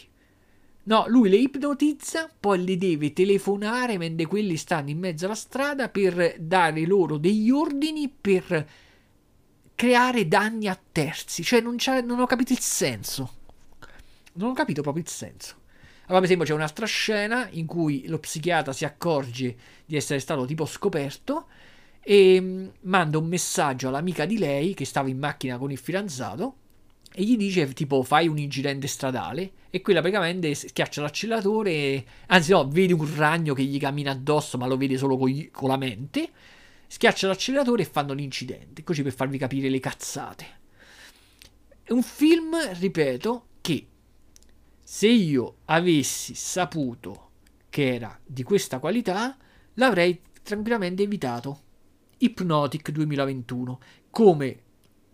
No, 0.85 1.05
lui 1.07 1.29
le 1.29 1.37
ipnotizza, 1.37 2.29
poi 2.37 2.63
le 2.65 2.77
deve 2.77 3.13
telefonare 3.13 3.97
mentre 3.97 4.25
quelli 4.25 4.57
stanno 4.57 4.89
in 4.89 4.99
mezzo 4.99 5.25
alla 5.25 5.35
strada 5.35 5.87
per 5.87 6.35
dare 6.39 6.85
loro 6.85 7.17
degli 7.17 7.49
ordini 7.49 8.09
per 8.09 8.67
creare 9.75 10.27
danni 10.27 10.67
a 10.67 10.77
terzi. 10.91 11.41
Cioè, 11.41 11.61
non, 11.61 11.77
non 12.03 12.19
ho 12.19 12.25
capito 12.25 12.51
il 12.51 12.59
senso. 12.59 13.31
Non 14.33 14.49
ho 14.49 14.53
capito 14.53 14.81
proprio 14.81 15.03
il 15.03 15.09
senso. 15.09 15.61
Allora, 16.03 16.15
per 16.15 16.23
esempio, 16.23 16.45
c'è 16.45 16.53
un'altra 16.53 16.85
scena 16.85 17.47
in 17.51 17.65
cui 17.65 18.05
lo 18.07 18.19
psichiatra 18.19 18.73
si 18.73 18.83
accorge 18.83 19.55
di 19.85 19.95
essere 19.95 20.19
stato 20.19 20.43
tipo 20.45 20.65
scoperto 20.65 21.47
e 22.01 22.41
mm, 22.41 22.67
manda 22.81 23.17
un 23.17 23.27
messaggio 23.27 23.87
all'amica 23.87 24.25
di 24.25 24.37
lei 24.37 24.73
che 24.73 24.83
stava 24.83 25.07
in 25.07 25.17
macchina 25.17 25.57
con 25.57 25.71
il 25.71 25.77
fidanzato 25.77 26.57
e 27.15 27.23
gli 27.23 27.37
dice 27.37 27.71
tipo 27.73 28.01
fai 28.03 28.27
un 28.27 28.37
incidente 28.37 28.87
stradale 28.87 29.51
e 29.69 29.81
quella 29.81 30.01
praticamente 30.01 30.53
schiaccia 30.53 31.01
l'acceleratore, 31.01 32.05
anzi 32.27 32.51
no, 32.51 32.67
vede 32.67 32.93
un 32.93 33.15
ragno 33.15 33.53
che 33.53 33.63
gli 33.63 33.79
cammina 33.79 34.11
addosso 34.11 34.57
ma 34.57 34.65
lo 34.65 34.77
vede 34.77 34.97
solo 34.97 35.17
con, 35.17 35.29
gli, 35.29 35.49
con 35.51 35.69
la 35.69 35.77
mente, 35.77 36.29
schiaccia 36.87 37.27
l'acceleratore 37.27 37.83
e 37.83 37.85
fanno 37.85 38.13
l'incidente, 38.13 38.83
così 38.83 39.03
per 39.03 39.13
farvi 39.13 39.37
capire 39.37 39.69
le 39.69 39.79
cazzate. 39.79 40.45
È 41.83 41.91
un 41.91 42.03
film, 42.03 42.55
ripeto, 42.79 43.47
che 43.61 43.87
se 44.83 45.07
io 45.07 45.57
avessi 45.65 46.35
saputo 46.35 47.29
che 47.69 47.95
era 47.95 48.19
di 48.23 48.43
questa 48.43 48.79
qualità, 48.79 49.35
l'avrei 49.75 50.21
tranquillamente 50.43 51.03
evitato. 51.03 51.61
Hypnotic 52.19 52.91
2021. 52.91 53.79
Come 54.11 54.59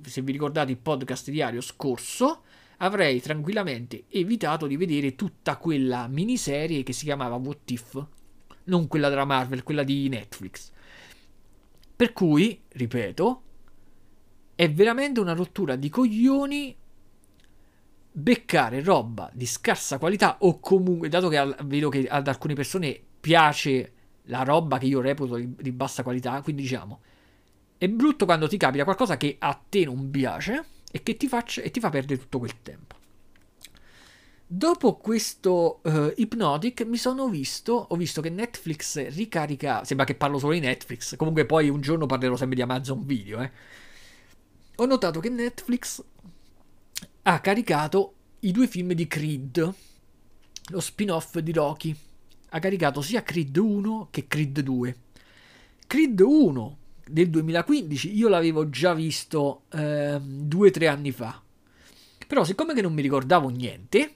se 0.04 0.22
vi 0.22 0.32
ricordate 0.32 0.72
il 0.72 0.78
podcast 0.78 1.30
diario 1.30 1.62
scorso, 1.62 2.44
avrei 2.78 3.22
tranquillamente 3.22 4.06
evitato 4.10 4.68
di 4.68 4.78
vedere 4.78 5.16
tutta 5.16 5.58
quella 5.58 6.08
miniserie 6.08 6.84
che 6.84 6.94
si 6.94 7.06
chiamava 7.06 7.36
What 7.36 7.72
If, 7.72 8.06
non 8.66 8.88
quella 8.88 9.10
della 9.10 9.26
Marvel, 9.26 9.64
quella 9.64 9.84
di 9.84 10.08
Netflix. 10.10 10.72
Per 11.96 12.14
cui, 12.14 12.62
ripeto, 12.70 13.44
è 14.56 14.72
veramente 14.72 15.20
una 15.20 15.34
rottura 15.34 15.76
di 15.76 15.90
coglioni 15.90 16.76
beccare 18.12 18.82
roba 18.82 19.30
di 19.34 19.46
scarsa 19.46 19.98
qualità 19.98 20.38
o 20.40 20.60
comunque, 20.60 21.10
dato 21.10 21.30
che 21.30 21.56
vedo 21.64 21.90
che 21.90 22.08
ad 22.08 22.28
alcune 22.28 22.54
persone 22.54 23.00
piace 23.20 23.94
la 24.24 24.44
roba 24.44 24.78
che 24.78 24.86
io 24.86 25.02
reputo 25.02 25.36
di, 25.36 25.54
di 25.58 25.72
bassa 25.72 26.04
qualità, 26.04 26.42
quindi 26.42 26.62
diciamo, 26.64 27.02
è 27.80 27.88
brutto 27.88 28.26
quando 28.26 28.50
ti 28.50 28.58
capita 28.58 28.84
qualcosa 28.84 29.16
che 29.16 29.38
a 29.40 29.58
te 29.70 29.86
non 29.86 30.12
piace 30.12 30.66
e 30.92 31.02
che 31.02 31.16
ti, 31.16 31.30
faccia, 31.30 31.62
e 31.62 31.72
ti 31.72 31.80
fa 31.80 31.90
perdere 31.90 32.20
tutto 32.20 32.38
quel 32.38 32.62
tempo. 32.62 32.98
Dopo 34.46 34.98
questo 34.98 35.80
uh, 35.84 36.12
Hypnotic 36.18 36.82
mi 36.82 36.98
sono 36.98 37.30
visto, 37.30 37.74
ho 37.74 37.96
visto 37.96 38.20
che 38.20 38.30
Netflix 38.30 39.08
ricarica, 39.10 39.86
sembra 39.86 40.06
che 40.06 40.16
parlo 40.16 40.40
solo 40.40 40.54
di 40.54 40.60
Netflix, 40.60 41.16
comunque 41.16 41.46
poi 41.46 41.70
un 41.70 41.80
giorno 41.80 42.06
parlerò 42.06 42.36
sempre 42.36 42.58
di 42.58 42.62
Amazon 42.64 43.06
Video, 43.06 43.40
eh. 43.40 43.52
Ho 44.76 44.86
notato 44.86 45.22
che 45.22 45.30
Netflix 45.30 46.04
ha 47.24 47.40
caricato 47.40 48.14
i 48.40 48.52
due 48.52 48.68
film 48.68 48.92
di 48.92 49.08
Creed, 49.08 49.74
lo 50.72 50.80
spin-off 50.82 51.38
di 51.38 51.54
Rocky. 51.54 51.96
Ha 52.50 52.60
caricato 52.60 53.02
sia 53.02 53.24
Creed 53.24 53.56
1 53.56 54.08
che 54.12 54.28
Creed 54.28 54.60
2. 54.60 54.96
Creed 55.88 56.20
1 56.20 56.78
del 57.10 57.30
2015 57.30 58.16
io 58.16 58.30
l'avevo 58.30 58.70
già 58.70 58.94
visto 58.94 59.64
eh, 59.72 60.20
due 60.22 60.68
o 60.68 60.72
tre 60.72 60.88
anni 60.88 61.12
fa. 61.12 61.42
Però 62.28 62.44
siccome 62.44 62.74
che 62.74 62.82
non 62.82 62.94
mi 62.94 63.02
ricordavo 63.02 63.50
niente, 63.50 64.14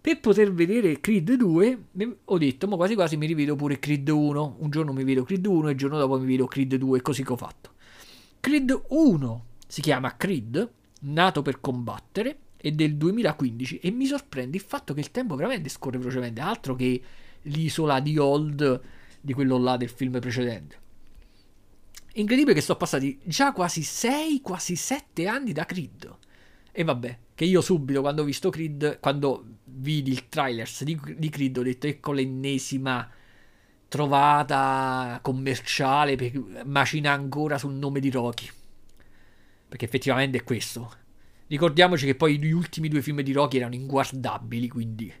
per 0.00 0.18
poter 0.18 0.52
vedere 0.52 0.98
Creed 0.98 1.34
2 1.34 1.78
ho 2.24 2.38
detto, 2.38 2.66
ma 2.66 2.76
quasi 2.76 2.94
quasi 2.94 3.16
mi 3.16 3.26
rivedo 3.26 3.54
pure 3.54 3.78
Creed 3.78 4.08
1. 4.08 4.56
Un 4.58 4.70
giorno 4.70 4.92
mi 4.92 5.04
vedo 5.04 5.22
Creed 5.22 5.46
1 5.46 5.68
e 5.68 5.72
il 5.72 5.78
giorno 5.78 5.98
dopo 5.98 6.18
mi 6.18 6.26
vedo 6.26 6.46
Creed 6.46 6.74
2, 6.74 7.02
così 7.02 7.22
che 7.22 7.32
ho 7.32 7.36
fatto. 7.36 7.72
Creed 8.40 8.82
1 8.88 9.44
si 9.66 9.80
chiama 9.80 10.16
Creed, 10.16 10.70
nato 11.02 11.42
per 11.42 11.60
combattere, 11.60 12.38
è 12.56 12.70
del 12.72 12.96
2015 12.96 13.78
e 13.78 13.90
mi 13.90 14.06
sorprende 14.06 14.56
il 14.56 14.62
fatto 14.62 14.92
che 14.94 15.00
il 15.00 15.10
tempo 15.10 15.36
veramente 15.36 15.68
scorre 15.68 15.98
velocemente, 15.98 16.40
altro 16.40 16.74
che 16.74 17.00
l'isola 17.42 18.00
di 18.00 18.18
Old 18.18 18.80
di 19.20 19.32
quello 19.32 19.58
là 19.58 19.76
del 19.76 19.90
film 19.90 20.18
precedente. 20.18 20.88
Incredibile 22.14 22.54
che 22.54 22.60
sono 22.60 22.78
passati 22.78 23.20
già 23.24 23.52
quasi 23.52 23.82
6, 23.82 24.40
quasi 24.40 24.74
7 24.74 25.26
anni 25.26 25.52
da 25.52 25.64
Creed. 25.64 26.16
E 26.72 26.84
vabbè, 26.84 27.18
che 27.34 27.44
io 27.44 27.60
subito 27.60 28.00
quando 28.00 28.22
ho 28.22 28.24
visto 28.24 28.50
Creed, 28.50 28.98
quando 29.00 29.44
vidi 29.64 30.10
il 30.10 30.28
trailer 30.28 30.68
di, 30.80 31.00
di 31.16 31.28
Creed, 31.28 31.56
ho 31.56 31.62
detto 31.62 31.86
ecco 31.86 32.12
l'ennesima 32.12 33.08
trovata 33.88 35.18
commerciale 35.22 36.16
per 36.16 36.64
macina 36.64 37.12
ancora 37.12 37.58
sul 37.58 37.74
nome 37.74 38.00
di 38.00 38.10
Rocky. 38.10 38.48
Perché 39.68 39.84
effettivamente 39.84 40.38
è 40.38 40.44
questo. 40.44 40.92
Ricordiamoci 41.46 42.06
che 42.06 42.14
poi 42.14 42.38
gli 42.38 42.52
ultimi 42.52 42.88
due 42.88 43.02
film 43.02 43.20
di 43.22 43.32
Rocky 43.32 43.58
erano 43.58 43.74
inguardabili, 43.74 44.68
quindi... 44.68 45.12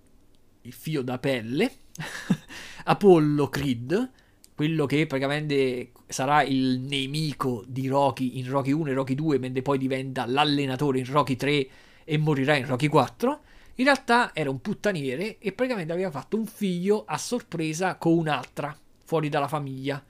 il 0.63 0.73
figlio 0.73 1.03
da 1.03 1.19
pelle, 1.19 1.71
Apollo 2.85 3.49
Creed, 3.49 4.11
quello 4.57 4.87
che 4.87 5.05
praticamente 5.05 5.91
sarà 6.07 6.41
il 6.41 6.79
nemico 6.79 7.63
di 7.67 7.87
Rocky 7.87 8.39
in 8.39 8.49
Rocky 8.49 8.71
1 8.71 8.89
e 8.89 8.93
Rocky 8.93 9.13
2, 9.13 9.37
mentre 9.37 9.61
poi 9.61 9.77
diventa 9.77 10.25
l'allenatore 10.25 10.97
in 10.97 11.05
Rocky 11.05 11.35
3 11.35 11.67
e 12.03 12.17
morirà 12.17 12.55
in 12.55 12.65
Rocky 12.65 12.87
4. 12.87 13.41
In 13.75 13.85
realtà 13.85 14.31
era 14.33 14.49
un 14.49 14.59
puttaniere 14.59 15.37
e 15.37 15.51
praticamente 15.51 15.93
aveva 15.93 16.09
fatto 16.09 16.37
un 16.37 16.47
figlio 16.47 17.03
a 17.05 17.19
sorpresa 17.19 17.97
con 17.97 18.17
un'altra, 18.17 18.75
fuori 19.05 19.29
dalla 19.29 19.47
famiglia. 19.47 20.03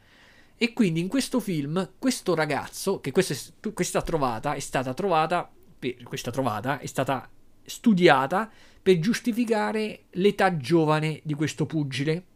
E 0.56 0.72
quindi 0.72 1.02
in 1.02 1.10
questo 1.10 1.42
film, 1.42 1.96
questo 2.00 2.34
ragazzo, 2.34 3.02
che 3.02 3.12
questa, 3.12 3.36
questa 3.74 4.02
trovata 4.02 4.54
è 4.54 4.60
stata 4.60 4.94
trovata, 4.94 5.52
per, 5.78 6.02
questa 6.04 6.32
trovata 6.32 6.80
è 6.80 6.86
stata 6.86 7.30
studiata 7.66 8.50
per 8.82 8.98
giustificare 9.00 10.06
l'età 10.12 10.56
giovane 10.56 11.20
di 11.26 11.34
questo 11.34 11.66
pugile 11.66 12.28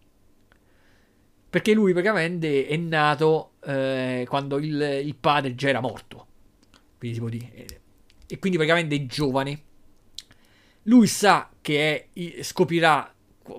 perché 1.51 1.73
lui 1.73 1.91
praticamente 1.91 2.65
è 2.65 2.77
nato 2.77 3.55
eh, 3.65 4.25
quando 4.29 4.57
il, 4.57 5.01
il, 5.03 5.15
padre 5.15 5.53
già 5.53 5.67
era 5.67 5.81
morto. 5.81 6.25
Quindi 6.97 7.17
si 7.17 7.21
può 7.21 7.29
dire. 7.29 7.81
E 8.25 8.39
quindi 8.39 8.57
praticamente 8.57 8.95
è 8.95 9.05
giovane. 9.05 9.61
Lui 10.83 11.07
sa 11.07 11.49
che 11.59 12.07
è, 12.13 12.41
scoprirà 12.41 13.13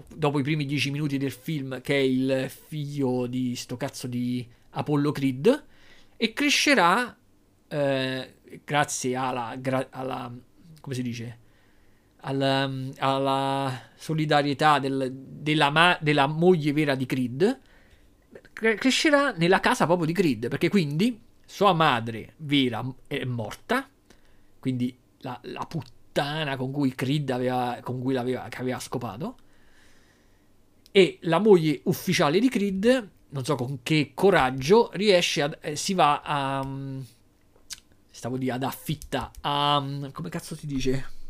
dopo 0.09 0.39
i 0.39 0.43
primi 0.43 0.65
dieci 0.65 0.91
minuti 0.91 1.19
del 1.19 1.33
film 1.33 1.83
che 1.83 1.95
è 1.95 2.01
il 2.01 2.49
figlio 2.49 3.27
di 3.27 3.55
sto 3.57 3.77
cazzo 3.77 4.07
di 4.07 4.49
Apollo 4.71 5.13
Creed 5.13 5.65
e 6.17 6.33
crescerà 6.33 7.15
eh, 7.69 8.35
grazie 8.65 9.17
alla, 9.17 9.55
gra- 9.59 9.89
alla, 9.91 10.33
come 10.81 10.95
si 10.95 11.03
dice 11.03 11.39
alla, 12.21 12.71
alla 12.97 13.91
solidarietà 13.97 14.79
del, 14.79 15.13
della, 15.13 15.69
ma- 15.69 15.99
della 16.01 16.27
moglie 16.27 16.73
vera 16.73 16.95
di 16.95 17.05
Creed 17.05 17.61
crescerà 18.53 19.33
nella 19.33 19.61
casa 19.61 19.87
proprio 19.87 20.07
di 20.07 20.13
Creed, 20.13 20.49
perché 20.49 20.69
quindi 20.69 21.21
sua 21.45 21.73
madre 21.73 22.35
vera 22.39 22.85
è 23.07 23.25
morta, 23.25 23.89
quindi 24.59 24.97
la, 25.19 25.39
la 25.43 25.67
puttana 25.67 26.57
con 26.57 26.71
cui 26.71 26.95
Creed 26.95 27.31
aveva, 27.31 27.79
con 27.83 28.01
cui 28.01 28.13
l'aveva, 28.13 28.49
aveva 28.51 28.79
scopato, 28.79 29.37
e 30.91 31.19
la 31.23 31.39
moglie 31.39 31.81
ufficiale 31.85 32.39
di 32.39 32.49
Creed, 32.49 33.11
non 33.31 33.45
so 33.45 33.55
con 33.55 33.81
che 33.83 34.13
coraggio, 34.15 34.91
riesce 34.93 35.43
a, 35.43 35.57
eh, 35.61 35.77
si 35.77 35.95
va 35.95 36.21
a... 36.21 36.61
Um, 36.61 37.05
stavo 38.11 38.37
di 38.37 38.51
ad 38.51 38.63
affitta 38.63 39.31
a... 39.41 39.79
Um, 39.79 40.13
come 40.13 40.29
cazzo 40.29 40.55
si 40.55 40.67
dice? 40.67 41.21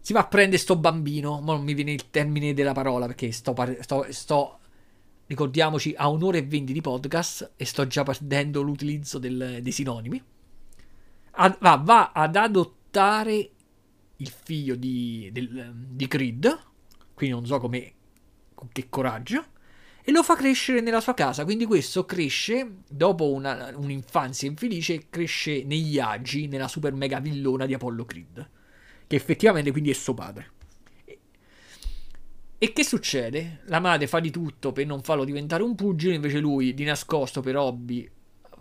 Si 0.00 0.12
va 0.12 0.20
a 0.20 0.26
prendere 0.26 0.58
sto 0.58 0.76
bambino, 0.76 1.40
ma 1.40 1.54
non 1.54 1.64
mi 1.64 1.74
viene 1.74 1.92
il 1.92 2.08
termine 2.08 2.54
della 2.54 2.72
parola 2.72 3.06
perché 3.06 3.32
sto, 3.32 3.54
sto, 3.80 4.06
sto 4.10 4.57
ricordiamoci, 5.28 5.94
a 5.96 6.08
un'ora 6.08 6.38
e 6.38 6.42
venti 6.42 6.72
di 6.72 6.80
podcast 6.80 7.52
e 7.54 7.64
sto 7.64 7.86
già 7.86 8.02
perdendo 8.02 8.62
l'utilizzo 8.62 9.18
del, 9.18 9.58
dei 9.62 9.72
sinonimi. 9.72 10.22
A, 11.32 11.56
va, 11.60 11.76
va, 11.76 12.12
ad 12.12 12.34
adottare 12.34 13.50
il 14.16 14.28
figlio 14.28 14.74
di, 14.74 15.28
del, 15.30 15.72
di 15.74 16.08
Creed, 16.08 16.58
quindi 17.14 17.36
non 17.36 17.46
so 17.46 17.60
come, 17.60 17.92
con 18.54 18.68
che 18.72 18.88
coraggio, 18.88 19.44
e 20.02 20.10
lo 20.10 20.22
fa 20.22 20.34
crescere 20.34 20.80
nella 20.80 21.00
sua 21.00 21.12
casa. 21.12 21.44
Quindi 21.44 21.66
questo 21.66 22.06
cresce, 22.06 22.78
dopo 22.88 23.30
una, 23.30 23.70
un'infanzia 23.76 24.48
infelice, 24.48 25.08
cresce 25.10 25.62
negli 25.62 25.98
agi, 25.98 26.48
nella 26.48 26.68
super 26.68 26.94
mega 26.94 27.20
villona 27.20 27.66
di 27.66 27.74
Apollo 27.74 28.06
Creed, 28.06 28.50
che 29.06 29.16
effettivamente 29.16 29.70
quindi 29.70 29.90
è 29.90 29.94
suo 29.94 30.14
padre. 30.14 30.52
E 32.60 32.72
che 32.72 32.82
succede? 32.82 33.60
La 33.66 33.78
madre 33.78 34.08
fa 34.08 34.18
di 34.18 34.32
tutto 34.32 34.72
per 34.72 34.84
non 34.84 35.00
farlo 35.00 35.22
diventare 35.22 35.62
un 35.62 35.76
pugile, 35.76 36.14
invece 36.14 36.40
lui, 36.40 36.74
di 36.74 36.82
nascosto 36.82 37.40
per 37.40 37.56
hobby, 37.56 38.10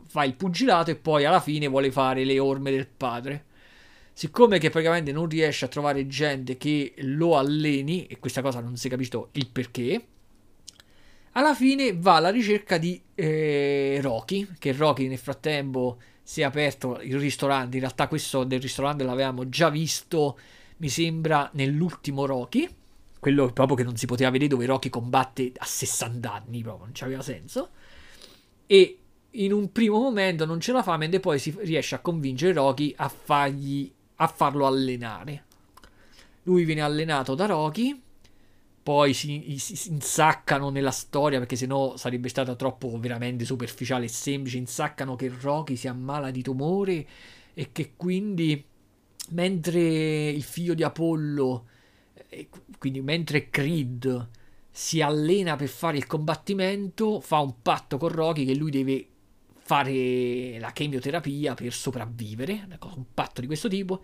fa 0.06 0.24
il 0.24 0.36
pugilato 0.36 0.92
e 0.92 0.96
poi 0.96 1.26
alla 1.26 1.40
fine 1.40 1.68
vuole 1.68 1.92
fare 1.92 2.24
le 2.24 2.38
orme 2.38 2.70
del 2.70 2.88
padre. 2.88 3.46
Siccome 4.14 4.60
che 4.60 4.70
praticamente 4.70 5.12
non 5.12 5.28
riesce 5.28 5.66
a 5.66 5.68
trovare 5.68 6.06
gente 6.06 6.58
che 6.58 6.94
lo 6.98 7.38
alleni, 7.40 8.06
e 8.06 8.20
questa 8.20 8.44
cosa 8.44 8.60
non 8.60 8.78
si 8.78 8.86
è 8.86 8.92
capito 8.92 9.30
il 9.32 9.50
perché, 9.50 10.06
alla 11.32 11.56
fine 11.56 11.96
va 11.96 12.18
alla 12.18 12.30
ricerca 12.30 12.78
di 12.78 13.02
eh, 13.16 13.98
Rocky, 14.00 14.48
che 14.60 14.74
Rocky 14.74 15.08
nel 15.08 15.18
frattempo 15.18 16.00
si 16.22 16.42
è 16.42 16.44
aperto 16.44 17.00
il 17.02 17.18
ristorante, 17.18 17.78
in 17.78 17.82
realtà 17.82 18.08
questo 18.08 18.44
del 18.44 18.62
ristorante 18.62 19.04
l'avevamo 19.04 19.50
già 19.50 19.70
visto, 19.70 20.38
mi 20.78 20.90
sembra, 20.90 21.50
nell'ultimo 21.54 22.28
Rocky, 22.28 22.70
quello 23.28 23.52
proprio 23.52 23.76
che 23.76 23.84
non 23.84 23.98
si 23.98 24.06
poteva 24.06 24.30
vedere 24.30 24.50
dove 24.50 24.66
Rocky 24.66 24.90
combatte 24.90 25.52
a 25.58 25.66
60 25.66 26.32
anni, 26.32 26.62
proprio 26.62 26.86
non 26.86 26.94
c'aveva 26.94 27.22
senso, 27.22 27.72
e 28.66 29.00
in 29.32 29.52
un 29.52 29.72
primo 29.74 30.00
momento 30.00 30.46
non 30.46 30.62
ce 30.62 30.72
la 30.72 30.82
fa, 30.82 30.96
mentre 30.96 31.20
poi 31.20 31.38
si 31.38 31.54
riesce 31.60 31.96
a 31.96 32.00
convincere 32.00 32.54
Rocky 32.54 32.94
a, 32.96 33.10
fargli, 33.10 33.92
a 34.16 34.28
farlo 34.28 34.66
allenare. 34.66 35.44
Lui 36.44 36.64
viene 36.64 36.82
allenato 36.82 37.36
da 37.36 37.46
Rocky 37.46 38.02
poi 38.88 39.14
si, 39.14 39.58
si, 39.60 39.90
insaccano 39.90 40.70
nella 40.70 40.92
storia 40.92 41.40
perché 41.40 41.58
sennò 41.58 41.98
sarebbe 41.98 42.30
stata 42.30 42.56
troppo 42.56 42.98
veramente 42.98 43.44
superficiale 43.44 44.06
e 44.06 44.08
semplice. 44.08 44.56
Insaccano 44.56 45.18
che 45.18 45.30
Rocky 45.42 45.76
si 45.76 45.90
ammala 45.90 46.32
di 46.32 46.42
tumore 46.42 47.06
e 47.54 47.74
che 47.74 47.96
quindi 47.98 48.64
mentre 49.32 50.30
il 50.30 50.44
figlio 50.44 50.74
di 50.74 50.84
Apollo, 50.84 51.66
quindi 52.78 53.02
mentre 53.02 53.50
Creed 53.50 54.30
si 54.70 55.02
allena 55.02 55.56
per 55.56 55.70
fare 55.70 55.98
il 55.98 56.06
combattimento, 56.06 57.20
fa 57.20 57.40
un 57.40 57.62
patto 57.62 57.98
con 57.98 58.10
Rocky 58.10 58.46
che 58.46 58.56
lui 58.56 58.70
deve 58.70 59.08
fare 59.58 60.60
la 60.60 60.72
chemioterapia 60.72 61.54
per 61.56 61.74
sopravvivere, 61.74 62.68
un 62.96 63.06
patto 63.14 63.42
di 63.42 63.48
questo 63.48 63.68
tipo. 63.68 64.04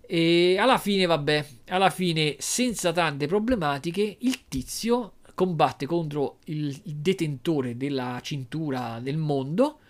E 0.00 0.56
alla 0.58 0.78
fine, 0.78 1.06
vabbè, 1.06 1.46
alla 1.68 1.90
fine, 1.90 2.36
senza 2.38 2.92
tante 2.92 3.26
problematiche, 3.26 4.16
il 4.20 4.46
tizio 4.48 5.14
combatte 5.36 5.86
contro 5.86 6.38
il, 6.46 6.80
detentore 6.82 7.76
della 7.76 8.18
cintura 8.22 8.98
del 9.00 9.18
mondo 9.18 9.80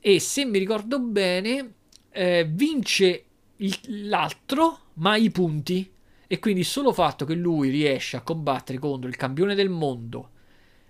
e 0.00 0.20
se 0.20 0.44
mi 0.46 0.58
ricordo 0.58 1.00
bene 1.00 1.74
eh, 2.10 2.48
vince 2.48 3.24
il, 3.56 4.08
l'altro 4.08 4.78
ma 4.94 5.16
i 5.16 5.30
punti 5.30 5.90
e 6.32 6.38
quindi 6.38 6.62
solo 6.62 6.92
fatto 6.92 7.24
che 7.24 7.34
lui 7.34 7.70
riesce 7.70 8.16
a 8.16 8.20
combattere 8.20 8.78
contro 8.78 9.08
il 9.08 9.16
campione 9.16 9.56
del 9.56 9.68
mondo 9.68 10.30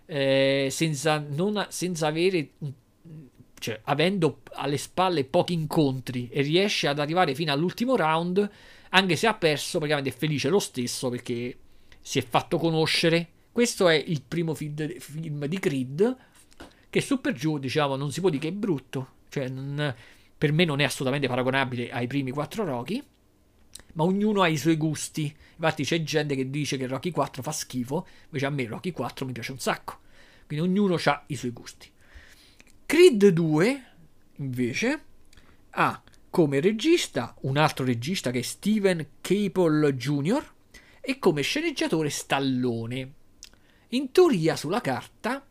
eh, 0.04 0.68
senza, 0.70 1.24
non, 1.26 1.64
senza 1.70 2.08
avere 2.08 2.50
cioè, 3.58 3.80
avendo 3.84 4.42
alle 4.52 4.76
spalle 4.76 5.24
pochi 5.24 5.54
incontri 5.54 6.28
e 6.28 6.42
riesce 6.42 6.88
ad 6.88 6.98
arrivare 6.98 7.34
fino 7.34 7.52
all'ultimo 7.52 7.96
round, 7.96 8.50
anche 8.90 9.16
se 9.16 9.28
ha 9.28 9.34
perso, 9.34 9.78
praticamente 9.78 10.14
è 10.14 10.18
felice 10.18 10.50
lo 10.50 10.58
stesso 10.58 11.08
perché 11.08 11.56
si 12.02 12.18
è 12.18 12.22
fatto 12.22 12.58
conoscere. 12.58 13.28
Questo 13.50 13.88
è 13.88 13.94
il 13.94 14.20
primo 14.20 14.54
film 14.54 15.46
di 15.46 15.58
Creed, 15.58 16.16
che 16.90 17.00
su 17.00 17.18
per 17.18 17.32
giù, 17.32 17.56
diciamo, 17.56 17.96
non 17.96 18.12
si 18.12 18.20
può 18.20 18.28
dire 18.28 18.42
che 18.42 18.48
è 18.48 18.52
brutto. 18.52 19.08
Cioè, 19.30 19.48
non, 19.48 19.94
per 20.36 20.52
me 20.52 20.66
non 20.66 20.80
è 20.80 20.84
assolutamente 20.84 21.28
paragonabile 21.28 21.90
ai 21.90 22.06
primi 22.06 22.30
quattro 22.30 22.64
Rocky, 22.64 23.02
ma 23.94 24.04
ognuno 24.04 24.42
ha 24.42 24.48
i 24.48 24.56
suoi 24.56 24.76
gusti. 24.76 25.34
Infatti 25.56 25.84
c'è 25.84 26.02
gente 26.02 26.34
che 26.34 26.50
dice 26.50 26.76
che 26.76 26.86
Rocky 26.86 27.10
4 27.10 27.42
fa 27.42 27.52
schifo, 27.52 28.06
invece 28.26 28.46
a 28.46 28.50
me 28.50 28.66
Rocky 28.66 28.90
4 28.92 29.26
mi 29.26 29.32
piace 29.32 29.52
un 29.52 29.58
sacco. 29.58 29.98
Quindi 30.46 30.66
ognuno 30.66 30.98
ha 31.04 31.24
i 31.26 31.36
suoi 31.36 31.52
gusti. 31.52 31.90
Creed 32.86 33.28
2, 33.28 33.84
invece, 34.36 35.04
ha 35.70 36.02
come 36.28 36.60
regista 36.60 37.34
un 37.42 37.56
altro 37.56 37.84
regista 37.84 38.30
che 38.30 38.40
è 38.40 38.42
Steven 38.42 39.06
Caple 39.20 39.94
Jr. 39.94 40.52
e 41.00 41.18
come 41.18 41.42
sceneggiatore 41.42 42.10
Stallone. 42.10 43.12
In 43.88 44.12
teoria, 44.12 44.56
sulla 44.56 44.80
carta, 44.80 45.44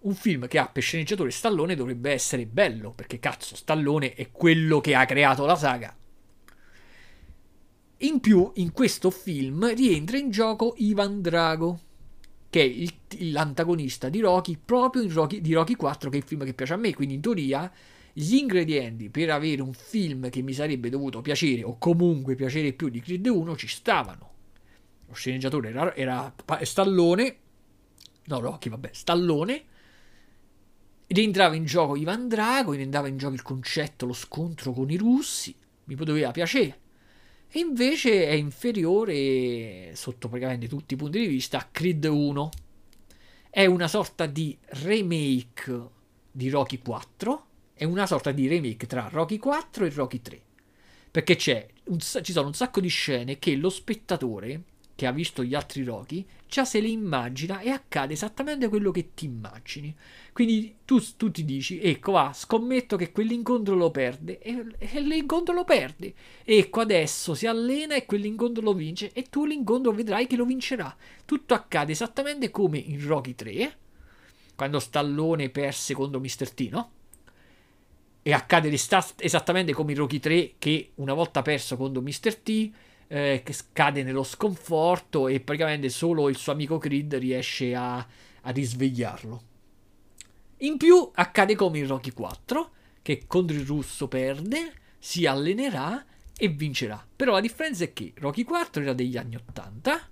un 0.00 0.14
film 0.14 0.48
che 0.48 0.58
ha 0.58 0.68
per 0.68 0.82
sceneggiatore 0.82 1.30
Stallone 1.30 1.74
dovrebbe 1.74 2.10
essere 2.10 2.46
bello, 2.46 2.90
perché 2.90 3.18
cazzo, 3.18 3.56
Stallone 3.56 4.14
è 4.14 4.30
quello 4.30 4.80
che 4.80 4.94
ha 4.94 5.04
creato 5.06 5.46
la 5.46 5.56
saga. 5.56 5.94
In 7.98 8.18
più, 8.18 8.50
in 8.56 8.72
questo 8.72 9.10
film 9.10 9.72
rientra 9.72 10.18
in 10.18 10.30
gioco 10.30 10.74
Ivan 10.78 11.22
Drago, 11.22 11.80
che 12.50 12.60
è 12.60 12.64
il, 12.64 12.92
l'antagonista 13.30 14.08
di 14.08 14.18
Rocky, 14.18 14.58
proprio 14.62 15.08
Rocky, 15.12 15.40
di 15.40 15.52
Rocky 15.52 15.76
4, 15.76 16.10
che 16.10 16.16
è 16.16 16.20
il 16.20 16.26
film 16.26 16.44
che 16.44 16.54
piace 16.54 16.72
a 16.72 16.76
me. 16.76 16.92
Quindi, 16.92 17.14
in 17.14 17.20
teoria, 17.20 17.70
gli 18.12 18.34
ingredienti 18.34 19.10
per 19.10 19.30
avere 19.30 19.62
un 19.62 19.72
film 19.72 20.28
che 20.28 20.42
mi 20.42 20.52
sarebbe 20.52 20.90
dovuto 20.90 21.20
piacere, 21.20 21.62
o 21.62 21.78
comunque 21.78 22.34
piacere 22.34 22.72
più 22.72 22.88
di 22.88 23.00
Creed 23.00 23.26
1, 23.26 23.56
ci 23.56 23.68
stavano. 23.68 24.32
Lo 25.06 25.14
sceneggiatore 25.14 25.68
era, 25.68 25.94
era 25.94 26.34
Stallone, 26.62 27.36
no, 28.24 28.40
Rocky, 28.40 28.70
vabbè, 28.70 28.90
Stallone. 28.92 29.64
Rientrava 31.06 31.54
in 31.54 31.64
gioco 31.64 31.94
Ivan 31.94 32.26
Drago, 32.26 32.72
rientrava 32.72 33.06
in 33.06 33.18
gioco 33.18 33.34
il 33.34 33.42
concetto, 33.42 34.04
lo 34.04 34.14
scontro 34.14 34.72
con 34.72 34.90
i 34.90 34.96
russi, 34.96 35.54
mi 35.84 35.94
poteva 35.94 36.32
piacere 36.32 36.82
e 37.56 37.60
invece 37.60 38.26
è 38.26 38.32
inferiore 38.32 39.94
sotto 39.94 40.26
praticamente 40.26 40.66
tutti 40.66 40.94
i 40.94 40.96
punti 40.96 41.20
di 41.20 41.28
vista 41.28 41.58
a 41.58 41.68
Creed 41.70 42.02
1. 42.04 42.50
È 43.48 43.64
una 43.64 43.86
sorta 43.86 44.26
di 44.26 44.58
remake 44.60 45.88
di 46.32 46.48
Rocky 46.48 46.78
4, 46.78 47.46
è 47.74 47.84
una 47.84 48.06
sorta 48.06 48.32
di 48.32 48.48
remake 48.48 48.88
tra 48.88 49.08
Rocky 49.08 49.38
4 49.38 49.84
e 49.84 49.90
Rocky 49.90 50.20
3. 50.20 50.42
Perché 51.12 51.68
un, 51.84 52.00
ci 52.00 52.32
sono 52.32 52.48
un 52.48 52.54
sacco 52.54 52.80
di 52.80 52.88
scene 52.88 53.38
che 53.38 53.54
lo 53.54 53.70
spettatore 53.70 54.62
che 54.94 55.06
ha 55.06 55.12
visto 55.12 55.42
gli 55.42 55.54
altri 55.54 55.82
Rocky, 55.82 56.24
già 56.46 56.64
se 56.64 56.80
le 56.80 56.88
immagina 56.88 57.60
e 57.60 57.70
accade 57.70 58.12
esattamente 58.12 58.68
quello 58.68 58.92
che 58.92 59.10
ti 59.14 59.24
immagini. 59.24 59.94
Quindi 60.32 60.76
tu, 60.84 61.02
tu 61.16 61.30
ti 61.30 61.44
dici, 61.44 61.80
ecco 61.80 62.12
va, 62.12 62.32
scommetto 62.32 62.96
che 62.96 63.10
quell'incontro 63.10 63.74
lo 63.74 63.90
perde 63.90 64.38
e, 64.38 64.64
e 64.78 65.00
l'incontro 65.00 65.52
lo 65.52 65.64
perde. 65.64 66.14
Ecco 66.44 66.80
adesso 66.80 67.34
si 67.34 67.46
allena 67.46 67.96
e 67.96 68.06
quell'incontro 68.06 68.62
lo 68.62 68.72
vince 68.72 69.10
e 69.12 69.24
tu 69.24 69.44
l'incontro 69.44 69.90
vedrai 69.90 70.28
che 70.28 70.36
lo 70.36 70.44
vincerà. 70.44 70.94
Tutto 71.24 71.54
accade 71.54 71.92
esattamente 71.92 72.50
come 72.50 72.78
in 72.78 73.04
Rocky 73.04 73.34
3, 73.34 73.76
quando 74.54 74.78
Stallone 74.78 75.50
perse 75.50 75.94
contro 75.94 76.20
Mr. 76.20 76.50
T, 76.50 76.68
no? 76.70 76.90
E 78.22 78.32
accade 78.32 78.70
esattamente 78.70 79.74
come 79.74 79.92
in 79.92 79.98
Rocky 79.98 80.18
3 80.18 80.54
che 80.58 80.92
una 80.94 81.12
volta 81.12 81.42
perso 81.42 81.76
contro 81.76 82.00
Mr. 82.00 82.34
T 82.36 82.70
eh, 83.14 83.42
che 83.44 83.54
cade 83.72 84.02
nello 84.02 84.24
sconforto 84.24 85.28
e 85.28 85.38
praticamente 85.38 85.88
solo 85.88 86.28
il 86.28 86.36
suo 86.36 86.50
amico 86.50 86.78
Creed 86.78 87.14
riesce 87.14 87.72
a, 87.72 87.96
a 87.96 88.50
risvegliarlo. 88.50 89.42
In 90.58 90.76
più 90.76 91.10
accade 91.14 91.54
come 91.54 91.78
in 91.78 91.86
Rocky 91.86 92.10
4, 92.10 92.70
che 93.02 93.22
contro 93.28 93.56
il 93.56 93.64
russo 93.64 94.08
perde, 94.08 94.72
si 94.98 95.26
allenerà 95.26 96.04
e 96.36 96.48
vincerà. 96.48 97.06
Però 97.14 97.34
la 97.34 97.40
differenza 97.40 97.84
è 97.84 97.92
che 97.92 98.12
Rocky 98.16 98.42
4 98.42 98.82
era 98.82 98.92
degli 98.92 99.16
anni 99.16 99.36
80, 99.36 100.08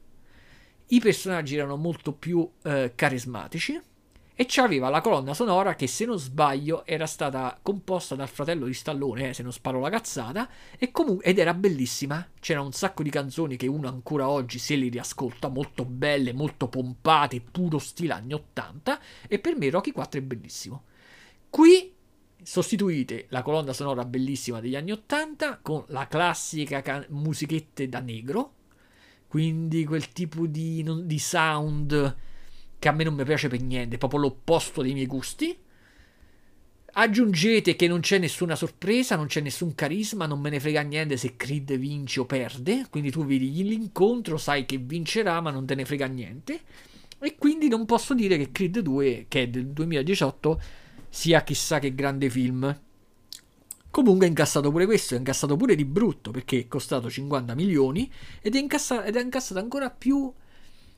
i 0.86 1.00
personaggi 1.00 1.56
erano 1.56 1.76
molto 1.76 2.12
più 2.12 2.48
eh, 2.62 2.92
carismatici, 2.94 3.80
e 4.34 4.46
c'aveva 4.48 4.88
la 4.88 5.00
colonna 5.00 5.34
sonora 5.34 5.74
che 5.74 5.86
se 5.86 6.06
non 6.06 6.18
sbaglio 6.18 6.84
era 6.86 7.06
stata 7.06 7.58
composta 7.62 8.14
dal 8.14 8.28
fratello 8.28 8.66
di 8.66 8.72
Stallone, 8.72 9.28
eh, 9.28 9.34
se 9.34 9.42
non 9.42 9.52
sparo 9.52 9.80
la 9.80 9.90
cazzata, 9.90 10.48
comunque, 10.90 11.24
ed 11.24 11.38
era 11.38 11.54
bellissima. 11.54 12.26
C'era 12.40 12.62
un 12.62 12.72
sacco 12.72 13.02
di 13.02 13.10
canzoni 13.10 13.56
che 13.56 13.66
uno 13.66 13.88
ancora 13.88 14.28
oggi 14.28 14.58
se 14.58 14.74
li 14.74 14.88
riascolta, 14.88 15.48
molto 15.48 15.84
belle, 15.84 16.32
molto 16.32 16.68
pompate, 16.68 17.40
puro 17.40 17.78
stile 17.78 18.14
anni 18.14 18.32
80, 18.32 19.00
e 19.28 19.38
per 19.38 19.56
me 19.56 19.68
Rocky 19.70 19.92
4 19.92 20.20
è 20.20 20.22
bellissimo. 20.22 20.84
Qui 21.50 21.94
sostituite 22.42 23.26
la 23.28 23.42
colonna 23.42 23.72
sonora 23.72 24.04
bellissima 24.04 24.60
degli 24.60 24.74
anni 24.74 24.90
80 24.90 25.60
con 25.62 25.84
la 25.88 26.08
classica 26.08 26.80
can- 26.80 27.06
musichette 27.10 27.88
da 27.88 28.00
negro, 28.00 28.54
quindi 29.28 29.84
quel 29.84 30.08
tipo 30.12 30.46
di, 30.46 30.84
di 31.04 31.18
sound 31.18 32.16
che 32.82 32.88
a 32.88 32.92
me 32.92 33.04
non 33.04 33.14
mi 33.14 33.22
piace 33.22 33.46
per 33.46 33.62
niente, 33.62 33.94
è 33.94 33.98
proprio 33.98 34.18
l'opposto 34.18 34.82
dei 34.82 34.92
miei 34.92 35.06
gusti. 35.06 35.56
Aggiungete 36.94 37.76
che 37.76 37.86
non 37.86 38.00
c'è 38.00 38.18
nessuna 38.18 38.56
sorpresa, 38.56 39.14
non 39.14 39.26
c'è 39.26 39.40
nessun 39.40 39.76
carisma, 39.76 40.26
non 40.26 40.40
me 40.40 40.50
ne 40.50 40.58
frega 40.58 40.80
niente 40.80 41.16
se 41.16 41.36
Creed 41.36 41.76
vince 41.76 42.18
o 42.18 42.26
perde, 42.26 42.86
quindi 42.90 43.12
tu 43.12 43.24
vedi 43.24 43.62
l'incontro, 43.62 44.36
sai 44.36 44.66
che 44.66 44.78
vincerà, 44.78 45.40
ma 45.40 45.52
non 45.52 45.64
te 45.64 45.76
ne 45.76 45.84
frega 45.84 46.06
niente. 46.06 46.60
E 47.20 47.36
quindi 47.38 47.68
non 47.68 47.86
posso 47.86 48.14
dire 48.14 48.36
che 48.36 48.50
Creed 48.50 48.80
2, 48.80 49.26
che 49.28 49.42
è 49.42 49.48
del 49.48 49.68
2018, 49.68 50.60
sia 51.08 51.44
chissà 51.44 51.78
che 51.78 51.94
grande 51.94 52.28
film. 52.30 52.80
Comunque 53.92 54.26
è 54.26 54.28
incassato 54.28 54.72
pure 54.72 54.86
questo, 54.86 55.14
è 55.14 55.18
incassato 55.18 55.54
pure 55.56 55.76
di 55.76 55.84
brutto 55.84 56.32
perché 56.32 56.58
è 56.58 56.66
costato 56.66 57.08
50 57.08 57.54
milioni 57.54 58.10
ed 58.40 58.56
è 58.56 58.58
incassato, 58.58 59.04
ed 59.04 59.14
è 59.14 59.22
incassato 59.22 59.60
ancora 59.60 59.88
più 59.88 60.32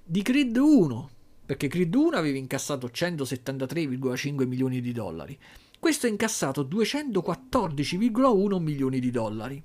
di 0.02 0.22
Creed 0.22 0.56
1 0.56 1.10
perché 1.44 1.68
Creed 1.68 1.94
1 1.94 2.16
aveva 2.16 2.38
incassato 2.38 2.86
173,5 2.86 4.46
milioni 4.46 4.80
di 4.80 4.92
dollari. 4.92 5.38
questo 5.78 6.06
ha 6.06 6.08
incassato 6.08 6.64
214,1 6.64 8.58
milioni 8.58 9.00
di 9.00 9.10
dollari. 9.10 9.62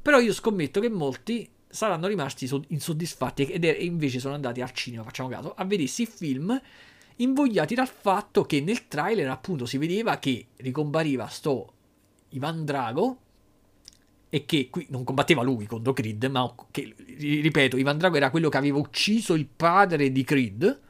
Però 0.00 0.20
io 0.20 0.32
scommetto 0.32 0.80
che 0.80 0.88
molti 0.88 1.50
saranno 1.68 2.06
rimasti 2.06 2.48
insoddisfatti 2.68 3.46
e 3.46 3.84
invece 3.84 4.20
sono 4.20 4.34
andati 4.34 4.60
al 4.60 4.72
cinema, 4.72 5.02
facciamo 5.02 5.28
caso, 5.28 5.52
a 5.54 5.64
vedersi 5.64 6.02
il 6.02 6.08
film 6.08 6.60
invogliati 7.16 7.74
dal 7.74 7.88
fatto 7.88 8.44
che 8.44 8.60
nel 8.60 8.88
trailer 8.88 9.28
appunto 9.28 9.66
si 9.66 9.76
vedeva 9.78 10.18
che 10.18 10.46
ricompariva 10.56 11.26
sto 11.26 11.72
Ivan 12.30 12.64
Drago 12.64 13.18
e 14.30 14.46
che 14.46 14.68
qui 14.70 14.86
non 14.90 15.04
combatteva 15.04 15.42
lui 15.42 15.66
contro 15.66 15.92
Creed, 15.92 16.24
ma 16.26 16.54
che, 16.70 16.94
ripeto, 16.96 17.76
Ivan 17.76 17.98
Drago 17.98 18.16
era 18.16 18.30
quello 18.30 18.48
che 18.48 18.56
aveva 18.56 18.78
ucciso 18.78 19.34
il 19.34 19.46
padre 19.46 20.12
di 20.12 20.22
Creed 20.22 20.80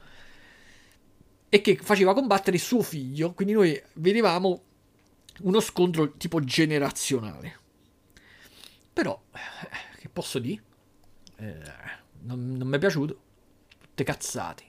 e 1.53 1.61
che 1.61 1.77
faceva 1.77 2.15
combattere 2.15 2.57
suo 2.59 2.81
figlio, 2.81 3.33
quindi 3.35 3.53
noi 3.53 3.83
vedevamo 3.95 4.63
uno 5.41 5.61
scontro 5.61 6.13
tipo 6.13 6.43
generazionale. 6.43 7.59
Però, 8.93 9.21
eh, 9.33 9.99
che 9.99 10.09
posso 10.09 10.39
dire? 10.39 10.63
Eh, 11.37 11.59
non, 12.23 12.53
non 12.53 12.69
mi 12.69 12.77
è 12.77 12.79
piaciuto. 12.79 13.21
Tutte 13.81 14.05
cazzate. 14.05 14.65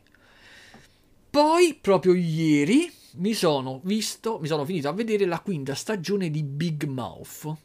Poi, 1.29 1.77
proprio 1.79 2.13
ieri, 2.13 2.91
mi 3.15 3.33
sono 3.33 3.79
visto, 3.83 4.39
mi 4.39 4.47
sono 4.47 4.65
finito 4.65 4.89
a 4.89 4.93
vedere 4.93 5.25
la 5.25 5.39
quinta 5.39 5.75
stagione 5.75 6.31
di 6.31 6.41
Big 6.41 6.83
Mouth. 6.85 7.55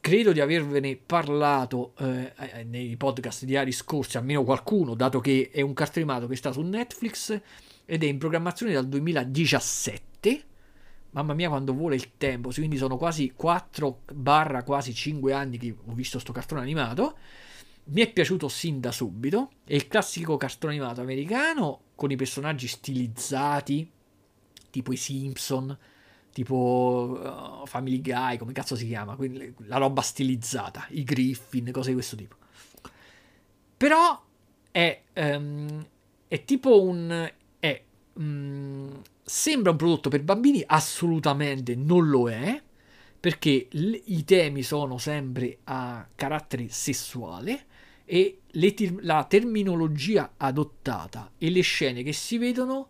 Credo 0.00 0.32
di 0.32 0.40
avervene 0.40 0.96
parlato 0.96 1.92
eh, 1.98 2.32
eh 2.36 2.64
nei 2.64 2.96
podcast 2.96 3.44
di 3.44 3.56
anni 3.56 3.72
scorsi, 3.72 4.16
almeno 4.16 4.42
qualcuno, 4.42 4.94
dato 4.94 5.20
che 5.20 5.50
è 5.52 5.60
un 5.60 5.72
cartone 5.72 6.26
che 6.26 6.36
sta 6.36 6.50
su 6.50 6.62
Netflix 6.62 7.40
ed 7.90 8.02
è 8.02 8.06
in 8.06 8.18
programmazione 8.18 8.74
dal 8.74 8.86
2017. 8.86 10.44
Mamma 11.12 11.32
mia, 11.32 11.48
quando 11.48 11.72
vuole 11.72 11.94
il 11.94 12.16
tempo, 12.18 12.50
quindi 12.50 12.76
sono 12.76 12.98
quasi 12.98 13.32
4 13.34 14.02
barra 14.12 14.62
quasi 14.62 14.92
5 14.92 15.32
anni 15.32 15.56
che 15.56 15.70
ho 15.70 15.94
visto 15.94 16.16
questo 16.16 16.32
cartone 16.32 16.60
animato 16.60 17.16
mi 17.90 18.02
è 18.02 18.12
piaciuto 18.12 18.48
sin 18.48 18.80
da 18.80 18.92
subito. 18.92 19.50
È 19.64 19.74
il 19.74 19.88
classico 19.88 20.36
cartone 20.36 20.74
animato 20.74 21.00
americano 21.00 21.80
con 21.94 22.10
i 22.10 22.16
personaggi 22.16 22.66
stilizzati, 22.66 23.90
tipo 24.70 24.92
i 24.92 24.96
Simpson, 24.96 25.76
tipo 26.32 27.18
uh, 27.62 27.66
Family 27.66 28.00
Guy, 28.00 28.36
come 28.36 28.52
cazzo 28.52 28.76
si 28.76 28.86
chiama? 28.86 29.16
Quindi 29.16 29.54
la 29.64 29.78
roba 29.78 30.02
stilizzata, 30.02 30.86
i 30.90 31.02
Griffin, 31.02 31.70
cose 31.72 31.88
di 31.88 31.94
questo 31.94 32.16
tipo. 32.16 32.36
Però 33.76 34.22
è, 34.70 35.02
um, 35.14 35.86
è 36.28 36.44
tipo 36.44 36.82
un... 36.82 37.32
Sembra 38.18 39.70
un 39.70 39.76
prodotto 39.76 40.08
per 40.08 40.22
bambini, 40.22 40.62
assolutamente 40.66 41.74
non 41.76 42.08
lo 42.08 42.28
è, 42.28 42.60
perché 43.20 43.68
l- 43.72 43.94
i 44.06 44.24
temi 44.24 44.62
sono 44.62 44.98
sempre 44.98 45.58
a 45.64 46.06
carattere 46.14 46.68
sessuale 46.68 47.66
e 48.04 48.40
ter- 48.74 48.98
la 49.02 49.24
terminologia 49.24 50.32
adottata 50.36 51.30
e 51.38 51.50
le 51.50 51.60
scene 51.60 52.02
che 52.02 52.12
si 52.12 52.38
vedono 52.38 52.88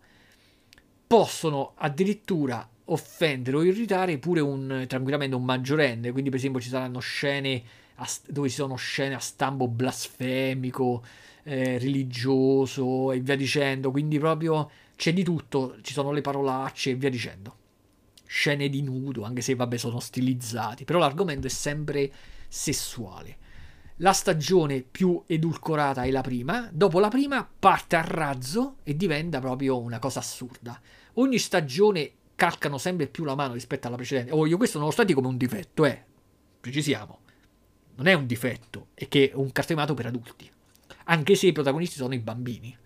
possono 1.07 1.73
addirittura 1.77 2.69
offendere 2.87 3.57
o 3.57 3.65
irritare 3.65 4.19
pure 4.19 4.41
un, 4.41 4.85
tranquillamente 4.87 5.35
un 5.37 5.45
maggiorenne. 5.45 6.13
Quindi, 6.13 6.31
per 6.31 6.39
esempio, 6.39 6.61
ci 6.61 6.69
saranno 6.69 7.01
scene 7.01 7.63
st- 8.05 8.31
dove 8.31 8.49
ci 8.49 8.55
sono 8.55 8.77
scene 8.77 9.15
a 9.15 9.19
stampo 9.19 9.69
blasfemico, 9.69 11.03
eh, 11.45 11.79
religioso 11.79 13.13
e 13.13 13.21
via 13.21 13.37
dicendo. 13.37 13.91
Quindi, 13.91 14.19
proprio 14.19 14.71
c'è 14.99 15.13
di 15.13 15.23
tutto. 15.23 15.77
Ci 15.81 15.93
sono 15.93 16.11
le 16.11 16.21
parolacce 16.21 16.91
e 16.91 16.95
via 16.97 17.09
dicendo. 17.09 17.57
Scene 18.27 18.69
di 18.69 18.83
nudo, 18.83 19.23
anche 19.23 19.41
se 19.41 19.55
vabbè 19.55 19.77
sono 19.77 20.01
stilizzati. 20.01 20.85
Però 20.85 20.99
l'argomento 20.99 21.47
è 21.47 21.51
sempre 21.51 22.13
sessuale 22.49 23.47
la 24.01 24.13
stagione 24.13 24.83
più 24.83 25.23
edulcorata 25.27 26.05
è 26.05 26.11
la 26.11 26.21
prima, 26.21 26.69
dopo 26.73 27.01
la 27.01 27.09
prima 27.09 27.49
parte 27.59 27.97
a 27.97 28.01
razzo 28.03 28.77
e 28.85 28.97
diventa 28.97 29.41
proprio 29.41 29.81
una 29.81 29.99
cosa 29.99 30.21
assurda. 30.21 30.81
Ogni 31.15 31.39
stagione 31.39 32.13
calcano 32.37 32.79
sempre 32.79 33.09
più 33.09 33.25
la 33.25 33.35
mano 33.35 33.55
rispetto 33.55 33.89
alla 33.89 33.97
precedente. 33.97 34.33
Oh, 34.33 34.47
io 34.47 34.57
questo 34.57 34.79
non 34.79 34.87
lo 34.87 34.93
sto 34.93 35.05
come 35.15 35.27
un 35.27 35.37
difetto, 35.37 35.85
eh. 35.85 36.05
Precisiamo. 36.61 37.19
Non 37.97 38.07
è 38.07 38.13
un 38.13 38.27
difetto, 38.27 38.89
è 38.95 39.09
che 39.09 39.31
è 39.31 39.35
un 39.35 39.51
cartone 39.51 39.95
per 39.95 40.07
adulti. 40.07 40.49
Anche 41.07 41.35
se 41.35 41.49
i 41.49 41.53
protagonisti 41.53 41.97
sono 41.97 42.15
i 42.15 42.21
bambini. 42.21 42.77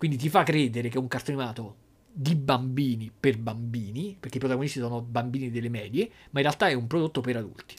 Quindi 0.00 0.16
ti 0.16 0.30
fa 0.30 0.44
credere 0.44 0.88
che 0.88 0.96
è 0.96 0.98
un 0.98 1.08
cartone 1.08 1.74
di 2.10 2.34
bambini 2.34 3.12
per 3.20 3.36
bambini, 3.36 4.16
perché 4.18 4.38
i 4.38 4.40
protagonisti 4.40 4.78
sono 4.78 5.02
bambini 5.02 5.50
delle 5.50 5.68
medie, 5.68 6.10
ma 6.30 6.40
in 6.40 6.46
realtà 6.46 6.68
è 6.68 6.72
un 6.72 6.86
prodotto 6.86 7.20
per 7.20 7.36
adulti. 7.36 7.74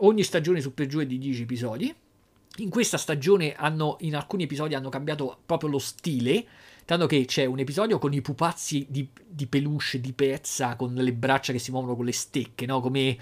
Ogni 0.00 0.22
stagione 0.22 0.60
su 0.60 0.74
per 0.74 0.86
giù 0.86 0.98
è 0.98 1.06
di 1.06 1.16
10 1.16 1.40
episodi. 1.40 1.94
In 2.58 2.68
questa 2.68 2.98
stagione 2.98 3.54
hanno, 3.54 3.96
in 4.00 4.16
alcuni 4.16 4.42
episodi 4.42 4.74
hanno 4.74 4.90
cambiato 4.90 5.38
proprio 5.46 5.70
lo 5.70 5.78
stile, 5.78 6.46
tanto 6.84 7.06
che 7.06 7.24
c'è 7.24 7.46
un 7.46 7.58
episodio 7.58 7.98
con 7.98 8.12
i 8.12 8.20
pupazzi 8.20 8.86
di, 8.90 9.08
di 9.26 9.46
peluche, 9.46 9.98
di 9.98 10.12
pezza, 10.12 10.76
con 10.76 10.92
le 10.92 11.12
braccia 11.14 11.54
che 11.54 11.58
si 11.58 11.70
muovono 11.70 11.96
con 11.96 12.04
le 12.04 12.12
stecche, 12.12 12.66
no? 12.66 12.82
come 12.82 13.16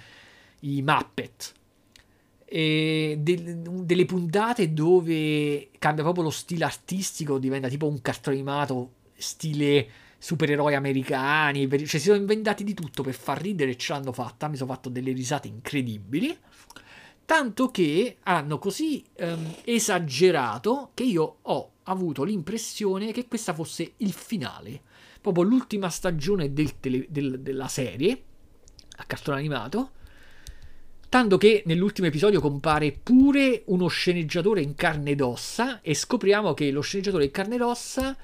i 0.62 0.82
Muppet. 0.82 1.54
E 2.50 3.18
de, 3.20 3.60
delle 3.62 4.04
puntate 4.06 4.72
dove 4.72 5.68
cambia 5.78 6.02
proprio 6.02 6.24
lo 6.24 6.30
stile 6.30 6.64
artistico, 6.64 7.38
diventa 7.38 7.68
tipo 7.68 7.86
un 7.86 8.00
cartone 8.00 8.36
animato, 8.36 8.92
stile 9.16 9.88
supereroi 10.18 10.74
americani, 10.74 11.68
cioè 11.68 11.86
si 11.86 12.00
sono 12.00 12.16
inventati 12.16 12.64
di 12.64 12.74
tutto 12.74 13.02
per 13.02 13.14
far 13.14 13.40
ridere 13.40 13.72
e 13.72 13.76
ce 13.76 13.92
l'hanno 13.92 14.12
fatta, 14.12 14.48
mi 14.48 14.56
sono 14.56 14.72
fatto 14.72 14.88
delle 14.88 15.12
risate 15.12 15.46
incredibili, 15.46 16.36
tanto 17.24 17.70
che 17.70 18.16
hanno 18.24 18.58
così 18.58 19.04
um, 19.18 19.54
esagerato 19.64 20.90
che 20.94 21.04
io 21.04 21.38
ho 21.42 21.72
avuto 21.84 22.24
l'impressione 22.24 23.12
che 23.12 23.28
questa 23.28 23.54
fosse 23.54 23.92
il 23.98 24.12
finale, 24.12 24.80
proprio 25.20 25.44
l'ultima 25.44 25.88
stagione 25.88 26.52
del 26.52 26.80
tele, 26.80 27.06
del, 27.08 27.40
della 27.40 27.68
serie, 27.68 28.22
a 28.96 29.04
cartone 29.04 29.38
animato, 29.38 29.90
Tanto 31.08 31.38
che 31.38 31.62
nell'ultimo 31.64 32.06
episodio 32.06 32.38
compare 32.38 32.92
pure 32.92 33.62
uno 33.66 33.88
sceneggiatore 33.88 34.60
in 34.60 34.74
carne 34.74 35.12
ed 35.12 35.22
ossa 35.22 35.80
e 35.80 35.94
scopriamo 35.94 36.52
che 36.52 36.70
lo 36.70 36.82
sceneggiatore 36.82 37.24
in 37.24 37.30
carne 37.30 37.54
ed 37.54 37.62
ossa 37.62 38.14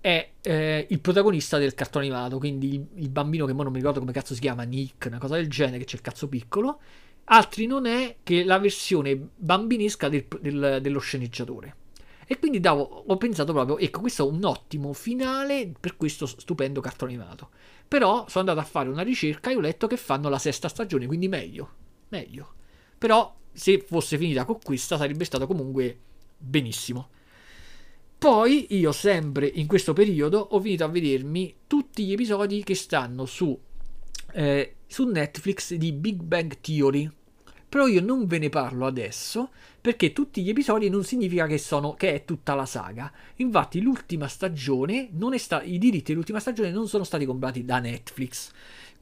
è 0.00 0.30
eh, 0.40 0.86
il 0.88 1.00
protagonista 1.00 1.58
del 1.58 1.74
cartone 1.74 2.06
animato, 2.06 2.38
quindi 2.38 2.74
il, 2.74 2.86
il, 2.94 3.10
bambino 3.10 3.44
che 3.44 3.52
mo 3.52 3.62
non 3.62 3.72
mi 3.72 3.78
ricordo 3.78 4.00
come 4.00 4.10
cazzo 4.10 4.32
si 4.32 4.40
chiama, 4.40 4.62
Nick, 4.62 5.04
una 5.06 5.18
cosa 5.18 5.34
del 5.34 5.50
genere, 5.50 5.78
che 5.78 5.84
c'è 5.84 5.96
il 5.96 6.00
cazzo 6.00 6.28
piccolo. 6.28 6.80
Altri 7.24 7.66
non 7.66 7.84
è 7.84 8.16
che 8.22 8.42
la 8.42 8.58
versione 8.58 9.28
bambinesca 9.36 10.08
del, 10.08 10.26
del, 10.40 10.78
dello 10.80 10.98
sceneggiatore. 10.98 11.76
E 12.26 12.38
quindi 12.38 12.58
davo, 12.58 13.04
ho 13.06 13.16
pensato 13.18 13.52
proprio, 13.52 13.76
ecco, 13.76 14.00
questo 14.00 14.26
è 14.26 14.30
un 14.30 14.42
ottimo 14.44 14.94
finale 14.94 15.70
per 15.78 15.98
questo 15.98 16.24
stupendo 16.24 16.80
cartone 16.80 17.12
animato. 17.12 17.50
Però 17.86 18.24
sono 18.28 18.48
andato 18.48 18.60
a 18.66 18.68
fare 18.68 18.88
una 18.88 19.02
ricerca 19.02 19.50
e 19.50 19.56
ho 19.56 19.60
letto 19.60 19.86
che 19.86 19.98
fanno 19.98 20.30
la 20.30 20.38
sesta 20.38 20.68
stagione, 20.68 21.06
quindi 21.06 21.28
meglio, 21.28 21.80
meglio. 22.12 22.54
Però 22.98 23.34
se 23.50 23.84
fosse 23.86 24.16
finita 24.16 24.44
con 24.44 24.58
questa 24.62 24.96
sarebbe 24.96 25.24
stato 25.24 25.46
comunque 25.46 25.98
benissimo. 26.36 27.08
Poi 28.18 28.66
io 28.76 28.92
sempre 28.92 29.46
in 29.46 29.66
questo 29.66 29.92
periodo 29.92 30.38
ho 30.38 30.60
finito 30.60 30.84
a 30.84 30.88
vedermi 30.88 31.56
tutti 31.66 32.04
gli 32.04 32.12
episodi 32.12 32.62
che 32.62 32.76
stanno 32.76 33.26
su, 33.26 33.58
eh, 34.34 34.76
su 34.86 35.08
Netflix 35.08 35.74
di 35.74 35.92
Big 35.92 36.22
Bang 36.22 36.58
Theory. 36.60 37.10
Però 37.68 37.86
io 37.86 38.02
non 38.02 38.26
ve 38.26 38.38
ne 38.38 38.50
parlo 38.50 38.86
adesso 38.86 39.50
perché 39.80 40.12
tutti 40.12 40.42
gli 40.42 40.50
episodi 40.50 40.88
non 40.88 41.02
significa 41.02 41.46
che, 41.46 41.58
sono, 41.58 41.94
che 41.94 42.14
è 42.14 42.24
tutta 42.24 42.54
la 42.54 42.66
saga. 42.66 43.10
Infatti 43.36 43.80
l'ultima 43.80 44.28
stagione, 44.28 45.10
sta- 45.38 45.62
i 45.62 45.78
diritti 45.78 46.12
dell'ultima 46.12 46.38
stagione 46.38 46.70
non 46.70 46.86
sono 46.86 47.02
stati 47.02 47.24
comprati 47.24 47.64
da 47.64 47.80
Netflix. 47.80 48.52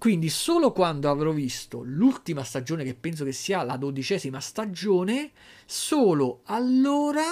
Quindi 0.01 0.31
solo 0.31 0.73
quando 0.73 1.11
avrò 1.11 1.31
visto 1.31 1.83
l'ultima 1.85 2.43
stagione, 2.43 2.85
che 2.85 2.95
penso 2.95 3.23
che 3.23 3.33
sia 3.33 3.63
la 3.63 3.77
dodicesima 3.77 4.41
stagione, 4.41 5.31
solo 5.67 6.41
allora 6.45 7.23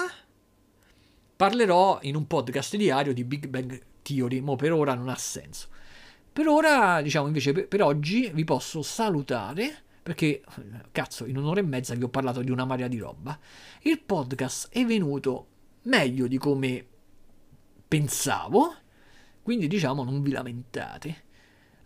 parlerò 1.35 1.97
in 2.03 2.15
un 2.15 2.27
podcast 2.27 2.75
diario 2.75 3.11
di 3.11 3.23
Big 3.23 3.47
Bang 3.47 3.81
Theory, 4.03 4.41
ma 4.41 4.55
per 4.55 4.71
ora 4.71 4.93
non 4.93 5.09
ha 5.09 5.15
senso. 5.15 5.67
Per 6.31 6.47
ora, 6.47 7.01
diciamo 7.01 7.25
invece, 7.25 7.53
per, 7.53 7.67
per 7.67 7.81
oggi 7.81 8.29
vi 8.35 8.43
posso 8.43 8.83
salutare 8.83 9.75
perché, 10.03 10.43
cazzo, 10.91 11.25
in 11.25 11.37
un'ora 11.37 11.61
e 11.61 11.63
mezza 11.63 11.95
vi 11.95 12.03
ho 12.03 12.09
parlato 12.09 12.43
di 12.43 12.51
una 12.51 12.65
marea 12.65 12.87
di 12.87 12.99
roba. 12.99 13.35
Il 13.79 13.99
podcast 13.99 14.69
è 14.69 14.85
venuto 14.85 15.47
meglio 15.85 16.27
di 16.27 16.37
come 16.37 16.85
pensavo, 17.87 18.75
quindi 19.41 19.65
diciamo 19.65 20.03
non 20.03 20.21
vi 20.21 20.29
lamentate. 20.29 21.23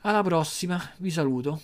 Alla 0.05 0.21
prossima, 0.21 0.81
vi 0.97 1.09
saluto. 1.09 1.61